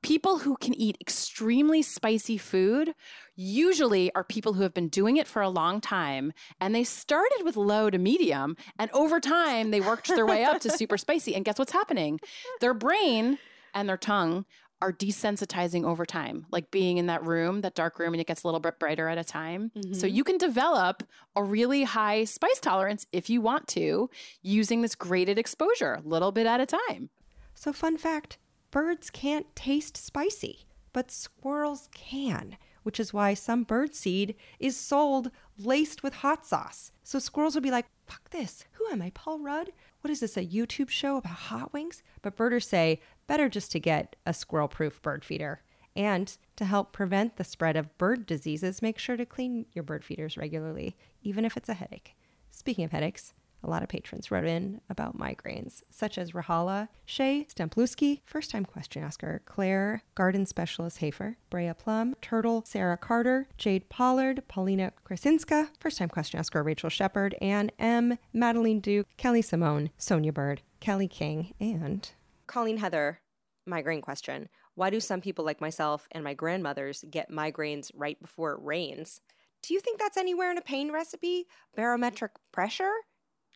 people 0.03 0.39
who 0.39 0.57
can 0.57 0.75
eat 0.75 0.99
extremely 1.01 1.81
spicy 1.81 2.37
food 2.37 2.93
usually 3.37 4.13
are 4.15 4.25
people 4.25 4.53
who 4.53 4.63
have 4.63 4.75
been 4.75 4.89
doing 4.89 5.17
it 5.17 5.27
for 5.27 5.41
a 5.41 5.49
long 5.49 5.81
time 5.81 6.33
and 6.61 6.75
they 6.75 6.85
started 6.85 7.43
with 7.45 7.57
low 7.57 7.89
to 7.89 7.99
medium 7.99 8.57
and 8.79 8.91
over 8.91 9.21
time 9.21 9.71
they 9.71 9.81
worked 9.81 10.09
their 10.09 10.27
way 10.27 10.45
up 10.45 10.61
to 10.61 10.71
super 10.71 10.99
spicy 10.99 11.35
and 11.35 11.45
guess 11.45 11.59
what's 11.59 11.73
happening 11.73 12.21
their 12.61 12.75
brain 12.75 13.39
and 13.75 13.89
their 13.89 13.97
tongue 13.97 14.45
are 14.83 14.93
desensitizing 14.93 15.85
over 15.85 16.05
time, 16.05 16.45
like 16.51 16.73
being 16.73 16.99
in 16.99 17.07
that 17.07 17.25
room, 17.25 17.61
that 17.61 17.77
dark 17.77 18.01
room, 18.01 18.13
and 18.15 18.21
it 18.21 18.27
gets 18.27 18.43
a 18.43 18.49
little 18.49 18.59
bit 18.59 18.81
brighter 18.81 19.09
at 19.09 19.17
a 19.17 19.23
time. 19.23 19.71
Mm-hmm. 19.77 19.95
So 19.95 20.09
you 20.09 20.25
can 20.25 20.39
develop 20.39 21.05
a 21.37 21.45
really 21.45 21.85
high 21.85 22.25
spice 22.25 22.59
tolerance 22.59 23.07
if 23.13 23.31
you 23.31 23.41
want 23.41 23.69
to 23.69 24.11
using 24.43 24.83
this 24.83 24.97
graded 24.97 25.39
exposure, 25.39 25.95
a 25.95 26.01
little 26.01 26.33
bit 26.33 26.47
at 26.47 26.61
a 26.61 26.67
time. 26.67 27.11
So, 27.55 27.73
fun 27.73 27.97
fact 27.97 28.39
birds 28.73 29.09
can't 29.09 29.55
taste 29.55 29.97
spicy, 29.97 30.67
but 30.93 31.13
squirrels 31.13 31.89
can, 31.95 32.57
which 32.83 32.99
is 32.99 33.13
why 33.13 33.35
some 33.35 33.63
bird 33.63 33.95
seed 33.95 34.35
is 34.59 34.77
sold 34.77 35.31
laced 35.59 36.03
with 36.03 36.15
hot 36.15 36.45
sauce. 36.45 36.91
So 37.05 37.19
squirrels 37.19 37.55
will 37.55 37.63
be 37.63 37.71
like, 37.71 37.87
fuck 38.07 38.31
this. 38.31 38.65
Who 38.73 38.87
am 38.91 39.03
I, 39.03 39.11
Paul 39.11 39.39
Rudd? 39.39 39.73
What 40.01 40.11
is 40.11 40.21
this, 40.21 40.37
a 40.37 40.45
YouTube 40.45 40.89
show 40.89 41.19
about 41.19 41.33
hot 41.33 41.73
wings? 41.73 42.03
But 42.23 42.37
birders 42.37 42.67
say, 42.67 43.01
better 43.33 43.49
just 43.49 43.73
to 43.73 43.81
get 43.81 44.15
a 44.27 44.35
squirrel 44.35 44.69
proof 44.69 45.01
bird 45.01 45.25
feeder. 45.25 45.63
And 45.97 46.37
to 46.57 46.67
help 46.67 46.93
prevent 46.93 47.37
the 47.37 47.45
spread 47.45 47.79
of 47.79 47.97
bird 47.97 48.27
diseases, 48.27 48.83
make 48.83 48.99
sure 48.99 49.17
to 49.17 49.25
clean 49.25 49.65
your 49.73 49.85
bird 49.85 50.05
feeders 50.05 50.37
regularly, 50.37 50.99
even 51.23 51.47
if 51.47 51.57
it's 51.57 51.71
a 51.71 51.75
headache. 51.75 52.15
Speaking 52.51 52.85
of 52.85 52.91
headaches, 52.91 53.33
a 53.65 53.71
lot 53.71 53.83
of 53.83 53.89
patrons 53.89 54.31
wrote 54.31 54.45
in 54.45 54.83
about 54.91 55.17
migraines, 55.17 55.83
such 55.89 56.19
as 56.19 56.33
Rahala, 56.33 56.89
Shay 57.07 57.47
Stempluski, 57.49 58.21
first 58.27 58.51
time 58.51 58.67
question 58.67 59.03
asker, 59.03 59.41
Claire, 59.47 60.03
garden 60.15 60.45
specialist 60.45 60.99
Hafer, 60.99 61.39
Brea 61.49 61.73
Plum, 61.73 62.15
Turtle, 62.21 62.63
Sarah 62.67 62.99
Carter, 62.99 63.49
Jade 63.57 63.89
Pollard, 63.89 64.43
Paulina 64.47 64.93
Krasinska, 65.07 65.71
first 65.81 65.97
time 65.97 66.11
question 66.11 66.39
asker 66.39 66.63
Rachel 66.63 66.91
Shepard, 66.91 67.35
Anne 67.41 67.71
M, 67.79 68.19
Madeline 68.35 68.81
Duke, 68.81 69.09
Kelly 69.17 69.41
Simone, 69.41 69.89
Sonia 69.97 70.35
Bird, 70.35 70.61
Kelly 70.81 71.09
King, 71.09 71.55
and 71.59 72.11
Colleen 72.47 72.77
Heather. 72.77 73.22
Migraine 73.66 74.02
question. 74.02 74.48
Why 74.74 74.90
do 74.90 75.01
some 75.01 75.20
people 75.20 75.44
like 75.44 75.60
myself 75.60 76.09
and 76.12 76.24
my 76.24 76.34
grandmothers 76.34 77.05
get 77.10 77.30
migraines 77.30 77.90
right 77.94 78.20
before 78.20 78.52
it 78.52 78.60
rains? 78.62 79.20
Do 79.62 79.74
you 79.74 79.80
think 79.80 79.98
that's 79.98 80.16
anywhere 80.16 80.51
in 80.51 80.59
a 80.59 80.62
pain 80.62 80.93
recipe? 80.93 81.47
Barometric 81.76 82.32
pressure? 82.52 82.93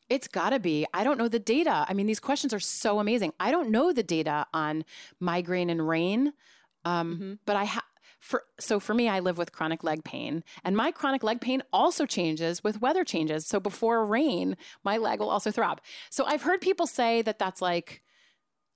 It's 0.09 0.29
got 0.29 0.51
to 0.51 0.61
be. 0.61 0.87
I 0.95 1.03
don't 1.03 1.19
know 1.19 1.29
the 1.29 1.41
data. 1.41 1.85
I 1.89 1.95
mean, 1.95 2.07
these 2.07 2.21
questions 2.21 2.55
are 2.55 2.61
so 2.61 3.01
amazing. 3.01 3.33
I 3.41 3.51
don't 3.51 3.71
know 3.71 3.93
the 3.93 4.05
data 4.05 4.47
on 4.55 4.85
migraine 5.19 5.69
and 5.69 5.87
rain, 5.87 6.33
um, 6.85 7.15
mm-hmm. 7.15 7.33
but 7.45 7.57
I 7.57 7.65
have. 7.65 7.83
For, 8.19 8.45
so 8.59 8.81
for 8.81 8.95
me, 8.95 9.09
I 9.09 9.21
live 9.21 9.39
with 9.39 9.53
chronic 9.53 9.85
leg 9.85 10.03
pain, 10.03 10.43
and 10.65 10.77
my 10.77 10.91
chronic 10.91 11.23
leg 11.23 11.41
pain 11.41 11.63
also 11.73 12.07
changes 12.07 12.65
with 12.65 12.81
weather 12.81 13.05
changes. 13.05 13.47
So 13.47 13.61
before 13.61 14.05
rain, 14.05 14.57
my 14.83 14.97
leg 14.97 15.21
will 15.21 15.31
also 15.31 15.53
throb. 15.53 15.81
So 16.11 16.25
I've 16.25 16.43
heard 16.43 16.61
people 16.61 16.87
say 16.87 17.23
that 17.23 17.39
that's 17.39 17.63
like 17.63 18.03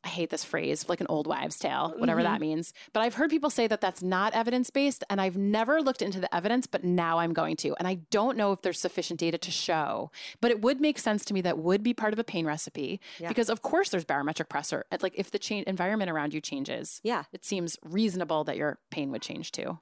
I 0.02 0.08
hate 0.08 0.30
this 0.30 0.44
phrase, 0.44 0.88
like 0.88 1.00
an 1.00 1.06
old 1.10 1.26
wives' 1.26 1.58
tale, 1.58 1.94
whatever 1.98 2.20
mm-hmm. 2.22 2.32
that 2.32 2.40
means. 2.40 2.72
But 2.92 3.00
I've 3.00 3.14
heard 3.14 3.28
people 3.28 3.50
say 3.50 3.66
that 3.66 3.82
that's 3.82 4.02
not 4.02 4.32
evidence 4.32 4.70
based, 4.70 5.04
and 5.10 5.20
I've 5.20 5.36
never 5.36 5.82
looked 5.82 6.00
into 6.00 6.20
the 6.20 6.34
evidence, 6.34 6.66
but 6.66 6.84
now 6.84 7.18
I'm 7.18 7.34
going 7.34 7.56
to. 7.56 7.74
And 7.78 7.86
I 7.86 7.94
don't 8.10 8.36
know 8.36 8.52
if 8.52 8.62
there's 8.62 8.80
sufficient 8.80 9.20
data 9.20 9.36
to 9.36 9.50
show, 9.50 10.10
but 10.40 10.50
it 10.50 10.62
would 10.62 10.80
make 10.80 10.98
sense 10.98 11.24
to 11.26 11.34
me 11.34 11.42
that 11.42 11.58
would 11.58 11.82
be 11.82 11.92
part 11.92 12.14
of 12.14 12.18
a 12.18 12.24
pain 12.24 12.46
recipe 12.46 13.00
yeah. 13.18 13.28
because, 13.28 13.50
of 13.50 13.60
course, 13.60 13.90
there's 13.90 14.04
barometric 14.06 14.48
pressure. 14.48 14.86
Like 15.02 15.14
if 15.16 15.30
the 15.30 15.38
cha- 15.38 15.64
environment 15.66 16.10
around 16.10 16.32
you 16.32 16.40
changes, 16.40 17.00
yeah, 17.04 17.24
it 17.32 17.44
seems 17.44 17.76
reasonable 17.82 18.44
that 18.44 18.56
your 18.56 18.78
pain 18.90 19.10
would 19.10 19.22
change 19.22 19.52
too. 19.52 19.78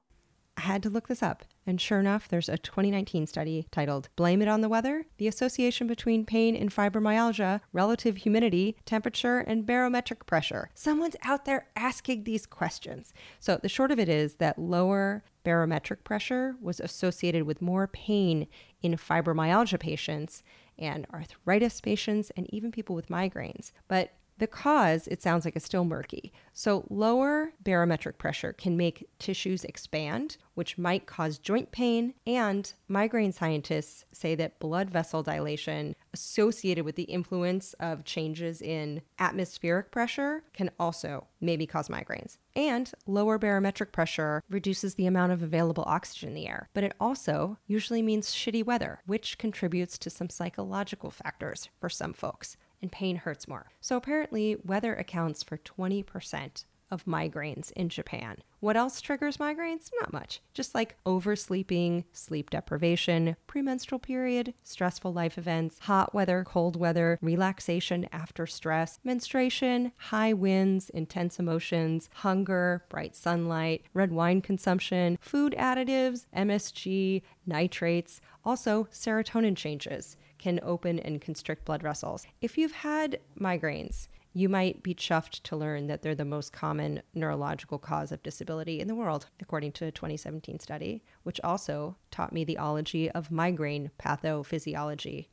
I 0.58 0.62
had 0.62 0.82
to 0.82 0.90
look 0.90 1.06
this 1.06 1.22
up. 1.22 1.44
And 1.68 1.80
sure 1.80 2.00
enough, 2.00 2.26
there's 2.26 2.48
a 2.48 2.58
2019 2.58 3.28
study 3.28 3.68
titled 3.70 4.08
Blame 4.16 4.42
It 4.42 4.48
on 4.48 4.60
the 4.60 4.68
Weather 4.68 5.06
The 5.16 5.28
Association 5.28 5.86
Between 5.86 6.26
Pain 6.26 6.56
and 6.56 6.74
Fibromyalgia, 6.74 7.60
Relative 7.72 8.16
Humidity, 8.16 8.76
Temperature, 8.84 9.38
and 9.38 9.64
Barometric 9.64 10.26
Pressure. 10.26 10.70
Someone's 10.74 11.14
out 11.22 11.44
there 11.44 11.68
asking 11.76 12.24
these 12.24 12.44
questions. 12.44 13.14
So 13.38 13.60
the 13.62 13.68
short 13.68 13.92
of 13.92 14.00
it 14.00 14.08
is 14.08 14.36
that 14.36 14.58
lower 14.58 15.22
barometric 15.44 16.02
pressure 16.02 16.56
was 16.60 16.80
associated 16.80 17.44
with 17.44 17.62
more 17.62 17.86
pain 17.86 18.48
in 18.82 18.96
fibromyalgia 18.96 19.78
patients 19.78 20.42
and 20.76 21.06
arthritis 21.14 21.80
patients 21.80 22.32
and 22.36 22.52
even 22.52 22.72
people 22.72 22.96
with 22.96 23.08
migraines. 23.08 23.70
But 23.86 24.12
the 24.38 24.46
cause, 24.46 25.06
it 25.08 25.22
sounds 25.22 25.44
like, 25.44 25.56
is 25.56 25.64
still 25.64 25.84
murky. 25.84 26.32
So, 26.52 26.84
lower 26.90 27.52
barometric 27.62 28.18
pressure 28.18 28.52
can 28.52 28.76
make 28.76 29.08
tissues 29.18 29.64
expand, 29.64 30.36
which 30.54 30.78
might 30.78 31.06
cause 31.06 31.38
joint 31.38 31.70
pain. 31.70 32.14
And 32.26 32.72
migraine 32.88 33.32
scientists 33.32 34.04
say 34.12 34.34
that 34.36 34.58
blood 34.58 34.90
vessel 34.90 35.22
dilation 35.22 35.94
associated 36.12 36.84
with 36.84 36.96
the 36.96 37.04
influence 37.04 37.74
of 37.74 38.04
changes 38.04 38.60
in 38.60 39.02
atmospheric 39.18 39.90
pressure 39.90 40.42
can 40.52 40.70
also 40.78 41.26
maybe 41.40 41.66
cause 41.66 41.88
migraines. 41.88 42.38
And 42.56 42.90
lower 43.06 43.38
barometric 43.38 43.92
pressure 43.92 44.42
reduces 44.50 44.94
the 44.94 45.06
amount 45.06 45.32
of 45.32 45.42
available 45.42 45.84
oxygen 45.86 46.30
in 46.30 46.34
the 46.34 46.48
air, 46.48 46.68
but 46.74 46.82
it 46.82 46.94
also 46.98 47.58
usually 47.66 48.02
means 48.02 48.32
shitty 48.32 48.64
weather, 48.64 49.00
which 49.06 49.38
contributes 49.38 49.96
to 49.98 50.10
some 50.10 50.28
psychological 50.28 51.10
factors 51.10 51.68
for 51.80 51.88
some 51.88 52.12
folks 52.12 52.56
and 52.80 52.92
pain 52.92 53.16
hurts 53.16 53.48
more. 53.48 53.72
So 53.80 53.96
apparently, 53.96 54.56
weather 54.64 54.94
accounts 54.94 55.42
for 55.42 55.58
20% 55.58 56.64
of 56.90 57.04
migraines 57.04 57.72
in 57.72 57.88
Japan. 57.88 58.38
What 58.60 58.76
else 58.76 59.00
triggers 59.00 59.36
migraines? 59.36 59.90
Not 60.00 60.12
much. 60.12 60.40
Just 60.52 60.74
like 60.74 60.96
oversleeping, 61.06 62.04
sleep 62.12 62.50
deprivation, 62.50 63.36
premenstrual 63.46 63.98
period, 63.98 64.54
stressful 64.64 65.12
life 65.12 65.38
events, 65.38 65.78
hot 65.80 66.12
weather, 66.12 66.44
cold 66.44 66.74
weather, 66.74 67.18
relaxation 67.22 68.08
after 68.12 68.46
stress, 68.46 68.98
menstruation, 69.04 69.92
high 69.96 70.32
winds, 70.32 70.90
intense 70.90 71.38
emotions, 71.38 72.08
hunger, 72.14 72.84
bright 72.88 73.14
sunlight, 73.14 73.84
red 73.94 74.10
wine 74.10 74.40
consumption, 74.40 75.18
food 75.20 75.54
additives, 75.58 76.26
MSG, 76.36 77.22
nitrates, 77.46 78.20
also 78.44 78.88
serotonin 78.92 79.56
changes 79.56 80.16
can 80.38 80.60
open 80.62 80.98
and 80.98 81.20
constrict 81.20 81.64
blood 81.64 81.82
vessels. 81.82 82.26
If 82.40 82.56
you've 82.56 82.72
had 82.72 83.18
migraines, 83.38 84.08
you 84.38 84.48
might 84.48 84.84
be 84.84 84.94
chuffed 84.94 85.42
to 85.42 85.56
learn 85.56 85.88
that 85.88 86.02
they're 86.02 86.14
the 86.14 86.24
most 86.24 86.52
common 86.52 87.02
neurological 87.12 87.76
cause 87.76 88.12
of 88.12 88.22
disability 88.22 88.78
in 88.78 88.86
the 88.86 88.94
world, 88.94 89.26
according 89.40 89.72
to 89.72 89.86
a 89.86 89.90
2017 89.90 90.60
study, 90.60 91.02
which 91.24 91.40
also 91.42 91.96
taught 92.12 92.32
me 92.32 92.44
the 92.44 92.56
ology 92.56 93.10
of 93.10 93.32
migraine 93.32 93.90
pathophysiology. 93.98 95.26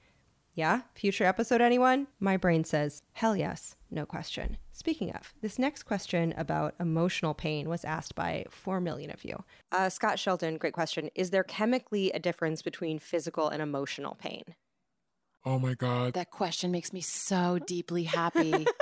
Yeah? 0.55 0.81
Future 0.95 1.25
episode, 1.25 1.61
anyone? 1.61 2.07
My 2.19 2.35
brain 2.35 2.63
says, 2.63 3.03
hell 3.13 3.35
yes, 3.35 3.75
no 3.91 4.07
question. 4.07 4.57
Speaking 4.71 5.11
of, 5.11 5.35
this 5.39 5.59
next 5.59 5.83
question 5.83 6.33
about 6.35 6.73
emotional 6.79 7.35
pain 7.35 7.69
was 7.69 7.85
asked 7.85 8.15
by 8.15 8.45
4 8.49 8.81
million 8.81 9.11
of 9.11 9.23
you. 9.23 9.43
Uh, 9.71 9.89
Scott 9.89 10.17
Shelton, 10.17 10.57
great 10.57 10.73
question. 10.73 11.11
Is 11.13 11.29
there 11.29 11.43
chemically 11.43 12.09
a 12.09 12.17
difference 12.17 12.63
between 12.63 12.97
physical 12.97 13.49
and 13.49 13.61
emotional 13.61 14.15
pain? 14.15 14.55
Oh 15.45 15.59
my 15.59 15.75
God. 15.75 16.13
That 16.13 16.31
question 16.31 16.71
makes 16.71 16.91
me 16.91 17.01
so 17.01 17.59
deeply 17.59 18.03
happy. 18.03 18.65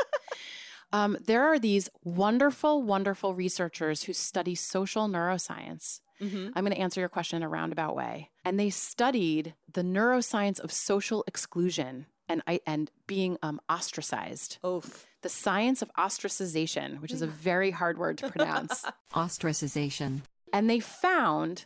um, 0.94 1.18
there 1.26 1.44
are 1.44 1.58
these 1.58 1.90
wonderful, 2.04 2.84
wonderful 2.84 3.34
researchers 3.34 4.04
who 4.04 4.14
study 4.14 4.54
social 4.54 5.10
neuroscience. 5.10 6.00
Mm-hmm. 6.22 6.50
I'm 6.56 6.64
going 6.64 6.76
to 6.76 6.80
answer 6.80 7.00
your 7.00 7.10
question 7.10 7.38
in 7.38 7.44
a 7.44 7.50
roundabout 7.50 7.96
way. 7.96 8.30
And 8.46 8.60
they 8.60 8.70
studied 8.70 9.56
the 9.72 9.82
neuroscience 9.82 10.60
of 10.60 10.72
social 10.72 11.24
exclusion 11.28 12.06
and 12.30 12.42
and 12.66 12.90
being 13.08 13.38
um, 13.42 13.60
ostracized. 13.70 14.60
Oof. 14.66 15.08
The 15.24 15.30
science 15.30 15.82
of 15.82 15.92
ostracization, 15.98 17.02
which 17.02 17.12
is 17.12 17.22
a 17.22 17.28
very 17.28 17.72
hard 17.72 17.98
word 17.98 18.18
to 18.20 18.30
pronounce. 18.30 18.86
ostracization. 19.14 20.22
And 20.54 20.70
they 20.70 20.80
found 20.80 21.66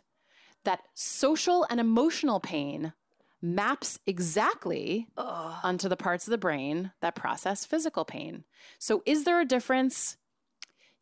that 0.64 0.80
social 0.94 1.66
and 1.70 1.78
emotional 1.78 2.40
pain 2.40 2.92
maps 3.40 3.98
exactly 4.06 5.06
Ugh. 5.16 5.54
onto 5.62 5.88
the 5.88 5.96
parts 5.96 6.26
of 6.26 6.30
the 6.30 6.38
brain 6.38 6.92
that 7.00 7.14
process 7.14 7.64
physical 7.64 8.04
pain. 8.04 8.44
So, 8.78 9.02
is 9.06 9.24
there 9.24 9.40
a 9.40 9.44
difference? 9.44 10.16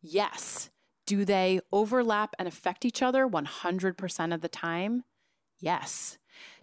Yes. 0.01 0.69
Do 1.05 1.25
they 1.25 1.61
overlap 1.71 2.35
and 2.37 2.47
affect 2.47 2.85
each 2.85 3.01
other 3.01 3.27
100% 3.27 4.33
of 4.33 4.41
the 4.41 4.49
time? 4.49 5.03
Yes. 5.59 6.17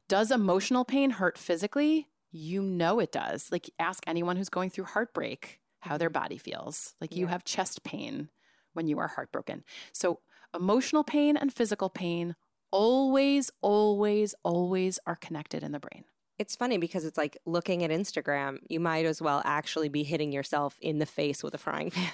Does 0.09 0.31
emotional 0.31 0.85
pain 0.85 1.11
hurt 1.11 1.39
physically? 1.39 2.09
You 2.31 2.63
know 2.63 3.01
it 3.01 3.11
does. 3.11 3.51
Like, 3.51 3.71
ask 3.79 4.05
anyone 4.07 4.37
who's 4.37 4.51
going 4.51 4.71
through 4.71 4.85
heartbreak 4.85 5.61
how 5.81 5.97
their 5.97 6.11
mm-hmm. 6.11 6.23
body 6.23 6.39
feels. 6.39 6.95
Like, 7.01 7.13
yeah. 7.13 7.21
you 7.21 7.27
have 7.29 7.45
chest 7.45 7.85
pain 7.85 8.29
when 8.75 8.87
you 8.87 8.99
are 8.99 9.09
heartbroken. 9.09 9.65
So, 9.93 10.21
Emotional 10.55 11.03
pain 11.03 11.37
and 11.37 11.53
physical 11.53 11.91
pain 11.91 12.37
always, 12.75 13.53
always, 13.63 14.35
always 14.43 14.99
are 15.07 15.15
connected 15.15 15.63
in 15.63 15.71
the 15.71 15.79
brain. 15.79 16.05
It's 16.41 16.57
funny 16.57 16.77
because 16.77 17.05
it's 17.05 17.17
like 17.17 17.39
looking 17.47 17.85
at 17.85 17.91
Instagram, 17.91 18.59
you 18.69 18.81
might 18.81 19.05
as 19.07 19.23
well 19.23 19.41
actually 19.45 19.89
be 19.89 20.03
hitting 20.03 20.33
yourself 20.33 20.77
in 20.81 20.99
the 20.99 21.07
face 21.07 21.45
with 21.45 21.55
a 21.55 21.59
frying 21.59 21.93
pan. 21.93 22.11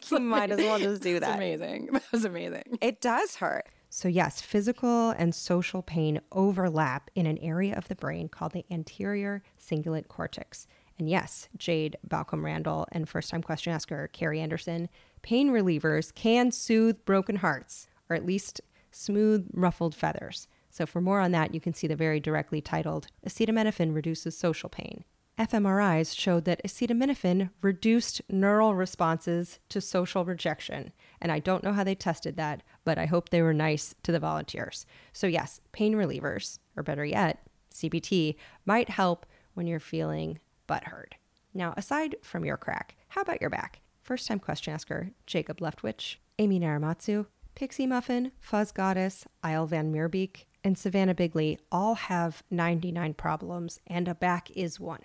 you 0.10 0.18
might 0.20 0.50
as 0.50 0.58
well 0.58 0.78
just 0.78 1.02
do 1.02 1.20
That's 1.20 1.32
that. 1.32 1.36
amazing. 1.36 1.90
That 1.92 2.02
was 2.10 2.24
amazing. 2.24 2.78
It 2.80 3.02
does 3.02 3.36
hurt. 3.36 3.68
So, 3.90 4.08
yes, 4.08 4.40
physical 4.40 5.10
and 5.10 5.34
social 5.34 5.82
pain 5.82 6.20
overlap 6.32 7.10
in 7.14 7.26
an 7.26 7.36
area 7.38 7.76
of 7.76 7.88
the 7.88 7.94
brain 7.94 8.28
called 8.30 8.52
the 8.52 8.64
anterior 8.70 9.42
cingulate 9.60 10.08
cortex. 10.08 10.66
And 10.98 11.10
yes, 11.10 11.50
Jade 11.58 11.96
Balcom 12.08 12.42
Randall 12.42 12.86
and 12.90 13.06
first 13.06 13.30
time 13.30 13.42
question 13.42 13.74
asker 13.74 14.08
Carrie 14.14 14.40
Anderson, 14.40 14.88
pain 15.20 15.50
relievers 15.50 16.14
can 16.14 16.50
soothe 16.50 17.04
broken 17.04 17.36
hearts, 17.36 17.88
or 18.08 18.16
at 18.16 18.24
least 18.24 18.62
smooth 18.96 19.48
ruffled 19.52 19.94
feathers. 19.94 20.48
So, 20.70 20.86
for 20.86 21.00
more 21.00 21.20
on 21.20 21.32
that, 21.32 21.54
you 21.54 21.60
can 21.60 21.74
see 21.74 21.86
the 21.86 21.96
very 21.96 22.20
directly 22.20 22.60
titled 22.60 23.06
Acetaminophen 23.26 23.94
Reduces 23.94 24.36
Social 24.36 24.68
Pain. 24.68 25.04
fMRIs 25.38 26.16
showed 26.16 26.44
that 26.44 26.62
acetaminophen 26.64 27.50
reduced 27.62 28.20
neural 28.28 28.74
responses 28.74 29.58
to 29.68 29.80
social 29.80 30.24
rejection. 30.24 30.92
And 31.20 31.30
I 31.30 31.38
don't 31.38 31.62
know 31.62 31.72
how 31.72 31.84
they 31.84 31.94
tested 31.94 32.36
that, 32.36 32.62
but 32.84 32.98
I 32.98 33.06
hope 33.06 33.28
they 33.28 33.42
were 33.42 33.54
nice 33.54 33.94
to 34.02 34.12
the 34.12 34.20
volunteers. 34.20 34.86
So, 35.12 35.26
yes, 35.26 35.60
pain 35.72 35.94
relievers, 35.94 36.58
or 36.76 36.82
better 36.82 37.04
yet, 37.04 37.46
CBT, 37.72 38.36
might 38.64 38.90
help 38.90 39.26
when 39.54 39.66
you're 39.66 39.80
feeling 39.80 40.38
butthurt. 40.68 41.12
Now, 41.54 41.72
aside 41.76 42.16
from 42.22 42.44
your 42.44 42.58
crack, 42.58 42.96
how 43.08 43.22
about 43.22 43.40
your 43.40 43.50
back? 43.50 43.80
First 44.02 44.28
time 44.28 44.38
question 44.38 44.74
asker 44.74 45.10
Jacob 45.26 45.58
Leftwich, 45.58 46.16
Amy 46.38 46.60
Naramatsu, 46.60 47.26
Pixie 47.56 47.86
Muffin, 47.86 48.32
Fuzz 48.38 48.70
Goddess, 48.70 49.26
Isle 49.42 49.66
Van 49.66 49.90
Meerbeek, 49.90 50.44
and 50.62 50.76
Savannah 50.76 51.14
Bigley 51.14 51.58
all 51.72 51.94
have 51.94 52.42
99 52.50 53.14
problems, 53.14 53.80
and 53.86 54.06
a 54.08 54.14
back 54.14 54.50
is 54.50 54.78
one. 54.78 55.00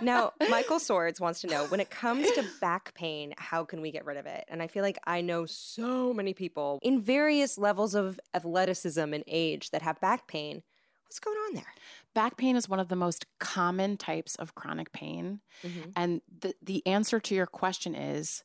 Now, 0.00 0.32
Michael 0.48 0.78
Swords 0.78 1.20
wants 1.20 1.40
to 1.40 1.48
know 1.48 1.66
when 1.66 1.80
it 1.80 1.90
comes 1.90 2.30
to 2.30 2.44
back 2.60 2.94
pain, 2.94 3.34
how 3.36 3.64
can 3.64 3.80
we 3.80 3.90
get 3.90 4.04
rid 4.04 4.16
of 4.16 4.26
it? 4.26 4.44
And 4.46 4.62
I 4.62 4.68
feel 4.68 4.84
like 4.84 4.98
I 5.08 5.22
know 5.22 5.44
so 5.44 6.14
many 6.14 6.34
people 6.34 6.78
in 6.82 7.02
various 7.02 7.58
levels 7.58 7.96
of 7.96 8.20
athleticism 8.32 9.12
and 9.12 9.24
age 9.26 9.70
that 9.70 9.82
have 9.82 10.00
back 10.00 10.28
pain. 10.28 10.62
What's 11.06 11.18
going 11.18 11.36
on 11.36 11.54
there? 11.54 11.74
Back 12.14 12.36
pain 12.36 12.54
is 12.54 12.68
one 12.68 12.78
of 12.78 12.88
the 12.88 12.96
most 12.96 13.26
common 13.40 13.96
types 13.96 14.36
of 14.36 14.54
chronic 14.54 14.92
pain. 14.92 15.40
Mm-hmm. 15.64 15.90
And 15.96 16.20
the, 16.40 16.54
the 16.62 16.86
answer 16.86 17.18
to 17.18 17.34
your 17.34 17.46
question 17.46 17.96
is 17.96 18.44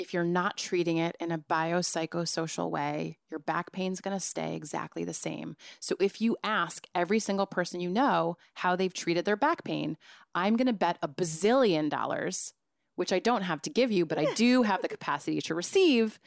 if 0.00 0.14
you're 0.14 0.24
not 0.24 0.56
treating 0.56 0.96
it 0.96 1.14
in 1.20 1.30
a 1.30 1.38
biopsychosocial 1.38 2.70
way, 2.70 3.18
your 3.30 3.38
back 3.38 3.70
pain's 3.70 4.00
going 4.00 4.16
to 4.16 4.24
stay 4.24 4.56
exactly 4.56 5.04
the 5.04 5.12
same. 5.12 5.56
So 5.78 5.94
if 6.00 6.20
you 6.20 6.36
ask 6.42 6.86
every 6.94 7.18
single 7.18 7.46
person 7.46 7.80
you 7.80 7.90
know 7.90 8.38
how 8.54 8.74
they've 8.74 8.92
treated 8.92 9.26
their 9.26 9.36
back 9.36 9.62
pain, 9.62 9.98
I'm 10.34 10.56
going 10.56 10.66
to 10.66 10.72
bet 10.72 10.98
a 11.02 11.08
bazillion 11.08 11.90
dollars, 11.90 12.54
which 12.96 13.12
I 13.12 13.18
don't 13.18 13.42
have 13.42 13.60
to 13.62 13.70
give 13.70 13.92
you, 13.92 14.06
but 14.06 14.18
I 14.18 14.32
do 14.34 14.62
have 14.62 14.80
the 14.80 14.88
capacity 14.88 15.40
to 15.42 15.54
receive, 15.54 16.18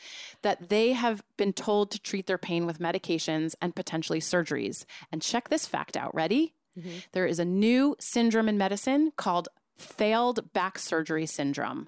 that 0.43 0.69
they 0.69 0.93
have 0.93 1.23
been 1.35 1.53
told 1.53 1.89
to 1.91 1.99
treat 1.99 2.27
their 2.27 2.37
pain 2.37 2.65
with 2.65 2.79
medications 2.79 3.55
and 3.61 3.75
potentially 3.75 4.19
surgeries. 4.19 4.85
And 5.11 5.21
check 5.21 5.49
this 5.49 5.65
fact 5.65 5.97
out. 5.97 6.13
Ready? 6.13 6.53
Mm-hmm. 6.77 6.89
There 7.11 7.25
is 7.25 7.39
a 7.39 7.45
new 7.45 7.95
syndrome 7.99 8.49
in 8.49 8.57
medicine 8.57 9.13
called 9.17 9.49
failed 9.77 10.53
back 10.53 10.77
surgery 10.77 11.25
syndrome. 11.25 11.87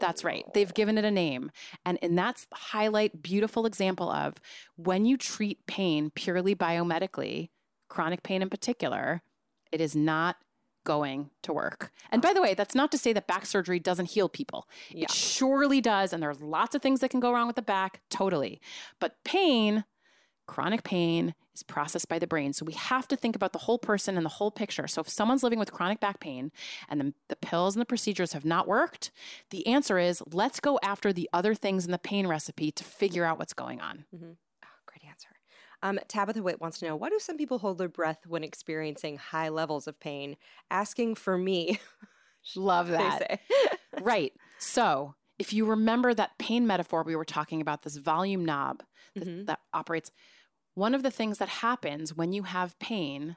That's 0.00 0.24
right. 0.24 0.44
They've 0.54 0.72
given 0.72 0.98
it 0.98 1.04
a 1.04 1.10
name. 1.10 1.50
And, 1.84 1.98
and 2.02 2.16
that's 2.16 2.46
highlight, 2.52 3.22
beautiful 3.22 3.66
example 3.66 4.10
of 4.10 4.34
when 4.76 5.04
you 5.04 5.16
treat 5.16 5.66
pain 5.66 6.10
purely 6.14 6.54
biomedically, 6.54 7.50
chronic 7.88 8.22
pain 8.22 8.42
in 8.42 8.50
particular, 8.50 9.22
it 9.72 9.80
is 9.80 9.96
not 9.96 10.36
going 10.84 11.30
to 11.42 11.52
work. 11.52 11.92
And 12.10 12.22
by 12.22 12.32
the 12.32 12.40
way, 12.40 12.54
that's 12.54 12.74
not 12.74 12.90
to 12.92 12.98
say 12.98 13.12
that 13.12 13.26
back 13.26 13.44
surgery 13.44 13.78
doesn't 13.78 14.06
heal 14.06 14.28
people. 14.28 14.68
Yeah. 14.90 15.04
It 15.04 15.10
surely 15.10 15.80
does. 15.80 16.12
And 16.12 16.22
there's 16.22 16.40
lots 16.40 16.74
of 16.74 16.80
things 16.80 17.00
that 17.00 17.10
can 17.10 17.20
go 17.20 17.32
wrong 17.32 17.46
with 17.46 17.56
the 17.56 17.62
back, 17.62 18.00
totally. 18.08 18.60
But 18.98 19.16
pain, 19.24 19.84
chronic 20.48 20.82
pain, 20.82 21.34
is 21.54 21.62
processed 21.62 22.08
by 22.08 22.18
the 22.18 22.26
brain. 22.26 22.52
So 22.52 22.64
we 22.64 22.72
have 22.72 23.06
to 23.08 23.16
think 23.16 23.36
about 23.36 23.52
the 23.52 23.60
whole 23.60 23.78
person 23.78 24.16
and 24.16 24.24
the 24.24 24.30
whole 24.30 24.50
picture. 24.50 24.88
So 24.88 25.00
if 25.02 25.08
someone's 25.08 25.44
living 25.44 25.58
with 25.60 25.72
chronic 25.72 26.00
back 26.00 26.18
pain 26.18 26.50
and 26.88 27.00
the, 27.00 27.14
the 27.28 27.36
pills 27.36 27.76
and 27.76 27.80
the 27.80 27.86
procedures 27.86 28.32
have 28.32 28.44
not 28.44 28.66
worked, 28.66 29.12
the 29.50 29.64
answer 29.66 29.98
is 29.98 30.22
let's 30.32 30.58
go 30.58 30.80
after 30.82 31.12
the 31.12 31.28
other 31.32 31.54
things 31.54 31.84
in 31.84 31.92
the 31.92 31.98
pain 31.98 32.26
recipe 32.26 32.72
to 32.72 32.82
figure 32.82 33.24
out 33.24 33.38
what's 33.38 33.52
going 33.52 33.80
on. 33.80 34.04
Oh, 34.12 34.26
great 34.86 35.04
answer. 35.08 35.28
Um, 35.82 36.00
Tabitha 36.08 36.42
Witt 36.42 36.60
wants 36.60 36.80
to 36.80 36.86
know 36.86 36.96
why 36.96 37.08
do 37.08 37.18
some 37.20 37.36
people 37.36 37.58
hold 37.58 37.78
their 37.78 37.88
breath 37.88 38.26
when 38.26 38.42
experiencing 38.42 39.16
high 39.18 39.48
levels 39.48 39.86
of 39.86 40.00
pain? 40.00 40.36
Asking 40.70 41.14
for 41.14 41.38
me, 41.38 41.78
Love 42.56 42.88
that. 42.88 43.40
right. 44.00 44.32
So 44.58 45.14
if 45.38 45.52
you 45.52 45.66
remember 45.66 46.14
that 46.14 46.38
pain 46.38 46.66
metaphor 46.66 47.02
we 47.04 47.14
were 47.14 47.24
talking 47.24 47.60
about, 47.60 47.82
this 47.82 47.96
volume 47.96 48.44
knob 48.44 48.82
that, 49.14 49.26
Mhm. 49.28 49.46
that 49.46 49.60
operates, 49.72 50.10
one 50.78 50.94
of 50.94 51.02
the 51.02 51.10
things 51.10 51.38
that 51.38 51.48
happens 51.48 52.16
when 52.16 52.32
you 52.32 52.44
have 52.44 52.78
pain, 52.78 53.36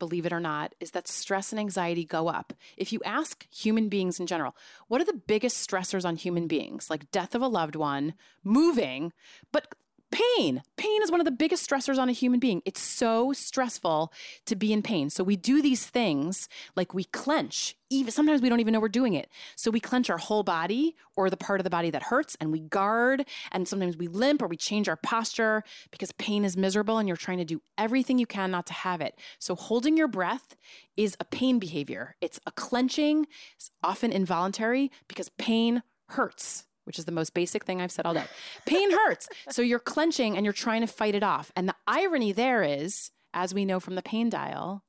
believe 0.00 0.26
it 0.26 0.32
or 0.32 0.40
not, 0.40 0.74
is 0.80 0.90
that 0.90 1.06
stress 1.06 1.52
and 1.52 1.60
anxiety 1.60 2.04
go 2.04 2.26
up. 2.26 2.52
If 2.76 2.92
you 2.92 3.00
ask 3.04 3.46
human 3.48 3.88
beings 3.88 4.18
in 4.18 4.26
general, 4.26 4.56
what 4.88 5.00
are 5.00 5.04
the 5.04 5.22
biggest 5.26 5.68
stressors 5.68 6.04
on 6.04 6.16
human 6.16 6.48
beings? 6.48 6.90
Like 6.90 7.12
death 7.12 7.36
of 7.36 7.42
a 7.42 7.46
loved 7.46 7.76
one, 7.76 8.14
moving, 8.42 9.12
but 9.52 9.72
pain. 10.10 10.62
Pain 10.76 11.02
is 11.02 11.10
one 11.10 11.20
of 11.20 11.24
the 11.24 11.30
biggest 11.30 11.68
stressors 11.68 11.98
on 11.98 12.08
a 12.08 12.12
human 12.12 12.40
being. 12.40 12.62
It's 12.64 12.80
so 12.80 13.32
stressful 13.32 14.12
to 14.46 14.56
be 14.56 14.72
in 14.72 14.82
pain. 14.82 15.10
So 15.10 15.22
we 15.22 15.36
do 15.36 15.62
these 15.62 15.86
things 15.86 16.48
like 16.76 16.94
we 16.94 17.04
clench. 17.04 17.76
Even 17.90 18.12
sometimes 18.12 18.40
we 18.40 18.48
don't 18.48 18.60
even 18.60 18.72
know 18.72 18.80
we're 18.80 18.88
doing 18.88 19.14
it. 19.14 19.28
So 19.56 19.70
we 19.70 19.80
clench 19.80 20.10
our 20.10 20.18
whole 20.18 20.42
body 20.42 20.96
or 21.16 21.30
the 21.30 21.36
part 21.36 21.60
of 21.60 21.64
the 21.64 21.70
body 21.70 21.90
that 21.90 22.04
hurts 22.04 22.36
and 22.40 22.52
we 22.52 22.60
guard 22.60 23.24
and 23.52 23.66
sometimes 23.66 23.96
we 23.96 24.08
limp 24.08 24.42
or 24.42 24.46
we 24.46 24.56
change 24.56 24.88
our 24.88 24.96
posture 24.96 25.64
because 25.90 26.12
pain 26.12 26.44
is 26.44 26.56
miserable 26.56 26.98
and 26.98 27.08
you're 27.08 27.16
trying 27.16 27.38
to 27.38 27.44
do 27.44 27.60
everything 27.78 28.18
you 28.18 28.26
can 28.26 28.50
not 28.50 28.66
to 28.66 28.72
have 28.72 29.00
it. 29.00 29.18
So 29.38 29.54
holding 29.54 29.96
your 29.96 30.08
breath 30.08 30.56
is 30.96 31.16
a 31.20 31.24
pain 31.24 31.58
behavior. 31.58 32.16
It's 32.20 32.40
a 32.46 32.52
clenching, 32.52 33.26
it's 33.56 33.70
often 33.82 34.12
involuntary 34.12 34.90
because 35.08 35.28
pain 35.30 35.82
hurts 36.08 36.66
which 36.90 36.98
is 36.98 37.04
the 37.04 37.12
most 37.12 37.34
basic 37.34 37.64
thing 37.64 37.80
I've 37.80 37.92
said 37.92 38.04
all 38.04 38.14
day. 38.14 38.24
Pain 38.66 38.90
hurts. 38.90 39.28
So 39.50 39.62
you're 39.62 39.78
clenching 39.78 40.36
and 40.36 40.44
you're 40.44 40.52
trying 40.52 40.80
to 40.80 40.88
fight 40.88 41.14
it 41.14 41.22
off. 41.22 41.52
And 41.54 41.68
the 41.68 41.76
irony 41.86 42.32
there 42.32 42.64
is, 42.64 43.12
as 43.32 43.54
we 43.54 43.64
know 43.64 43.78
from 43.78 43.94
the 43.94 44.02
pain 44.02 44.28
dial, 44.28 44.82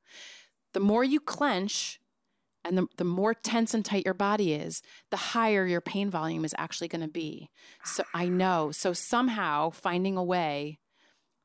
the 0.73 0.79
more 0.79 1.03
you 1.03 1.19
clench 1.19 1.99
and 2.65 2.75
the, 2.75 2.87
the 2.97 3.03
more 3.03 3.35
tense 3.35 3.75
and 3.75 3.85
tight 3.85 4.03
your 4.03 4.15
body 4.15 4.55
is, 4.55 4.81
the 5.11 5.17
higher 5.17 5.67
your 5.67 5.79
pain 5.79 6.09
volume 6.09 6.43
is 6.43 6.55
actually 6.57 6.87
going 6.87 7.03
to 7.03 7.07
be. 7.07 7.51
So 7.83 8.03
I 8.15 8.27
know. 8.27 8.71
So 8.71 8.93
somehow 8.93 9.69
finding 9.69 10.17
a 10.17 10.23
way 10.23 10.79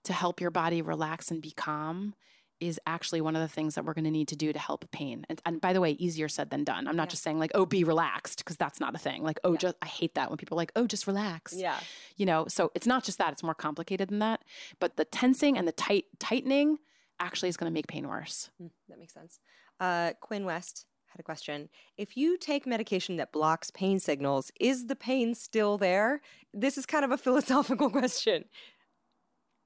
to 0.04 0.14
help 0.14 0.40
your 0.40 0.50
body 0.50 0.80
relax 0.80 1.30
and 1.30 1.42
be 1.42 1.50
calm 1.50 2.14
is 2.60 2.80
actually 2.86 3.20
one 3.20 3.36
of 3.36 3.42
the 3.42 3.48
things 3.48 3.74
that 3.74 3.84
we're 3.84 3.92
going 3.94 4.04
to 4.04 4.10
need 4.10 4.28
to 4.28 4.36
do 4.36 4.52
to 4.52 4.58
help 4.58 4.90
pain. 4.90 5.26
And, 5.28 5.40
and 5.44 5.60
by 5.60 5.72
the 5.72 5.80
way, 5.80 5.92
easier 5.92 6.28
said 6.28 6.50
than 6.50 6.64
done. 6.64 6.88
I'm 6.88 6.96
not 6.96 7.08
Yeah. 7.08 7.10
just 7.10 7.22
saying 7.22 7.38
like, 7.38 7.50
oh, 7.54 7.66
be 7.66 7.84
relaxed, 7.84 8.38
because 8.38 8.56
that's 8.56 8.80
not 8.80 8.94
a 8.94 8.98
thing. 8.98 9.22
Like, 9.22 9.38
oh, 9.44 9.52
Yeah. 9.52 9.58
just, 9.58 9.76
I 9.82 9.86
hate 9.86 10.14
that 10.14 10.30
when 10.30 10.38
people 10.38 10.56
are 10.56 10.62
like, 10.62 10.72
oh, 10.74 10.86
just 10.86 11.06
relax. 11.06 11.52
Yeah. 11.54 11.78
You 12.16 12.24
know, 12.26 12.46
so 12.48 12.72
it's 12.74 12.86
not 12.86 13.04
just 13.04 13.18
that, 13.18 13.32
it's 13.32 13.42
more 13.42 13.54
complicated 13.54 14.08
than 14.08 14.20
that. 14.20 14.42
But 14.80 14.96
the 14.96 15.04
tensing 15.04 15.58
and 15.58 15.68
the 15.68 15.72
tight 15.72 16.06
tightening 16.18 16.78
actually 17.20 17.48
is 17.50 17.56
going 17.56 17.70
to 17.70 17.74
make 17.74 17.86
pain 17.88 18.08
worse. 18.08 18.50
Mm, 18.62 18.70
that 18.88 18.98
makes 18.98 19.12
sense. 19.14 19.38
Uh, 19.78 20.12
Quinn 20.20 20.44
West 20.46 20.86
had 21.08 21.20
a 21.20 21.22
question. 21.22 21.68
If 21.98 22.16
you 22.16 22.36
take 22.38 22.66
medication 22.66 23.16
that 23.16 23.32
blocks 23.32 23.70
pain 23.70 24.00
signals, 24.00 24.50
is 24.60 24.86
the 24.86 24.96
pain 24.96 25.34
still 25.34 25.76
there? 25.78 26.20
This 26.54 26.76
is 26.78 26.86
kind 26.86 27.04
of 27.04 27.10
a 27.10 27.18
philosophical 27.26 27.90
question. 27.90 28.46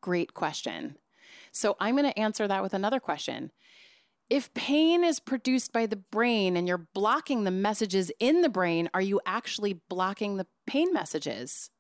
Great 0.01 0.35
question. 0.35 0.97
So 1.53 1.77
I'm 1.81 1.97
going 1.97 2.11
to 2.11 2.19
answer 2.19 2.47
that 2.49 2.63
with 2.63 2.75
another 2.75 3.01
question. 3.01 3.51
If 4.29 4.55
pain 4.55 5.03
is 5.03 5.19
produced 5.19 5.73
by 5.73 5.87
the 5.87 5.97
brain 5.97 6.57
and 6.57 6.69
you're 6.69 6.87
blocking 6.95 7.45
the 7.45 7.51
messages 7.51 8.13
in 8.21 8.43
the 8.43 8.49
brain, 8.49 8.89
are 8.95 9.01
you 9.01 9.21
actually 9.27 9.81
blocking 9.89 10.37
the 10.37 10.47
pain 10.67 10.93
messages? 10.93 11.71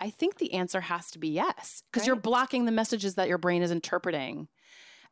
I 0.00 0.08
think 0.08 0.38
the 0.38 0.54
answer 0.54 0.80
has 0.80 1.10
to 1.10 1.18
be 1.18 1.28
yes, 1.28 1.82
because 1.92 2.06
you're 2.06 2.16
blocking 2.16 2.64
the 2.64 2.72
messages 2.72 3.16
that 3.16 3.28
your 3.28 3.36
brain 3.36 3.60
is 3.60 3.70
interpreting 3.70 4.48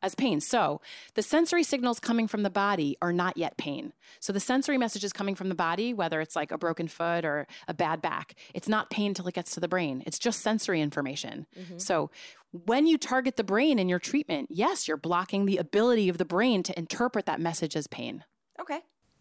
as 0.01 0.15
pain. 0.15 0.39
So 0.39 0.81
the 1.15 1.21
sensory 1.21 1.63
signals 1.63 1.99
coming 1.99 2.27
from 2.27 2.43
the 2.43 2.49
body 2.49 2.97
are 3.01 3.13
not 3.13 3.37
yet 3.37 3.57
pain. 3.57 3.93
So 4.19 4.31
the 4.33 4.39
sensory 4.39 4.77
messages 4.77 5.13
coming 5.13 5.35
from 5.35 5.49
the 5.49 5.55
body, 5.55 5.93
whether 5.93 6.21
it's 6.21 6.35
like 6.35 6.51
a 6.51 6.57
broken 6.57 6.87
foot 6.87 7.25
or 7.25 7.47
a 7.67 7.73
bad 7.73 8.01
back, 8.01 8.35
it's 8.53 8.67
not 8.67 8.89
pain 8.89 9.13
till 9.13 9.27
it 9.27 9.33
gets 9.33 9.51
to 9.55 9.59
the 9.59 9.67
brain. 9.67 10.03
It's 10.05 10.19
just 10.19 10.41
sensory 10.41 10.81
information. 10.81 11.47
Mm-hmm. 11.57 11.77
So 11.77 12.11
when 12.51 12.87
you 12.87 12.97
target 12.97 13.35
the 13.35 13.43
brain 13.43 13.77
in 13.77 13.89
your 13.89 13.99
treatment, 13.99 14.49
yes, 14.51 14.87
you're 14.87 14.97
blocking 14.97 15.45
the 15.45 15.57
ability 15.57 16.09
of 16.09 16.17
the 16.17 16.25
brain 16.25 16.63
to 16.63 16.77
interpret 16.77 17.25
that 17.25 17.39
message 17.39 17.75
as 17.75 17.87
pain. 17.87 18.23
Okay. 18.59 18.79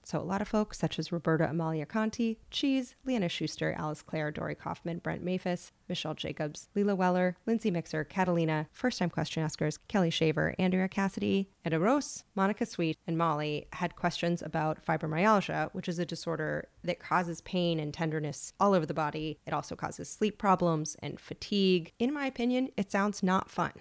So 0.08 0.18
a 0.18 0.20
lot 0.20 0.40
of 0.40 0.48
folks, 0.48 0.78
such 0.78 0.98
as 0.98 1.12
Roberta 1.12 1.50
Amalia 1.50 1.84
Conti, 1.84 2.38
Cheese, 2.50 2.94
Leanna 3.04 3.28
Schuster, 3.28 3.74
Alice 3.76 4.00
Clare, 4.00 4.30
Dory 4.30 4.54
Kaufman, 4.54 5.00
Brent 5.00 5.22
Maphis, 5.22 5.70
Michelle 5.86 6.14
Jacobs, 6.14 6.70
Leela 6.74 6.96
Weller, 6.96 7.36
Lindsay 7.44 7.70
Mixer, 7.70 8.04
Catalina, 8.04 8.68
first 8.72 8.98
time 9.00 9.10
question 9.10 9.42
askers 9.42 9.76
Kelly 9.86 10.08
Shaver, 10.08 10.54
Andrea 10.58 10.88
Cassidy, 10.88 11.50
Eda 11.66 11.78
Rose, 11.78 12.24
Monica 12.34 12.64
Sweet, 12.64 12.96
and 13.06 13.18
Molly 13.18 13.68
had 13.74 13.96
questions 13.96 14.40
about 14.40 14.82
fibromyalgia, 14.82 15.68
which 15.74 15.90
is 15.90 15.98
a 15.98 16.06
disorder 16.06 16.70
that 16.82 17.00
causes 17.00 17.42
pain 17.42 17.78
and 17.78 17.92
tenderness 17.92 18.54
all 18.58 18.72
over 18.72 18.86
the 18.86 18.94
body. 18.94 19.38
It 19.46 19.52
also 19.52 19.76
causes 19.76 20.08
sleep 20.08 20.38
problems 20.38 20.96
and 21.02 21.20
fatigue. 21.20 21.92
In 21.98 22.14
my 22.14 22.24
opinion, 22.24 22.70
it 22.78 22.90
sounds 22.90 23.22
not 23.22 23.50
fun. 23.50 23.72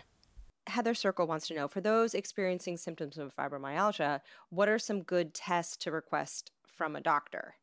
Heather 0.68 0.94
Circle 0.94 1.28
wants 1.28 1.48
to 1.48 1.54
know 1.54 1.68
for 1.68 1.82
those 1.82 2.14
experiencing 2.14 2.78
symptoms 2.78 3.18
of 3.18 3.36
fibromyalgia, 3.36 4.22
what 4.50 4.70
are 4.70 4.80
some 4.80 5.02
good 5.02 5.34
tests 5.34 5.78
to 5.78 5.92
request 5.92 6.52
from 6.68 6.96
a 6.96 7.02
doctor? 7.02 7.56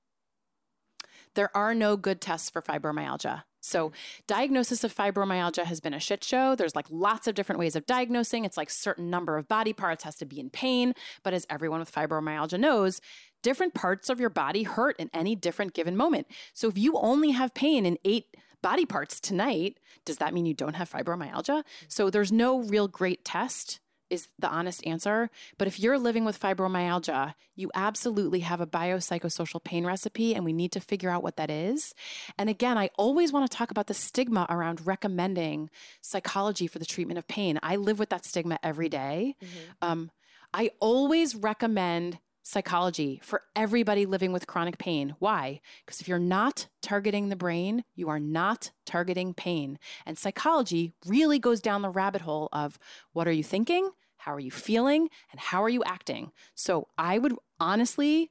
There 1.34 1.54
are 1.56 1.74
no 1.74 1.96
good 1.96 2.20
tests 2.20 2.50
for 2.50 2.62
fibromyalgia. 2.62 3.42
So, 3.60 3.88
mm-hmm. 3.88 3.94
diagnosis 4.26 4.84
of 4.84 4.94
fibromyalgia 4.94 5.64
has 5.64 5.80
been 5.80 5.94
a 5.94 6.00
shit 6.00 6.22
show. 6.22 6.54
There's 6.54 6.76
like 6.76 6.86
lots 6.90 7.26
of 7.26 7.34
different 7.34 7.58
ways 7.58 7.74
of 7.74 7.86
diagnosing. 7.86 8.44
It's 8.44 8.56
like 8.56 8.70
certain 8.70 9.08
number 9.08 9.38
of 9.38 9.48
body 9.48 9.72
parts 9.72 10.04
has 10.04 10.16
to 10.16 10.26
be 10.26 10.38
in 10.38 10.50
pain, 10.50 10.92
but 11.22 11.32
as 11.32 11.46
everyone 11.48 11.80
with 11.80 11.92
fibromyalgia 11.92 12.60
knows, 12.60 13.00
different 13.42 13.74
parts 13.74 14.10
of 14.10 14.20
your 14.20 14.30
body 14.30 14.64
hurt 14.64 14.96
in 14.98 15.10
any 15.14 15.34
different 15.34 15.72
given 15.72 15.96
moment. 15.96 16.26
So, 16.52 16.68
if 16.68 16.76
you 16.76 16.96
only 16.98 17.30
have 17.30 17.54
pain 17.54 17.86
in 17.86 17.98
8 18.04 18.26
body 18.64 18.86
parts 18.86 19.20
tonight, 19.20 19.78
does 20.06 20.16
that 20.16 20.32
mean 20.32 20.46
you 20.46 20.54
don't 20.54 20.74
have 20.74 20.90
fibromyalgia? 20.90 21.62
So 21.86 22.08
there's 22.08 22.32
no 22.32 22.60
real 22.60 22.88
great 22.88 23.22
test 23.22 23.78
is 24.08 24.28
the 24.38 24.48
honest 24.48 24.86
answer. 24.86 25.28
But 25.58 25.68
if 25.68 25.78
you're 25.78 25.98
living 25.98 26.24
with 26.24 26.40
fibromyalgia, 26.40 27.34
you 27.56 27.70
absolutely 27.74 28.40
have 28.40 28.62
a 28.62 28.66
biopsychosocial 28.66 29.62
pain 29.62 29.84
recipe, 29.84 30.34
and 30.34 30.46
we 30.46 30.52
need 30.54 30.72
to 30.72 30.80
figure 30.80 31.10
out 31.10 31.22
what 31.22 31.36
that 31.36 31.50
is. 31.50 31.94
And 32.38 32.48
again, 32.48 32.78
I 32.78 32.88
always 32.96 33.32
want 33.32 33.50
to 33.50 33.54
talk 33.54 33.70
about 33.70 33.86
the 33.86 33.94
stigma 33.94 34.46
around 34.48 34.86
recommending 34.86 35.68
psychology 36.00 36.66
for 36.66 36.78
the 36.78 36.86
treatment 36.86 37.18
of 37.18 37.28
pain. 37.28 37.58
I 37.62 37.76
live 37.76 37.98
with 37.98 38.08
that 38.10 38.24
stigma 38.24 38.58
every 38.62 38.88
day. 38.88 39.36
Mm-hmm. 39.42 39.90
Um, 39.90 40.10
I 40.54 40.70
always 40.80 41.34
recommend 41.34 42.18
psychology 42.44 43.18
for 43.22 43.42
everybody 43.56 44.04
living 44.04 44.30
with 44.30 44.46
chronic 44.46 44.78
pain. 44.78 45.16
Why? 45.18 45.60
Because 45.84 46.00
if 46.00 46.06
you're 46.06 46.18
not 46.18 46.68
targeting 46.82 47.30
the 47.30 47.36
brain, 47.36 47.84
you 47.96 48.08
are 48.10 48.20
not 48.20 48.70
targeting 48.84 49.32
pain. 49.32 49.78
And 50.06 50.18
psychology 50.18 50.92
really 51.06 51.38
goes 51.38 51.60
down 51.60 51.82
the 51.82 51.88
rabbit 51.88 52.20
hole 52.20 52.50
of 52.52 52.78
what 53.12 53.26
are 53.26 53.32
you 53.32 53.42
thinking? 53.42 53.90
How 54.18 54.34
are 54.34 54.40
you 54.40 54.50
feeling? 54.50 55.08
And 55.32 55.40
how 55.40 55.62
are 55.62 55.70
you 55.70 55.82
acting? 55.84 56.32
So 56.54 56.88
I 56.98 57.18
would 57.18 57.34
honestly, 57.58 58.30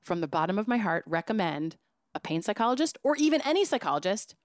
from 0.00 0.20
the 0.20 0.28
bottom 0.28 0.58
of 0.58 0.68
my 0.68 0.78
heart, 0.78 1.04
recommend 1.06 1.76
a 2.14 2.20
pain 2.20 2.42
psychologist 2.42 2.96
or 3.02 3.16
even 3.16 3.40
any 3.44 3.64
psychologist 3.64 4.36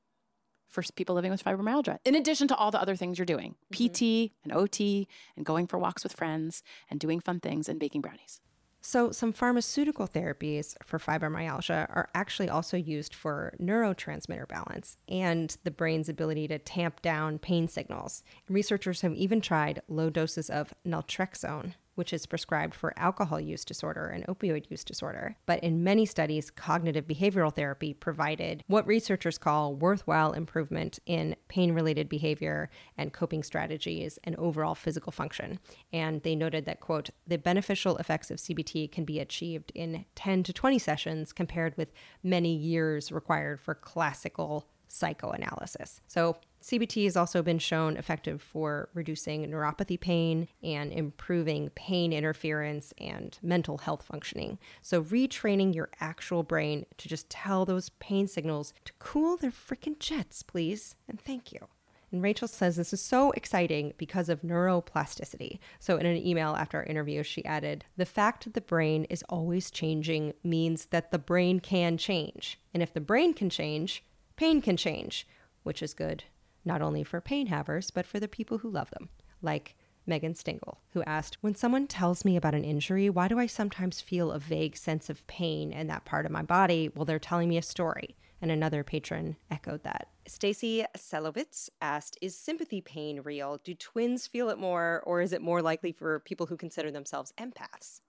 for 0.67 0.83
people 0.95 1.13
living 1.13 1.29
with 1.29 1.43
fibromyalgia, 1.43 1.99
in 2.03 2.15
addition 2.15 2.47
to 2.47 2.55
all 2.55 2.71
the 2.71 2.81
other 2.81 2.95
things 2.95 3.19
you're 3.19 3.27
doing 3.27 3.55
mm-hmm. 3.71 4.27
PT 4.27 4.31
and 4.43 4.51
OT 4.51 5.07
and 5.37 5.45
going 5.45 5.67
for 5.67 5.77
walks 5.77 6.01
with 6.03 6.13
friends 6.13 6.63
and 6.89 6.99
doing 6.99 7.19
fun 7.19 7.39
things 7.39 7.69
and 7.69 7.79
baking 7.79 8.01
brownies. 8.01 8.41
So, 8.85 9.11
some 9.11 9.31
pharmaceutical 9.31 10.09
therapies 10.09 10.75
for 10.83 10.99
fibromyalgia 10.99 11.87
are 11.89 12.09
actually 12.13 12.49
also 12.49 12.75
used 12.75 13.15
for 13.15 13.53
neurotransmitter 13.57 14.45
balance 14.45 14.97
and 15.07 15.55
the 15.63 15.71
brain's 15.71 16.09
ability 16.09 16.49
to 16.49 16.59
tamp 16.59 17.01
down 17.01 17.39
pain 17.39 17.69
signals. 17.69 18.23
researchers 18.49 18.99
have 18.99 19.13
even 19.13 19.39
tried 19.39 19.81
low 19.87 20.09
doses 20.09 20.49
of 20.49 20.73
naltrexone, 20.85 21.75
which 21.95 22.13
is 22.13 22.25
prescribed 22.25 22.73
for 22.73 22.93
alcohol 22.97 23.39
use 23.39 23.65
disorder 23.65 24.07
and 24.07 24.25
opioid 24.27 24.69
use 24.69 24.83
disorder. 24.83 25.35
But 25.45 25.63
in 25.63 25.83
many 25.83 26.05
studies, 26.05 26.49
cognitive 26.49 27.07
behavioral 27.07 27.53
therapy 27.53 27.93
provided 27.93 28.63
what 28.67 28.87
researchers 28.87 29.37
call 29.37 29.75
worthwhile 29.75 30.33
improvement 30.33 30.99
in 31.05 31.35
pain 31.47 31.73
related 31.73 32.09
behavior 32.09 32.69
and 32.97 33.13
coping 33.13 33.43
strategies 33.43 34.19
and 34.23 34.35
overall 34.37 34.75
physical 34.75 35.11
function. 35.11 35.59
And 35.91 36.23
they 36.23 36.35
noted 36.35 36.65
that, 36.65 36.79
quote, 36.79 37.09
the 37.27 37.37
beneficial 37.37 37.97
effects 37.97 38.31
of 38.31 38.37
CBT 38.37 38.91
can 38.91 39.05
be 39.05 39.19
achieved 39.19 39.71
in 39.75 40.05
10 40.15 40.43
to 40.43 40.53
20 40.53 40.79
sessions 40.79 41.33
compared 41.33 41.77
with 41.77 41.93
many 42.23 42.55
years 42.55 43.11
required 43.11 43.59
for 43.59 43.75
classical 43.75 44.67
psychoanalysis. 44.93 46.01
So, 46.07 46.37
CBT 46.61 47.03
has 47.03 47.17
also 47.17 47.41
been 47.41 47.59
shown 47.59 47.97
effective 47.97 48.41
for 48.41 48.87
reducing 48.93 49.45
neuropathy 49.45 49.99
pain 49.99 50.47
and 50.63 50.93
improving 50.93 51.69
pain 51.71 52.13
interference 52.13 52.93
and 52.97 53.37
mental 53.41 53.79
health 53.79 54.03
functioning. 54.03 54.59
So, 54.81 55.03
retraining 55.03 55.75
your 55.75 55.89
actual 55.99 56.43
brain 56.43 56.85
to 56.99 57.09
just 57.09 57.29
tell 57.29 57.65
those 57.65 57.89
pain 57.89 58.27
signals 58.27 58.73
to 58.85 58.93
cool 58.99 59.35
their 59.35 59.51
freaking 59.51 59.99
jets, 59.99 60.43
please. 60.43 60.95
And 61.09 61.19
thank 61.19 61.51
you. 61.51 61.67
And 62.13 62.21
Rachel 62.21 62.47
says 62.47 62.75
this 62.75 62.93
is 62.93 63.01
so 63.01 63.31
exciting 63.31 63.95
because 63.97 64.29
of 64.29 64.43
neuroplasticity. 64.43 65.57
So, 65.79 65.97
in 65.97 66.05
an 66.05 66.23
email 66.23 66.55
after 66.55 66.77
our 66.77 66.83
interview, 66.83 67.23
she 67.23 67.43
added 67.43 67.83
The 67.97 68.05
fact 68.05 68.43
that 68.43 68.53
the 68.53 68.61
brain 68.61 69.05
is 69.05 69.23
always 69.27 69.71
changing 69.71 70.33
means 70.43 70.85
that 70.91 71.09
the 71.09 71.17
brain 71.17 71.59
can 71.59 71.97
change. 71.97 72.59
And 72.73 72.83
if 72.83 72.93
the 72.93 73.01
brain 73.01 73.33
can 73.33 73.49
change, 73.49 74.03
pain 74.43 74.61
can 74.61 74.75
change, 74.75 75.25
which 75.63 75.81
is 75.81 75.93
good 75.93 76.25
not 76.65 76.81
only 76.81 77.01
for 77.01 77.21
pain 77.21 77.47
havers, 77.47 77.91
but 77.91 78.05
for 78.05 78.19
the 78.19 78.27
people 78.27 78.57
who 78.57 78.69
love 78.69 78.89
them, 78.91 79.07
like 79.41 79.75
Megan 80.05 80.35
Stingle, 80.35 80.81
who 80.91 81.01
asked, 81.03 81.37
When 81.39 81.55
someone 81.55 81.87
tells 81.87 82.25
me 82.25 82.35
about 82.35 82.53
an 82.53 82.65
injury, 82.65 83.09
why 83.09 83.29
do 83.29 83.39
I 83.39 83.47
sometimes 83.47 84.01
feel 84.01 84.31
a 84.31 84.39
vague 84.39 84.75
sense 84.75 85.09
of 85.09 85.25
pain 85.27 85.71
in 85.71 85.87
that 85.87 86.03
part 86.03 86.25
of 86.25 86.31
my 86.31 86.41
body 86.41 86.89
while 86.93 87.05
they're 87.05 87.19
telling 87.19 87.47
me 87.47 87.57
a 87.57 87.61
story? 87.61 88.17
And 88.41 88.51
another 88.51 88.83
patron 88.83 89.37
echoed 89.49 89.83
that. 89.83 90.09
Stacy 90.27 90.83
Selovitz 90.97 91.69
asked, 91.81 92.17
Is 92.21 92.35
sympathy 92.35 92.81
pain 92.81 93.21
real? 93.21 93.61
Do 93.63 93.73
twins 93.73 94.27
feel 94.27 94.49
it 94.49 94.57
more, 94.57 95.01
or 95.05 95.21
is 95.21 95.31
it 95.31 95.41
more 95.41 95.61
likely 95.61 95.93
for 95.93 96.19
people 96.19 96.47
who 96.47 96.57
consider 96.57 96.91
themselves 96.91 97.33
empaths? 97.37 98.01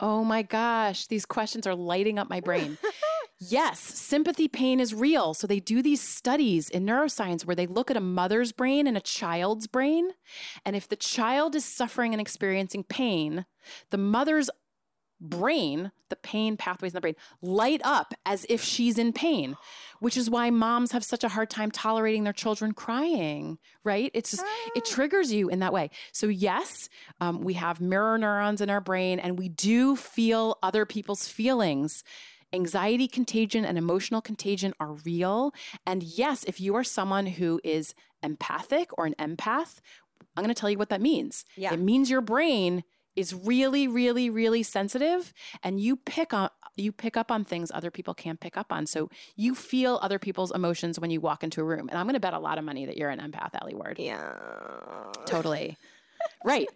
Oh 0.00 0.24
my 0.24 0.42
gosh, 0.42 1.06
these 1.06 1.24
questions 1.24 1.64
are 1.64 1.76
lighting 1.76 2.18
up 2.18 2.28
my 2.28 2.40
brain. 2.40 2.78
Yes, 3.48 3.80
sympathy 3.80 4.46
pain 4.46 4.78
is 4.78 4.94
real. 4.94 5.34
So 5.34 5.48
they 5.48 5.58
do 5.58 5.82
these 5.82 6.00
studies 6.00 6.70
in 6.70 6.86
neuroscience 6.86 7.44
where 7.44 7.56
they 7.56 7.66
look 7.66 7.90
at 7.90 7.96
a 7.96 8.00
mother's 8.00 8.52
brain 8.52 8.86
and 8.86 8.96
a 8.96 9.00
child's 9.00 9.66
brain. 9.66 10.10
And 10.64 10.76
if 10.76 10.88
the 10.88 10.94
child 10.94 11.56
is 11.56 11.64
suffering 11.64 12.14
and 12.14 12.20
experiencing 12.20 12.84
pain, 12.84 13.44
the 13.90 13.98
mother's 13.98 14.48
brain, 15.20 15.90
the 16.08 16.16
pain 16.16 16.56
pathways 16.56 16.92
in 16.92 16.94
the 16.94 17.00
brain, 17.00 17.16
light 17.40 17.80
up 17.82 18.14
as 18.24 18.46
if 18.48 18.62
she's 18.62 18.96
in 18.96 19.12
pain, 19.12 19.56
which 19.98 20.16
is 20.16 20.30
why 20.30 20.50
moms 20.50 20.92
have 20.92 21.04
such 21.04 21.24
a 21.24 21.28
hard 21.28 21.50
time 21.50 21.72
tolerating 21.72 22.22
their 22.22 22.32
children 22.32 22.72
crying, 22.72 23.58
right? 23.82 24.12
It's 24.14 24.30
just, 24.30 24.44
it 24.76 24.84
ah. 24.86 24.94
triggers 24.94 25.32
you 25.32 25.48
in 25.48 25.60
that 25.60 25.72
way. 25.72 25.90
So, 26.12 26.28
yes, 26.28 26.88
um, 27.20 27.40
we 27.40 27.54
have 27.54 27.80
mirror 27.80 28.18
neurons 28.18 28.60
in 28.60 28.70
our 28.70 28.80
brain 28.80 29.18
and 29.18 29.36
we 29.36 29.48
do 29.48 29.96
feel 29.96 30.58
other 30.62 30.86
people's 30.86 31.26
feelings 31.26 32.04
anxiety 32.52 33.08
contagion 33.08 33.64
and 33.64 33.78
emotional 33.78 34.20
contagion 34.20 34.74
are 34.78 34.92
real. 34.92 35.54
And 35.86 36.02
yes, 36.02 36.44
if 36.44 36.60
you 36.60 36.74
are 36.74 36.84
someone 36.84 37.26
who 37.26 37.60
is 37.64 37.94
empathic 38.22 38.96
or 38.98 39.06
an 39.06 39.14
empath, 39.18 39.80
I'm 40.36 40.44
going 40.44 40.54
to 40.54 40.58
tell 40.58 40.70
you 40.70 40.78
what 40.78 40.88
that 40.90 41.00
means. 41.00 41.44
Yeah. 41.56 41.74
It 41.74 41.80
means 41.80 42.10
your 42.10 42.20
brain 42.20 42.84
is 43.14 43.34
really 43.34 43.86
really 43.86 44.30
really 44.30 44.62
sensitive 44.62 45.32
and 45.62 45.78
you 45.78 45.96
pick 45.96 46.32
on 46.32 46.48
you 46.76 46.90
pick 46.90 47.16
up 47.16 47.30
on 47.30 47.44
things 47.44 47.70
other 47.74 47.90
people 47.90 48.14
can't 48.14 48.40
pick 48.40 48.56
up 48.56 48.72
on 48.72 48.86
so 48.86 49.10
you 49.36 49.54
feel 49.54 49.98
other 50.02 50.18
people's 50.18 50.50
emotions 50.52 50.98
when 50.98 51.10
you 51.10 51.20
walk 51.20 51.44
into 51.44 51.60
a 51.60 51.64
room 51.64 51.88
and 51.90 51.98
i'm 51.98 52.06
going 52.06 52.14
to 52.14 52.20
bet 52.20 52.32
a 52.32 52.38
lot 52.38 52.56
of 52.56 52.64
money 52.64 52.86
that 52.86 52.96
you're 52.96 53.10
an 53.10 53.20
empath 53.20 53.50
Alie 53.60 53.74
Ward 53.74 53.98
yeah 53.98 54.32
totally 55.26 55.76
right 56.44 56.68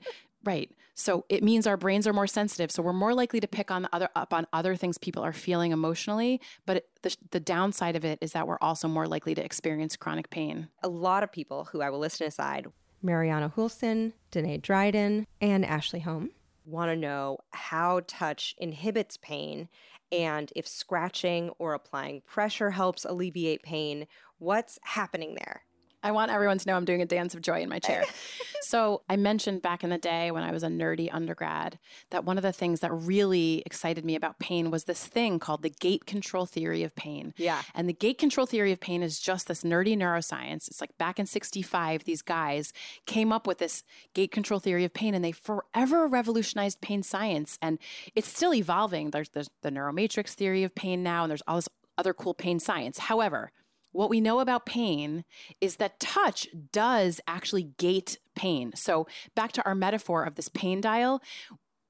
Right. 0.44 0.70
So 0.94 1.24
it 1.28 1.42
means 1.42 1.66
our 1.66 1.76
brains 1.76 2.06
are 2.06 2.12
more 2.12 2.26
sensitive. 2.26 2.70
So 2.70 2.82
we're 2.82 2.92
more 2.92 3.14
likely 3.14 3.40
to 3.40 3.48
pick 3.48 3.70
on 3.70 3.82
the 3.82 3.94
other 3.94 4.08
up 4.14 4.32
on 4.32 4.46
other 4.52 4.76
things 4.76 4.96
people 4.96 5.22
are 5.22 5.32
feeling 5.32 5.72
emotionally. 5.72 6.40
But 6.64 6.78
it, 6.78 6.88
the, 7.02 7.16
the 7.32 7.40
downside 7.40 7.96
of 7.96 8.04
it 8.04 8.18
is 8.20 8.32
that 8.32 8.46
we're 8.46 8.58
also 8.60 8.88
more 8.88 9.06
likely 9.06 9.34
to 9.34 9.44
experience 9.44 9.96
chronic 9.96 10.30
pain. 10.30 10.68
A 10.82 10.88
lot 10.88 11.22
of 11.22 11.32
people 11.32 11.64
who 11.64 11.82
I 11.82 11.90
will 11.90 11.98
listen 11.98 12.26
aside, 12.26 12.66
Mariana 13.02 13.52
Hulson, 13.54 14.14
Danae 14.30 14.58
Dryden, 14.58 15.26
and 15.40 15.64
Ashley 15.64 16.00
Home, 16.00 16.30
want 16.64 16.90
to 16.90 16.96
know 16.96 17.38
how 17.52 18.00
touch 18.06 18.54
inhibits 18.58 19.16
pain 19.16 19.68
and 20.12 20.52
if 20.56 20.66
scratching 20.66 21.50
or 21.58 21.74
applying 21.74 22.22
pressure 22.22 22.70
helps 22.70 23.04
alleviate 23.04 23.62
pain. 23.62 24.06
What's 24.38 24.78
happening 24.82 25.34
there? 25.34 25.62
I 26.06 26.12
want 26.12 26.30
everyone 26.30 26.56
to 26.58 26.68
know 26.68 26.76
I'm 26.76 26.84
doing 26.84 27.02
a 27.02 27.06
dance 27.06 27.34
of 27.34 27.42
joy 27.42 27.62
in 27.62 27.68
my 27.68 27.80
chair. 27.80 28.04
so, 28.62 29.02
I 29.08 29.16
mentioned 29.16 29.60
back 29.60 29.82
in 29.82 29.90
the 29.90 29.98
day 29.98 30.30
when 30.30 30.44
I 30.44 30.52
was 30.52 30.62
a 30.62 30.68
nerdy 30.68 31.08
undergrad 31.12 31.80
that 32.10 32.24
one 32.24 32.36
of 32.36 32.42
the 32.42 32.52
things 32.52 32.78
that 32.78 32.92
really 32.92 33.64
excited 33.66 34.04
me 34.04 34.14
about 34.14 34.38
pain 34.38 34.70
was 34.70 34.84
this 34.84 35.04
thing 35.04 35.40
called 35.40 35.62
the 35.62 35.68
gate 35.68 36.06
control 36.06 36.46
theory 36.46 36.84
of 36.84 36.94
pain. 36.94 37.34
Yeah. 37.36 37.60
And 37.74 37.88
the 37.88 37.92
gate 37.92 38.18
control 38.18 38.46
theory 38.46 38.70
of 38.70 38.78
pain 38.78 39.02
is 39.02 39.18
just 39.18 39.48
this 39.48 39.64
nerdy 39.64 39.96
neuroscience. 39.96 40.68
It's 40.68 40.80
like 40.80 40.96
back 40.96 41.18
in 41.18 41.26
65, 41.26 42.04
these 42.04 42.22
guys 42.22 42.72
came 43.04 43.32
up 43.32 43.48
with 43.48 43.58
this 43.58 43.82
gate 44.14 44.30
control 44.30 44.60
theory 44.60 44.84
of 44.84 44.94
pain 44.94 45.12
and 45.12 45.24
they 45.24 45.32
forever 45.32 46.06
revolutionized 46.06 46.80
pain 46.80 47.02
science. 47.02 47.58
And 47.60 47.80
it's 48.14 48.28
still 48.28 48.54
evolving. 48.54 49.10
There's, 49.10 49.30
there's 49.30 49.50
the 49.62 49.72
neuromatrix 49.72 50.34
theory 50.34 50.62
of 50.62 50.72
pain 50.76 51.02
now, 51.02 51.24
and 51.24 51.30
there's 51.30 51.42
all 51.48 51.56
this 51.56 51.68
other 51.98 52.14
cool 52.14 52.34
pain 52.34 52.60
science. 52.60 52.98
However, 52.98 53.50
what 53.96 54.10
we 54.10 54.20
know 54.20 54.40
about 54.40 54.66
pain 54.66 55.24
is 55.60 55.76
that 55.76 55.98
touch 55.98 56.48
does 56.72 57.20
actually 57.26 57.64
gate 57.78 58.18
pain. 58.34 58.72
So, 58.74 59.06
back 59.34 59.52
to 59.52 59.64
our 59.64 59.74
metaphor 59.74 60.24
of 60.24 60.34
this 60.34 60.48
pain 60.48 60.80
dial. 60.80 61.22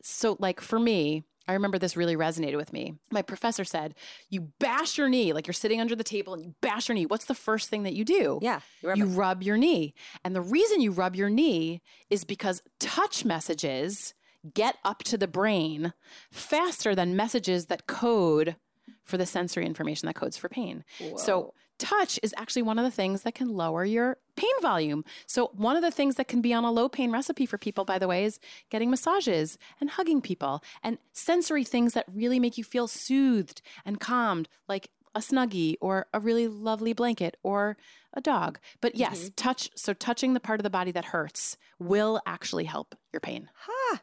So, 0.03 0.37
like 0.39 0.61
for 0.61 0.79
me, 0.79 1.25
I 1.49 1.53
remember 1.53 1.79
this 1.79 1.97
really 1.97 2.17
resonated 2.17 2.57
with 2.57 2.73
me. 2.73 2.95
My 3.11 3.23
professor 3.23 3.65
said, 3.65 3.95
You 4.29 4.53
bash 4.59 4.99
your 4.99 5.09
knee, 5.09 5.33
like 5.33 5.47
you're 5.47 5.55
sitting 5.55 5.81
under 5.81 5.95
the 5.95 6.05
table 6.05 6.35
and 6.35 6.45
you 6.45 6.55
bash 6.61 6.89
your 6.89 6.95
knee. 6.95 7.07
What's 7.07 7.27
the 7.27 7.35
first 7.35 7.69
thing 7.69 7.85
that 7.85 7.95
you 7.95 8.05
do? 8.05 8.39
Yeah. 8.43 8.61
You 8.83 8.89
rub 8.89 8.99
You 8.99 9.07
rub 9.07 9.43
your 9.43 9.57
knee. 9.57 9.95
And 10.25 10.35
the 10.35 10.41
reason 10.41 10.81
you 10.81 10.91
rub 10.93 11.15
your 11.15 11.31
knee 11.31 11.83
is 12.11 12.25
because 12.25 12.63
touch 12.81 13.25
messages 13.25 14.15
get 14.55 14.77
up 14.85 15.03
to 15.05 15.19
the 15.19 15.29
brain 15.29 15.93
faster 16.31 16.95
than 16.95 17.17
messages 17.17 17.67
that 17.67 17.87
code 17.87 18.57
for 19.05 19.17
the 19.17 19.27
sensory 19.27 19.65
information 19.67 20.07
that 20.07 20.15
codes 20.15 20.37
for 20.37 20.49
pain. 20.49 20.85
So, 21.17 21.53
touch 21.79 22.19
is 22.23 22.35
actually 22.37 22.63
one 22.63 22.79
of 22.79 22.85
the 22.85 22.91
things 22.91 23.23
that 23.23 23.35
can 23.35 23.49
lower 23.49 23.85
your 23.85 24.19
pain 24.37 24.51
volume. 24.61 25.05
So, 25.27 25.51
one 25.55 25.77
of 25.77 25.83
the 25.83 25.91
things 25.91 26.17
that 26.17 26.29
can 26.29 26.41
be 26.41 26.53
on 26.53 26.65
a 26.65 26.71
low 26.71 26.89
pain 26.89 27.11
recipe 27.11 27.47
for 27.47 27.59
people, 27.59 27.85
by 27.85 27.99
the 27.99 28.09
way, 28.09 28.25
is 28.25 28.39
getting 28.71 28.91
massages 28.91 29.59
and 29.81 29.91
hugging 29.91 30.21
people 30.21 30.63
and 30.83 30.99
sensory 31.13 31.65
things 31.65 31.95
that 31.95 32.07
really 32.13 32.41
make 32.41 32.59
you 32.59 32.65
feel 32.65 32.89
soothed 32.89 33.63
and 33.85 34.01
calmed, 34.01 34.49
like 34.69 34.91
a 35.15 35.21
snuggie 35.21 35.77
or 35.81 36.07
a 36.13 36.21
really 36.21 36.49
lovely 36.49 36.93
blanket 36.93 37.37
or 37.43 37.77
a 38.13 38.21
dog. 38.21 38.59
But 38.81 38.97
yes, 38.97 39.25
mm-hmm. 39.25 39.35
touch. 39.37 39.71
So, 39.75 39.93
touching 39.93 40.35
the 40.35 40.41
part 40.41 40.61
of 40.61 40.65
the 40.65 40.71
body 40.71 40.93
that 40.93 41.07
hurts 41.07 41.57
will 41.79 42.21
actually 42.27 42.65
help 42.65 42.95
your 43.13 43.21
pain. 43.21 43.49
Ha. 43.55 44.01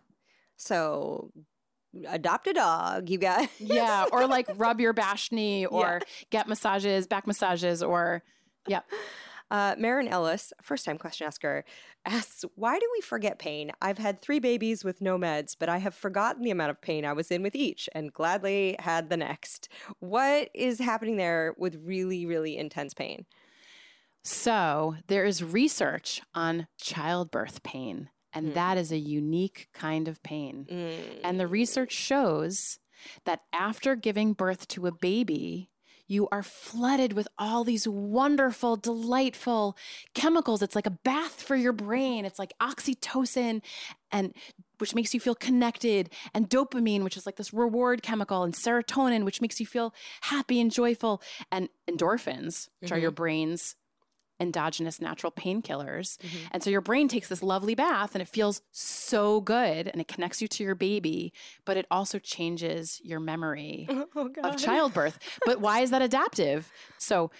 So 0.63 1.31
adopt 2.07 2.47
a 2.47 2.53
dog, 2.53 3.09
you 3.09 3.17
guys. 3.17 3.49
Yeah, 3.59 4.05
or 4.11 4.27
like 4.27 4.47
rub 4.55 4.79
your 4.79 4.93
bash 4.93 5.31
knee 5.31 5.65
or 5.65 6.01
get 6.29 6.47
massages, 6.47 7.07
back 7.07 7.27
massages, 7.27 7.83
or 7.83 8.23
yeah. 8.67 8.81
Uh, 9.51 9.75
Marin 9.77 10.07
Ellis, 10.07 10.51
first 10.63 10.83
time 10.83 10.97
question 10.97 11.27
asker, 11.27 11.63
asks, 12.07 12.43
Why 12.55 12.79
do 12.79 12.89
we 12.91 13.01
forget 13.01 13.37
pain? 13.37 13.71
I've 13.79 13.99
had 13.99 14.19
three 14.19 14.39
babies 14.39 14.83
with 14.83 14.99
no 14.99 15.15
meds, 15.15 15.55
but 15.59 15.69
I 15.69 15.77
have 15.77 15.93
forgotten 15.93 16.41
the 16.41 16.49
amount 16.49 16.71
of 16.71 16.81
pain 16.81 17.05
I 17.05 17.13
was 17.13 17.29
in 17.29 17.43
with 17.43 17.53
each 17.53 17.87
and 17.93 18.11
gladly 18.11 18.75
had 18.79 19.09
the 19.09 19.17
next. 19.17 19.69
What 19.99 20.49
is 20.55 20.79
happening 20.79 21.17
there 21.17 21.53
with 21.55 21.77
really, 21.83 22.25
really 22.25 22.57
intense 22.57 22.95
pain? 22.95 23.27
So 24.23 24.95
there 25.05 25.23
is 25.23 25.43
research 25.43 26.21
on 26.33 26.67
childbirth 26.81 27.61
pain, 27.61 28.09
and 28.33 28.47
Hmm. 28.47 28.53
that 28.53 28.77
is 28.77 28.91
a 28.91 28.97
unique 28.97 29.69
kind 29.73 30.07
of 30.07 30.21
pain. 30.23 30.65
Mm. 30.69 31.19
And 31.23 31.39
the 31.39 31.47
research 31.47 31.91
shows 31.91 32.79
that 33.25 33.41
after 33.51 33.95
giving 33.95 34.33
birth 34.33 34.67
to 34.69 34.87
a 34.87 34.91
baby, 34.91 35.69
you 36.07 36.27
are 36.31 36.43
flooded 36.43 37.13
with 37.13 37.27
all 37.37 37.63
these 37.63 37.87
wonderful, 37.87 38.75
delightful 38.75 39.77
chemicals. 40.13 40.61
It's 40.61 40.75
like 40.75 40.85
a 40.85 40.91
bath 40.91 41.41
for 41.41 41.55
your 41.55 41.71
brain. 41.73 42.25
It's 42.25 42.37
like 42.39 42.53
oxytocin 42.61 43.61
and 44.11 44.33
which 44.79 44.93
makes 44.95 45.13
you 45.13 45.19
feel 45.19 45.35
connected, 45.35 46.09
and 46.33 46.49
dopamine, 46.49 47.03
which 47.03 47.15
is 47.15 47.25
like 47.25 47.37
this 47.37 47.53
reward 47.53 48.03
chemical, 48.03 48.43
and 48.43 48.53
serotonin, 48.53 49.23
which 49.23 49.39
makes 49.39 49.59
you 49.61 49.65
feel 49.65 49.93
happy 50.21 50.59
and 50.59 50.71
joyful, 50.71 51.21
and 51.51 51.69
endorphins, 51.89 52.67
which 52.79 52.91
are 52.91 52.97
your 52.99 53.11
brain's 53.11 53.75
endogenous 54.43 55.01
natural 55.01 55.31
painkillers. 55.31 56.17
Mm-hmm. 56.17 56.47
And 56.51 56.61
so 56.61 56.69
your 56.69 56.81
brain 56.81 57.07
takes 57.07 57.29
this 57.29 57.41
lovely 57.41 57.73
bath 57.73 58.13
and 58.13 58.21
it 58.21 58.27
feels 58.27 58.61
so 58.71 59.41
good 59.41 59.87
and 59.87 59.99
it 59.99 60.07
connects 60.07 60.41
you 60.41 60.47
to 60.49 60.63
your 60.63 60.75
baby, 60.75 61.33
but 61.65 61.77
it 61.77 61.87
also 61.89 62.19
changes 62.19 63.01
your 63.03 63.19
memory 63.19 63.87
oh, 64.15 64.29
of 64.43 64.57
childbirth. 64.57 65.17
But 65.45 65.59
why 65.59 65.79
is 65.79 65.89
that 65.89 66.03
adaptive? 66.03 66.71
So 66.99 67.31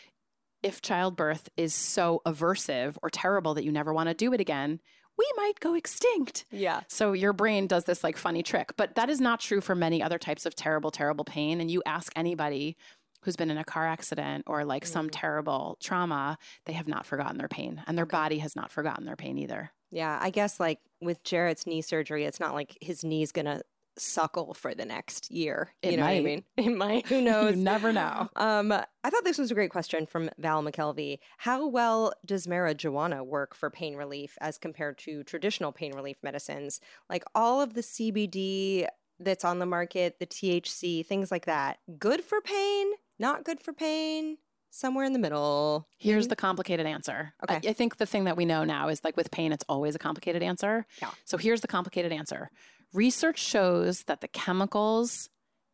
if 0.64 0.82
childbirth 0.82 1.50
is 1.58 1.76
so 1.76 2.22
aversive 2.26 2.98
or 3.04 3.10
terrible 3.10 3.54
that 3.54 3.66
you 3.66 3.72
never 3.72 3.94
want 3.94 4.10
to 4.10 4.16
do 4.16 4.34
it 4.34 4.40
again, 4.40 4.80
we 5.18 5.26
might 5.38 5.60
go 5.60 5.76
extinct. 5.76 6.46
Yeah. 6.50 6.82
So 6.88 7.14
your 7.14 7.34
brain 7.34 7.68
does 7.68 7.84
this 7.84 8.04
like 8.04 8.18
funny 8.18 8.42
trick, 8.42 8.74
but 8.78 8.96
that 8.96 9.10
is 9.10 9.22
not 9.22 9.40
true 9.40 9.62
for 9.62 9.76
many 9.76 10.02
other 10.02 10.18
types 10.18 10.46
of 10.46 10.56
terrible, 10.56 10.90
terrible 10.90 11.26
pain. 11.26 11.62
And 11.62 11.70
you 11.70 11.84
ask 11.86 12.12
anybody 12.16 12.78
who's 13.24 13.36
been 13.36 13.50
in 13.52 13.58
a 13.58 13.64
car 13.64 13.88
accident 13.88 14.44
or 14.48 14.66
like 14.66 14.86
some 14.86 15.10
terrible 15.10 15.78
trauma, 15.82 16.38
they 16.66 16.74
have 16.74 16.88
not 16.88 17.06
forgotten 17.06 17.38
their 17.38 17.48
pain 17.48 17.82
and 17.88 17.98
their 17.98 18.06
body 18.06 18.40
has 18.40 18.56
not 18.56 18.72
forgotten 18.72 19.06
their 19.06 19.16
pain 19.16 19.38
either. 19.38 19.72
Yeah. 19.92 20.18
I 20.22 20.30
guess 20.30 20.60
like 20.60 20.80
with 21.02 21.24
Jarrett's 21.24 21.68
knee 21.68 21.82
surgery, 21.82 22.26
it's 22.26 22.40
not 22.40 22.54
like 22.54 22.78
his 22.82 23.04
knee's 23.04 23.32
going 23.32 23.46
to 23.46 23.62
suckle 23.96 24.56
for 24.56 24.74
the 24.74 24.86
next 24.86 25.30
year. 25.32 25.72
It 25.84 25.92
you 25.92 25.98
know 25.98 26.04
what 26.04 26.10
I 26.10 26.16
might. 26.16 26.24
mean? 26.24 26.44
It 26.58 26.76
might. 26.76 27.08
Who 27.08 27.22
knows? 27.30 27.56
you 27.56 27.62
never 27.64 27.94
know. 27.94 28.28
Um, 28.36 28.72
I 28.72 29.10
thought 29.10 29.24
this 29.24 29.38
was 29.38 29.52
a 29.52 29.54
great 29.54 29.70
question 29.70 30.08
from 30.08 30.32
Val 30.40 30.64
McKelvey. 30.64 31.20
How 31.38 31.68
well 31.68 32.12
does 32.26 32.48
marijuana 32.48 33.24
work 33.24 33.54
for 33.54 33.70
pain 33.70 33.96
relief 33.96 34.36
as 34.42 34.58
compared 34.58 34.98
to 35.00 35.24
traditional 35.24 35.72
pain 35.72 35.94
relief 35.94 36.18
medicines? 36.24 36.80
Like 37.08 37.24
all 37.36 37.62
of 37.62 37.76
the 37.76 37.82
CBD 37.82 38.88
that's 39.20 39.46
on 39.46 39.60
the 39.60 39.66
market, 39.68 40.18
the 40.20 40.26
THC, 40.26 41.06
things 41.06 41.30
like 41.32 41.46
that. 41.46 41.78
Good 42.00 42.24
for 42.24 42.42
pain, 42.42 42.88
not 43.20 43.44
good 43.46 43.62
for 43.62 43.74
pain, 43.74 44.38
somewhere 44.70 45.06
in 45.06 45.14
the 45.14 45.20
middle. 45.20 45.88
Here's 45.98 46.28
the 46.28 46.36
complicated 46.36 46.86
answer. 46.86 47.34
Okay. 47.44 47.68
I, 47.68 47.70
I 47.70 47.74
think 47.74 47.98
the 47.98 48.06
thing 48.06 48.24
that 48.26 48.36
we 48.38 48.46
know 48.46 48.64
now 48.64 48.90
is 48.90 49.04
like 49.04 49.16
with 49.16 49.30
pain, 49.32 49.52
it's 49.52 49.64
always 49.70 49.96
a 49.96 50.00
complicated 50.00 50.42
answer. 50.44 50.86
Yeah. 51.02 51.12
So 51.26 51.38
here's 51.38 51.62
the 51.62 51.68
complicated 51.68 52.12
answer 52.12 52.50
research 52.94 53.40
shows 53.40 54.04
that 54.04 54.22
the 54.22 54.28
chemicals 54.28 55.30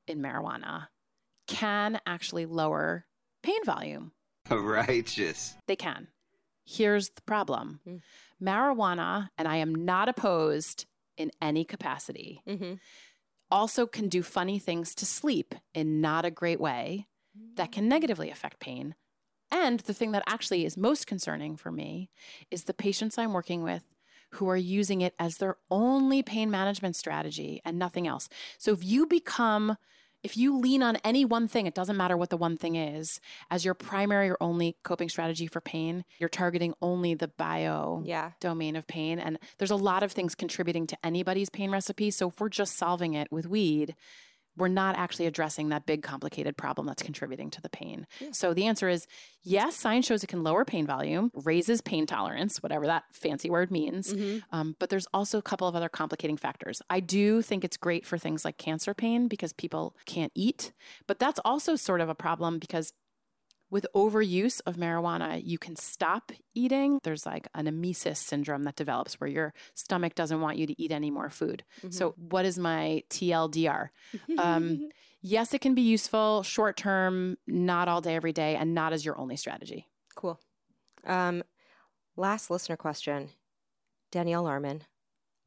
in 0.08 0.20
marijuana 0.20 0.88
can 1.48 2.00
actually 2.06 2.46
lower 2.46 3.06
pain 3.44 3.64
volume. 3.66 4.12
Righteous. 4.50 5.56
They 5.68 5.76
can. 5.76 6.08
Here's 6.66 7.10
the 7.10 7.22
problem 7.24 7.80
Mm. 7.88 8.02
marijuana, 8.42 9.30
and 9.38 9.48
I 9.48 9.58
am 9.58 9.74
not 9.74 10.08
opposed 10.10 10.86
in 11.18 11.32
any 11.42 11.66
capacity, 11.66 12.42
Mm-hmm. 12.48 12.74
also 13.52 13.86
can 13.86 14.08
do 14.08 14.22
funny 14.24 14.60
things 14.60 14.94
to 14.96 15.06
sleep 15.06 15.56
in 15.74 16.00
not 16.02 16.24
a 16.26 16.32
great 16.32 16.60
way 16.60 17.08
that 17.56 17.72
can 17.72 17.88
negatively 17.88 18.30
affect 18.30 18.60
pain. 18.60 18.96
And 19.52 19.80
the 19.82 19.94
thing 19.94 20.12
that 20.12 20.24
actually 20.28 20.66
is 20.66 20.78
most 20.78 21.08
concerning 21.08 21.58
for 21.58 21.72
me 21.72 22.10
is 22.52 22.66
the 22.66 22.74
patients 22.74 23.18
I'm 23.18 23.34
working 23.34 23.64
with 23.64 23.84
who 24.34 24.48
are 24.48 24.58
using 24.58 25.02
it 25.02 25.16
as 25.20 25.38
their 25.38 25.58
only 25.72 26.22
pain 26.22 26.52
management 26.52 26.96
strategy 26.96 27.62
and 27.66 27.80
nothing 27.80 28.08
else. 28.08 28.30
So 28.58 28.72
if 28.72 28.84
you 28.84 29.06
become 29.06 29.78
if 30.22 30.36
you 30.36 30.58
lean 30.58 30.84
on 30.84 30.98
any 30.98 31.24
one 31.24 31.48
thing, 31.48 31.66
it 31.66 31.74
doesn't 31.74 31.96
matter 31.96 32.18
what 32.18 32.30
the 32.30 32.36
one 32.36 32.58
thing 32.58 32.76
is, 32.76 33.22
as 33.50 33.64
your 33.64 33.74
primary 33.74 34.30
or 34.30 34.38
only 34.42 34.76
coping 34.84 35.08
strategy 35.08 35.48
for 35.48 35.62
pain, 35.62 36.04
you're 36.18 36.28
targeting 36.28 36.74
only 36.82 37.14
the 37.14 37.30
bio 37.30 38.04
Yeah. 38.06 38.32
domain 38.42 38.76
of 38.76 38.86
pain. 38.86 39.18
And 39.18 39.40
there's 39.58 39.72
a 39.72 39.78
lot 39.78 40.04
of 40.04 40.12
things 40.12 40.36
contributing 40.36 40.88
to 40.88 40.98
anybody's 41.06 41.50
pain 41.50 41.72
recipe. 41.72 42.12
So 42.12 42.28
if 42.28 42.42
we're 42.42 42.50
just 42.50 42.76
solving 42.76 43.14
it 43.14 43.32
with 43.32 43.48
weed, 43.48 43.96
we're 44.60 44.68
not 44.68 44.98
actually 44.98 45.26
addressing 45.26 45.70
that 45.70 45.86
big 45.86 46.04
complicated 46.04 46.58
problem 46.58 46.86
that's 46.86 47.02
contributing 47.02 47.50
to 47.52 47.62
the 47.62 47.70
pain. 47.70 48.06
So 48.32 48.54
the 48.54 48.66
answer 48.66 48.90
is 48.90 49.08
yes, 49.42 49.76
science 49.76 50.06
shows 50.06 50.24
it 50.24 50.28
can 50.28 50.44
lower 50.44 50.66
pain 50.66 50.86
volume, 50.86 51.32
raises 51.34 51.82
pain 51.82 52.06
tolerance, 52.06 52.62
whatever 52.62 52.86
that 52.86 53.04
fancy 53.12 53.50
word 53.50 53.72
means. 53.72 54.14
Mm-hmm. 54.14 54.40
Um, 54.56 54.76
but 54.80 54.90
there's 54.90 55.08
also 55.14 55.38
a 55.38 55.42
couple 55.42 55.68
of 55.68 55.76
other 55.76 55.90
complicating 55.90 56.38
factors. 56.38 56.82
I 56.90 57.00
do 57.00 57.42
think 57.42 57.64
it's 57.64 57.78
great 57.78 58.06
for 58.06 58.18
things 58.18 58.46
like 58.46 58.58
cancer 58.58 58.94
pain 58.94 59.28
because 59.28 59.54
people 59.54 59.96
can't 60.06 60.32
eat, 60.36 60.74
but 61.08 61.20
that's 61.20 61.40
also 61.46 61.76
sort 61.76 62.02
of 62.02 62.10
a 62.10 62.16
problem 62.16 62.60
because 62.60 62.94
with 63.70 63.86
overuse 63.96 64.62
of 64.66 64.78
marijuana, 64.78 65.42
you 65.44 65.58
can 65.58 65.76
stop 65.76 66.32
eating. 66.56 67.00
There's 67.04 67.26
like 67.26 67.48
an 67.54 67.66
emesis 67.66 68.18
syndrome 68.18 68.64
that 68.64 68.76
develops 68.76 69.20
where 69.20 69.30
your 69.30 69.54
stomach 69.76 70.16
doesn't 70.16 70.42
want 70.42 70.58
you 70.58 70.68
to 70.68 70.82
eat 70.82 70.92
any 70.92 71.12
more 71.12 71.30
food. 71.30 71.64
So, 71.90 72.16
what 72.18 72.46
is 72.46 72.58
my 72.58 73.04
TLDR? 73.10 73.90
Um, 74.38 74.90
yes, 75.22 75.54
it 75.54 75.62
can 75.62 75.76
be 75.76 75.82
useful 75.82 76.44
short 76.44 76.78
term, 76.78 77.38
not 77.48 77.88
all 77.88 78.02
day, 78.02 78.16
every 78.16 78.34
day, 78.34 78.56
and 78.56 78.74
not 78.74 78.94
as 78.94 79.06
your 79.06 79.18
only 79.20 79.36
strategy. 79.36 79.88
Cool. 80.16 80.40
Um, 81.06 81.44
last 82.16 82.50
listener 82.50 82.78
question 82.78 83.30
Danielle 84.12 84.44
Larman, 84.44 84.82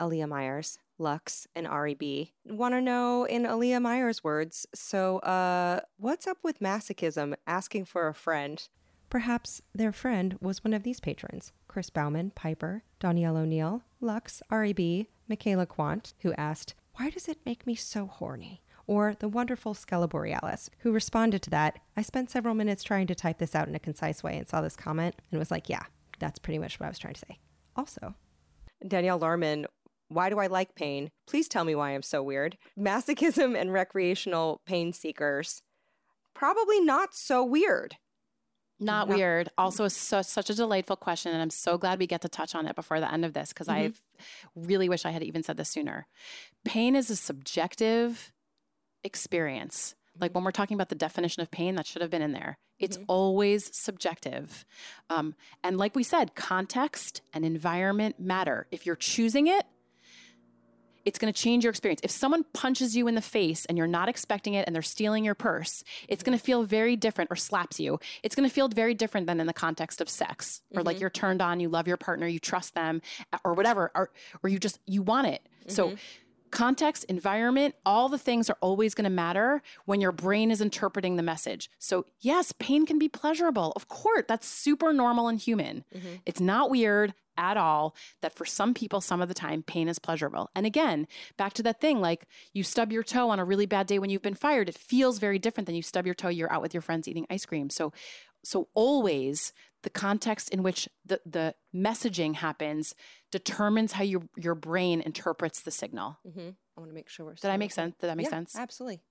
Aaliyah 0.01 0.28
Myers, 0.28 0.78
Lux, 1.03 1.47
and 1.55 1.69
REB 1.69 2.29
want 2.47 2.74
to 2.74 2.81
know 2.81 3.24
in 3.24 3.43
Aaliyah 3.43 3.83
Meyer's 3.83 4.24
words. 4.24 4.66
So, 4.74 5.19
uh, 5.19 5.81
what's 5.99 6.27
up 6.27 6.39
with 6.43 6.61
masochism 6.61 7.35
asking 7.47 7.85
for 7.87 8.09
a 8.09 8.15
friend? 8.15 8.66
perhaps 9.12 9.61
their 9.74 9.93
friend 9.93 10.39
was 10.41 10.65
one 10.65 10.73
of 10.73 10.85
these 10.85 10.99
patrons 10.99 11.53
Chris 11.69 11.91
Bauman, 11.91 12.33
Piper, 12.35 12.83
Danielle 12.99 13.37
O'Neill, 13.37 13.83
Lux, 14.01 14.43
REB, 14.51 15.05
Michaela 15.29 15.66
Quant, 15.66 16.15
who 16.20 16.33
asked, 16.39 16.74
Why 16.95 17.11
does 17.11 17.29
it 17.29 17.45
make 17.45 17.66
me 17.66 17.74
so 17.74 18.07
horny? 18.07 18.62
Or 18.87 19.15
the 19.19 19.29
wonderful 19.29 19.74
Scala 19.74 20.09
Borealis, 20.09 20.70
who 20.79 20.93
responded 20.93 21.43
to 21.43 21.51
that, 21.51 21.79
I 21.95 22.01
spent 22.01 22.31
several 22.31 22.55
minutes 22.55 22.83
trying 22.83 23.07
to 23.07 23.15
type 23.15 23.37
this 23.37 23.55
out 23.55 23.69
in 23.69 23.74
a 23.74 23.79
concise 23.79 24.23
way 24.23 24.39
and 24.39 24.49
saw 24.49 24.62
this 24.62 24.77
comment 24.77 25.16
and 25.31 25.39
was 25.39 25.51
like, 25.51 25.69
Yeah, 25.69 25.85
that's 26.19 26.39
pretty 26.39 26.59
much 26.59 26.81
what 26.81 26.87
I 26.87 26.89
was 26.89 26.99
trying 26.99 27.15
to 27.15 27.20
say. 27.29 27.39
Also, 27.77 28.15
Danielle 28.89 29.20
Larman, 29.20 29.66
why 30.14 30.30
do 30.30 30.39
I 30.39 30.47
like 30.47 30.74
pain? 30.74 31.10
Please 31.26 31.48
tell 31.48 31.64
me 31.64 31.74
why 31.74 31.90
I'm 31.90 32.02
so 32.02 32.22
weird. 32.22 32.56
Masochism 32.78 33.59
and 33.59 33.72
recreational 33.72 34.60
pain 34.66 34.93
seekers, 34.93 35.62
probably 36.34 36.80
not 36.80 37.14
so 37.14 37.44
weird. 37.44 37.97
Not 38.80 39.09
No. 39.09 39.14
weird. 39.16 39.48
Also, 39.56 39.86
su- 39.86 40.24
such 40.24 40.51
a 40.51 40.55
delightful 40.55 40.97
question. 40.97 41.32
And 41.32 41.40
I'm 41.40 41.51
so 41.51 41.78
glad 41.78 42.01
we 42.01 42.06
get 42.09 42.20
to 42.22 42.28
touch 42.28 42.55
on 42.55 42.66
it 42.66 42.74
before 42.74 42.98
the 42.98 43.12
end 43.12 43.24
of 43.24 43.32
this 43.32 43.51
because 43.52 43.68
I 43.68 43.93
really 44.56 44.89
wish 44.89 45.05
I 45.05 45.10
had 45.12 45.22
even 45.22 45.44
said 45.44 45.56
this 45.56 45.68
sooner. 45.68 46.09
Pain 46.64 46.97
is 46.97 47.09
a 47.09 47.14
subjective 47.16 48.32
experience. 49.05 49.94
Like 50.20 50.34
when 50.34 50.44
we're 50.44 50.51
talking 50.51 50.74
about 50.74 50.89
the 50.89 50.94
definition 50.94 51.43
of 51.43 51.51
pain, 51.51 51.74
that 51.76 51.86
should 51.86 52.02
have 52.02 52.10
been 52.10 52.22
in 52.22 52.32
there. 52.32 52.59
It's 52.78 52.98
always 53.06 53.74
subjective. 53.76 54.64
Um, 55.09 55.36
and 55.62 55.78
like 55.78 55.94
we 55.94 56.02
said, 56.02 56.34
context 56.34 57.22
and 57.32 57.44
environment 57.44 58.18
matter. 58.18 58.66
If 58.72 58.84
you're 58.84 58.97
choosing 58.97 59.47
it, 59.47 59.64
it's 61.05 61.19
going 61.19 61.33
to 61.33 61.39
change 61.39 61.65
your 61.65 61.70
experience. 61.70 62.01
If 62.03 62.11
someone 62.11 62.45
punches 62.53 62.97
you 62.97 63.09
in 63.09 63.15
the 63.15 63.23
face 63.23 63.65
and 63.66 63.77
you're 63.77 63.87
not 63.87 64.09
expecting 64.09 64.55
it 64.55 64.66
and 64.66 64.74
they're 64.74 64.83
stealing 64.83 65.24
your 65.24 65.35
purse, 65.35 65.85
it's 66.09 66.23
going 66.23 66.37
to 66.37 66.43
feel 66.43 66.62
very 66.62 66.97
different 66.97 67.31
or 67.31 67.37
slaps 67.37 67.81
you. 67.81 67.99
It's 68.23 68.35
going 68.35 68.49
to 68.49 68.55
feel 68.55 68.69
very 68.69 68.95
different 68.95 69.27
than 69.27 69.41
in 69.41 69.47
the 69.47 69.53
context 69.53 70.01
of 70.01 70.09
sex 70.09 70.62
or 70.74 70.83
like 70.83 70.97
mm-hmm. 70.97 71.03
you're 71.03 71.11
turned 71.11 71.43
on, 71.43 71.61
you 71.61 71.69
love 71.69 71.89
your 71.89 71.97
partner, 71.97 72.27
you 72.27 72.39
trust 72.39 72.74
them 72.74 73.03
or 73.45 73.55
whatever, 73.55 73.91
or, 73.95 74.11
or 74.43 74.49
you 74.51 74.59
just, 74.59 74.79
you 74.87 75.03
want 75.03 75.27
it. 75.27 75.47
So 75.69 75.89
mm-hmm. 75.89 75.97
Context, 76.53 77.05
environment, 77.05 77.74
all 77.85 78.09
the 78.09 78.19
things 78.19 78.49
are 78.49 78.59
always 78.61 78.95
going 78.95 79.05
to 79.05 79.11
matter 79.11 79.62
when 79.87 80.01
your 80.01 80.12
brain 80.12 80.51
is 80.51 80.61
interpreting 80.61 81.16
the 81.16 81.23
message. 81.23 81.69
So, 81.79 82.07
yes, 82.20 82.53
pain 82.59 82.87
can 82.87 82.99
be 82.99 83.09
pleasurable. 83.09 83.73
Of 83.74 83.89
course, 83.89 84.24
that's 84.29 84.47
super 84.47 84.93
normal 84.93 85.29
and 85.29 85.41
human. 85.41 85.85
Mm-hmm. 85.95 86.15
It's 86.24 86.41
not 86.41 86.70
weird 86.70 87.15
at 87.37 87.57
all 87.57 87.97
that 88.20 88.35
for 88.35 88.45
some 88.45 88.74
people, 88.74 89.01
some 89.01 89.23
of 89.23 89.29
the 89.29 89.35
time, 89.35 89.62
pain 89.62 89.89
is 89.89 89.99
pleasurable. 89.99 90.51
And 90.55 90.66
again, 90.66 91.09
back 91.37 91.55
to 91.55 91.62
that 91.65 91.81
thing 91.81 92.01
like 92.01 92.27
you 92.53 92.62
stub 92.62 92.93
your 92.93 93.03
toe 93.03 93.31
on 93.31 93.39
a 93.39 93.45
really 93.45 93.66
bad 93.66 93.87
day 93.87 93.99
when 93.99 94.11
you've 94.11 94.23
been 94.23 94.35
fired, 94.35 94.69
it 94.69 94.77
feels 94.77 95.19
very 95.19 95.39
different 95.39 95.66
than 95.66 95.74
you 95.74 95.83
stub 95.83 96.07
your 96.07 96.15
toe, 96.15 96.29
you're 96.29 96.53
out 96.53 96.62
with 96.62 96.74
your 96.74 96.83
friends 96.83 97.09
eating 97.09 97.27
ice 97.31 97.47
cream. 97.47 97.70
So, 97.70 97.93
so 98.45 98.69
always 98.74 99.53
the 99.82 99.90
context 99.90 100.50
in 100.50 100.62
which 100.62 100.88
the, 101.04 101.20
the 101.26 101.54
messaging 101.74 102.36
happens 102.36 102.94
determines 103.30 103.92
how 103.92 104.04
your, 104.04 104.22
your 104.36 104.54
brain 104.54 105.00
interprets 105.00 105.60
the 105.60 105.70
signal. 105.70 106.18
Mm-hmm. 106.26 106.50
I 106.76 106.80
want 106.80 106.90
to 106.90 106.94
make 106.94 107.09
sure 107.09 107.26
we're. 107.26 107.34
Did 107.34 107.50
I 107.50 107.56
make 107.56 107.72
sense? 107.72 107.94
Did 108.00 108.09
that 108.09 108.16
make 108.16 108.26
yeah, 108.26 108.30
sense? 108.30 108.56
Absolutely. 108.56 109.02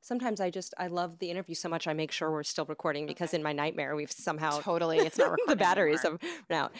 Sometimes 0.00 0.40
I 0.40 0.50
just 0.50 0.72
I 0.78 0.86
love 0.86 1.18
the 1.18 1.30
interview 1.30 1.54
so 1.54 1.68
much 1.68 1.86
I 1.86 1.92
make 1.92 2.10
sure 2.10 2.30
we're 2.30 2.42
still 2.42 2.64
recording 2.64 3.06
because 3.06 3.34
in 3.34 3.42
my 3.42 3.52
nightmare 3.52 3.94
we've 3.94 4.10
somehow 4.10 4.60
Totally. 4.60 4.98
It's 4.98 5.18
not 5.18 5.38
the 5.46 5.56
batteries 5.56 6.02
have 6.02 6.18
run 6.48 6.58
out. 6.58 6.72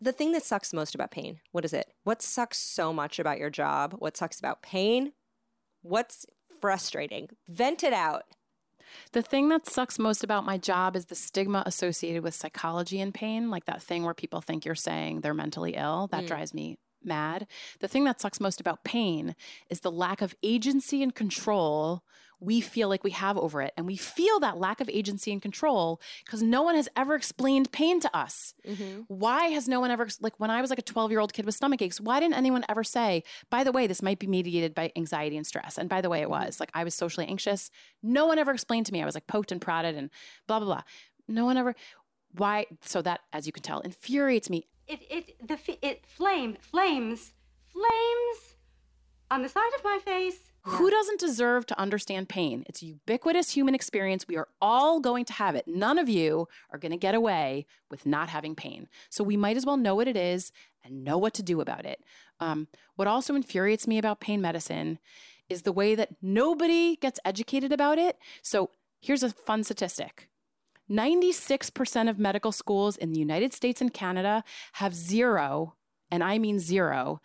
The 0.00 0.12
thing 0.12 0.32
that 0.32 0.44
sucks 0.44 0.72
most 0.72 0.94
about 0.94 1.10
pain, 1.10 1.40
what 1.52 1.64
is 1.64 1.72
it? 1.72 1.92
What 2.04 2.22
sucks 2.22 2.58
so 2.58 2.92
much 2.92 3.18
about 3.18 3.38
your 3.38 3.50
job? 3.50 3.94
What 3.98 4.16
sucks 4.16 4.38
about 4.38 4.62
pain? 4.62 5.12
What's 5.82 6.26
frustrating? 6.60 7.28
Vent 7.48 7.82
it 7.84 7.92
out. 7.92 8.24
The 9.12 9.22
thing 9.22 9.48
that 9.48 9.66
sucks 9.66 9.98
most 9.98 10.24
about 10.24 10.44
my 10.44 10.58
job 10.58 10.96
is 10.96 11.06
the 11.06 11.14
stigma 11.14 11.62
associated 11.66 12.22
with 12.22 12.34
psychology 12.34 13.00
and 13.00 13.12
pain, 13.12 13.50
like 13.50 13.64
that 13.66 13.82
thing 13.82 14.04
where 14.04 14.14
people 14.14 14.40
think 14.40 14.64
you're 14.64 14.74
saying 14.74 15.20
they're 15.20 15.34
mentally 15.34 15.74
ill. 15.74 16.08
That 16.10 16.24
mm. 16.24 16.28
drives 16.28 16.54
me 16.54 16.78
mad. 17.02 17.46
The 17.80 17.88
thing 17.88 18.04
that 18.04 18.20
sucks 18.20 18.40
most 18.40 18.60
about 18.60 18.84
pain 18.84 19.34
is 19.70 19.80
the 19.80 19.90
lack 19.90 20.22
of 20.22 20.34
agency 20.42 21.02
and 21.02 21.14
control 21.14 22.02
we 22.40 22.60
feel 22.60 22.88
like 22.88 23.02
we 23.02 23.10
have 23.10 23.36
over 23.36 23.62
it. 23.62 23.72
And 23.76 23.86
we 23.86 23.96
feel 23.96 24.40
that 24.40 24.58
lack 24.58 24.80
of 24.80 24.88
agency 24.88 25.32
and 25.32 25.42
control 25.42 26.00
because 26.24 26.42
no 26.42 26.62
one 26.62 26.74
has 26.74 26.88
ever 26.96 27.14
explained 27.14 27.72
pain 27.72 28.00
to 28.00 28.16
us. 28.16 28.54
Mm-hmm. 28.66 29.02
Why 29.08 29.46
has 29.46 29.68
no 29.68 29.80
one 29.80 29.90
ever, 29.90 30.08
like 30.20 30.38
when 30.38 30.50
I 30.50 30.60
was 30.60 30.70
like 30.70 30.78
a 30.78 30.82
12 30.82 31.10
year 31.10 31.20
old 31.20 31.32
kid 31.32 31.46
with 31.46 31.54
stomach 31.54 31.82
aches, 31.82 32.00
why 32.00 32.20
didn't 32.20 32.36
anyone 32.36 32.64
ever 32.68 32.84
say, 32.84 33.24
by 33.50 33.64
the 33.64 33.72
way, 33.72 33.86
this 33.86 34.02
might 34.02 34.18
be 34.18 34.26
mediated 34.26 34.74
by 34.74 34.92
anxiety 34.96 35.36
and 35.36 35.46
stress? 35.46 35.78
And 35.78 35.88
by 35.88 36.00
the 36.00 36.08
way, 36.08 36.20
it 36.20 36.28
mm-hmm. 36.28 36.46
was 36.46 36.60
like 36.60 36.70
I 36.74 36.84
was 36.84 36.94
socially 36.94 37.26
anxious. 37.26 37.70
No 38.02 38.26
one 38.26 38.38
ever 38.38 38.52
explained 38.52 38.86
to 38.86 38.92
me. 38.92 39.02
I 39.02 39.06
was 39.06 39.14
like 39.14 39.26
poked 39.26 39.52
and 39.52 39.60
prodded 39.60 39.96
and 39.96 40.10
blah, 40.46 40.60
blah, 40.60 40.66
blah. 40.66 40.82
No 41.26 41.44
one 41.44 41.56
ever, 41.56 41.74
why? 42.32 42.66
So 42.82 43.02
that, 43.02 43.20
as 43.32 43.46
you 43.46 43.52
can 43.52 43.62
tell, 43.62 43.80
infuriates 43.80 44.48
me. 44.48 44.66
It 44.86 45.00
it 45.10 45.46
the 45.46 45.58
it 45.86 46.06
flame 46.06 46.56
flames 46.60 47.32
flames 47.70 48.56
on 49.30 49.42
the 49.42 49.48
side 49.48 49.70
of 49.76 49.84
my 49.84 49.98
face. 50.02 50.47
Who 50.62 50.90
doesn't 50.90 51.20
deserve 51.20 51.66
to 51.66 51.80
understand 51.80 52.28
pain? 52.28 52.64
It's 52.66 52.82
a 52.82 52.86
ubiquitous 52.86 53.50
human 53.50 53.74
experience. 53.74 54.28
We 54.28 54.36
are 54.36 54.48
all 54.60 55.00
going 55.00 55.24
to 55.26 55.32
have 55.34 55.54
it. 55.54 55.66
None 55.66 55.98
of 55.98 56.08
you 56.08 56.48
are 56.70 56.78
going 56.78 56.92
to 56.92 56.98
get 56.98 57.14
away 57.14 57.66
with 57.90 58.04
not 58.04 58.28
having 58.28 58.54
pain. 58.54 58.88
So 59.08 59.24
we 59.24 59.36
might 59.36 59.56
as 59.56 59.64
well 59.64 59.76
know 59.76 59.94
what 59.94 60.08
it 60.08 60.16
is 60.16 60.52
and 60.84 61.04
know 61.04 61.16
what 61.16 61.34
to 61.34 61.42
do 61.42 61.60
about 61.60 61.86
it. 61.86 62.02
Um, 62.40 62.68
what 62.96 63.08
also 63.08 63.34
infuriates 63.34 63.86
me 63.86 63.98
about 63.98 64.20
pain 64.20 64.40
medicine 64.40 64.98
is 65.48 65.62
the 65.62 65.72
way 65.72 65.94
that 65.94 66.10
nobody 66.20 66.96
gets 66.96 67.18
educated 67.24 67.72
about 67.72 67.98
it. 67.98 68.18
So 68.42 68.70
here's 69.00 69.22
a 69.22 69.30
fun 69.30 69.64
statistic 69.64 70.28
96% 70.90 72.08
of 72.08 72.18
medical 72.18 72.52
schools 72.52 72.96
in 72.96 73.12
the 73.12 73.18
United 73.18 73.52
States 73.52 73.80
and 73.80 73.92
Canada 73.92 74.42
have 74.74 74.94
zero, 74.94 75.74
and 76.10 76.24
I 76.24 76.38
mean 76.38 76.58
zero, 76.58 77.20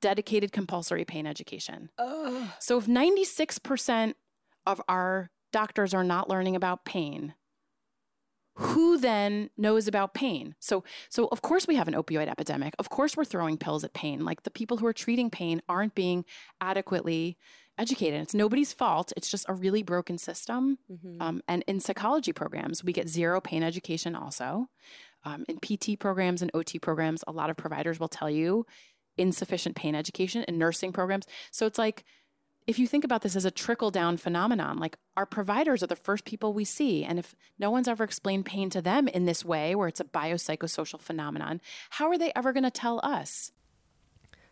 dedicated 0.00 0.52
compulsory 0.52 1.04
pain 1.04 1.26
education. 1.26 1.90
So 2.58 2.78
if 2.78 2.86
96% 2.86 4.14
of 4.66 4.80
our 4.88 5.30
doctors 5.52 5.94
are 5.94 6.04
not 6.04 6.28
learning 6.28 6.56
about 6.56 6.84
pain, 6.84 7.34
who 8.54 8.98
then 8.98 9.50
knows 9.56 9.88
about 9.88 10.12
pain? 10.12 10.54
So 10.60 10.84
so 11.08 11.28
of 11.32 11.40
course 11.40 11.66
we 11.66 11.76
have 11.76 11.88
an 11.88 11.94
opioid 11.94 12.28
epidemic. 12.28 12.74
Of 12.78 12.90
course 12.90 13.16
we're 13.16 13.24
throwing 13.24 13.56
pills 13.56 13.84
at 13.84 13.94
pain. 13.94 14.24
Like 14.24 14.42
the 14.42 14.50
people 14.50 14.76
who 14.78 14.86
are 14.86 14.92
treating 14.92 15.30
pain 15.30 15.62
aren't 15.68 15.94
being 15.94 16.24
adequately 16.60 17.38
educated. 17.78 18.20
It's 18.20 18.34
nobody's 18.34 18.74
fault. 18.74 19.12
It's 19.16 19.30
just 19.30 19.46
a 19.48 19.54
really 19.54 19.82
broken 19.82 20.18
system. 20.18 20.78
Um, 21.20 21.42
and 21.48 21.64
in 21.66 21.80
psychology 21.80 22.32
programs, 22.32 22.84
we 22.84 22.92
get 22.92 23.08
zero 23.08 23.40
pain 23.40 23.62
education 23.62 24.14
also. 24.14 24.68
Um, 25.24 25.44
in 25.48 25.58
PT 25.58 25.98
programs 25.98 26.42
and 26.42 26.50
OT 26.54 26.78
programs, 26.78 27.24
a 27.26 27.32
lot 27.32 27.50
of 27.50 27.56
providers 27.56 27.98
will 28.00 28.08
tell 28.08 28.30
you 28.30 28.66
insufficient 29.20 29.76
pain 29.76 29.94
education 29.94 30.44
in 30.44 30.58
nursing 30.58 30.92
programs. 30.92 31.26
So 31.50 31.66
it's 31.66 31.78
like, 31.78 32.04
if 32.66 32.78
you 32.78 32.86
think 32.86 33.04
about 33.04 33.22
this 33.22 33.36
as 33.36 33.44
a 33.44 33.50
trickle 33.50 33.90
down 33.90 34.16
phenomenon, 34.16 34.78
like 34.78 34.96
our 35.16 35.26
providers 35.26 35.82
are 35.82 35.88
the 35.88 35.96
first 35.96 36.24
people 36.24 36.52
we 36.52 36.64
see. 36.64 37.04
And 37.04 37.18
if 37.18 37.34
no 37.58 37.70
one's 37.70 37.88
ever 37.88 38.04
explained 38.04 38.46
pain 38.46 38.70
to 38.70 38.82
them 38.82 39.08
in 39.08 39.24
this 39.24 39.44
way, 39.44 39.74
where 39.74 39.88
it's 39.88 40.00
a 40.00 40.04
biopsychosocial 40.04 41.00
phenomenon, 41.00 41.60
how 41.90 42.08
are 42.08 42.18
they 42.18 42.32
ever 42.36 42.52
going 42.52 42.64
to 42.64 42.70
tell 42.70 43.00
us? 43.02 43.52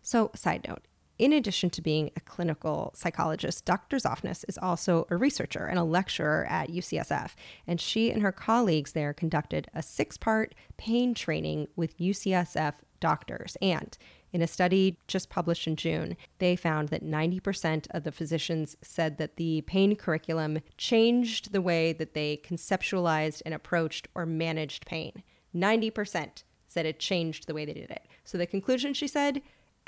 So, 0.02 0.30
side 0.34 0.66
note 0.66 0.82
in 1.18 1.32
addition 1.32 1.68
to 1.70 1.82
being 1.82 2.10
a 2.16 2.20
clinical 2.20 2.92
psychologist, 2.94 3.64
Dr. 3.64 3.96
Zoffness 3.96 4.44
is 4.46 4.56
also 4.56 5.06
a 5.10 5.16
researcher 5.16 5.66
and 5.66 5.78
a 5.78 5.84
lecturer 5.84 6.46
at 6.48 6.70
UCSF. 6.70 7.32
And 7.66 7.80
she 7.80 8.10
and 8.10 8.22
her 8.22 8.32
colleagues 8.32 8.92
there 8.92 9.12
conducted 9.12 9.68
a 9.74 9.82
six 9.82 10.16
part 10.16 10.54
pain 10.76 11.14
training 11.14 11.68
with 11.74 11.98
UCSF 11.98 12.74
doctors. 13.00 13.56
And 13.60 13.98
in 14.32 14.42
a 14.42 14.46
study 14.46 14.98
just 15.06 15.30
published 15.30 15.66
in 15.66 15.76
June, 15.76 16.16
they 16.38 16.56
found 16.56 16.88
that 16.88 17.04
90% 17.04 17.86
of 17.90 18.04
the 18.04 18.12
physicians 18.12 18.76
said 18.82 19.18
that 19.18 19.36
the 19.36 19.62
pain 19.62 19.96
curriculum 19.96 20.60
changed 20.76 21.52
the 21.52 21.62
way 21.62 21.92
that 21.92 22.14
they 22.14 22.40
conceptualized 22.44 23.42
and 23.44 23.54
approached 23.54 24.08
or 24.14 24.26
managed 24.26 24.86
pain. 24.86 25.22
90% 25.54 26.42
said 26.66 26.86
it 26.86 26.98
changed 26.98 27.46
the 27.46 27.54
way 27.54 27.64
they 27.64 27.72
did 27.72 27.90
it. 27.90 28.06
So 28.24 28.36
the 28.36 28.46
conclusion, 28.46 28.92
she 28.92 29.08
said, 29.08 29.40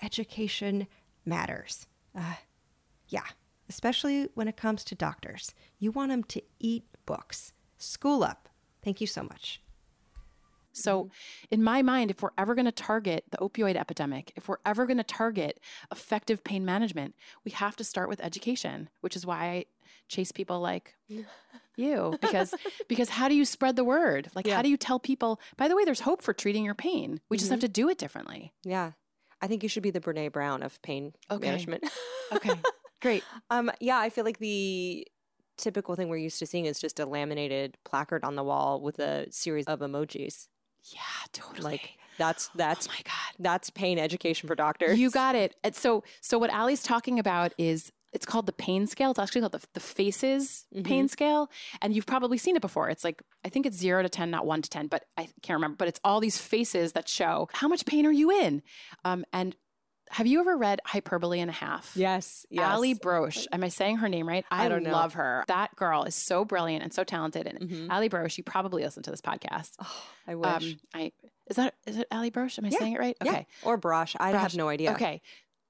education 0.02 0.86
matters. 1.24 1.86
Uh, 2.16 2.34
yeah, 3.08 3.26
especially 3.68 4.28
when 4.34 4.48
it 4.48 4.56
comes 4.56 4.84
to 4.84 4.94
doctors. 4.94 5.54
You 5.78 5.92
want 5.92 6.10
them 6.10 6.24
to 6.24 6.42
eat 6.58 6.84
books. 7.04 7.52
School 7.76 8.24
up. 8.24 8.48
Thank 8.82 9.00
you 9.00 9.06
so 9.06 9.22
much. 9.22 9.60
So, 10.72 11.10
in 11.50 11.62
my 11.62 11.82
mind, 11.82 12.10
if 12.10 12.22
we're 12.22 12.30
ever 12.38 12.54
going 12.54 12.64
to 12.66 12.72
target 12.72 13.24
the 13.30 13.38
opioid 13.38 13.76
epidemic, 13.76 14.32
if 14.36 14.48
we're 14.48 14.58
ever 14.64 14.86
going 14.86 14.98
to 14.98 15.04
target 15.04 15.60
effective 15.90 16.44
pain 16.44 16.64
management, 16.64 17.14
we 17.44 17.50
have 17.50 17.76
to 17.76 17.84
start 17.84 18.08
with 18.08 18.20
education, 18.20 18.88
which 19.00 19.16
is 19.16 19.26
why 19.26 19.36
I 19.44 19.64
chase 20.08 20.32
people 20.32 20.60
like 20.60 20.94
you 21.76 22.18
because 22.20 22.54
because 22.88 23.08
how 23.10 23.28
do 23.28 23.34
you 23.34 23.44
spread 23.44 23.76
the 23.76 23.84
word? 23.84 24.28
Like 24.34 24.46
how 24.46 24.62
do 24.62 24.68
you 24.68 24.76
tell 24.76 24.98
people, 24.98 25.40
by 25.56 25.68
the 25.68 25.76
way, 25.76 25.84
there's 25.84 26.00
hope 26.00 26.22
for 26.22 26.32
treating 26.32 26.64
your 26.64 26.74
pain. 26.74 27.20
We 27.28 27.36
just 27.36 27.50
have 27.50 27.60
to 27.60 27.68
do 27.68 27.88
it 27.88 27.98
differently. 27.98 28.52
Yeah. 28.64 28.92
I 29.42 29.46
think 29.46 29.62
you 29.62 29.68
should 29.68 29.82
be 29.82 29.90
the 29.90 30.00
Brene 30.00 30.30
Brown 30.32 30.62
of 30.62 30.80
pain 30.82 31.14
Okay. 31.30 31.46
management. 31.46 31.84
Okay. 32.32 32.58
Great. 33.00 33.24
um, 33.48 33.70
yeah, 33.80 33.98
I 33.98 34.10
feel 34.10 34.24
like 34.24 34.38
the 34.38 35.06
typical 35.56 35.94
thing 35.94 36.08
we're 36.08 36.16
used 36.18 36.38
to 36.40 36.46
seeing 36.46 36.66
is 36.66 36.78
just 36.78 37.00
a 37.00 37.06
laminated 37.06 37.78
placard 37.84 38.24
on 38.24 38.34
the 38.36 38.44
wall 38.44 38.80
with 38.82 38.98
a 38.98 39.26
series 39.32 39.64
of 39.66 39.80
emojis. 39.80 40.48
Yeah, 40.84 41.00
totally. 41.32 41.62
Like 41.62 41.90
that's 42.18 42.48
that's 42.54 42.86
oh 42.88 42.90
my 42.90 43.02
god. 43.04 43.36
that's 43.38 43.70
pain 43.70 43.98
education 43.98 44.46
for 44.46 44.54
doctors. 44.54 44.98
You 44.98 45.10
got 45.10 45.34
it. 45.34 45.56
And 45.64 45.74
so 45.74 46.04
so 46.20 46.38
what 46.38 46.52
Alie's 46.52 46.82
talking 46.82 47.18
about 47.18 47.52
is 47.58 47.92
it's 48.12 48.26
called 48.26 48.46
the 48.46 48.52
pain 48.52 48.86
scale. 48.86 49.10
It's 49.10 49.20
actually 49.20 49.42
called 49.42 49.52
the, 49.52 49.62
the 49.74 49.80
faces 49.80 50.66
pain 50.82 51.06
scale. 51.08 51.48
And 51.80 51.94
you've 51.94 52.06
probably 52.06 52.38
seen 52.38 52.56
it 52.56 52.62
before. 52.62 52.88
It's 52.88 53.04
like, 53.04 53.22
I 53.44 53.48
think 53.48 53.66
it's 53.66 53.76
zero 53.76 54.02
to 54.02 54.08
10, 54.08 54.30
not 54.30 54.46
one 54.46 54.62
to 54.62 54.68
10, 54.68 54.88
but 54.88 55.04
I 55.16 55.28
can't 55.42 55.56
remember. 55.56 55.76
But 55.76 55.88
it's 55.88 56.00
all 56.02 56.18
these 56.18 56.38
faces 56.38 56.92
that 56.92 57.08
show 57.08 57.48
how 57.52 57.68
much 57.68 57.86
pain 57.86 58.06
are 58.06 58.12
you 58.12 58.30
in? 58.30 58.62
Um, 59.04 59.24
and 59.32 59.54
have 60.10 60.26
you 60.26 60.40
ever 60.40 60.56
read 60.56 60.80
Hyperbole 60.84 61.40
and 61.40 61.48
a 61.50 61.52
Half? 61.52 61.92
Yes, 61.94 62.44
yes. 62.50 62.64
Allie 62.64 62.94
Brosh. 62.94 63.46
Am 63.52 63.62
I 63.64 63.68
saying 63.68 63.98
her 63.98 64.08
name 64.08 64.28
right? 64.28 64.44
I, 64.50 64.68
don't 64.68 64.82
know. 64.82 64.92
love 64.92 65.14
her. 65.14 65.44
That 65.48 65.74
girl 65.76 66.04
is 66.04 66.14
so 66.14 66.44
brilliant 66.44 66.82
and 66.82 66.92
so 66.92 67.04
talented. 67.04 67.46
And 67.46 67.58
Mhm. 67.60 67.88
Allie 67.90 68.08
Brosh, 68.08 68.36
you 68.36 68.44
probably 68.44 68.82
listen 68.84 69.02
to 69.04 69.10
this 69.10 69.20
podcast. 69.20 69.70
Oh, 69.80 70.02
I 70.26 70.34
wish. 70.34 70.46
Um, 70.72 70.80
I 70.94 71.12
is 71.48 71.56
that 71.56 71.74
is 71.86 71.96
it 71.98 72.06
Allie 72.10 72.30
Brosh? 72.30 72.58
Am 72.58 72.64
I 72.64 72.68
Yeah, 72.68 72.78
saying 72.78 72.92
it 72.94 73.00
right? 73.00 73.16
Yeah. 73.24 73.30
Okay. 73.32 73.46
Or 73.62 73.76
brush. 73.76 74.14
I 74.20 74.30
have 74.30 74.54
no 74.54 74.68
idea. 74.68 74.92
Okay. 74.92 75.22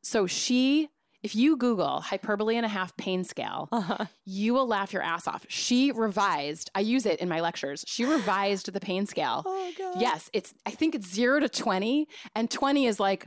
So 0.03 0.27
she, 0.27 0.89
if 1.23 1.35
you 1.37 1.57
Google 1.59 2.01
hyperbole 2.01 2.57
and 2.57 2.65
a 2.65 2.69
half 2.69 2.97
pain 2.97 3.25
scale, 3.25 3.69
Uh-huh. 3.73 4.07
you 4.25 4.55
will 4.55 4.67
laugh 4.67 4.93
your 4.95 5.03
ass 5.03 5.29
off. 5.29 5.45
She 5.49 5.93
revised, 5.93 6.71
I 6.75 6.81
use 6.81 7.05
it 7.05 7.21
in 7.21 7.29
my 7.29 7.41
lectures. 7.41 7.85
She 7.87 8.05
revised 8.07 8.73
the 8.73 8.81
pain 8.81 9.05
scale. 9.07 9.43
Oh 9.47 9.73
god. 9.77 10.01
Yes, 10.01 10.31
it's 10.33 10.55
I 10.67 10.71
think 10.71 10.95
it's 10.95 11.07
0 11.13 11.41
to 11.41 11.49
20 11.49 12.09
and 12.35 12.51
20 12.51 12.87
is 12.87 12.99
like 12.99 13.27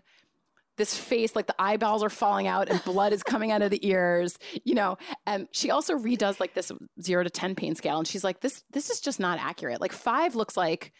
this 0.77 0.97
face 0.97 1.35
like 1.35 1.47
the 1.47 1.55
eyeballs 1.59 2.03
are 2.03 2.09
falling 2.09 2.47
out 2.47 2.69
and 2.69 2.83
blood 2.83 3.13
is 3.13 3.23
coming 3.23 3.51
out 3.51 3.61
of 3.61 3.69
the 3.71 3.85
ears, 3.87 4.37
you 4.63 4.73
know. 4.73 4.97
And 5.25 5.47
she 5.51 5.69
also 5.69 5.97
redoes 5.97 6.39
like 6.39 6.53
this 6.53 6.71
0 7.01 7.23
to 7.23 7.29
10 7.29 7.55
pain 7.55 7.75
scale 7.75 7.97
and 7.97 8.07
she's 8.07 8.23
like 8.23 8.41
this 8.41 8.63
this 8.71 8.89
is 8.89 8.99
just 8.99 9.19
not 9.19 9.39
accurate. 9.39 9.79
Like 9.81 9.91
5 9.91 10.35
looks 10.35 10.57
like 10.57 10.91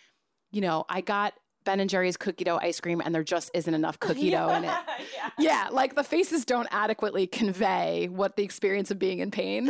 you 0.52 0.62
know, 0.62 0.86
I 0.88 1.02
got 1.02 1.34
Ben 1.66 1.80
and 1.80 1.90
Jerry's 1.90 2.18
cookie 2.18 2.44
dough 2.44 2.60
ice 2.62 2.80
cream 2.80 3.02
and 3.04 3.14
there 3.16 3.24
just 3.24 3.50
isn't 3.54 3.74
enough 3.74 4.00
cookie 4.00 4.30
dough 4.30 4.50
in 4.50 4.66
it. 4.66 4.72
Yeah, 5.40 5.70
like 5.72 5.96
the 5.96 6.04
faces 6.04 6.46
don't 6.46 6.68
adequately 6.72 7.26
convey 7.26 8.08
what 8.08 8.36
the 8.36 8.44
experience 8.44 8.92
of 8.92 9.00
being 9.00 9.20
in 9.20 9.32
pain. 9.32 9.70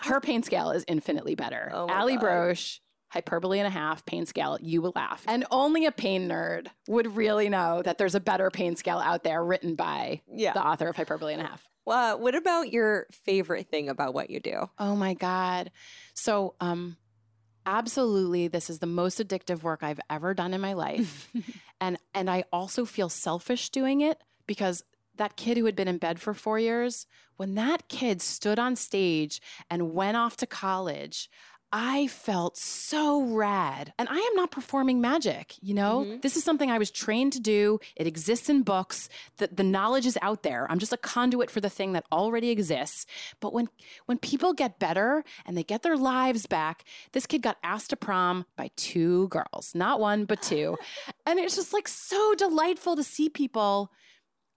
Her 0.00 0.20
pain 0.20 0.42
scale 0.42 0.70
is 0.70 0.84
infinitely 0.88 1.34
better. 1.34 1.70
Oh 1.74 1.88
Allie 1.88 2.16
God. 2.16 2.24
Brosh, 2.24 2.78
hyperbole 3.14 3.58
and 3.58 3.66
a 3.66 3.70
half, 3.70 4.04
pain 4.04 4.26
scale, 4.26 4.58
you 4.60 4.82
will 4.82 4.92
laugh. 4.94 5.24
And 5.26 5.46
only 5.50 5.86
a 5.86 5.92
pain 5.92 6.28
nerd 6.28 6.66
would 6.88 7.16
really 7.16 7.48
know 7.48 7.80
that 7.82 7.96
there's 7.96 8.14
a 8.14 8.20
better 8.20 8.50
pain 8.50 8.76
scale 8.76 8.98
out 8.98 9.22
there 9.24 9.42
written 9.42 9.74
by 9.76 10.20
Yeah. 10.30 10.52
the 10.52 10.62
author 10.66 10.88
of 10.88 10.96
Hyperbole 10.96 11.32
and 11.32 11.40
a 11.42 11.46
Half. 11.46 11.66
Well, 11.86 12.18
what 12.20 12.34
about 12.34 12.72
your 12.72 13.06
favorite 13.12 13.68
thing 13.70 13.88
about 13.88 14.12
what 14.14 14.28
you 14.30 14.40
do? 14.40 14.68
Oh 14.78 14.96
my 14.96 15.14
God. 15.14 15.70
So, 16.14 16.54
um, 16.60 16.96
absolutely, 17.66 18.48
this 18.48 18.68
is 18.70 18.78
the 18.80 18.86
most 18.86 19.18
addictive 19.18 19.62
work 19.62 19.82
I've 19.82 20.00
ever 20.10 20.34
done 20.34 20.54
in 20.54 20.60
my 20.60 20.72
life. 20.74 21.30
and 21.80 21.98
and 22.14 22.30
I 22.30 22.44
also 22.52 22.84
feel 22.84 23.08
selfish 23.08 23.70
doing 23.70 24.00
it 24.00 24.20
because 24.46 24.82
that 25.16 25.36
kid 25.36 25.56
who 25.56 25.64
had 25.66 25.76
been 25.76 25.88
in 25.88 25.98
bed 25.98 26.20
for 26.20 26.34
four 26.34 26.58
years, 26.58 27.06
when 27.36 27.54
that 27.54 27.88
kid 27.88 28.20
stood 28.20 28.58
on 28.58 28.74
stage 28.76 29.40
and 29.70 29.92
went 29.92 30.16
off 30.16 30.36
to 30.38 30.46
college, 30.46 31.28
I 31.76 32.06
felt 32.06 32.56
so 32.56 33.20
rad. 33.20 33.92
And 33.98 34.08
I 34.08 34.16
am 34.16 34.36
not 34.36 34.52
performing 34.52 35.00
magic, 35.00 35.56
you 35.60 35.74
know? 35.74 36.04
Mm-hmm. 36.04 36.20
This 36.20 36.36
is 36.36 36.44
something 36.44 36.70
I 36.70 36.78
was 36.78 36.88
trained 36.88 37.32
to 37.32 37.40
do. 37.40 37.80
It 37.96 38.06
exists 38.06 38.48
in 38.48 38.62
books. 38.62 39.08
The, 39.38 39.48
the 39.48 39.64
knowledge 39.64 40.06
is 40.06 40.16
out 40.22 40.44
there. 40.44 40.70
I'm 40.70 40.78
just 40.78 40.92
a 40.92 40.96
conduit 40.96 41.50
for 41.50 41.60
the 41.60 41.68
thing 41.68 41.92
that 41.94 42.04
already 42.12 42.50
exists. 42.50 43.06
But 43.40 43.52
when 43.52 43.68
when 44.06 44.18
people 44.18 44.52
get 44.52 44.78
better 44.78 45.24
and 45.44 45.56
they 45.56 45.64
get 45.64 45.82
their 45.82 45.96
lives 45.96 46.46
back, 46.46 46.84
this 47.10 47.26
kid 47.26 47.42
got 47.42 47.58
asked 47.64 47.90
to 47.90 47.96
prom 47.96 48.46
by 48.56 48.70
two 48.76 49.26
girls, 49.26 49.72
not 49.74 49.98
one, 49.98 50.26
but 50.26 50.42
two. 50.42 50.76
and 51.26 51.40
it's 51.40 51.56
just 51.56 51.72
like 51.72 51.88
so 51.88 52.36
delightful 52.36 52.94
to 52.94 53.02
see 53.02 53.28
people 53.28 53.90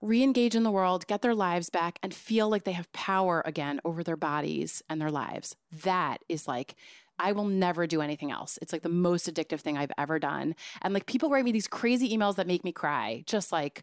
re-engage 0.00 0.54
in 0.54 0.62
the 0.62 0.70
world, 0.70 1.04
get 1.08 1.22
their 1.22 1.34
lives 1.34 1.68
back, 1.68 1.98
and 2.00 2.14
feel 2.14 2.48
like 2.48 2.62
they 2.62 2.70
have 2.70 2.92
power 2.92 3.42
again 3.44 3.80
over 3.84 4.04
their 4.04 4.16
bodies 4.16 4.84
and 4.88 5.00
their 5.00 5.10
lives. 5.10 5.56
That 5.82 6.22
is 6.28 6.46
like, 6.46 6.76
I 7.18 7.32
will 7.32 7.44
never 7.44 7.86
do 7.86 8.00
anything 8.00 8.30
else. 8.30 8.58
It's 8.62 8.72
like 8.72 8.82
the 8.82 8.88
most 8.88 9.32
addictive 9.32 9.60
thing 9.60 9.76
I've 9.76 9.92
ever 9.98 10.18
done. 10.18 10.54
And 10.82 10.94
like 10.94 11.06
people 11.06 11.30
write 11.30 11.44
me 11.44 11.52
these 11.52 11.68
crazy 11.68 12.16
emails 12.16 12.36
that 12.36 12.46
make 12.46 12.64
me 12.64 12.72
cry. 12.72 13.22
Just 13.26 13.52
like, 13.52 13.82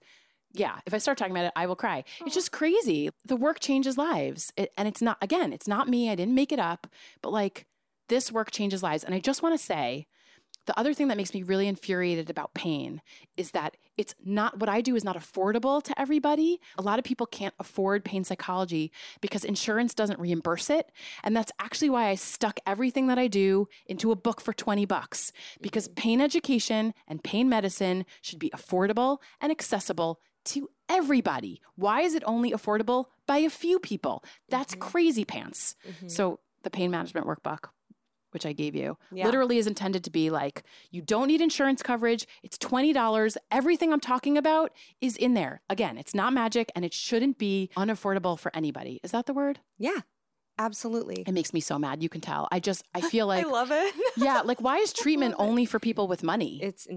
yeah, 0.54 0.80
if 0.86 0.94
I 0.94 1.00
start 1.00 1.18
talking 1.18 1.34
about 1.34 1.46
it, 1.46 1.54
I 1.56 1.66
will 1.66 1.76
cry. 1.76 2.04
It's 2.26 2.36
just 2.36 2.52
crazy. 2.52 3.10
The 3.26 3.36
work 3.36 3.60
changes 3.60 3.98
lives. 3.98 4.54
It, 4.56 4.72
and 4.78 4.88
it's 4.88 5.02
not, 5.02 5.18
again, 5.22 5.52
it's 5.52 5.68
not 5.68 5.90
me. 5.90 6.10
I 6.10 6.16
didn't 6.16 6.36
make 6.36 6.52
it 6.52 6.60
up, 6.60 6.88
but 7.22 7.32
like 7.32 7.66
this 8.08 8.32
work 8.32 8.52
changes 8.52 8.82
lives. 8.82 9.04
And 9.04 9.14
I 9.14 9.20
just 9.20 9.44
want 9.44 9.58
to 9.58 9.64
say, 9.64 10.08
the 10.66 10.78
other 10.80 10.94
thing 10.94 11.08
that 11.08 11.18
makes 11.18 11.34
me 11.34 11.44
really 11.44 11.68
infuriated 11.68 12.30
about 12.30 12.54
pain 12.54 13.02
is 13.38 13.52
that 13.52 13.78
it's 13.98 14.16
not 14.24 14.60
what 14.60 14.70
I 14.70 14.82
do 14.82 14.96
is 14.96 15.04
not 15.04 15.16
affordable 15.16 15.82
to 15.84 16.00
everybody. 16.00 16.60
A 16.78 16.82
lot 16.82 17.00
of 17.00 17.06
people 17.06 17.26
can't 17.26 17.54
afford 17.60 18.04
pain 18.04 18.24
psychology 18.24 18.92
because 19.22 19.44
insurance 19.44 19.94
doesn't 19.94 20.20
reimburse 20.20 20.70
it. 20.70 20.92
And 21.24 21.36
that's 21.36 21.52
actually 21.60 21.90
why 21.90 22.10
I 22.10 22.16
stuck 22.16 22.60
everything 22.66 23.08
that 23.08 23.20
I 23.20 23.28
do 23.28 23.68
into 23.86 24.12
a 24.12 24.16
book 24.16 24.42
for 24.42 24.54
20 24.54 24.86
bucks 24.86 25.32
because 25.62 25.88
mm-hmm. 25.88 25.96
pain 26.02 26.22
education 26.22 26.94
and 27.08 27.24
pain 27.24 27.48
medicine 27.48 28.06
should 28.22 28.40
be 28.40 28.50
affordable 28.50 29.20
and 29.40 29.52
accessible 29.52 30.20
to 30.46 30.70
everybody. 30.90 31.62
Why 31.76 32.02
is 32.02 32.16
it 32.16 32.24
only 32.26 32.52
affordable 32.52 33.06
by 33.28 33.38
a 33.38 33.50
few 33.50 33.80
people? 33.80 34.24
That's 34.50 34.74
mm-hmm. 34.74 34.90
crazy 34.90 35.26
pants. 35.26 35.76
Mm-hmm. 35.88 36.08
So 36.08 36.40
the 36.64 36.70
pain 36.70 36.92
management 36.92 37.28
workbook 37.28 37.70
which 38.36 38.46
I 38.46 38.54
gave 38.54 38.76
you, 38.76 38.98
Yeah. 39.12 39.26
literally 39.26 39.58
is 39.58 39.66
intended 39.66 40.04
to 40.04 40.12
be 40.12 40.30
like, 40.30 40.62
you 40.92 41.02
don't 41.02 41.28
need 41.28 41.42
insurance 41.42 41.82
coverage. 41.82 42.28
It's 42.44 42.58
$20. 42.60 43.38
Everything 43.50 43.92
I'm 43.92 44.00
talking 44.02 44.38
about 44.38 44.72
is 45.02 45.16
in 45.16 45.34
there. 45.34 45.62
Again, 45.70 45.98
it's 45.98 46.14
not 46.14 46.34
magic 46.34 46.72
and 46.76 46.86
it 46.86 46.94
shouldn't 46.94 47.38
be 47.40 47.70
unaffordable 47.78 48.38
for 48.38 48.56
anybody. 48.56 49.00
Is 49.04 49.12
that 49.12 49.26
the 49.26 49.34
word? 49.34 49.60
Yeah, 49.80 50.02
absolutely. 50.60 51.24
It 51.26 51.32
makes 51.32 51.54
me 51.54 51.62
so 51.62 51.80
mad. 51.80 52.04
You 52.04 52.10
can 52.10 52.20
tell. 52.22 52.48
I 52.52 52.60
just, 52.60 52.84
I 52.94 53.02
feel 53.14 53.26
like, 53.26 53.46
I 53.46 53.50
love 53.50 53.70
it. 53.72 53.96
yeah, 54.18 54.42
like 54.42 54.60
why 54.62 54.78
is 54.78 54.92
treatment 54.94 55.36
only 55.40 55.66
for 55.66 55.80
people 55.80 56.08
with 56.08 56.22
money? 56.22 56.60
it's 56.62 56.88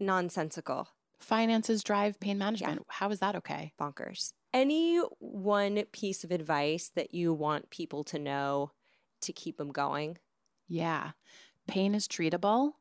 nonsensical, 0.00 0.88
Finances 1.18 1.82
drive 1.82 2.20
pain 2.20 2.38
management. 2.38 2.82
How 2.88 3.08
is 3.10 3.20
that 3.20 3.34
okay? 3.36 3.72
bonkers. 3.80 4.32
Any 4.52 4.98
one 5.18 5.84
piece 5.92 6.24
of 6.24 6.30
advice 6.30 6.90
that 6.94 7.12
you 7.14 7.32
want 7.34 7.70
people 7.70 8.04
to 8.04 8.18
know 8.18 8.70
to 9.26 9.32
keep 9.32 9.56
them 9.56 9.70
going? 9.70 10.18
Yeah. 10.68 11.12
Pain 11.66 11.94
is 11.94 12.08
treatable. 12.08 12.72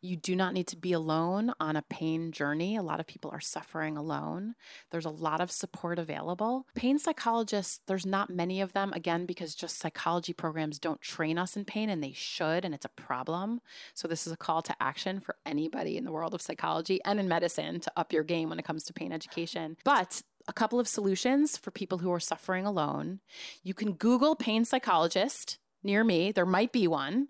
You 0.00 0.16
do 0.16 0.36
not 0.36 0.54
need 0.54 0.68
to 0.68 0.76
be 0.76 0.92
alone 0.92 1.52
on 1.58 1.74
a 1.74 1.82
pain 1.82 2.30
journey. 2.30 2.76
A 2.76 2.82
lot 2.82 3.00
of 3.00 3.06
people 3.06 3.30
are 3.32 3.40
suffering 3.40 3.96
alone. 3.96 4.54
There's 4.90 5.04
a 5.04 5.10
lot 5.10 5.40
of 5.40 5.50
support 5.50 5.98
available. 5.98 6.66
Pain 6.74 6.98
psychologists, 6.98 7.80
there's 7.86 8.06
not 8.06 8.30
many 8.30 8.60
of 8.60 8.74
them, 8.74 8.92
again, 8.92 9.26
because 9.26 9.56
just 9.56 9.78
psychology 9.78 10.32
programs 10.32 10.78
don't 10.78 11.00
train 11.00 11.36
us 11.36 11.56
in 11.56 11.64
pain 11.64 11.90
and 11.90 12.02
they 12.02 12.12
should, 12.12 12.64
and 12.64 12.74
it's 12.74 12.84
a 12.84 12.90
problem. 12.90 13.60
So, 13.94 14.06
this 14.06 14.26
is 14.26 14.32
a 14.32 14.36
call 14.36 14.62
to 14.62 14.76
action 14.80 15.18
for 15.18 15.36
anybody 15.44 15.96
in 15.96 16.04
the 16.04 16.12
world 16.12 16.34
of 16.34 16.42
psychology 16.42 17.00
and 17.04 17.18
in 17.18 17.26
medicine 17.26 17.80
to 17.80 17.92
up 17.96 18.12
your 18.12 18.24
game 18.24 18.50
when 18.50 18.58
it 18.60 18.64
comes 18.64 18.84
to 18.84 18.92
pain 18.92 19.12
education. 19.12 19.76
But 19.84 20.22
a 20.46 20.52
couple 20.52 20.78
of 20.78 20.86
solutions 20.88 21.56
for 21.56 21.70
people 21.70 21.98
who 21.98 22.12
are 22.12 22.20
suffering 22.20 22.64
alone. 22.64 23.20
You 23.62 23.74
can 23.74 23.92
Google 23.92 24.36
pain 24.36 24.64
psychologist 24.64 25.58
near 25.82 26.04
me. 26.04 26.32
There 26.32 26.46
might 26.46 26.72
be 26.72 26.86
one. 26.86 27.28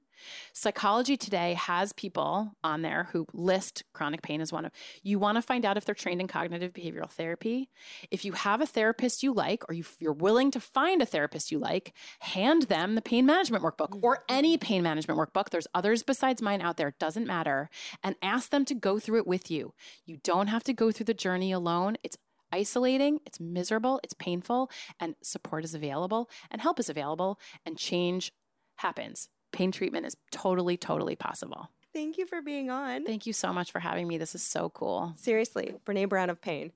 Psychology 0.53 1.17
Today 1.17 1.55
has 1.55 1.93
people 1.93 2.53
on 2.65 2.83
there 2.83 3.09
who 3.13 3.27
list 3.33 3.85
chronic 3.93 4.23
pain 4.23 4.41
as 4.41 4.53
one 4.53 4.65
of. 4.65 4.73
You 5.03 5.19
want 5.19 5.37
to 5.37 5.43
find 5.43 5.65
out 5.65 5.77
if 5.77 5.85
they're 5.85 5.95
trained 5.95 6.21
in 6.21 6.29
cognitive 6.29 6.73
behavioral 6.73 7.11
therapy. 7.11 7.71
If 8.11 8.25
you 8.25 8.33
have 8.33 8.61
a 8.61 8.67
therapist 8.67 9.23
you 9.23 9.33
like, 9.33 9.69
or 9.69 9.75
you, 9.75 9.85
you're 9.99 10.13
willing 10.13 10.51
to 10.53 10.61
find 10.61 11.01
a 11.01 11.07
therapist 11.07 11.53
you 11.53 11.59
like, 11.59 11.93
hand 12.21 12.63
them 12.63 12.95
the 12.95 13.03
pain 13.03 13.27
management 13.27 13.63
workbook 13.63 13.99
or 14.03 14.17
mm-hmm. 14.17 14.25
any 14.37 14.59
pain 14.59 14.83
management 14.83 15.19
workbook. 15.19 15.51
There's 15.51 15.69
others 15.75 16.03
besides 16.03 16.43
mine 16.43 16.63
out 16.63 16.77
there. 16.77 16.89
It 16.89 16.99
doesn't 16.99 17.27
matter. 17.27 17.71
And 18.03 18.17
ask 18.23 18.51
them 18.51 18.65
to 18.67 18.75
go 18.75 18.99
through 18.99 19.19
it 19.19 19.27
with 19.27 19.51
you. 19.51 19.75
You 20.05 20.19
don't 20.23 20.49
have 20.49 20.65
to 20.65 20.73
go 20.73 20.91
through 20.91 21.07
the 21.07 21.15
journey 21.15 21.53
alone. 21.53 21.97
It's 22.03 22.19
isolating, 22.53 23.21
it's 23.27 23.41
miserable, 23.41 24.01
it's 24.03 24.15
painful, 24.15 24.71
and 25.01 25.15
support 25.23 25.65
is 25.65 25.75
available, 25.75 26.29
and 26.51 26.61
help 26.61 26.81
is 26.81 26.89
available, 26.89 27.39
and 27.65 27.77
change 27.77 28.33
happens. 28.77 29.29
Pain 29.53 29.73
treatment 29.73 30.07
is 30.07 30.17
totally, 30.31 30.77
totally 30.77 31.17
possible. 31.17 31.71
Thank 31.93 32.19
you 32.19 32.27
for 32.27 32.43
being 32.43 32.71
on. 32.71 33.05
Thank 33.05 33.27
you 33.27 33.33
so 33.33 33.53
much 33.53 33.73
for 33.73 33.81
having 33.81 34.07
me. 34.07 34.19
This 34.19 34.35
is 34.35 34.43
so 34.43 34.69
cool. 34.71 35.15
Seriously, 35.17 35.75
Brene 35.87 36.09
Brown 36.09 36.31
of 36.31 36.41
Pain. 36.41 36.73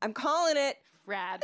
I'm 0.00 0.12
calling 0.12 0.56
it. 0.56 0.76
Rad. 1.04 1.42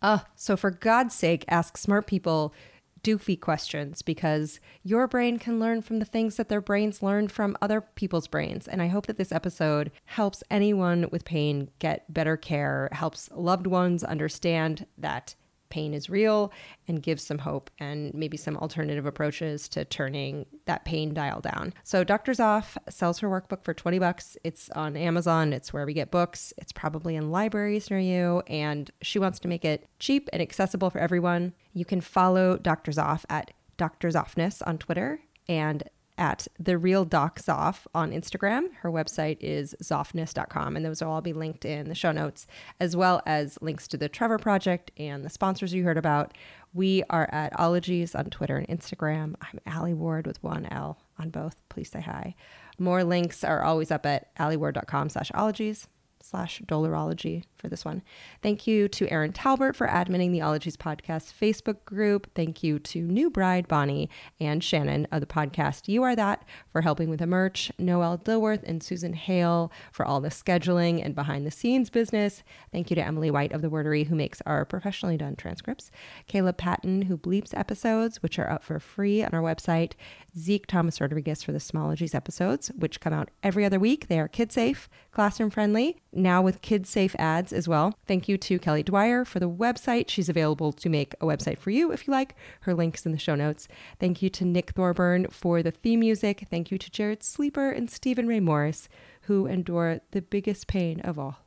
Uh, 0.00 0.20
so 0.36 0.56
for 0.56 0.70
God's 0.70 1.14
sake, 1.14 1.44
ask 1.48 1.76
smart 1.76 2.06
people 2.06 2.54
doofy 3.02 3.40
questions 3.40 4.02
because 4.02 4.60
your 4.82 5.06
brain 5.06 5.38
can 5.38 5.60
learn 5.60 5.82
from 5.82 5.98
the 5.98 6.04
things 6.04 6.36
that 6.36 6.48
their 6.48 6.60
brains 6.60 7.02
learned 7.02 7.30
from 7.30 7.56
other 7.62 7.80
people's 7.80 8.26
brains. 8.26 8.66
And 8.66 8.82
I 8.82 8.88
hope 8.88 9.06
that 9.06 9.16
this 9.16 9.32
episode 9.32 9.90
helps 10.06 10.42
anyone 10.50 11.08
with 11.10 11.24
pain 11.24 11.70
get 11.78 12.12
better 12.12 12.36
care, 12.36 12.88
helps 12.92 13.30
loved 13.32 13.66
ones 13.66 14.02
understand 14.02 14.86
that 14.98 15.34
pain 15.76 15.92
is 15.92 16.08
real 16.08 16.50
and 16.88 17.02
give 17.02 17.20
some 17.20 17.36
hope 17.36 17.70
and 17.78 18.14
maybe 18.14 18.38
some 18.38 18.56
alternative 18.56 19.04
approaches 19.04 19.68
to 19.68 19.84
turning 19.84 20.46
that 20.64 20.86
pain 20.86 21.12
dial 21.12 21.38
down. 21.38 21.74
So 21.84 22.02
Dr. 22.02 22.32
Zoffness 22.32 22.78
sells 22.88 23.18
her 23.18 23.28
workbook 23.28 23.62
for 23.62 23.74
20 23.74 23.98
bucks. 23.98 24.38
It's 24.42 24.70
on 24.70 24.96
Amazon, 24.96 25.52
it's 25.52 25.74
where 25.74 25.84
we 25.84 25.92
get 25.92 26.10
books. 26.10 26.54
It's 26.56 26.72
probably 26.72 27.14
in 27.14 27.30
libraries 27.30 27.90
near 27.90 28.00
you 28.00 28.42
and 28.46 28.90
she 29.02 29.18
wants 29.18 29.38
to 29.40 29.48
make 29.48 29.66
it 29.66 29.86
cheap 29.98 30.30
and 30.32 30.40
accessible 30.40 30.88
for 30.88 30.98
everyone. 30.98 31.52
You 31.74 31.84
can 31.84 32.00
follow 32.00 32.56
Dr. 32.56 32.90
Zoffness 32.92 33.26
at 33.28 33.50
Dr. 33.76 34.08
Zoffness 34.08 34.62
on 34.66 34.78
Twitter 34.78 35.20
and 35.46 35.82
at 36.18 36.48
the 36.58 36.78
real 36.78 37.04
doc 37.04 37.40
zoff 37.40 37.86
on 37.94 38.10
instagram. 38.10 38.74
Her 38.80 38.90
website 38.90 39.38
is 39.40 39.74
zoffness.com 39.82 40.76
and 40.76 40.84
those 40.84 41.02
will 41.02 41.10
all 41.10 41.20
be 41.20 41.32
linked 41.32 41.64
in 41.64 41.88
the 41.88 41.94
show 41.94 42.12
notes 42.12 42.46
as 42.80 42.96
well 42.96 43.22
as 43.26 43.58
links 43.60 43.86
to 43.88 43.96
the 43.96 44.08
trevor 44.08 44.38
project 44.38 44.90
and 44.96 45.24
the 45.24 45.30
sponsors 45.30 45.74
you 45.74 45.84
heard 45.84 45.98
about. 45.98 46.34
We 46.74 47.02
are 47.10 47.28
at 47.32 47.58
ologies 47.58 48.14
on 48.14 48.26
twitter 48.26 48.56
and 48.56 48.68
instagram. 48.68 49.34
I'm 49.40 49.60
Alie 49.66 49.94
Ward 49.94 50.26
with 50.26 50.42
one 50.42 50.66
l 50.66 50.98
on 51.18 51.30
both. 51.30 51.56
Please 51.68 51.90
say 51.90 52.00
hi. 52.00 52.34
More 52.78 53.04
links 53.04 53.42
are 53.42 53.62
always 53.62 53.90
up 53.90 54.04
at 54.04 54.34
alieward.com 54.36 55.08
slash 55.08 55.30
ologies 55.34 55.88
slash 56.28 56.60
dolorology 56.66 57.44
for 57.56 57.68
this 57.68 57.84
one. 57.84 58.02
Thank 58.42 58.66
you 58.66 58.88
to 58.88 59.08
Erin 59.08 59.32
Talbert 59.32 59.76
for 59.76 59.86
adminning 59.86 60.32
the 60.32 60.42
Ologies 60.42 60.76
Podcast 60.76 61.32
Facebook 61.32 61.84
group. 61.84 62.28
Thank 62.34 62.64
you 62.64 62.80
to 62.80 63.00
new 63.00 63.30
bride 63.30 63.68
Bonnie 63.68 64.10
and 64.40 64.62
Shannon 64.62 65.06
of 65.12 65.20
the 65.20 65.26
podcast 65.26 65.86
You 65.86 66.02
Are 66.02 66.16
That 66.16 66.44
for 66.72 66.82
helping 66.82 67.10
with 67.10 67.20
the 67.20 67.26
merch, 67.28 67.70
Noel 67.78 68.18
Dilworth 68.18 68.64
and 68.64 68.82
Susan 68.82 69.12
Hale 69.12 69.70
for 69.92 70.04
all 70.04 70.20
the 70.20 70.28
scheduling 70.28 71.04
and 71.04 71.14
behind 71.14 71.46
the 71.46 71.50
scenes 71.52 71.90
business. 71.90 72.42
Thank 72.72 72.90
you 72.90 72.96
to 72.96 73.06
Emily 73.06 73.30
White 73.30 73.52
of 73.52 73.62
the 73.62 73.70
Wordary 73.70 74.06
who 74.06 74.16
makes 74.16 74.42
our 74.46 74.64
professionally 74.64 75.16
done 75.16 75.36
transcripts, 75.36 75.92
Caleb 76.26 76.56
Patton 76.56 77.02
who 77.02 77.16
bleeps 77.16 77.56
episodes, 77.56 78.20
which 78.22 78.38
are 78.38 78.50
up 78.50 78.64
for 78.64 78.80
free 78.80 79.22
on 79.22 79.30
our 79.32 79.42
website, 79.42 79.92
Zeke 80.36 80.66
Thomas 80.66 81.00
Rodriguez 81.00 81.42
for 81.42 81.52
the 81.52 81.58
Smologies 81.58 82.14
episodes, 82.14 82.68
which 82.76 83.00
come 83.00 83.12
out 83.12 83.30
every 83.44 83.64
other 83.64 83.78
week. 83.78 84.08
They 84.08 84.18
are 84.18 84.28
kid 84.28 84.50
safe, 84.50 84.88
classroom 85.12 85.50
friendly, 85.50 85.96
now 86.16 86.42
with 86.42 86.62
kids 86.62 86.88
safe 86.88 87.14
ads 87.18 87.52
as 87.52 87.68
well. 87.68 87.98
Thank 88.06 88.28
you 88.28 88.38
to 88.38 88.58
Kelly 88.58 88.82
Dwyer 88.82 89.24
for 89.24 89.38
the 89.38 89.48
website. 89.48 90.08
She's 90.08 90.28
available 90.28 90.72
to 90.72 90.88
make 90.88 91.14
a 91.14 91.26
website 91.26 91.58
for 91.58 91.70
you 91.70 91.92
if 91.92 92.06
you 92.06 92.12
like. 92.12 92.34
Her 92.60 92.74
link's 92.74 93.06
in 93.06 93.12
the 93.12 93.18
show 93.18 93.34
notes. 93.34 93.68
Thank 94.00 94.22
you 94.22 94.30
to 94.30 94.44
Nick 94.44 94.70
Thorburn 94.70 95.28
for 95.30 95.62
the 95.62 95.70
theme 95.70 96.00
music. 96.00 96.46
Thank 96.50 96.70
you 96.70 96.78
to 96.78 96.90
Jarrett 96.90 97.22
Sleeper 97.22 97.70
and 97.70 97.90
Steven 97.90 98.26
Ray 98.26 98.40
Morris, 98.40 98.88
who 99.22 99.46
endure 99.46 100.00
the 100.10 100.22
biggest 100.22 100.66
pain 100.66 101.00
of 101.00 101.18
all, 101.18 101.38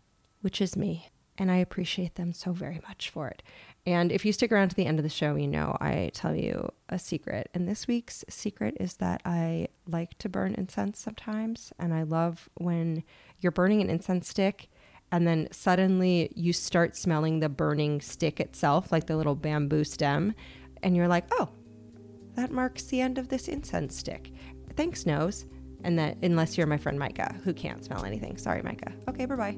which 0.42 0.62
is 0.62 0.76
me. 0.76 1.10
And 1.38 1.50
I 1.50 1.58
appreciate 1.58 2.16
them 2.16 2.34
so 2.34 2.52
very 2.52 2.82
much 2.88 3.10
for 3.10 3.30
it. 3.30 3.42
And 3.90 4.12
if 4.12 4.24
you 4.24 4.32
stick 4.32 4.52
around 4.52 4.70
to 4.70 4.76
the 4.76 4.86
end 4.86 5.00
of 5.00 5.04
the 5.04 5.10
show, 5.10 5.34
you 5.34 5.48
know 5.48 5.76
I 5.82 6.12
tell 6.14 6.36
you 6.36 6.72
a 6.90 7.00
secret. 7.00 7.50
And 7.56 7.68
this 7.68 7.88
week's 7.88 8.24
secret 8.30 8.78
is 8.80 8.98
that 8.98 9.20
I 9.26 9.70
like 9.88 10.16
to 10.20 10.30
burn 10.30 10.54
incense 10.54 11.00
sometimes. 11.00 11.74
And 11.80 11.92
I 11.92 12.04
love 12.04 12.50
when 12.54 13.04
you're 13.40 13.52
burning 13.52 13.82
an 13.82 13.90
incense 13.90 14.30
stick 14.30 14.70
and 15.12 15.26
then 15.26 15.48
suddenly 15.52 16.32
you 16.36 16.54
start 16.54 16.96
smelling 16.96 17.40
the 17.40 17.50
burning 17.50 18.00
stick 18.00 18.40
itself, 18.40 18.92
like 18.92 19.08
the 19.08 19.18
little 19.18 19.34
bamboo 19.34 19.84
stem. 19.84 20.36
And 20.84 20.96
you're 20.96 21.08
like, 21.08 21.26
oh, 21.32 21.50
that 22.36 22.52
marks 22.52 22.84
the 22.84 23.02
end 23.02 23.18
of 23.18 23.30
this 23.30 23.48
incense 23.48 23.98
stick. 23.98 24.32
Thanks, 24.76 25.08
nose. 25.08 25.48
And 25.84 25.98
that, 25.98 26.18
unless 26.22 26.60
you're 26.60 26.68
my 26.68 26.78
friend 26.78 27.00
Micah, 27.00 27.34
who 27.44 27.56
can't 27.56 27.84
smell 27.84 28.06
anything. 28.06 28.38
Sorry, 28.38 28.62
Micah. 28.62 28.94
Okay, 29.08 29.26
bye 29.26 29.36
bye. 29.36 29.58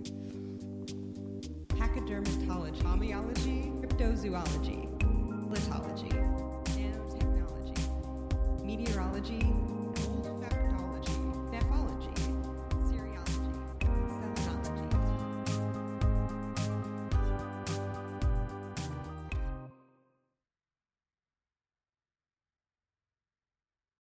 Pachydermatology, 1.68 3.61
cryptozoology, 3.92 4.88
lithology, 5.52 6.12
nanotechnology, 6.76 8.64
meteorology 8.64 9.81